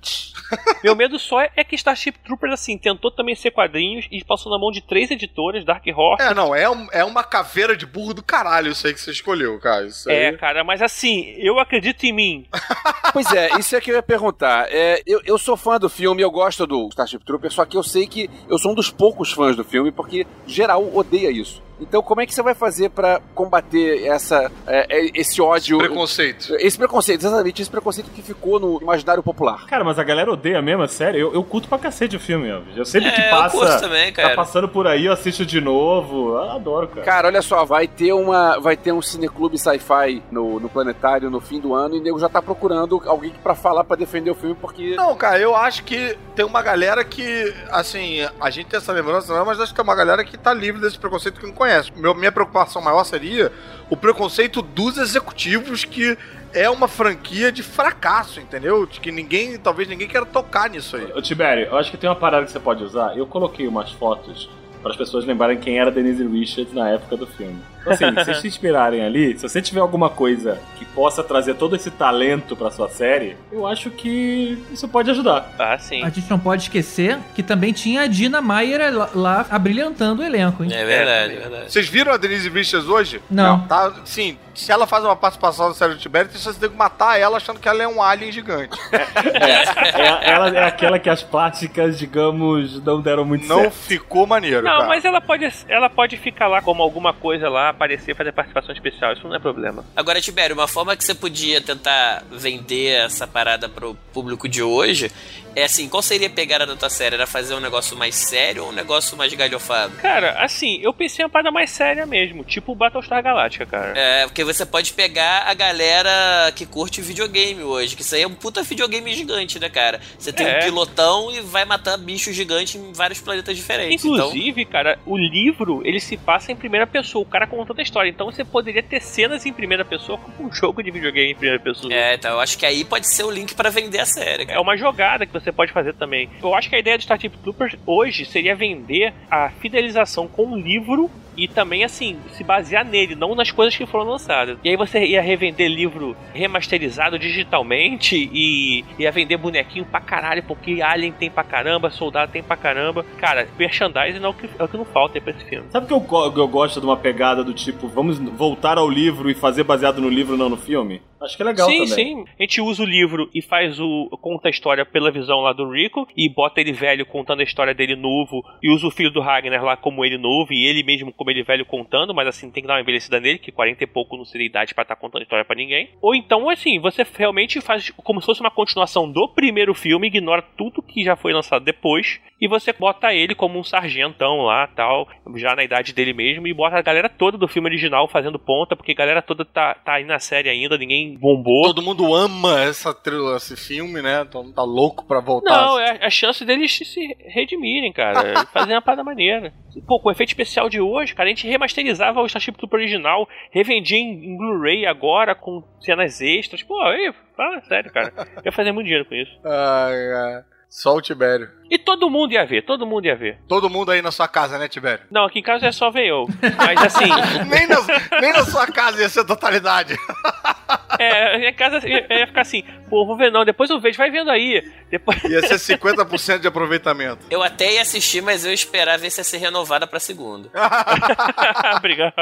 Meu 0.82 0.94
medo 0.96 1.18
só 1.18 1.40
é 1.40 1.64
que 1.64 1.74
Starship 1.74 2.18
Troopers, 2.24 2.52
assim, 2.54 2.76
tentou 2.78 3.10
também 3.10 3.34
ser 3.34 3.50
quadrinhos 3.50 4.06
e 4.10 4.24
passou 4.24 4.50
na 4.52 4.58
mão 4.58 4.70
de 4.70 4.80
três 4.80 5.10
editoras, 5.10 5.64
Dark 5.64 5.84
Horse. 5.86 6.22
É, 6.22 6.34
não, 6.34 6.54
é, 6.54 6.68
um- 6.68 6.88
é 6.92 7.04
uma 7.04 7.22
caveira 7.24 7.76
de 7.76 7.86
burro 7.86 8.14
do 8.14 8.22
caralho 8.22 8.72
isso 8.72 8.86
aí 8.86 8.94
que 8.94 9.00
você 9.00 9.10
escolheu, 9.10 9.58
cara. 9.60 9.86
Isso 9.86 10.08
aí... 10.10 10.16
É, 10.16 10.32
cara, 10.36 10.62
mas 10.64 10.80
assim, 10.82 11.34
eu 11.38 11.58
acredito 11.58 12.04
em 12.04 12.12
mim. 12.12 12.46
Pois 13.10 13.32
é, 13.32 13.48
isso 13.58 13.74
é 13.74 13.80
que 13.80 13.90
eu 13.90 13.94
ia 13.96 14.02
perguntar. 14.02 14.66
É, 14.70 15.02
eu, 15.06 15.20
eu 15.24 15.38
sou 15.38 15.56
fã 15.56 15.78
do 15.78 15.88
filme, 15.88 16.20
eu 16.22 16.30
gosto 16.30 16.66
do 16.66 16.88
Starship 16.88 17.24
Trooper, 17.24 17.50
só 17.50 17.64
que 17.64 17.74
eu 17.74 17.82
sei 17.82 18.06
que 18.06 18.28
eu 18.50 18.58
sou 18.58 18.72
um 18.72 18.74
dos 18.74 18.90
poucos 18.90 19.32
fãs 19.32 19.56
do 19.56 19.64
filme, 19.64 19.90
porque 19.90 20.26
geral 20.46 20.94
odeia 20.94 21.30
isso. 21.30 21.62
Então, 21.80 22.02
como 22.02 22.20
é 22.20 22.26
que 22.26 22.34
você 22.34 22.42
vai 22.42 22.54
fazer 22.54 22.90
pra 22.90 23.20
combater 23.34 24.04
essa, 24.06 24.50
é, 24.66 24.86
é, 24.98 25.10
esse 25.14 25.40
ódio? 25.40 25.78
Preconceito. 25.78 26.54
Esse 26.58 26.76
preconceito, 26.76 27.20
exatamente, 27.24 27.62
esse 27.62 27.70
preconceito 27.70 28.10
que 28.10 28.22
ficou 28.22 28.58
no 28.60 28.80
imaginário 28.82 29.22
popular. 29.22 29.66
Cara, 29.66 29.84
mas 29.84 29.98
a 29.98 30.04
galera 30.04 30.32
odeia 30.32 30.60
mesmo, 30.60 30.82
é 30.82 30.88
sério. 30.88 31.18
Eu, 31.20 31.34
eu 31.34 31.44
curto 31.44 31.68
pra 31.68 31.78
cacete 31.78 32.16
o 32.16 32.20
filme, 32.20 32.50
ó. 32.52 32.60
Eu 32.76 32.84
sempre 32.84 33.08
É, 33.08 33.12
que 33.12 33.20
eu 33.20 33.30
passa. 33.30 33.56
curto 33.56 33.80
também, 33.80 34.12
cara. 34.12 34.30
Tá 34.30 34.34
passando 34.36 34.68
por 34.68 34.86
aí, 34.86 35.06
eu 35.06 35.12
assisto 35.12 35.44
de 35.46 35.60
novo. 35.60 36.30
Eu 36.30 36.50
adoro, 36.50 36.88
cara. 36.88 37.02
Cara, 37.02 37.28
olha 37.28 37.42
só, 37.42 37.64
vai 37.64 37.86
ter 37.86 38.12
uma, 38.12 38.58
vai 38.58 38.76
ter 38.76 38.92
um 38.92 39.00
cineclube 39.02 39.58
sci-fi 39.58 40.22
no, 40.30 40.58
no 40.60 40.68
planetário 40.68 41.30
no 41.30 41.40
fim 41.40 41.60
do 41.60 41.74
ano 41.74 41.96
e 41.96 42.00
o 42.00 42.02
nego 42.02 42.18
já 42.18 42.28
tá 42.28 42.42
procurando 42.42 43.00
alguém 43.06 43.30
pra 43.42 43.54
falar 43.54 43.84
pra 43.84 43.96
defender 43.96 44.30
o 44.30 44.34
filme 44.34 44.54
porque 44.60 44.94
Não, 44.96 45.14
cara, 45.16 45.38
eu 45.38 45.54
acho 45.54 45.84
que 45.84 46.16
tem 46.34 46.44
uma 46.44 46.62
galera 46.62 47.04
que, 47.04 47.54
assim, 47.70 48.18
a 48.40 48.50
gente 48.50 48.66
tem 48.66 48.78
essa 48.78 48.92
lembrança, 48.92 49.34
não, 49.34 49.44
mas 49.44 49.60
acho 49.60 49.72
que 49.72 49.76
tem 49.76 49.84
uma 49.84 49.94
galera 49.94 50.24
que 50.24 50.36
tá 50.36 50.52
livre 50.52 50.80
desse 50.80 50.98
preconceito 50.98 51.38
que 51.40 51.46
não 51.46 51.52
conhece. 51.52 51.67
Meu, 51.96 52.14
minha 52.14 52.32
preocupação 52.32 52.82
maior 52.82 53.04
seria 53.04 53.52
o 53.90 53.96
preconceito 53.96 54.62
dos 54.62 54.98
executivos 54.98 55.84
que 55.84 56.16
é 56.52 56.68
uma 56.68 56.88
franquia 56.88 57.52
de 57.52 57.62
fracasso, 57.62 58.40
entendeu? 58.40 58.86
De 58.86 59.00
que 59.00 59.12
ninguém, 59.12 59.58
talvez 59.58 59.88
ninguém 59.88 60.08
queira 60.08 60.26
tocar 60.26 60.70
nisso 60.70 60.96
aí. 60.96 61.12
Ô, 61.14 61.20
Tibério, 61.20 61.66
eu 61.66 61.76
acho 61.76 61.90
que 61.90 61.96
tem 61.96 62.08
uma 62.08 62.16
parada 62.16 62.44
que 62.46 62.52
você 62.52 62.60
pode 62.60 62.82
usar. 62.82 63.16
Eu 63.16 63.26
coloquei 63.26 63.66
umas 63.66 63.92
fotos 63.92 64.48
para 64.82 64.92
as 64.92 64.96
pessoas 64.96 65.24
lembrarem 65.24 65.58
quem 65.58 65.78
era 65.78 65.90
Denise 65.90 66.26
Richards 66.26 66.72
na 66.72 66.88
época 66.88 67.16
do 67.16 67.26
filme. 67.26 67.60
Então, 67.94 68.08
assim, 68.08 68.18
se 68.18 68.24
vocês 68.24 68.38
se 68.38 68.48
inspirarem 68.48 69.04
ali, 69.04 69.36
se 69.38 69.48
você 69.48 69.60
tiver 69.62 69.80
alguma 69.80 70.10
coisa 70.10 70.58
que 70.76 70.84
possa 70.84 71.22
trazer 71.22 71.54
todo 71.54 71.76
esse 71.76 71.90
talento 71.90 72.56
pra 72.56 72.70
sua 72.70 72.88
série, 72.88 73.36
eu 73.52 73.66
acho 73.66 73.90
que 73.90 74.62
isso 74.72 74.88
pode 74.88 75.10
ajudar. 75.10 75.52
Ah, 75.58 75.78
sim. 75.78 76.02
A 76.04 76.08
gente 76.08 76.28
não 76.30 76.38
pode 76.38 76.62
esquecer 76.62 77.18
que 77.34 77.42
também 77.42 77.72
tinha 77.72 78.02
a 78.02 78.06
Dina 78.06 78.40
Maier 78.40 78.92
lá, 78.94 79.10
lá 79.14 79.46
abrilhantando 79.50 80.22
o 80.22 80.24
elenco, 80.24 80.64
hein? 80.64 80.70
É 80.72 80.84
verdade, 80.84 81.34
é 81.34 81.38
verdade. 81.38 81.72
Vocês 81.72 81.88
viram 81.88 82.12
a 82.12 82.16
Denise 82.16 82.48
Richards 82.48 82.88
hoje? 82.88 83.20
Não. 83.30 83.60
Tá, 83.66 83.92
sim, 84.04 84.36
se 84.54 84.72
ela 84.72 84.86
faz 84.86 85.04
uma 85.04 85.14
participação 85.16 85.68
no 85.68 85.74
série 85.74 85.94
do 85.94 86.00
Tibério, 86.00 86.30
você 86.30 86.52
tem 86.54 86.68
que 86.70 86.76
matar 86.76 87.18
ela 87.18 87.36
achando 87.36 87.60
que 87.60 87.68
ela 87.68 87.82
é 87.82 87.88
um 87.88 88.02
alien 88.02 88.32
gigante. 88.32 88.76
É, 89.18 90.30
ela 90.30 90.48
é 90.48 90.64
aquela 90.64 90.98
que 90.98 91.08
as 91.08 91.22
plásticas, 91.22 91.98
digamos, 91.98 92.82
não 92.82 93.00
deram 93.00 93.24
muito 93.24 93.46
Não 93.46 93.62
certo. 93.62 93.74
ficou 93.74 94.26
maneiro, 94.26 94.62
Não, 94.62 94.72
cara. 94.78 94.86
mas 94.88 95.04
ela 95.04 95.20
pode, 95.20 95.48
ela 95.68 95.88
pode 95.90 96.16
ficar 96.16 96.46
lá 96.48 96.60
como 96.62 96.82
alguma 96.82 97.12
coisa 97.12 97.48
lá 97.48 97.72
aparecer, 97.78 98.14
fazer 98.16 98.32
participação 98.32 98.74
especial. 98.74 99.12
Isso 99.12 99.26
não 99.26 99.34
é 99.36 99.38
problema. 99.38 99.84
Agora, 99.96 100.20
Tibério, 100.20 100.54
uma 100.54 100.66
forma 100.68 100.96
que 100.96 101.04
você 101.04 101.14
podia 101.14 101.60
tentar 101.60 102.24
vender 102.30 103.04
essa 103.04 103.26
parada 103.26 103.68
pro 103.68 103.94
público 104.12 104.48
de 104.48 104.62
hoje 104.62 105.10
é 105.56 105.64
assim, 105.64 105.88
qual 105.88 106.02
seria 106.02 106.28
a 106.28 106.30
pegada 106.30 106.64
da 106.66 106.76
tua 106.76 106.90
série? 106.90 107.14
Era 107.16 107.26
fazer 107.26 107.54
um 107.54 107.60
negócio 107.60 107.96
mais 107.96 108.14
sério 108.14 108.64
ou 108.64 108.68
um 108.68 108.72
negócio 108.72 109.16
mais 109.16 109.32
galhofado? 109.34 109.92
Cara, 109.96 110.32
assim, 110.42 110.78
eu 110.82 110.92
pensei 110.92 111.22
em 111.22 111.26
uma 111.26 111.30
parada 111.30 111.50
mais 111.50 111.70
séria 111.70 112.06
mesmo, 112.06 112.44
tipo 112.44 112.74
Battlestar 112.76 113.22
Galactica, 113.22 113.66
cara. 113.66 113.98
É, 113.98 114.26
porque 114.26 114.44
você 114.44 114.64
pode 114.64 114.92
pegar 114.92 115.44
a 115.48 115.54
galera 115.54 116.52
que 116.54 116.64
curte 116.66 117.00
videogame 117.00 117.62
hoje, 117.62 117.96
que 117.96 118.02
isso 118.02 118.14
aí 118.14 118.22
é 118.22 118.26
um 118.26 118.34
puta 118.34 118.62
videogame 118.62 119.12
gigante, 119.14 119.58
né, 119.58 119.68
cara? 119.68 120.00
Você 120.18 120.32
tem 120.32 120.46
É. 120.46 120.58
um 120.58 120.62
pilotão 120.64 121.30
e 121.32 121.40
vai 121.40 121.64
matar 121.64 121.96
bichos 121.96 122.36
gigantes 122.36 122.76
em 122.76 122.92
vários 122.92 123.20
planetas 123.20 123.56
diferentes. 123.56 124.04
então... 124.04 124.28
Inclusive, 124.28 124.64
cara, 124.66 124.98
o 125.06 125.16
livro, 125.16 125.82
ele 125.84 125.98
se 125.98 126.16
passa 126.16 126.52
em 126.52 126.56
primeira 126.56 126.86
pessoa, 126.86 127.22
o 127.22 127.26
cara 127.26 127.46
contando 127.58 127.80
a 127.80 127.82
história. 127.82 128.08
Então 128.08 128.30
você 128.30 128.44
poderia 128.44 128.82
ter 128.82 129.00
cenas 129.00 129.44
em 129.44 129.52
primeira 129.52 129.84
pessoa 129.84 130.16
como 130.16 130.48
um 130.48 130.52
jogo 130.52 130.82
de 130.82 130.90
videogame 130.90 131.32
em 131.32 131.34
primeira 131.34 131.60
pessoa. 131.60 131.92
É, 131.92 132.14
então 132.14 132.32
eu 132.32 132.40
acho 132.40 132.56
que 132.56 132.64
aí 132.64 132.84
pode 132.84 133.12
ser 133.12 133.24
o 133.24 133.30
link 133.30 133.54
pra 133.54 133.68
vender 133.68 133.98
a 133.98 134.06
série, 134.06 134.46
cara. 134.46 134.58
É 134.58 134.62
uma 134.62 134.76
jogada 134.76 135.26
que 135.26 135.32
você 135.32 135.50
pode 135.50 135.72
fazer 135.72 135.94
também. 135.94 136.30
Eu 136.40 136.54
acho 136.54 136.68
que 136.68 136.76
a 136.76 136.78
ideia 136.78 136.96
de 136.96 137.02
Starship 137.02 137.36
Troopers 137.42 137.76
hoje 137.84 138.24
seria 138.24 138.54
vender 138.54 139.12
a 139.28 139.50
fidelização 139.50 140.28
com 140.28 140.52
o 140.52 140.56
livro 140.56 141.10
e 141.38 141.46
também, 141.46 141.84
assim, 141.84 142.18
se 142.32 142.42
basear 142.42 142.84
nele, 142.84 143.14
não 143.14 143.34
nas 143.34 143.52
coisas 143.52 143.76
que 143.76 143.86
foram 143.86 144.10
lançadas. 144.10 144.58
E 144.64 144.68
aí 144.68 144.76
você 144.76 145.04
ia 145.04 145.22
revender 145.22 145.70
livro 145.70 146.16
remasterizado 146.34 147.18
digitalmente 147.18 148.28
e 148.32 148.84
ia 148.98 149.12
vender 149.12 149.36
bonequinho 149.36 149.84
pra 149.84 150.00
caralho, 150.00 150.42
porque 150.42 150.82
Alien 150.82 151.12
tem 151.12 151.30
pra 151.30 151.44
caramba, 151.44 151.90
Soldado 151.90 152.32
tem 152.32 152.42
pra 152.42 152.56
caramba. 152.56 153.06
Cara, 153.18 153.46
merchandising 153.56 154.22
é 154.22 154.28
o 154.28 154.34
que, 154.34 154.50
é 154.58 154.64
o 154.64 154.68
que 154.68 154.76
não 154.76 154.84
falta 154.84 155.20
pra 155.20 155.30
esse 155.30 155.44
filme. 155.44 155.66
Sabe 155.70 155.86
que 155.86 155.92
eu, 155.92 156.04
eu 156.36 156.48
gosto 156.48 156.80
de 156.80 156.86
uma 156.86 156.96
pegada 156.96 157.44
do 157.44 157.54
tipo, 157.54 157.86
vamos 157.86 158.18
voltar 158.18 158.76
ao 158.76 158.90
livro 158.90 159.30
e 159.30 159.34
fazer 159.34 159.62
baseado 159.62 160.00
no 160.00 160.08
livro, 160.08 160.36
não 160.36 160.48
no 160.48 160.56
filme? 160.56 161.00
Acho 161.20 161.36
que 161.36 161.42
é 161.42 161.46
legal 161.46 161.68
sim, 161.68 161.86
também. 161.86 162.16
sim. 162.16 162.24
A 162.38 162.42
gente 162.42 162.60
usa 162.60 162.82
o 162.82 162.86
livro 162.86 163.28
e 163.34 163.42
faz 163.42 163.78
o. 163.80 164.08
conta 164.20 164.48
a 164.48 164.50
história 164.50 164.84
pela 164.84 165.10
visão 165.10 165.40
lá 165.40 165.52
do 165.52 165.70
Rico 165.70 166.06
e 166.16 166.28
bota 166.28 166.60
ele 166.60 166.72
velho 166.72 167.04
contando 167.04 167.40
a 167.40 167.44
história 167.44 167.74
dele 167.74 167.96
novo 167.96 168.42
e 168.62 168.72
usa 168.72 168.86
o 168.86 168.90
filho 168.90 169.10
do 169.10 169.20
Ragnar 169.20 169.64
lá 169.64 169.76
como 169.76 170.04
ele 170.04 170.18
novo 170.18 170.52
e 170.52 170.66
ele 170.66 170.82
mesmo 170.82 171.12
como 171.12 171.30
ele 171.30 171.42
velho 171.42 171.66
contando, 171.66 172.14
mas 172.14 172.28
assim 172.28 172.50
tem 172.50 172.62
que 172.62 172.66
dar 172.66 172.74
uma 172.74 172.80
envelhecida 172.80 173.20
nele, 173.20 173.38
que 173.38 173.52
40 173.52 173.82
e 173.82 173.86
pouco 173.86 174.16
não 174.16 174.24
seria 174.24 174.46
idade 174.46 174.74
pra 174.74 174.82
estar 174.82 174.96
contando 174.96 175.22
história 175.22 175.44
pra 175.44 175.56
ninguém. 175.56 175.90
Ou 176.00 176.14
então, 176.14 176.48
assim, 176.48 176.78
você 176.78 177.04
realmente 177.16 177.60
faz 177.60 177.90
como 177.90 178.20
se 178.20 178.26
fosse 178.26 178.40
uma 178.40 178.50
continuação 178.50 179.10
do 179.10 179.28
primeiro 179.28 179.74
filme, 179.74 180.06
ignora 180.06 180.42
tudo 180.42 180.82
que 180.82 181.02
já 181.02 181.16
foi 181.16 181.32
lançado 181.32 181.64
depois 181.64 182.20
e 182.40 182.46
você 182.48 182.72
bota 182.72 183.12
ele 183.12 183.34
como 183.34 183.58
um 183.58 183.64
sargentão 183.64 184.42
lá, 184.42 184.66
tal, 184.68 185.08
já 185.36 185.54
na 185.56 185.64
idade 185.64 185.92
dele 185.92 186.12
mesmo 186.12 186.46
e 186.46 186.54
bota 186.54 186.76
a 186.76 186.82
galera 186.82 187.08
toda 187.08 187.36
do 187.38 187.48
filme 187.48 187.68
original 187.68 188.08
fazendo 188.08 188.38
ponta, 188.38 188.76
porque 188.76 188.92
a 188.92 188.94
galera 188.94 189.20
toda 189.22 189.44
tá, 189.44 189.74
tá 189.74 189.94
aí 189.94 190.04
na 190.04 190.18
série 190.18 190.48
ainda, 190.48 190.78
ninguém 190.78 191.16
bombou. 191.18 191.64
Todo 191.64 191.82
mundo 191.82 192.14
ama 192.14 192.60
essa 192.62 192.94
trilha, 192.94 193.36
esse 193.36 193.56
filme, 193.56 194.00
né? 194.02 194.24
Todo 194.24 194.44
mundo 194.44 194.54
tá 194.54 194.62
louco 194.62 195.06
pra 195.06 195.20
voltar. 195.20 195.50
Não, 195.50 195.78
é 195.80 195.98
a 196.04 196.10
chance 196.10 196.44
deles 196.44 196.72
se- 196.76 197.16
redimirem, 197.26 197.92
cara. 197.92 198.46
Fazer 198.52 198.72
uma 198.74 198.82
parada 198.82 199.02
maneira. 199.04 199.52
Pô, 199.86 200.00
com 200.00 200.08
o 200.08 200.12
efeito 200.12 200.30
especial 200.30 200.68
de 200.68 200.80
hoje, 200.80 201.14
cara, 201.14 201.28
a 201.28 201.30
gente 201.30 201.46
remasterizava 201.48 202.20
o 202.20 202.26
Starship 202.26 202.52
Trooper 202.56 202.80
original, 202.80 203.28
revendia 203.50 203.98
em, 203.98 204.24
em 204.26 204.36
Blu-ray 204.36 204.86
agora, 204.86 205.34
com 205.34 205.62
cenas 205.80 206.20
extras. 206.20 206.62
Pô, 206.62 206.80
aí, 206.82 207.12
fala 207.36 207.60
sério, 207.62 207.92
cara. 207.92 208.12
Eu 208.38 208.42
ia 208.46 208.52
fazer 208.52 208.72
muito 208.72 208.86
dinheiro 208.86 209.04
com 209.08 209.14
isso. 209.14 209.32
Ai, 209.44 210.12
ai. 210.12 210.42
Só 210.68 210.94
o 210.94 211.00
Tibério. 211.00 211.48
E 211.70 211.78
todo 211.78 212.10
mundo 212.10 212.32
ia 212.32 212.44
ver, 212.44 212.62
todo 212.62 212.86
mundo 212.86 213.06
ia 213.06 213.16
ver. 213.16 213.38
Todo 213.48 213.70
mundo 213.70 213.90
aí 213.90 214.02
na 214.02 214.10
sua 214.10 214.28
casa, 214.28 214.58
né, 214.58 214.68
Tibério? 214.68 215.04
Não, 215.10 215.24
aqui 215.24 215.38
em 215.38 215.42
casa 215.42 215.66
é 215.66 215.72
só 215.72 215.90
ver 215.90 216.06
eu. 216.06 216.26
Mas 216.56 216.82
assim. 216.82 217.08
nem, 217.48 217.66
na, 217.66 218.20
nem 218.20 218.32
na 218.32 218.44
sua 218.44 218.66
casa 218.66 219.00
ia 219.00 219.08
ser 219.08 219.24
totalidade. 219.24 219.96
É, 220.98 221.38
minha 221.38 221.52
casa 221.52 221.86
ia 221.86 222.06
ia 222.10 222.26
ficar 222.26 222.40
assim, 222.40 222.64
pô, 222.90 223.06
vou 223.06 223.16
ver 223.16 223.30
não, 223.30 223.44
depois 223.44 223.70
eu 223.70 223.78
vejo, 223.78 223.96
vai 223.96 224.10
vendo 224.10 224.30
aí. 224.30 224.68
Depois... 224.90 225.22
Ia 225.24 225.42
ser 225.42 225.76
50% 225.78 226.40
de 226.40 226.48
aproveitamento. 226.48 227.26
Eu 227.30 227.42
até 227.42 227.74
ia 227.74 227.82
assistir, 227.82 228.20
mas 228.20 228.44
eu 228.44 228.52
esperava 228.52 228.98
ver 228.98 229.10
se 229.10 229.20
ia 229.20 229.24
ser 229.24 229.38
renovada 229.38 229.86
pra 229.86 230.00
segunda. 230.00 230.50
Obrigado. 231.76 232.14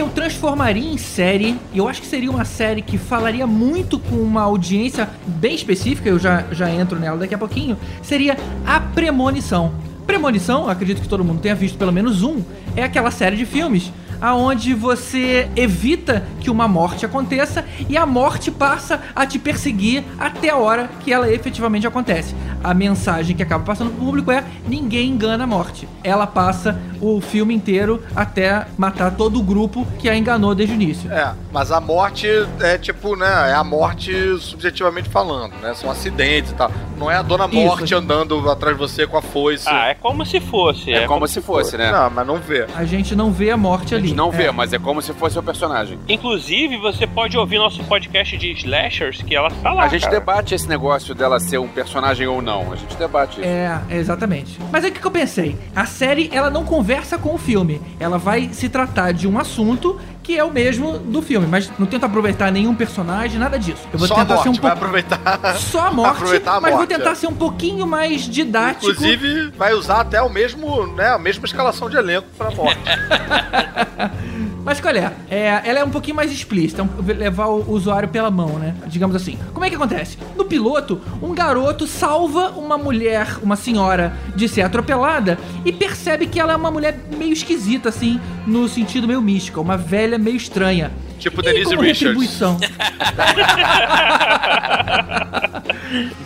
Que 0.00 0.02
eu 0.02 0.08
transformaria 0.08 0.90
em 0.90 0.96
série, 0.96 1.58
e 1.74 1.76
eu 1.76 1.86
acho 1.86 2.00
que 2.00 2.06
seria 2.06 2.30
uma 2.30 2.46
série 2.46 2.80
que 2.80 2.96
falaria 2.96 3.46
muito 3.46 3.98
com 3.98 4.14
uma 4.14 4.40
audiência 4.40 5.06
bem 5.26 5.54
específica, 5.54 6.08
eu 6.08 6.18
já, 6.18 6.46
já 6.50 6.70
entro 6.70 6.98
nela 6.98 7.18
daqui 7.18 7.34
a 7.34 7.38
pouquinho, 7.38 7.76
seria 8.00 8.34
A 8.64 8.80
Premonição. 8.80 9.74
Premonição, 10.06 10.70
acredito 10.70 11.02
que 11.02 11.08
todo 11.08 11.22
mundo 11.22 11.42
tenha 11.42 11.54
visto 11.54 11.76
pelo 11.76 11.92
menos 11.92 12.22
um, 12.22 12.42
é 12.74 12.82
aquela 12.82 13.10
série 13.10 13.36
de 13.36 13.44
filmes 13.44 13.92
aonde 14.20 14.74
você 14.74 15.48
evita 15.56 16.24
que 16.40 16.50
uma 16.50 16.68
morte 16.68 17.06
aconteça 17.06 17.64
e 17.88 17.96
a 17.96 18.04
morte 18.06 18.50
passa 18.50 19.00
a 19.14 19.26
te 19.26 19.38
perseguir 19.38 20.04
até 20.18 20.50
a 20.50 20.56
hora 20.56 20.90
que 21.00 21.12
ela 21.12 21.30
efetivamente 21.32 21.86
acontece. 21.86 22.34
A 22.62 22.74
mensagem 22.74 23.34
que 23.34 23.42
acaba 23.42 23.64
passando 23.64 23.90
pro 23.90 24.04
público 24.04 24.30
é: 24.30 24.44
ninguém 24.66 25.10
engana 25.10 25.44
a 25.44 25.46
morte. 25.46 25.88
Ela 26.04 26.26
passa 26.26 26.78
o 27.00 27.20
filme 27.20 27.54
inteiro 27.54 28.02
até 28.14 28.66
matar 28.76 29.12
todo 29.12 29.38
o 29.38 29.42
grupo 29.42 29.86
que 29.98 30.08
a 30.08 30.16
enganou 30.16 30.54
desde 30.54 30.74
o 30.74 30.76
início. 30.76 31.10
É, 31.10 31.32
mas 31.52 31.72
a 31.72 31.80
morte 31.80 32.26
é 32.60 32.76
tipo, 32.76 33.16
né? 33.16 33.50
É 33.50 33.54
a 33.54 33.64
morte 33.64 34.12
subjetivamente 34.38 35.08
falando, 35.08 35.54
né? 35.62 35.74
São 35.74 35.90
acidentes 35.90 36.50
e 36.50 36.54
tal. 36.54 36.70
Não 36.98 37.10
é 37.10 37.16
a 37.16 37.22
dona 37.22 37.46
Isso. 37.46 37.54
morte 37.54 37.94
andando 37.94 38.50
atrás 38.50 38.76
de 38.76 38.80
você 38.80 39.06
com 39.06 39.16
a 39.16 39.22
foice. 39.22 39.66
Ah, 39.68 39.88
é 39.88 39.94
como 39.94 40.24
se 40.26 40.40
fosse. 40.40 40.92
É 40.92 41.06
como 41.06 41.26
se 41.26 41.40
fosse, 41.40 41.78
né? 41.78 41.90
Não, 41.90 42.10
mas 42.10 42.26
não 42.26 42.36
vê. 42.36 42.66
A 42.76 42.84
gente 42.84 43.16
não 43.16 43.32
vê 43.32 43.50
a 43.50 43.56
morte 43.56 43.94
ali. 43.94 44.09
Não 44.14 44.30
vê, 44.30 44.44
É. 44.44 44.52
mas 44.52 44.72
é 44.72 44.78
como 44.78 45.00
se 45.02 45.12
fosse 45.12 45.38
o 45.38 45.42
personagem. 45.42 45.98
Inclusive, 46.08 46.76
você 46.78 47.06
pode 47.06 47.36
ouvir 47.36 47.58
nosso 47.58 47.82
podcast 47.84 48.36
de 48.36 48.52
slashers, 48.52 49.22
que 49.22 49.34
ela 49.34 49.50
tá 49.50 49.72
lá. 49.72 49.84
A 49.84 49.88
gente 49.88 50.02
cara. 50.02 50.18
debate 50.18 50.54
esse 50.54 50.68
negócio 50.68 51.14
dela 51.14 51.38
ser 51.40 51.58
um 51.58 51.68
personagem 51.68 52.26
ou 52.26 52.40
não. 52.42 52.72
A 52.72 52.76
gente 52.76 52.96
debate 52.96 53.40
isso. 53.40 53.48
É, 53.48 53.80
exatamente. 53.90 54.58
Mas 54.72 54.84
aí 54.84 54.90
o 54.90 54.94
que 54.94 55.00
que 55.00 55.06
eu 55.06 55.10
pensei? 55.10 55.56
A 55.74 55.86
série, 55.86 56.28
ela 56.32 56.50
não 56.50 56.64
conversa 56.64 57.18
com 57.18 57.34
o 57.34 57.38
filme. 57.38 57.80
Ela 57.98 58.18
vai 58.18 58.48
se 58.52 58.68
tratar 58.68 59.12
de 59.12 59.26
um 59.28 59.38
assunto 59.38 59.98
que 60.22 60.38
é 60.38 60.44
o 60.44 60.50
mesmo 60.50 60.98
do 60.98 61.22
filme, 61.22 61.46
mas 61.46 61.70
não 61.78 61.86
tenta 61.86 62.06
aproveitar 62.06 62.50
nenhum 62.50 62.74
personagem, 62.74 63.38
nada 63.38 63.58
disso. 63.58 63.82
Eu 63.92 63.98
vou 63.98 64.08
Só 64.08 64.14
a 64.14 64.18
tentar 64.18 64.34
morte, 64.34 64.42
ser 64.42 64.48
um 64.50 64.56
pouco 64.56 64.76
aproveitar. 64.76 65.20
só 65.56 65.86
a 65.86 65.92
morte, 65.92 66.16
aproveitar 66.16 66.56
a 66.56 66.60
mas 66.60 66.74
vou 66.74 66.86
tentar 66.86 67.10
é. 67.10 67.14
ser 67.14 67.26
um 67.26 67.34
pouquinho 67.34 67.86
mais 67.86 68.22
didático. 68.22 68.90
Inclusive, 68.90 69.50
vai 69.56 69.72
usar 69.74 70.00
até 70.00 70.20
o 70.20 70.28
mesmo, 70.28 70.86
né? 70.88 71.08
A 71.08 71.18
mesma 71.18 71.44
escalação 71.46 71.88
de 71.88 71.96
elenco 71.96 72.28
pra 72.36 72.50
morte. 72.50 72.80
Mas 74.70 74.80
qual 74.80 74.94
é? 74.94 75.12
é? 75.28 75.62
Ela 75.64 75.80
é 75.80 75.84
um 75.84 75.90
pouquinho 75.90 76.14
mais 76.14 76.30
explícita, 76.30 76.88
levar 77.04 77.48
o 77.48 77.72
usuário 77.72 78.08
pela 78.08 78.30
mão, 78.30 78.50
né? 78.50 78.72
Digamos 78.86 79.16
assim. 79.16 79.36
Como 79.52 79.64
é 79.64 79.68
que 79.68 79.74
acontece? 79.74 80.16
No 80.36 80.44
piloto, 80.44 81.00
um 81.20 81.34
garoto 81.34 81.88
salva 81.88 82.50
uma 82.50 82.78
mulher, 82.78 83.38
uma 83.42 83.56
senhora, 83.56 84.16
de 84.36 84.48
ser 84.48 84.62
atropelada 84.62 85.36
e 85.64 85.72
percebe 85.72 86.28
que 86.28 86.38
ela 86.38 86.52
é 86.52 86.56
uma 86.56 86.70
mulher 86.70 86.96
meio 87.18 87.32
esquisita, 87.32 87.88
assim, 87.88 88.20
no 88.46 88.68
sentido 88.68 89.08
meio 89.08 89.20
místico, 89.20 89.60
uma 89.60 89.76
velha 89.76 90.16
meio 90.16 90.36
estranha. 90.36 90.92
Tipo 91.20 91.40
E 91.40 91.44
Denise 91.44 91.76
como 91.76 91.82
Richards. 91.82 92.00
retribuição. 92.02 92.58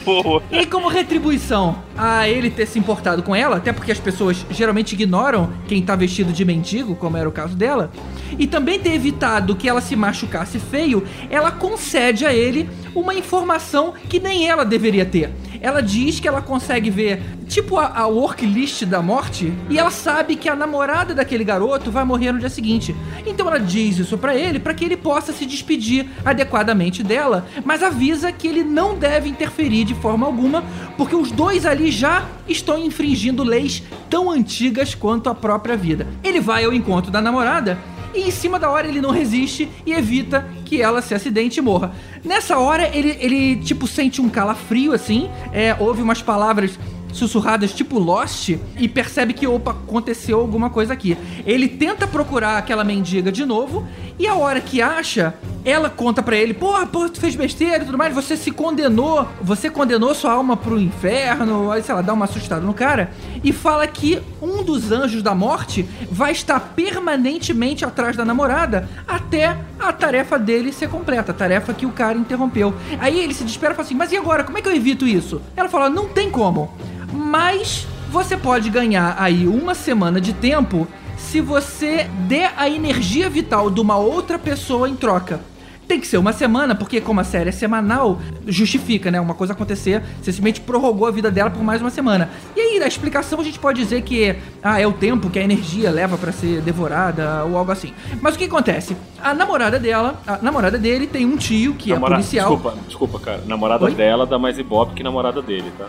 Boa. 0.05 0.43
E 0.51 0.67
como 0.67 0.89
retribuição 0.89 1.79
a 1.97 2.29
ele 2.29 2.51
ter 2.51 2.67
se 2.67 2.79
importado 2.79 3.23
com 3.23 3.35
ela, 3.35 3.57
até 3.57 3.73
porque 3.73 3.93
as 3.93 3.99
pessoas 3.99 4.45
geralmente 4.51 4.93
ignoram 4.93 5.53
quem 5.67 5.83
tá 5.83 5.97
vestido 5.97 6.33
de 6.33 6.45
mendigo, 6.45 6.95
como 6.95 7.17
era 7.17 7.29
o 7.29 7.33
caso 7.33 7.57
dela, 7.57 7.91
e 8.39 8.47
também 8.47 8.79
ter 8.79 8.93
evitado 8.95 9.57
que 9.57 9.69
ela 9.69 9.81
se 9.81 9.97
machucasse 9.97 10.59
feio, 10.59 11.05
ela 11.31 11.51
concede 11.51 12.27
a 12.27 12.35
ele 12.35 12.69
uma 12.95 13.15
informação 13.15 13.95
que 14.09 14.21
nem 14.21 14.49
ela 14.49 14.65
deveria 14.65 15.07
ter. 15.07 15.31
Ela 15.61 15.81
diz 15.81 16.21
que 16.21 16.29
ela 16.29 16.43
consegue 16.43 16.91
ver, 16.91 17.23
tipo 17.55 17.79
a, 17.79 17.87
a 17.87 18.07
worklist 18.09 18.85
da 18.85 19.01
morte, 19.01 19.53
e 19.71 19.79
ela 19.79 19.91
sabe 19.93 20.35
que 20.35 20.49
a 20.49 20.57
namorada 20.57 21.15
daquele 21.15 21.45
garoto 21.45 21.89
vai 21.89 22.03
morrer 22.03 22.33
no 22.33 22.41
dia 22.41 22.51
seguinte. 22.51 22.97
Então 23.25 23.47
ela 23.47 23.61
diz 23.61 23.97
isso 23.97 24.19
pra 24.19 24.35
ele 24.35 24.59
para 24.59 24.75
que 24.75 24.85
ele 24.85 24.97
possa 24.97 25.33
se 25.33 25.47
despedir 25.47 26.09
adequadamente 26.25 27.01
dela, 27.05 27.47
mas 27.65 27.81
avisa 27.81 28.33
que 28.33 28.49
ele 28.49 28.65
não 28.65 28.99
deve 28.99 29.29
interferir 29.29 29.85
de 29.85 29.95
forma 29.95 30.27
alguma, 30.27 30.65
porque 30.97 31.15
os 31.15 31.31
dois 31.31 31.65
ali 31.65 31.93
já 31.93 32.27
estão 32.49 32.77
infringindo 32.77 33.45
leis 33.45 33.85
tão 34.11 34.33
antigas 34.33 34.93
quanto 34.97 35.31
a 35.31 35.35
própria 35.35 35.77
vida. 35.77 36.09
Ele 36.25 36.41
vai 36.41 36.65
ao 36.65 36.73
encontro 36.73 37.13
da 37.13 37.21
namorada 37.21 37.79
e 38.15 38.23
em 38.23 38.31
cima 38.31 38.59
da 38.59 38.71
hora 38.71 38.87
ele 38.87 39.01
não 39.01 39.11
resiste 39.11 39.69
e 39.85 39.93
evita 39.93 40.47
que 40.65 40.81
ela 40.81 41.03
se 41.03 41.15
acidente 41.15 41.59
e 41.59 41.63
morra. 41.63 41.93
Nessa 42.25 42.59
hora 42.59 42.89
ele, 42.97 43.17
ele 43.21 43.57
tipo 43.57 43.87
sente 43.87 44.21
um 44.21 44.29
calafrio 44.29 44.93
assim, 44.93 45.29
é, 45.53 45.77
ouve 45.79 46.01
umas 46.01 46.23
palavras 46.23 46.79
sussurradas 47.15 47.73
tipo 47.73 47.99
Lost 47.99 48.51
e 48.77 48.89
percebe 48.89 49.33
que, 49.33 49.47
opa, 49.47 49.71
aconteceu 49.71 50.41
alguma 50.41 50.69
coisa 50.69 50.93
aqui. 50.93 51.17
Ele 51.47 51.69
tenta 51.69 52.07
procurar 52.07 52.59
aquela 52.59 52.85
mendiga 52.85 53.33
de 53.33 53.47
novo 53.47 53.87
e 54.19 54.29
a 54.29 54.35
hora 54.35 54.61
que 54.61 54.81
acha, 54.81 55.35
ela 55.65 55.91
conta 55.91 56.23
pra 56.23 56.37
ele, 56.37 56.55
porra, 56.55 56.87
porra, 56.87 57.09
tu 57.09 57.19
fez 57.19 57.35
besteira 57.35 57.83
e 57.83 57.87
tudo 57.87 57.99
mais, 57.99 58.15
você 58.15 58.37
se 58.37 58.51
condenou, 58.51 59.27
você 59.41 59.69
condenou 59.69 60.15
sua 60.15 60.33
alma 60.33 60.57
pro 60.57 60.79
inferno, 60.79 61.73
aí, 61.73 61.83
sei 61.83 61.95
lá, 61.95 62.01
dá 62.01 62.13
uma 62.13 62.27
assustada 62.27 62.61
no 62.61 62.73
cara, 62.73 63.11
e 63.43 63.53
fala 63.53 63.85
que 63.89 64.21
um 64.41 64.63
dos 64.63 64.93
anjos 64.93 65.21
da 65.21 65.35
morte 65.35 65.89
vai 66.11 66.31
estar 66.31 66.61
permanentemente 66.61 67.85
atrás 67.85 68.17
da 68.17 68.25
namorada 68.25 68.89
até 69.07 69.57
a 69.81 69.93
tarefa 69.93 70.39
dele 70.39 70.73
ser 70.73 70.89
completa, 70.89 71.33
a 71.33 71.35
tarefa 71.35 71.75
que 71.75 71.87
o 71.87 71.91
cara 71.91 72.17
interrompeu. 72.17 72.73
Aí 73.01 73.19
ele 73.19 73.35
se 73.35 73.43
desespera 73.43 73.73
e 73.73 73.77
fala 73.77 73.87
assim, 73.87 73.97
mas 73.97 74.13
e 74.13 74.17
agora, 74.17 74.45
como 74.45 74.59
é 74.59 74.63
que 74.63 74.69
eu 74.69 74.75
evito 74.75 75.07
isso? 75.07 75.41
Ela 75.57 75.69
fala, 75.69 75.91
não 75.91 76.09
tem 76.09 76.31
como, 76.31 76.73
mas 77.15 77.87
você 78.11 78.37
pode 78.37 78.69
ganhar 78.71 79.17
aí 79.19 79.47
uma 79.47 79.75
semana 79.75 80.21
de 80.21 80.33
tempo 80.33 80.87
se 81.17 81.41
você 81.41 82.09
der 82.29 82.53
a 82.57 82.69
energia 82.69 83.31
vital 83.31 83.71
de 83.71 83.81
uma 83.81 83.97
outra 83.97 84.39
pessoa 84.39 84.89
em 84.89 84.95
troca. 84.97 85.41
Tem 85.87 86.01
que 86.01 86.07
ser 86.07 86.17
uma 86.17 86.33
semana, 86.33 86.75
porque 86.75 86.99
como 86.99 87.21
a 87.21 87.25
série 87.25 87.51
é 87.51 87.53
semanal, 87.53 88.19
justifica, 88.47 89.11
né? 89.11 89.21
Uma 89.21 89.35
coisa 89.35 89.53
acontecer, 89.53 90.01
você 90.17 90.33
simplesmente 90.33 90.63
prorrogou 90.63 91.07
a 91.07 91.11
vida 91.11 91.31
dela 91.31 91.51
por 91.51 91.63
mais 91.63 91.83
uma 91.83 91.91
semana. 91.91 92.31
E 92.57 92.61
aí, 92.61 92.79
na 92.79 92.87
explicação, 92.87 93.39
a 93.39 93.45
gente 93.45 93.59
pode 93.59 93.83
dizer 93.83 94.01
que 94.01 94.35
ah, 94.63 94.81
é 94.81 94.87
o 94.87 94.93
tempo 94.95 95.29
que 95.29 95.39
a 95.39 95.43
energia 95.43 95.91
leva 95.91 96.17
pra 96.17 96.33
ser 96.33 96.63
devorada 96.63 97.45
ou 97.45 97.59
algo 97.59 97.71
assim. 97.71 97.93
Mas 98.23 98.35
o 98.35 98.39
que 98.39 98.45
acontece? 98.45 98.97
A 99.23 99.35
namorada 99.35 99.79
dela, 99.79 100.19
a 100.27 100.39
namorada 100.41 100.79
dele 100.79 101.07
tem 101.07 101.27
um 101.27 101.37
tio 101.37 101.75
que 101.75 101.91
Namora- 101.93 102.15
é 102.15 102.17
policial. 102.17 102.49
Desculpa, 102.57 102.79
desculpa, 102.89 103.19
cara. 103.19 103.43
Namorada 103.47 103.85
Oi? 103.85 103.95
dela 103.95 104.25
dá 104.25 104.39
mais 104.39 104.59
ibope 104.59 104.95
que 104.95 105.03
namorada 105.03 105.43
dele, 105.43 105.71
tá? 105.77 105.85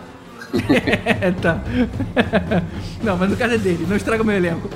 É, 1.20 1.30
tá. 1.40 1.60
Não, 3.02 3.16
mas 3.16 3.30
no 3.30 3.36
caso 3.36 3.54
é 3.54 3.58
dele, 3.58 3.86
não 3.88 3.96
estraga 3.96 4.22
meu 4.24 4.36
elenco. 4.36 4.68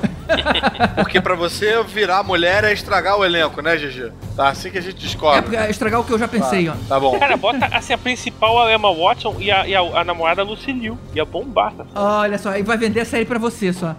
Porque 0.97 1.21
pra 1.21 1.35
você 1.35 1.83
virar 1.85 2.23
mulher 2.23 2.63
é 2.65 2.73
estragar 2.73 3.19
o 3.19 3.25
elenco, 3.25 3.61
né, 3.61 3.77
GG? 3.77 4.13
Tá 4.37 4.49
assim 4.49 4.71
que 4.71 4.79
a 4.79 4.81
gente 4.81 4.97
É 4.97 5.01
descobre. 5.01 5.43
pra 5.43 5.69
estragar 5.71 6.01
o 6.01 6.05
que 6.05 6.13
eu 6.13 6.19
já 6.19 6.29
pensei, 6.29 6.69
ó. 6.69 6.75
Tá 6.89 7.01
bom. 7.01 7.19
Cara, 7.19 7.37
bota 7.37 7.67
assim, 7.73 7.93
a 7.93 7.99
principal 7.99 8.69
é 8.69 8.73
a 8.73 8.77
Emma 8.77 8.95
Watson 8.95 9.37
e 9.41 9.51
a, 9.51 9.67
e 9.67 9.75
a, 9.75 9.81
a 9.81 10.05
namorada 10.05 10.43
Lucy 10.43 10.73
Liu. 10.73 10.97
Ia 11.15 11.25
bombar, 11.25 11.73
tá? 11.73 11.85
Olha 11.95 12.39
só, 12.39 12.51
aí 12.51 12.63
vai 12.63 12.77
vender 12.79 13.01
a 13.01 13.05
série 13.05 13.25
pra 13.25 13.39
você 13.39 13.73
só. 13.73 13.97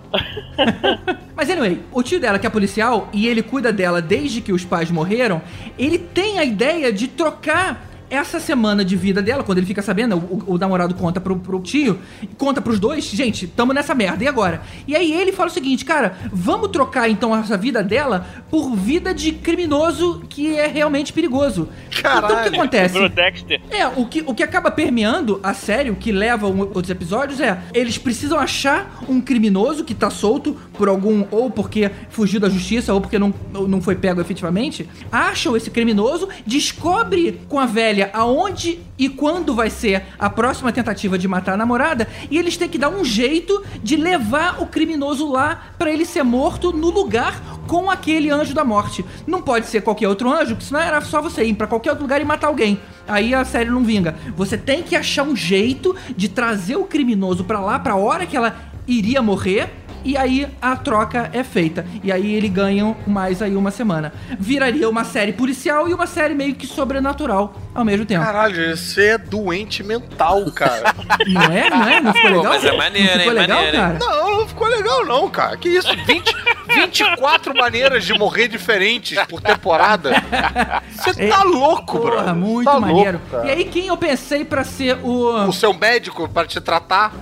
Mas 1.35 1.49
anyway, 1.49 1.81
o 1.91 2.01
tio 2.03 2.19
dela, 2.19 2.39
que 2.39 2.47
é 2.47 2.49
policial, 2.49 3.09
e 3.11 3.27
ele 3.27 3.41
cuida 3.43 3.73
dela 3.73 4.01
desde 4.01 4.41
que 4.41 4.53
os 4.53 4.63
pais 4.63 4.89
morreram, 4.91 5.41
ele 5.77 5.97
tem 5.97 6.39
a 6.39 6.45
ideia 6.45 6.93
de 6.93 7.07
trocar 7.07 7.90
essa 8.11 8.39
semana 8.39 8.83
de 8.85 8.95
vida 8.95 9.21
dela, 9.21 9.43
quando 9.43 9.57
ele 9.57 9.65
fica 9.65 9.81
sabendo, 9.81 10.17
o, 10.17 10.43
o 10.53 10.57
namorado 10.57 10.93
conta 10.93 11.19
pro, 11.19 11.37
pro 11.37 11.59
tio, 11.61 11.97
conta 12.37 12.61
pros 12.61 12.79
dois, 12.79 13.05
gente, 13.05 13.47
tamo 13.47 13.73
nessa 13.73 13.95
merda, 13.95 14.23
e 14.23 14.27
agora? 14.27 14.61
E 14.87 14.95
aí 14.95 15.11
ele 15.13 15.31
fala 15.31 15.49
o 15.49 15.53
seguinte, 15.53 15.85
cara, 15.85 16.15
vamos 16.31 16.69
trocar 16.69 17.09
então 17.09 17.35
essa 17.35 17.57
vida 17.57 17.81
dela 17.81 18.27
por 18.49 18.75
vida 18.75 19.13
de 19.13 19.31
criminoso 19.31 20.23
que 20.29 20.55
é 20.55 20.67
realmente 20.67 21.13
perigoso. 21.13 21.69
Então 21.97 22.39
o 22.39 22.43
que 22.43 22.55
acontece? 22.55 23.09
Dexter. 23.09 23.61
É, 23.71 23.87
o 23.87 24.05
que, 24.05 24.21
o 24.27 24.33
que 24.35 24.43
acaba 24.43 24.69
permeando 24.69 25.39
a 25.41 25.53
série, 25.53 25.89
o 25.89 25.95
que 25.95 26.11
leva 26.11 26.47
um- 26.47 26.59
outros 26.61 26.89
episódios 26.89 27.39
é 27.39 27.59
eles 27.73 27.97
precisam 27.97 28.37
achar 28.37 29.03
um 29.07 29.21
criminoso 29.21 29.83
que 29.83 29.93
tá 29.95 30.09
solto 30.09 30.57
por 30.73 30.87
algum, 30.89 31.25
ou 31.31 31.49
porque 31.49 31.89
fugiu 32.09 32.39
da 32.39 32.49
justiça, 32.49 32.93
ou 32.93 32.99
porque 32.99 33.17
não, 33.17 33.33
não 33.67 33.81
foi 33.81 33.95
pego 33.95 34.19
efetivamente. 34.19 34.89
Acham 35.11 35.55
esse 35.55 35.69
criminoso, 35.69 36.27
descobre 36.45 37.39
com 37.47 37.59
a 37.59 37.65
velha 37.65 38.00
aonde 38.13 38.79
e 38.97 39.09
quando 39.09 39.53
vai 39.53 39.69
ser 39.69 40.03
a 40.17 40.29
próxima 40.29 40.71
tentativa 40.71 41.17
de 41.17 41.27
matar 41.27 41.53
a 41.53 41.57
namorada, 41.57 42.07
e 42.29 42.37
eles 42.37 42.57
têm 42.57 42.69
que 42.69 42.77
dar 42.77 42.89
um 42.89 43.03
jeito 43.03 43.63
de 43.81 43.95
levar 43.95 44.61
o 44.61 44.67
criminoso 44.67 45.31
lá 45.31 45.71
pra 45.77 45.91
ele 45.91 46.05
ser 46.05 46.23
morto 46.23 46.71
no 46.71 46.89
lugar 46.89 47.41
com 47.67 47.89
aquele 47.89 48.29
anjo 48.29 48.53
da 48.53 48.63
morte. 48.63 49.03
Não 49.25 49.41
pode 49.41 49.67
ser 49.67 49.81
qualquer 49.81 50.07
outro 50.07 50.31
anjo, 50.31 50.55
porque 50.55 50.65
senão 50.65 50.81
era 50.81 51.01
só 51.01 51.21
você 51.21 51.43
ir 51.43 51.53
pra 51.53 51.67
qualquer 51.67 51.91
outro 51.91 52.03
lugar 52.03 52.21
e 52.21 52.25
matar 52.25 52.47
alguém. 52.47 52.79
Aí 53.07 53.33
a 53.33 53.43
série 53.43 53.69
não 53.69 53.83
vinga. 53.83 54.15
Você 54.35 54.57
tem 54.57 54.83
que 54.83 54.95
achar 54.95 55.23
um 55.23 55.35
jeito 55.35 55.95
de 56.15 56.29
trazer 56.29 56.75
o 56.75 56.83
criminoso 56.83 57.43
pra 57.43 57.59
lá, 57.59 57.79
pra 57.79 57.95
hora 57.95 58.25
que 58.25 58.37
ela 58.37 58.55
iria 58.87 59.21
morrer. 59.21 59.69
E 60.03 60.17
aí 60.17 60.47
a 60.61 60.75
troca 60.75 61.29
é 61.33 61.43
feita. 61.43 61.85
E 62.03 62.11
aí 62.11 62.33
eles 62.33 62.51
ganham 62.51 62.95
mais 63.05 63.41
aí 63.41 63.55
uma 63.55 63.71
semana. 63.71 64.13
Viraria 64.39 64.89
uma 64.89 65.03
série 65.03 65.33
policial 65.33 65.87
e 65.87 65.93
uma 65.93 66.07
série 66.07 66.33
meio 66.33 66.55
que 66.55 66.65
sobrenatural 66.67 67.53
ao 67.73 67.85
mesmo 67.85 68.05
tempo. 68.05 68.23
Caralho, 68.23 68.75
você 68.75 69.11
é 69.11 69.17
doente 69.17 69.83
mental, 69.83 70.43
cara. 70.51 70.93
Não 71.27 71.41
é? 71.43 71.69
Não 71.69 71.87
é? 71.87 72.01
Não 72.01 72.13
ficou 72.13 72.31
Pô, 72.31 72.37
legal? 72.37 72.53
mas 72.53 72.65
é 72.65 72.77
maneiro, 72.77 73.07
não 73.11 73.17
ficou 73.19 73.33
hein? 73.33 73.39
legal, 73.39 73.57
Maneiro, 73.57 73.77
hein? 73.77 73.83
cara? 73.83 73.99
Não, 73.99 74.37
não 74.37 74.47
ficou 74.47 74.67
legal 74.67 75.05
não, 75.05 75.29
cara. 75.29 75.57
Que 75.57 75.69
isso? 75.69 75.87
20, 76.05 76.35
24 76.67 77.55
maneiras 77.55 78.03
de 78.03 78.13
morrer 78.13 78.47
diferentes 78.47 79.17
por 79.27 79.41
temporada? 79.41 80.11
Você 80.95 81.27
tá 81.27 81.43
louco, 81.43 81.99
bro. 81.99 82.11
Porra, 82.11 82.33
muito 82.33 82.71
tá 82.71 82.79
maneiro. 82.79 83.21
Louco, 83.31 83.47
e 83.47 83.51
aí 83.51 83.65
quem 83.65 83.87
eu 83.87 83.97
pensei 83.97 84.43
pra 84.43 84.63
ser 84.63 84.97
o... 85.03 85.47
O 85.47 85.53
seu 85.53 85.73
médico 85.73 86.27
pra 86.27 86.45
te 86.45 86.59
tratar? 86.59 87.13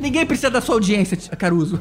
Ninguém 0.00 0.19
precisa 0.26 0.50
da 0.50 0.60
sua 0.60 0.76
audiência, 0.76 1.16
Caruso. 1.36 1.80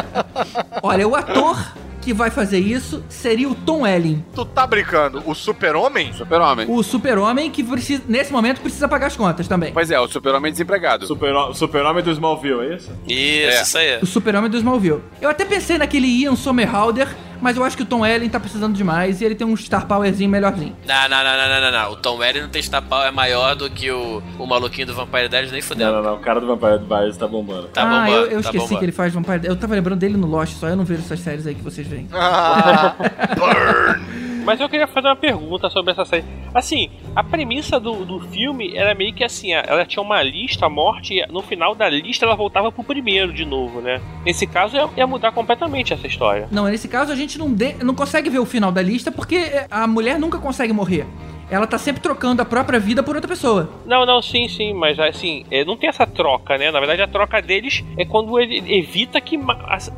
Olha, 0.82 1.06
o 1.06 1.14
ator 1.14 1.56
que 2.00 2.12
vai 2.12 2.30
fazer 2.30 2.58
isso 2.58 3.02
seria 3.08 3.48
o 3.48 3.54
Tom 3.54 3.82
Welling. 3.82 4.24
Tu 4.34 4.44
tá 4.46 4.66
brincando? 4.66 5.22
O 5.26 5.34
super-homem? 5.34 6.12
Super-Homem. 6.12 6.66
O 6.68 6.82
super-homem 6.82 7.50
que 7.50 7.62
precisa, 7.62 8.02
nesse 8.08 8.32
momento 8.32 8.60
precisa 8.60 8.88
pagar 8.88 9.06
as 9.08 9.16
contas 9.16 9.46
também. 9.46 9.72
Pois 9.72 9.90
é, 9.90 10.00
o 10.00 10.08
super-homem 10.08 10.50
desempregado. 10.50 11.06
Super- 11.06 11.34
Super-Homem 11.54 12.02
do 12.02 12.10
Smallville, 12.10 12.60
é 12.72 12.74
isso? 12.76 12.90
Isso, 13.06 13.58
É. 13.58 13.62
isso 13.62 13.78
aí. 13.78 13.98
O 14.02 14.06
super-homem 14.06 14.50
do 14.50 14.56
Smallville. 14.56 15.00
Eu 15.20 15.28
até 15.30 15.44
pensei 15.44 15.78
naquele 15.78 16.06
Ian 16.06 16.36
Somerhalder, 16.36 17.08
mas 17.40 17.56
eu 17.56 17.64
acho 17.64 17.76
que 17.76 17.82
o 17.82 17.86
Tom 17.86 18.00
Welling 18.00 18.28
tá 18.28 18.38
precisando 18.38 18.74
demais 18.74 19.20
e 19.20 19.24
ele 19.24 19.34
tem 19.34 19.46
um 19.46 19.56
star 19.56 19.86
powerzinho 19.86 20.28
melhorzinho. 20.28 20.76
Não, 20.86 21.08
não, 21.08 21.24
não, 21.24 21.36
não, 21.36 21.48
não, 21.48 21.60
não, 21.60 21.82
não. 21.84 21.92
O 21.92 21.96
Tom 21.96 22.16
Welling 22.18 22.40
não 22.42 22.48
tem 22.48 22.60
star 22.62 22.84
é 23.06 23.10
maior 23.10 23.54
do 23.56 23.70
que 23.70 23.90
o, 23.90 24.22
o 24.38 24.46
maluquinho 24.46 24.86
do 24.86 24.94
Vampire 24.94 25.28
Diaries, 25.28 25.50
nem 25.50 25.60
Não, 25.60 25.66
fudendo. 25.68 25.92
não, 25.92 26.02
não. 26.02 26.14
O 26.16 26.18
cara 26.20 26.40
do 26.40 26.46
Vampire 26.46 26.78
Diaries 26.86 27.16
tá 27.16 27.26
bombando. 27.26 27.68
Tá 27.68 27.82
ah, 27.82 27.86
bombando, 28.04 28.10
eu, 28.10 28.22
eu 28.24 28.30
tá 28.30 28.36
esqueci 28.40 28.58
bombando. 28.58 28.78
que 28.78 28.84
ele 28.84 28.92
faz 28.92 29.12
Vampire 29.14 29.40
Eu 29.44 29.56
tava 29.56 29.74
lembrando 29.74 29.98
dele 29.98 30.16
no 30.16 30.26
Lost, 30.26 30.54
só 30.54 30.68
eu 30.68 30.76
não 30.76 30.84
vejo 30.84 31.00
essas 31.02 31.20
séries 31.20 31.46
aí 31.46 31.54
que 31.54 31.62
vocês 31.62 31.86
Ah, 32.12 32.94
burn. 33.36 34.20
Mas 34.44 34.58
eu 34.58 34.68
queria 34.70 34.86
fazer 34.86 35.06
uma 35.06 35.16
pergunta 35.16 35.68
sobre 35.68 35.92
essa 35.92 36.04
série. 36.04 36.24
Assim, 36.54 36.88
a 37.14 37.22
premissa 37.22 37.78
do, 37.78 38.04
do 38.06 38.20
filme 38.20 38.74
era 38.74 38.94
meio 38.94 39.12
que 39.14 39.22
assim: 39.22 39.52
ela 39.52 39.84
tinha 39.84 40.02
uma 40.02 40.22
lista, 40.22 40.66
a 40.66 40.68
morte, 40.68 41.14
e 41.14 41.26
no 41.30 41.42
final 41.42 41.74
da 41.74 41.88
lista 41.88 42.24
ela 42.24 42.34
voltava 42.34 42.72
pro 42.72 42.82
primeiro 42.82 43.32
de 43.32 43.44
novo, 43.44 43.80
né? 43.80 44.00
Nesse 44.24 44.46
caso 44.46 44.74
ia, 44.76 44.88
ia 44.96 45.06
mudar 45.06 45.32
completamente 45.32 45.92
essa 45.92 46.06
história. 46.06 46.48
Não, 46.50 46.64
nesse 46.64 46.88
caso 46.88 47.12
a 47.12 47.14
gente 47.16 47.38
não, 47.38 47.52
de- 47.52 47.74
não 47.84 47.94
consegue 47.94 48.30
ver 48.30 48.38
o 48.38 48.46
final 48.46 48.72
da 48.72 48.80
lista 48.82 49.12
porque 49.12 49.64
a 49.70 49.86
mulher 49.86 50.18
nunca 50.18 50.38
consegue 50.38 50.72
morrer. 50.72 51.06
Ela 51.50 51.66
tá 51.66 51.76
sempre 51.76 52.00
trocando 52.00 52.40
a 52.40 52.44
própria 52.44 52.78
vida 52.78 53.02
por 53.02 53.16
outra 53.16 53.28
pessoa. 53.28 53.68
Não, 53.84 54.06
não, 54.06 54.22
sim, 54.22 54.48
sim, 54.48 54.72
mas 54.72 54.98
assim, 54.98 55.44
é, 55.50 55.64
não 55.64 55.76
tem 55.76 55.88
essa 55.88 56.06
troca, 56.06 56.56
né? 56.56 56.70
Na 56.70 56.78
verdade, 56.78 57.02
a 57.02 57.08
troca 57.08 57.42
deles 57.42 57.84
é 57.98 58.04
quando 58.04 58.38
ele 58.38 58.62
evita 58.78 59.20
que 59.20 59.38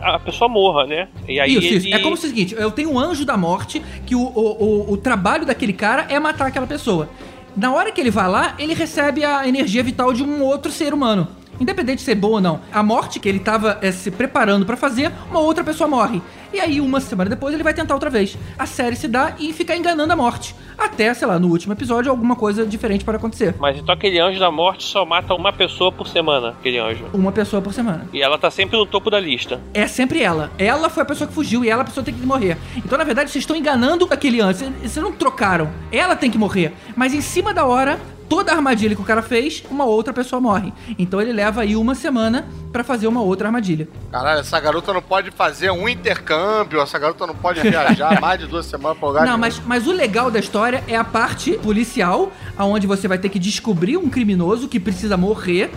a, 0.00 0.18
pessoa 0.18 0.48
morra, 0.48 0.86
né? 0.86 1.08
E 1.28 1.38
aí 1.38 1.54
isso, 1.54 1.74
isso. 1.74 1.86
ele... 1.88 1.94
É 1.94 1.98
como 1.98 2.16
se 2.16 2.26
é 2.26 2.28
o 2.28 2.30
seguinte: 2.30 2.54
eu 2.56 2.70
tenho 2.70 2.90
um 2.90 2.98
anjo 2.98 3.24
da 3.24 3.36
morte 3.36 3.82
que 4.06 4.14
o, 4.14 4.22
o, 4.22 4.64
o, 4.64 4.92
o 4.92 4.96
trabalho 4.96 5.44
daquele 5.44 5.72
cara 5.72 6.06
é 6.08 6.18
matar 6.18 6.46
aquela 6.46 6.66
pessoa. 6.66 7.08
Na 7.54 7.72
hora 7.72 7.92
que 7.92 8.00
ele 8.00 8.10
vai 8.10 8.28
lá, 8.28 8.54
ele 8.58 8.72
recebe 8.72 9.24
a 9.24 9.46
energia 9.46 9.82
vital 9.82 10.12
de 10.12 10.22
um 10.22 10.42
outro 10.42 10.72
ser 10.72 10.94
humano. 10.94 11.28
Independente 11.60 11.98
de 11.98 12.02
ser 12.02 12.14
boa 12.14 12.36
ou 12.36 12.40
não. 12.40 12.60
A 12.72 12.82
morte 12.82 13.20
que 13.20 13.28
ele 13.28 13.38
tava 13.38 13.78
eh, 13.82 13.92
se 13.92 14.10
preparando 14.10 14.64
pra 14.64 14.76
fazer, 14.76 15.12
uma 15.30 15.40
outra 15.40 15.62
pessoa 15.62 15.88
morre. 15.88 16.22
E 16.52 16.60
aí, 16.60 16.80
uma 16.80 17.00
semana 17.00 17.30
depois, 17.30 17.54
ele 17.54 17.62
vai 17.62 17.72
tentar 17.72 17.94
outra 17.94 18.10
vez. 18.10 18.36
A 18.58 18.66
série 18.66 18.94
se 18.96 19.08
dá 19.08 19.34
e 19.38 19.52
fica 19.52 19.74
enganando 19.74 20.12
a 20.12 20.16
morte. 20.16 20.54
Até, 20.76 21.12
sei 21.14 21.26
lá, 21.26 21.38
no 21.38 21.48
último 21.48 21.72
episódio, 21.72 22.10
alguma 22.10 22.36
coisa 22.36 22.66
diferente 22.66 23.04
para 23.04 23.16
acontecer. 23.16 23.54
Mas 23.58 23.78
então 23.78 23.94
aquele 23.94 24.18
anjo 24.18 24.38
da 24.38 24.50
morte 24.50 24.84
só 24.84 25.04
mata 25.04 25.34
uma 25.34 25.52
pessoa 25.52 25.90
por 25.90 26.08
semana, 26.08 26.50
aquele 26.50 26.78
anjo. 26.78 27.04
Uma 27.12 27.32
pessoa 27.32 27.62
por 27.62 27.72
semana. 27.72 28.08
E 28.12 28.20
ela 28.20 28.38
tá 28.38 28.50
sempre 28.50 28.76
no 28.76 28.84
topo 28.84 29.10
da 29.10 29.20
lista. 29.20 29.60
É 29.72 29.86
sempre 29.86 30.22
ela. 30.22 30.50
Ela 30.58 30.90
foi 30.90 31.02
a 31.02 31.06
pessoa 31.06 31.28
que 31.28 31.34
fugiu 31.34 31.64
e 31.64 31.70
ela 31.70 31.82
a 31.82 31.84
pessoa 31.84 32.04
tem 32.04 32.14
que 32.14 32.26
morrer. 32.26 32.58
Então, 32.76 32.98
na 32.98 33.04
verdade, 33.04 33.30
vocês 33.30 33.42
estão 33.42 33.56
enganando 33.56 34.06
aquele 34.10 34.40
anjo. 34.40 34.72
Vocês 34.80 34.96
não 34.96 35.12
trocaram. 35.12 35.70
Ela 35.90 36.16
tem 36.16 36.30
que 36.30 36.38
morrer. 36.38 36.72
Mas 36.96 37.14
em 37.14 37.20
cima 37.20 37.54
da 37.54 37.64
hora, 37.64 37.98
toda 38.28 38.52
a 38.52 38.54
armadilha 38.56 38.94
que 38.94 39.00
o 39.02 39.04
cara 39.04 39.22
fez, 39.22 39.62
uma 39.70 39.84
outra 39.84 40.12
pessoa 40.12 40.40
morre. 40.40 40.72
Então 40.98 41.20
ele 41.20 41.32
leva 41.32 41.62
aí 41.62 41.76
uma 41.76 41.94
semana 41.94 42.46
pra 42.72 42.82
fazer 42.82 43.06
uma 43.06 43.20
outra 43.20 43.48
armadilha. 43.48 43.88
Caralho, 44.10 44.40
essa 44.40 44.58
garota 44.58 44.92
não 44.92 45.02
pode 45.02 45.30
fazer 45.30 45.70
um 45.70 45.88
intercâmbio, 45.88 46.80
essa 46.80 46.98
garota 46.98 47.26
não 47.26 47.34
pode 47.34 47.60
viajar 47.60 48.18
mais 48.20 48.40
de 48.40 48.46
duas 48.46 48.66
semanas 48.66 48.98
pra 48.98 49.08
lugar 49.08 49.26
Não, 49.26 49.36
mas, 49.38 49.60
mas 49.66 49.86
o 49.86 49.92
legal 49.92 50.30
da 50.30 50.38
história 50.38 50.82
é 50.88 50.96
a 50.96 51.04
parte 51.04 51.52
policial, 51.58 52.32
onde 52.58 52.86
você 52.86 53.06
vai 53.06 53.18
ter 53.18 53.28
que 53.28 53.38
descobrir 53.38 53.96
um 53.96 54.08
criminoso 54.08 54.68
que 54.68 54.80
precisa 54.80 55.16
morrer. 55.16 55.70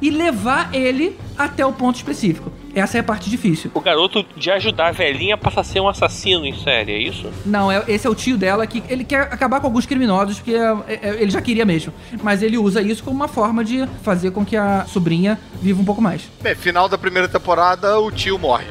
e 0.00 0.10
levar 0.10 0.74
ele 0.74 1.16
até 1.38 1.64
o 1.64 1.72
ponto 1.72 1.94
específico. 1.94 2.50
Essa 2.74 2.98
é 2.98 3.00
a 3.00 3.04
parte 3.04 3.28
difícil. 3.28 3.70
O 3.74 3.80
garoto 3.80 4.24
de 4.36 4.50
ajudar 4.50 4.88
a 4.88 4.92
velhinha 4.92 5.36
passa 5.36 5.60
a 5.60 5.64
ser 5.64 5.80
um 5.80 5.88
assassino 5.88 6.46
em 6.46 6.56
série, 6.56 6.92
é 6.92 6.98
isso? 6.98 7.30
Não, 7.44 7.70
é, 7.70 7.82
esse 7.88 8.06
é 8.06 8.10
o 8.10 8.14
tio 8.14 8.38
dela 8.38 8.66
que 8.66 8.82
ele 8.88 9.04
quer 9.04 9.22
acabar 9.22 9.60
com 9.60 9.66
alguns 9.66 9.86
criminosos, 9.86 10.36
porque 10.36 10.54
é, 10.54 10.76
é, 10.88 11.16
ele 11.20 11.30
já 11.30 11.40
queria 11.40 11.64
mesmo. 11.64 11.92
Mas 12.22 12.42
ele 12.42 12.56
usa 12.56 12.80
isso 12.80 13.04
como 13.04 13.16
uma 13.16 13.28
forma 13.28 13.64
de 13.64 13.86
fazer 14.02 14.30
com 14.30 14.44
que 14.44 14.56
a 14.56 14.84
sobrinha 14.86 15.38
viva 15.60 15.80
um 15.80 15.84
pouco 15.84 16.00
mais. 16.00 16.22
Bem, 16.40 16.54
final 16.54 16.88
da 16.88 16.96
primeira 16.96 17.28
temporada, 17.28 17.98
o 17.98 18.10
tio 18.10 18.38
morre. 18.38 18.66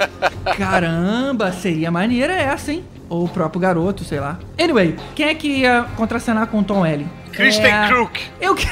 Caramba, 0.56 1.52
seria 1.52 1.90
maneira 1.90 2.32
essa, 2.32 2.72
hein? 2.72 2.84
Ou 3.08 3.24
o 3.24 3.28
próprio 3.28 3.60
garoto, 3.60 4.02
sei 4.02 4.18
lá. 4.18 4.38
Anyway, 4.58 4.96
quem 5.14 5.26
é 5.26 5.34
que 5.34 5.48
ia 5.48 5.86
contracenar 5.96 6.46
com 6.48 6.60
o 6.60 6.64
Tom 6.64 6.80
Welling? 6.80 7.08
Kristen 7.32 7.72
é... 7.72 7.86
Crook. 7.86 8.20
Eu 8.40 8.54
que... 8.54 8.66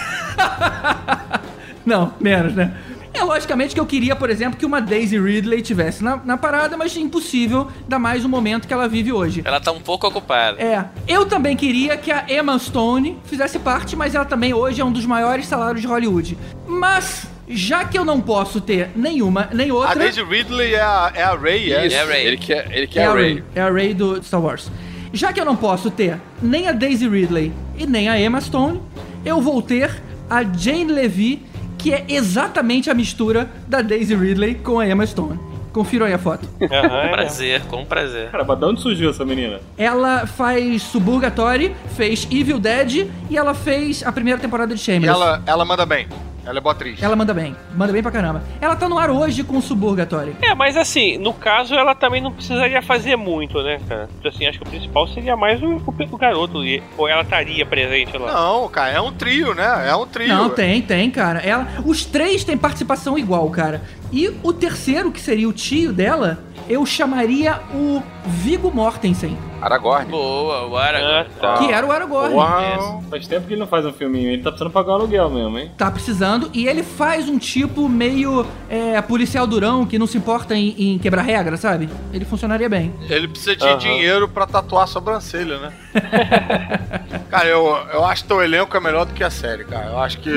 Não, 1.85 2.15
menos, 2.21 2.55
né? 2.55 2.73
É 3.14 3.22
logicamente 3.22 3.74
que 3.74 3.80
eu 3.80 3.86
queria, 3.86 4.16
por 4.16 4.30
exemplo, 4.30 4.59
que 4.59 4.64
uma 4.64 4.80
Daisy 4.80 5.18
Ridley 5.18 5.60
tivesse 5.62 6.02
na, 6.02 6.16
na 6.24 6.36
parada, 6.36 6.76
mas 6.76 6.97
impossível, 6.97 7.68
ainda 7.82 7.98
mais 7.98 8.24
o 8.24 8.28
momento 8.28 8.66
que 8.66 8.72
ela 8.72 8.89
vive 8.89 9.12
hoje. 9.12 9.43
Ela 9.44 9.60
tá 9.60 9.70
um 9.70 9.80
pouco 9.80 10.06
ocupada. 10.06 10.60
É. 10.60 10.84
Eu 11.06 11.26
também 11.26 11.56
queria 11.56 11.97
que 11.97 12.10
a 12.10 12.24
Emma 12.28 12.59
Stone 12.59 13.18
fizesse 13.24 13.59
parte, 13.59 13.94
mas 13.94 14.14
ela 14.14 14.24
também 14.24 14.55
hoje 14.55 14.80
é 14.80 14.84
um 14.84 14.93
dos 14.93 15.05
maiores 15.05 15.47
salários 15.47 15.82
de 15.82 15.86
Hollywood. 15.86 16.39
Mas 16.66 17.26
já 17.48 17.84
que 17.84 17.98
eu 17.98 18.05
não 18.05 18.20
posso 18.20 18.60
ter 18.60 18.90
nenhuma 18.97 19.48
nem 19.52 19.70
outra. 19.70 19.93
A 19.93 19.94
Daisy 19.94 20.22
Ridley 20.22 20.74
é 20.74 20.80
a, 20.80 21.12
é 21.14 21.22
a 21.22 21.34
Ray, 21.34 21.72
é? 21.72 21.86
Isso, 21.86 21.97
É 21.97 22.01
a 22.01 22.06
Rey. 22.06 22.26
Ele 22.26 22.36
quer, 22.39 22.70
ele 22.72 22.86
quer 22.86 23.01
é 23.01 23.06
a 23.06 23.10
a 23.10 23.14
Ray. 23.14 23.34
Ray. 23.34 23.44
É 23.55 23.60
a 23.60 23.70
Ray 23.70 23.94
do 23.94 24.22
Star 24.22 24.40
Wars. 24.40 24.70
Já 25.12 25.32
que 25.32 25.40
eu 25.40 25.44
não 25.44 25.56
posso 25.56 25.90
ter 25.90 26.18
nem 26.40 26.66
a 26.68 26.72
Daisy 26.72 27.06
Ridley 27.06 27.52
e 27.76 27.86
nem 27.86 28.09
a 28.09 28.18
Emma 28.18 28.40
Stone, 28.40 28.80
eu 29.24 29.40
vou 29.40 29.60
ter 29.60 30.02
a 30.30 30.43
Jane 30.43 30.86
Levy, 30.90 31.43
que 31.83 31.93
é 31.93 32.05
exatamente 32.09 32.89
a 32.89 32.95
mistura 32.95 33.51
da 33.67 33.83
Daisy 33.83 34.15
Ridley 34.15 34.55
com 34.55 34.79
a 34.79 34.87
Emma 34.89 35.05
Stone. 35.05 35.39
Confiram 35.73 36.05
aí 36.07 36.13
a 36.13 36.19
foto. 36.19 36.47
Com 36.59 36.69
prazer, 37.11 37.63
com 37.63 37.85
prazer. 37.85 38.31
Cara, 38.31 38.45
mas 38.45 38.59
de 38.59 38.65
onde 38.67 38.81
surgiu 38.83 39.09
essa 39.11 39.25
menina? 39.25 39.59
Ela 39.77 40.27
faz 40.27 40.83
Suburgatory, 40.83 41.75
fez 41.97 42.29
Evil 42.31 42.59
Dead 42.59 43.09
e 43.31 43.37
ela 43.37 43.55
fez 43.55 44.03
a 44.07 44.13
primeira 44.13 44.39
temporada 44.39 44.75
de 44.75 44.81
E 44.81 44.85
Shameless. 44.85 45.09
ela, 45.21 45.43
ela 45.47 45.65
manda 45.65 45.87
bem. 45.87 46.07
Ela 46.44 46.59
é 46.59 46.60
boa 46.60 46.73
atriz. 46.74 47.01
Ela 47.02 47.14
manda 47.14 47.32
bem, 47.32 47.55
manda 47.74 47.93
bem 47.93 48.02
pra 48.02 48.10
caramba. 48.10 48.43
Ela 48.60 48.74
tá 48.74 48.89
no 48.89 48.98
ar 48.98 49.10
hoje 49.10 49.44
com 49.44 49.60
Suburgatory. 49.60 50.35
É, 50.43 50.55
mas 50.55 50.77
assim, 50.77 51.16
no 51.19 51.32
caso 51.32 51.74
ela 51.74 51.94
também 51.94 52.20
não 52.20 52.32
precisaria 52.32 52.82
fazer 52.82 53.16
muito, 53.16 53.62
né, 53.62 53.81
cara? 53.89 54.09
Então, 54.19 54.31
Assim, 54.32 54.47
acho 54.47 54.59
que 54.59 54.64
o 54.66 54.69
principal 54.70 55.06
seria 55.09 55.36
mais 55.36 55.62
o, 55.62 55.66
o, 55.77 55.85
o 56.10 56.16
garoto, 56.16 56.64
e- 56.64 56.82
ou 56.97 57.06
ela 57.09 57.23
estaria 57.23 57.64
presente 57.66 58.16
lá. 58.19 58.32
Não, 58.32 58.69
cara, 58.69 58.90
é 58.93 59.01
um 59.01 59.12
trio, 59.12 59.55
né? 59.55 59.89
É 59.89 59.94
um 59.94 60.06
trio. 60.06 60.28
Não, 60.28 60.51
tem, 60.51 60.81
tem, 60.82 61.10
cara. 61.10 61.39
Ela, 61.40 61.69
os 61.85 62.05
três 62.05 62.43
têm 62.44 62.56
participação 62.56 63.16
igual, 63.19 63.48
cara. 63.51 63.82
E 64.10 64.28
o 64.43 64.52
terceiro, 64.52 65.12
que 65.12 65.20
seria 65.20 65.48
o 65.48 65.52
tio 65.52 65.93
dela, 65.93 66.39
eu 66.69 66.85
chamaria 66.86 67.60
o 67.74 68.02
Vigo 68.27 68.70
Mortensen, 68.70 69.36
Aragorn. 69.62 70.06
Boa, 70.10 70.66
o 70.66 70.76
Ah, 70.76 70.84
Aragorn. 70.84 71.28
tá. 71.40 71.55
que 71.59 71.72
era 71.72 71.86
o 71.86 71.93
Aragorn. 71.93 72.34
Uau! 72.34 73.02
Faz 73.09 73.26
tempo 73.26 73.47
que 73.47 73.55
ele 73.55 73.60
não 73.60 73.66
faz 73.66 73.86
um 73.86 73.93
filminho. 73.93 74.28
Ele 74.30 74.43
tá 74.43 74.51
precisando 74.51 74.72
pagar 74.72 74.93
o 74.93 74.94
aluguel 74.94 75.30
mesmo, 75.30 75.59
hein? 75.59 75.70
Tá 75.78 75.90
precisando, 75.90 76.51
e 76.52 76.66
ele 76.66 76.82
faz 76.82 77.28
um 77.28 77.39
tipo 77.39 77.89
meio 77.89 78.44
é, 78.68 79.01
policial 79.02 79.47
durão, 79.47 79.86
que 79.86 79.98
não 79.98 80.06
se 80.06 80.18
importa 80.18 80.55
em, 80.55 80.74
em 80.78 80.98
quebrar 80.98 81.22
regra, 81.22 81.56
sabe? 81.56 81.89
Ele 82.12 82.24
funcionaria 82.24 82.68
bem. 82.68 82.93
Ele 83.09 83.28
precisa 83.28 83.55
de 83.56 83.64
Aham. 83.66 83.78
dinheiro 83.78 84.28
pra 84.28 84.47
tatuar 84.47 84.84
a 84.84 84.86
sobrancelha, 84.86 85.59
né? 85.59 85.72
cara, 87.30 87.47
eu, 87.48 87.64
eu 87.93 88.05
acho 88.05 88.24
que 88.24 88.32
o 88.32 88.43
elenco 88.43 88.76
é 88.76 88.80
melhor 88.80 89.05
do 89.06 89.12
que 89.14 89.22
a 89.22 89.30
série, 89.30 89.64
cara. 89.64 89.86
Eu 89.90 89.98
acho 90.01 90.18
que, 90.18 90.30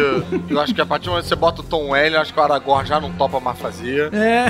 eu 0.50 0.60
acho 0.60 0.74
que 0.74 0.82
a 0.82 0.86
partir 0.86 1.06
do 1.06 1.10
momento 1.12 1.24
que 1.24 1.30
você 1.30 1.36
bota 1.36 1.62
o 1.62 1.64
Tom 1.64 1.90
Welling, 1.92 2.16
eu 2.16 2.22
acho 2.22 2.34
que 2.34 2.40
o 2.40 2.44
Aragorn 2.44 2.88
já 2.88 3.00
não 3.00 3.12
topa 3.14 3.40
mais 3.40 3.58
fazer. 3.60 4.14
É. 4.14 4.46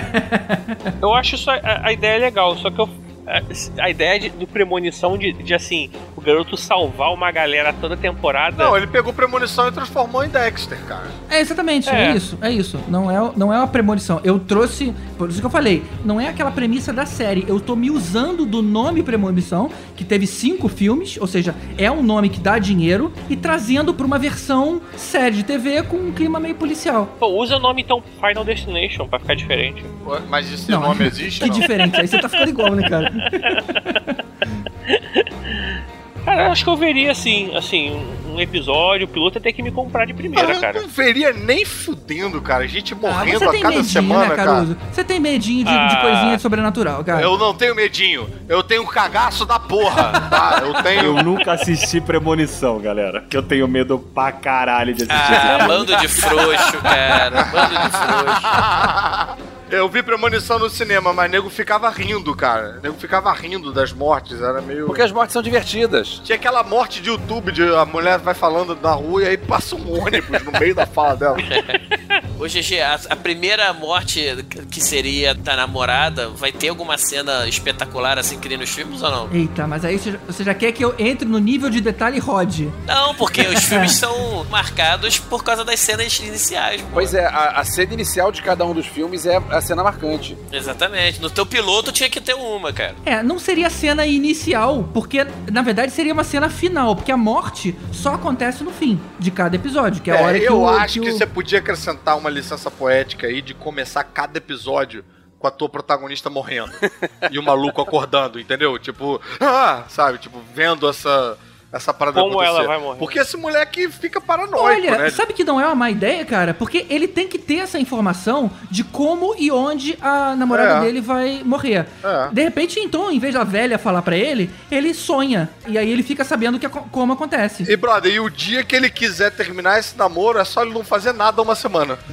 Eu 1.02 1.14
acho 1.14 1.36
isso, 1.36 1.50
a, 1.50 1.60
a 1.84 1.92
ideia 1.94 2.16
é 2.18 2.20
legal, 2.20 2.56
só 2.58 2.70
que 2.70 2.80
eu. 2.80 2.90
A, 3.28 3.90
ideia 3.90 4.20
de, 4.20 4.30
de 4.30 4.46
premonição 4.46 5.18
de, 5.18 5.34
de, 5.34 5.54
assim, 5.54 5.90
o 6.16 6.22
garoto 6.22 6.56
salvar 6.56 7.12
uma 7.14 7.32
galera 7.32 7.74
toda 7.74 7.98
temporada. 7.98 8.64
Não, 8.64 8.78
ele 8.78 8.88
pegou 8.88 9.12
premonição 9.12 9.68
e 9.68 9.72
transformou 9.72 10.24
em 10.24 10.30
Dexter, 10.30 10.78
cara. 10.88 11.08
É, 11.30 11.40
exatamente, 11.40 11.90
é. 11.90 12.12
É. 12.12 12.16
isso, 12.16 12.38
é 12.42 12.52
isso. 12.52 12.80
Não 12.88 13.10
é, 13.10 13.32
não 13.36 13.52
é 13.52 13.58
uma 13.58 13.68
premonição. 13.68 14.22
Eu 14.24 14.40
trouxe, 14.40 14.94
por 15.18 15.30
isso 15.30 15.40
que 15.40 15.46
eu 15.46 15.50
falei, 15.50 15.84
não 16.04 16.22
é 16.22 16.28
aquela 16.28 16.52
premissa 16.52 16.94
da 16.94 17.06
série. 17.06 17.46
Eu 17.48 17.60
tô 17.60 17.76
me 17.76 17.90
usando 17.90 18.46
do 18.46 18.62
nome 18.62 19.02
premonição, 19.02 19.72
que 19.96 20.04
teve 20.04 20.28
cinco 20.28 20.68
filmes, 20.68 21.18
ou 21.20 21.28
seja, 21.28 21.56
é 21.78 21.90
um 21.90 22.04
nome 22.04 22.30
que 22.30 22.40
dá 22.40 22.60
dinheiro, 22.60 23.12
e 23.30 23.36
trazendo 23.36 23.94
pra 23.94 24.06
uma 24.06 24.20
versão 24.20 24.82
série 24.96 25.38
de 25.38 25.44
TV 25.44 25.84
com 25.84 25.98
um 25.98 26.12
clima 26.12 26.40
meio 26.40 26.56
policial. 26.56 27.10
Pô, 27.20 27.28
usa 27.28 27.58
o 27.58 27.60
nome 27.60 27.82
então 27.82 28.04
Final 28.20 28.44
Destination 28.44 29.08
pra 29.08 29.20
ficar 29.20 29.36
diferente. 29.36 29.84
Mas 30.30 30.52
esse 30.52 30.70
Não, 30.70 30.82
nome 30.82 31.06
existe? 31.06 31.40
Que 31.42 31.50
não? 31.50 31.60
diferente, 31.60 32.00
aí 32.00 32.08
você 32.08 32.20
tá 32.20 32.30
ficando 32.30 32.50
igual, 32.50 32.76
né, 32.76 32.88
cara? 32.88 33.12
Cara, 36.26 36.48
eu 36.48 36.52
acho 36.52 36.64
que 36.64 36.70
eu 36.72 36.76
veria 36.76 37.12
assim, 37.12 37.56
assim, 37.56 38.02
um, 38.34 38.42
episódio, 38.42 39.06
o 39.06 39.08
piloto 39.08 39.40
tem 39.40 39.54
que 39.54 39.62
me 39.62 39.70
comprar 39.72 40.06
de 40.06 40.14
primeira, 40.14 40.54
eu 40.56 40.60
cara. 40.60 40.82
não 40.82 40.88
veria 40.88 41.32
nem 41.32 41.64
fudendo, 41.64 42.42
cara. 42.42 42.68
Gente 42.68 42.96
Ah, 42.96 42.98
morrendo 43.00 43.38
você 43.40 43.46
a 43.46 43.52
tem 43.52 43.62
cada 43.62 43.76
medinho, 43.76 43.94
semana, 43.94 44.30
né, 44.30 44.36
cara. 44.36 44.52
Caruso? 44.54 44.76
Você 44.92 45.04
tem 45.04 45.20
medinho 45.20 45.64
de, 45.64 45.72
de 45.72 45.78
Ah. 45.78 46.00
coisinha 46.02 46.40
sobrenatural, 46.40 47.04
cara. 47.04 47.22
Eu 47.22 47.38
não 47.38 47.54
tenho 47.54 47.76
medinho. 47.76 48.28
Eu 48.50 48.64
tenho 48.64 48.84
cagaço 48.88 49.46
da 49.46 49.60
porra, 49.60 50.14
tá? 50.32 50.64
Eu 50.66 50.74
tenho... 50.82 51.04
Eu 51.18 51.24
nunca 51.24 51.52
assisti 51.54 52.02
Premonição, 52.02 52.80
galera. 52.80 53.24
Que 53.30 53.38
eu 53.38 53.44
tenho 53.44 53.68
medo 53.68 54.00
pra 54.00 54.32
caralho 54.32 54.96
de 54.96 55.04
assistir. 55.04 55.34
Ah, 55.36 55.66
bando 55.68 55.96
de 55.96 56.08
frouxo, 56.08 56.78
cara. 56.82 57.44
Bando 57.44 57.78
de 57.78 57.90
frouxo. 57.92 59.46
Eu 59.70 59.90
vi 59.90 60.04
premonição 60.04 60.60
no 60.60 60.70
cinema, 60.70 61.12
mas 61.12 61.30
nego 61.30 61.50
ficava 61.50 61.90
rindo, 61.90 62.36
cara. 62.36 62.80
Nego 62.84 62.96
ficava 62.98 63.32
rindo 63.34 63.74
das 63.74 63.92
mortes, 63.92 64.40
era 64.42 64.62
meio. 64.62 64.86
Porque 64.86 65.02
as 65.02 65.12
mortes 65.12 65.34
são 65.34 65.42
divertidas. 65.42 66.22
Tinha 66.24 66.36
aquela 66.36 66.64
morte 66.64 67.02
de 67.02 67.10
YouTube 67.10 67.52
de 67.52 67.64
a 67.76 67.84
mulher 67.86 68.20
vai 68.20 68.34
falando 68.36 68.78
na 68.82 68.92
rua 68.92 69.24
e 69.24 69.28
aí 69.28 69.38
passa 69.38 69.76
um 69.76 70.02
ônibus 70.02 70.44
no 70.44 70.52
meio 70.60 70.76
da 70.76 70.86
fala 70.86 71.16
dela. 71.16 71.38
Ô, 72.40 72.44
GG, 72.48 72.82
a, 72.82 73.00
a 73.12 73.16
primeira 73.16 73.72
morte 73.74 74.22
que 74.70 74.82
seria 74.82 75.34
da 75.34 75.56
namorada, 75.56 76.28
vai 76.30 76.52
ter 76.52 76.68
alguma 76.68 76.98
cena 76.98 77.48
espetacular 77.48 78.20
assim 78.20 78.38
que 78.40 78.50
nem 78.50 78.58
nos 78.58 78.70
filmes 78.70 79.02
ou 79.02 79.10
não? 79.10 79.30
Eita, 79.34 79.66
mas 79.66 79.86
aí 79.86 79.98
você 79.98 80.12
já- 80.12 80.18
você 80.28 80.44
já 80.44 80.54
quer 80.54 80.72
que 80.74 80.84
eu 80.84 80.94
entre 81.00 81.26
no 81.26 81.40
nível 81.40 81.70
de 81.70 81.80
detalhe 81.82 82.20
Rod. 82.20 82.68
Não, 82.86 83.16
porque 83.16 83.42
os 83.42 83.64
filmes 83.66 83.94
são 83.94 84.44
marcados 84.50 85.18
por 85.18 85.44
causa 85.44 85.64
das 85.64 85.80
cenas 85.80 86.20
iniciais. 86.20 86.82
pô. 86.82 86.88
Pois 86.94 87.14
é, 87.14 87.26
a, 87.26 87.60
a 87.62 87.64
cena 87.64 87.94
inicial 87.94 88.32
de 88.32 88.42
cada 88.42 88.66
um 88.66 88.74
dos 88.74 88.86
filmes 88.86 89.26
é 89.26 89.42
a 89.58 89.62
cena 89.62 89.84
marcante. 89.84 90.38
Exatamente. 90.52 91.22
No 91.22 91.30
teu 91.30 91.46
piloto 91.46 91.92
tinha 91.92 92.10
que 92.10 92.20
ter 92.22 92.34
uma, 92.34 92.72
cara. 92.74 92.96
É, 93.06 93.22
não 93.24 93.38
seria 93.40 93.68
a 93.68 93.70
cena 93.70 94.06
inicial, 94.06 94.90
porque 94.94 95.26
na 95.52 95.62
verdade 95.62 95.92
seria 95.92 96.14
uma 96.14 96.24
cena 96.24 96.50
final, 96.50 96.96
porque 96.96 97.12
a 97.12 97.18
morte 97.18 97.76
só 97.92 98.14
acontece 98.16 98.64
no 98.64 98.72
fim 98.72 99.00
de 99.20 99.32
cada 99.32 99.56
episódio, 99.56 100.02
que 100.02 100.12
é 100.12 100.18
a 100.18 100.22
hora 100.22 100.38
É, 100.38 100.42
que 100.42 100.46
eu 100.48 100.62
o, 100.62 100.70
acho 100.70 101.00
que, 101.00 101.10
o- 101.10 101.14
você 101.18 101.26
podia 101.26 101.60
acrescentar 101.60 102.18
uma 102.18 102.30
licença 102.30 102.70
poética 102.70 103.28
aí 103.28 103.42
de 103.42 103.54
começar 103.54 104.04
cada 104.04 104.38
episódio 104.38 105.04
com 105.40 105.48
a 105.48 105.52
tua 105.52 105.70
protagonista 105.70 106.30
morrendo 106.30 106.72
e 107.32 107.38
o 107.38 107.44
maluco 107.44 107.82
acordando, 107.82 108.40
entendeu? 108.40 108.78
Tipo, 108.80 109.22
ah, 109.40 109.84
sabe? 109.90 110.18
Tipo, 110.18 110.42
vendo 110.54 110.90
essa, 110.90 111.38
essa 111.76 111.94
parada 111.94 112.22
Como 112.22 112.40
acontecer. 112.40 112.58
ela 112.60 112.68
vai 112.68 112.80
morrer. 112.80 113.00
Porque 113.00 113.20
esse 113.20 113.36
moleque 113.36 113.90
fica 113.90 114.22
paranoico, 114.22 114.64
Olha, 114.66 114.98
né? 114.98 115.10
sabe 115.10 115.34
que 115.34 115.44
não 115.44 115.60
é 115.60 115.66
uma 115.66 115.76
má 115.76 115.92
ideia, 115.92 116.24
cara? 116.26 116.54
Porque 116.54 116.86
ele 116.90 117.08
tem 117.08 117.28
que 117.28 117.38
ter 117.38 117.58
essa 117.58 117.78
informação 117.78 118.50
de 118.72 118.84
como 118.84 119.36
e 119.38 119.52
onde 119.52 119.98
a 120.02 120.36
namorada 120.36 120.78
É. 120.78 120.82
dele 120.82 121.02
vai 121.02 121.42
morrer. 121.44 121.86
É. 122.04 122.30
De 122.32 122.44
repente, 122.44 122.80
então, 122.80 123.12
em 123.12 123.20
vez 123.20 123.34
da 123.34 123.44
velha 123.44 123.78
falar 123.78 124.02
pra 124.02 124.16
ele, 124.18 124.50
ele 124.72 124.94
sonha. 124.94 125.50
E 125.68 125.78
aí 125.78 125.90
ele 125.90 126.04
fica 126.04 126.24
sabendo 126.24 126.58
que, 126.58 126.68
como 126.70 127.14
acontece. 127.14 127.70
E, 127.70 127.76
brother, 127.76 128.14
e 128.14 128.20
o 128.20 128.30
dia 128.30 128.64
que 128.64 128.76
ele 128.76 128.90
quiser 128.90 129.32
terminar 129.32 129.80
esse 129.80 129.98
namoro, 129.98 130.40
é 130.40 130.46
só 130.46 130.64
ele 130.64 130.74
não 130.74 130.84
fazer 130.84 131.14
nada 131.14 131.42
uma 131.42 131.56
semana. 131.56 131.98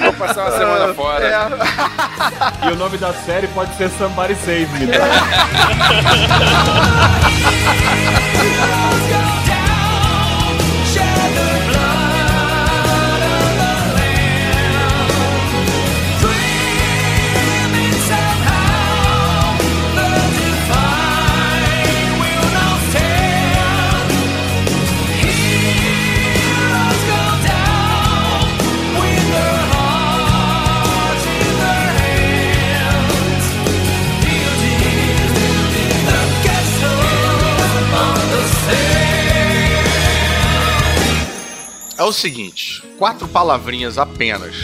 Vou 0.00 0.12
passar 0.14 0.48
uma 0.48 0.58
semana 0.58 0.94
fora. 0.94 1.24
É. 1.24 1.48
E 2.68 2.72
o 2.72 2.76
nome 2.76 2.98
da 2.98 3.12
série 3.12 3.46
pode 3.48 3.74
ser 3.76 3.88
Somebody 3.90 4.34
Save 4.36 4.66
Me. 4.66 4.86
tá? 4.88 5.04
o 42.08 42.12
seguinte: 42.12 42.82
quatro 42.98 43.28
palavrinhas 43.28 43.98
apenas. 43.98 44.54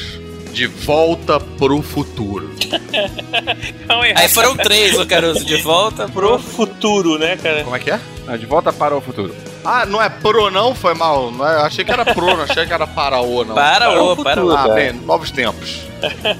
De 0.52 0.68
volta 0.68 1.40
pro 1.40 1.82
futuro. 1.82 2.48
Calma 3.88 4.04
aí, 4.04 4.28
foram 4.28 4.56
três, 4.56 4.96
o 4.96 5.04
Caruso, 5.04 5.44
de 5.44 5.56
volta 5.56 6.08
pro 6.08 6.38
futuro, 6.38 7.18
né, 7.18 7.36
cara? 7.36 7.64
Como 7.64 7.74
é 7.74 7.80
que 7.80 7.90
é? 7.90 7.98
Ah, 8.28 8.36
de 8.36 8.46
volta 8.46 8.72
para 8.72 8.96
o 8.96 9.00
futuro. 9.00 9.34
Ah, 9.64 9.84
não 9.84 10.00
é 10.00 10.08
pro 10.08 10.52
não? 10.52 10.72
Foi 10.72 10.94
mal. 10.94 11.32
Não 11.32 11.44
é, 11.44 11.62
achei 11.62 11.84
que 11.84 11.90
era 11.90 12.04
pro, 12.04 12.24
não 12.24 12.42
achei 12.42 12.64
que 12.66 12.72
era 12.72 12.86
para 12.86 13.20
o 13.20 13.44
não. 13.44 13.54
Para 13.54 13.90
Para 13.90 14.02
o, 14.02 14.16
para 14.16 14.44
o. 14.44 14.50
Ah, 14.52 14.68
bem, 14.68 14.92
novos 14.92 15.32
tempos. 15.32 15.80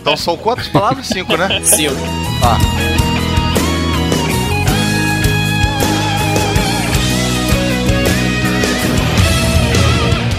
Então 0.01 0.17
são 0.17 0.37
quantas 0.37 0.69
palavras? 0.69 1.07
Cinco, 1.09 1.37
né? 1.37 1.61
Cinco. 1.65 1.97
Tá. 2.41 2.57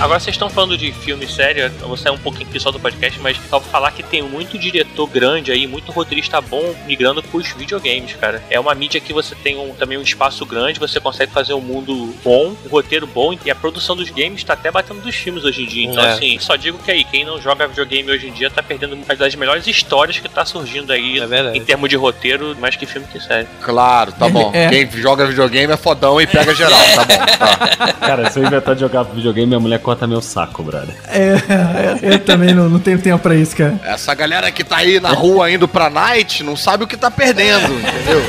Agora 0.06 0.20
vocês 0.20 0.36
estão 0.36 0.52
falando 0.52 0.78
de 0.78 0.92
filme 0.92 1.28
sério, 1.28 1.72
eu 1.82 1.88
vou 1.88 1.98
sair 1.98 2.14
um 2.14 2.18
pouquinho 2.20 2.48
aqui 2.48 2.60
só 2.60 2.70
do 2.70 2.80
podcast, 2.80 3.20
mas 3.22 3.38
só 3.50 3.60
pra 3.60 3.68
falar 3.72 3.90
que 3.92 4.04
tem 4.04 4.22
muito 4.22 4.56
diretor 4.56 5.08
grande 5.08 5.52
aí, 5.52 5.66
muito 5.66 5.92
roteirista 5.92 6.40
bom 6.40 6.76
migrando 6.86 7.24
pros 7.24 7.48
videogames, 7.54 8.14
cara. 8.14 8.40
É 8.48 8.60
uma 8.60 8.76
mídia 8.76 9.02
que 9.02 9.12
você 9.12 9.34
tem 9.34 9.58
um- 9.58 9.74
também 9.74 9.98
um 9.98 10.04
espaço 10.04 10.46
grande, 10.46 10.80
você 10.80 11.00
consegue 11.00 11.32
fazer 11.32 11.56
um 11.56 11.60
mundo 11.60 12.14
bom, 12.24 12.56
um 12.66 12.70
roteiro 12.70 13.08
bom, 13.08 13.36
e 13.44 13.50
a 13.50 13.56
produção 13.56 13.96
dos 13.96 14.12
games 14.12 14.44
tá 14.44 14.54
até 14.54 14.70
batendo 14.70 15.02
dos 15.02 15.16
filmes 15.16 15.44
hoje 15.44 15.64
em 15.64 15.66
dia. 15.66 15.86
Então, 15.88 16.06
É. 16.06 16.12
assim, 16.12 16.38
só 16.38 16.56
digo 16.56 16.78
que 16.78 16.92
aí, 16.92 17.04
quem 17.04 17.26
não 17.26 17.42
joga 17.42 17.68
videogame 17.68 18.12
hoje 18.12 18.28
em 18.28 18.32
dia 18.32 18.52
tá 18.52 18.62
perdendo 18.62 18.94
uma 18.94 19.16
das 19.16 19.34
melhores 19.34 19.66
histórias 19.66 20.20
que 20.20 20.30
tá 20.30 20.46
surgindo 20.46 20.94
aí 20.94 21.18
É 21.20 21.58
em 21.58 21.66
termos 21.66 21.90
de 21.90 21.96
roteiro, 21.96 22.56
mais 22.60 22.76
que 22.76 22.86
filme 22.86 23.08
que 23.12 23.20
série. 23.20 23.48
Claro, 23.64 24.12
tá 24.12 24.30
bom. 24.30 24.52
É. 24.54 24.70
Quem 24.70 24.88
joga 25.02 25.26
videogame 25.26 25.74
é 25.74 25.78
fodão 25.78 26.22
e 26.22 26.28
pega 26.28 26.54
geral, 26.54 26.80
tá 26.94 27.06
bom. 27.06 27.16
Tá. 27.36 27.94
Cara, 27.94 28.30
se 28.30 28.40
eu 28.40 28.44
inventar 28.46 28.76
de 28.76 28.82
jogar 28.82 29.02
videogame, 29.04 29.48
minha 29.48 29.60
mulher 29.60 29.80
corta 29.80 29.95
meu 30.08 30.22
saco, 30.22 30.64
brother. 30.64 30.96
É, 31.08 31.20
é, 31.20 32.00
eu 32.14 32.20
também 32.20 32.54
não, 32.54 32.70
não 32.70 32.80
tenho 32.80 33.02
tempo 33.02 33.20
pra 33.20 33.36
isso, 33.36 33.56
cara. 33.56 33.80
Essa 33.84 34.14
galera 34.14 34.52
que 34.52 34.64
tá 34.64 34.78
aí 34.78 35.00
na 35.00 35.12
rua 35.12 35.50
indo 35.50 35.68
pra 35.68 35.90
night 35.90 36.44
não 36.44 36.56
sabe 36.56 36.84
o 36.84 36.88
que 36.88 36.98
tá 36.98 37.10
perdendo, 37.10 37.74
entendeu? 37.74 38.22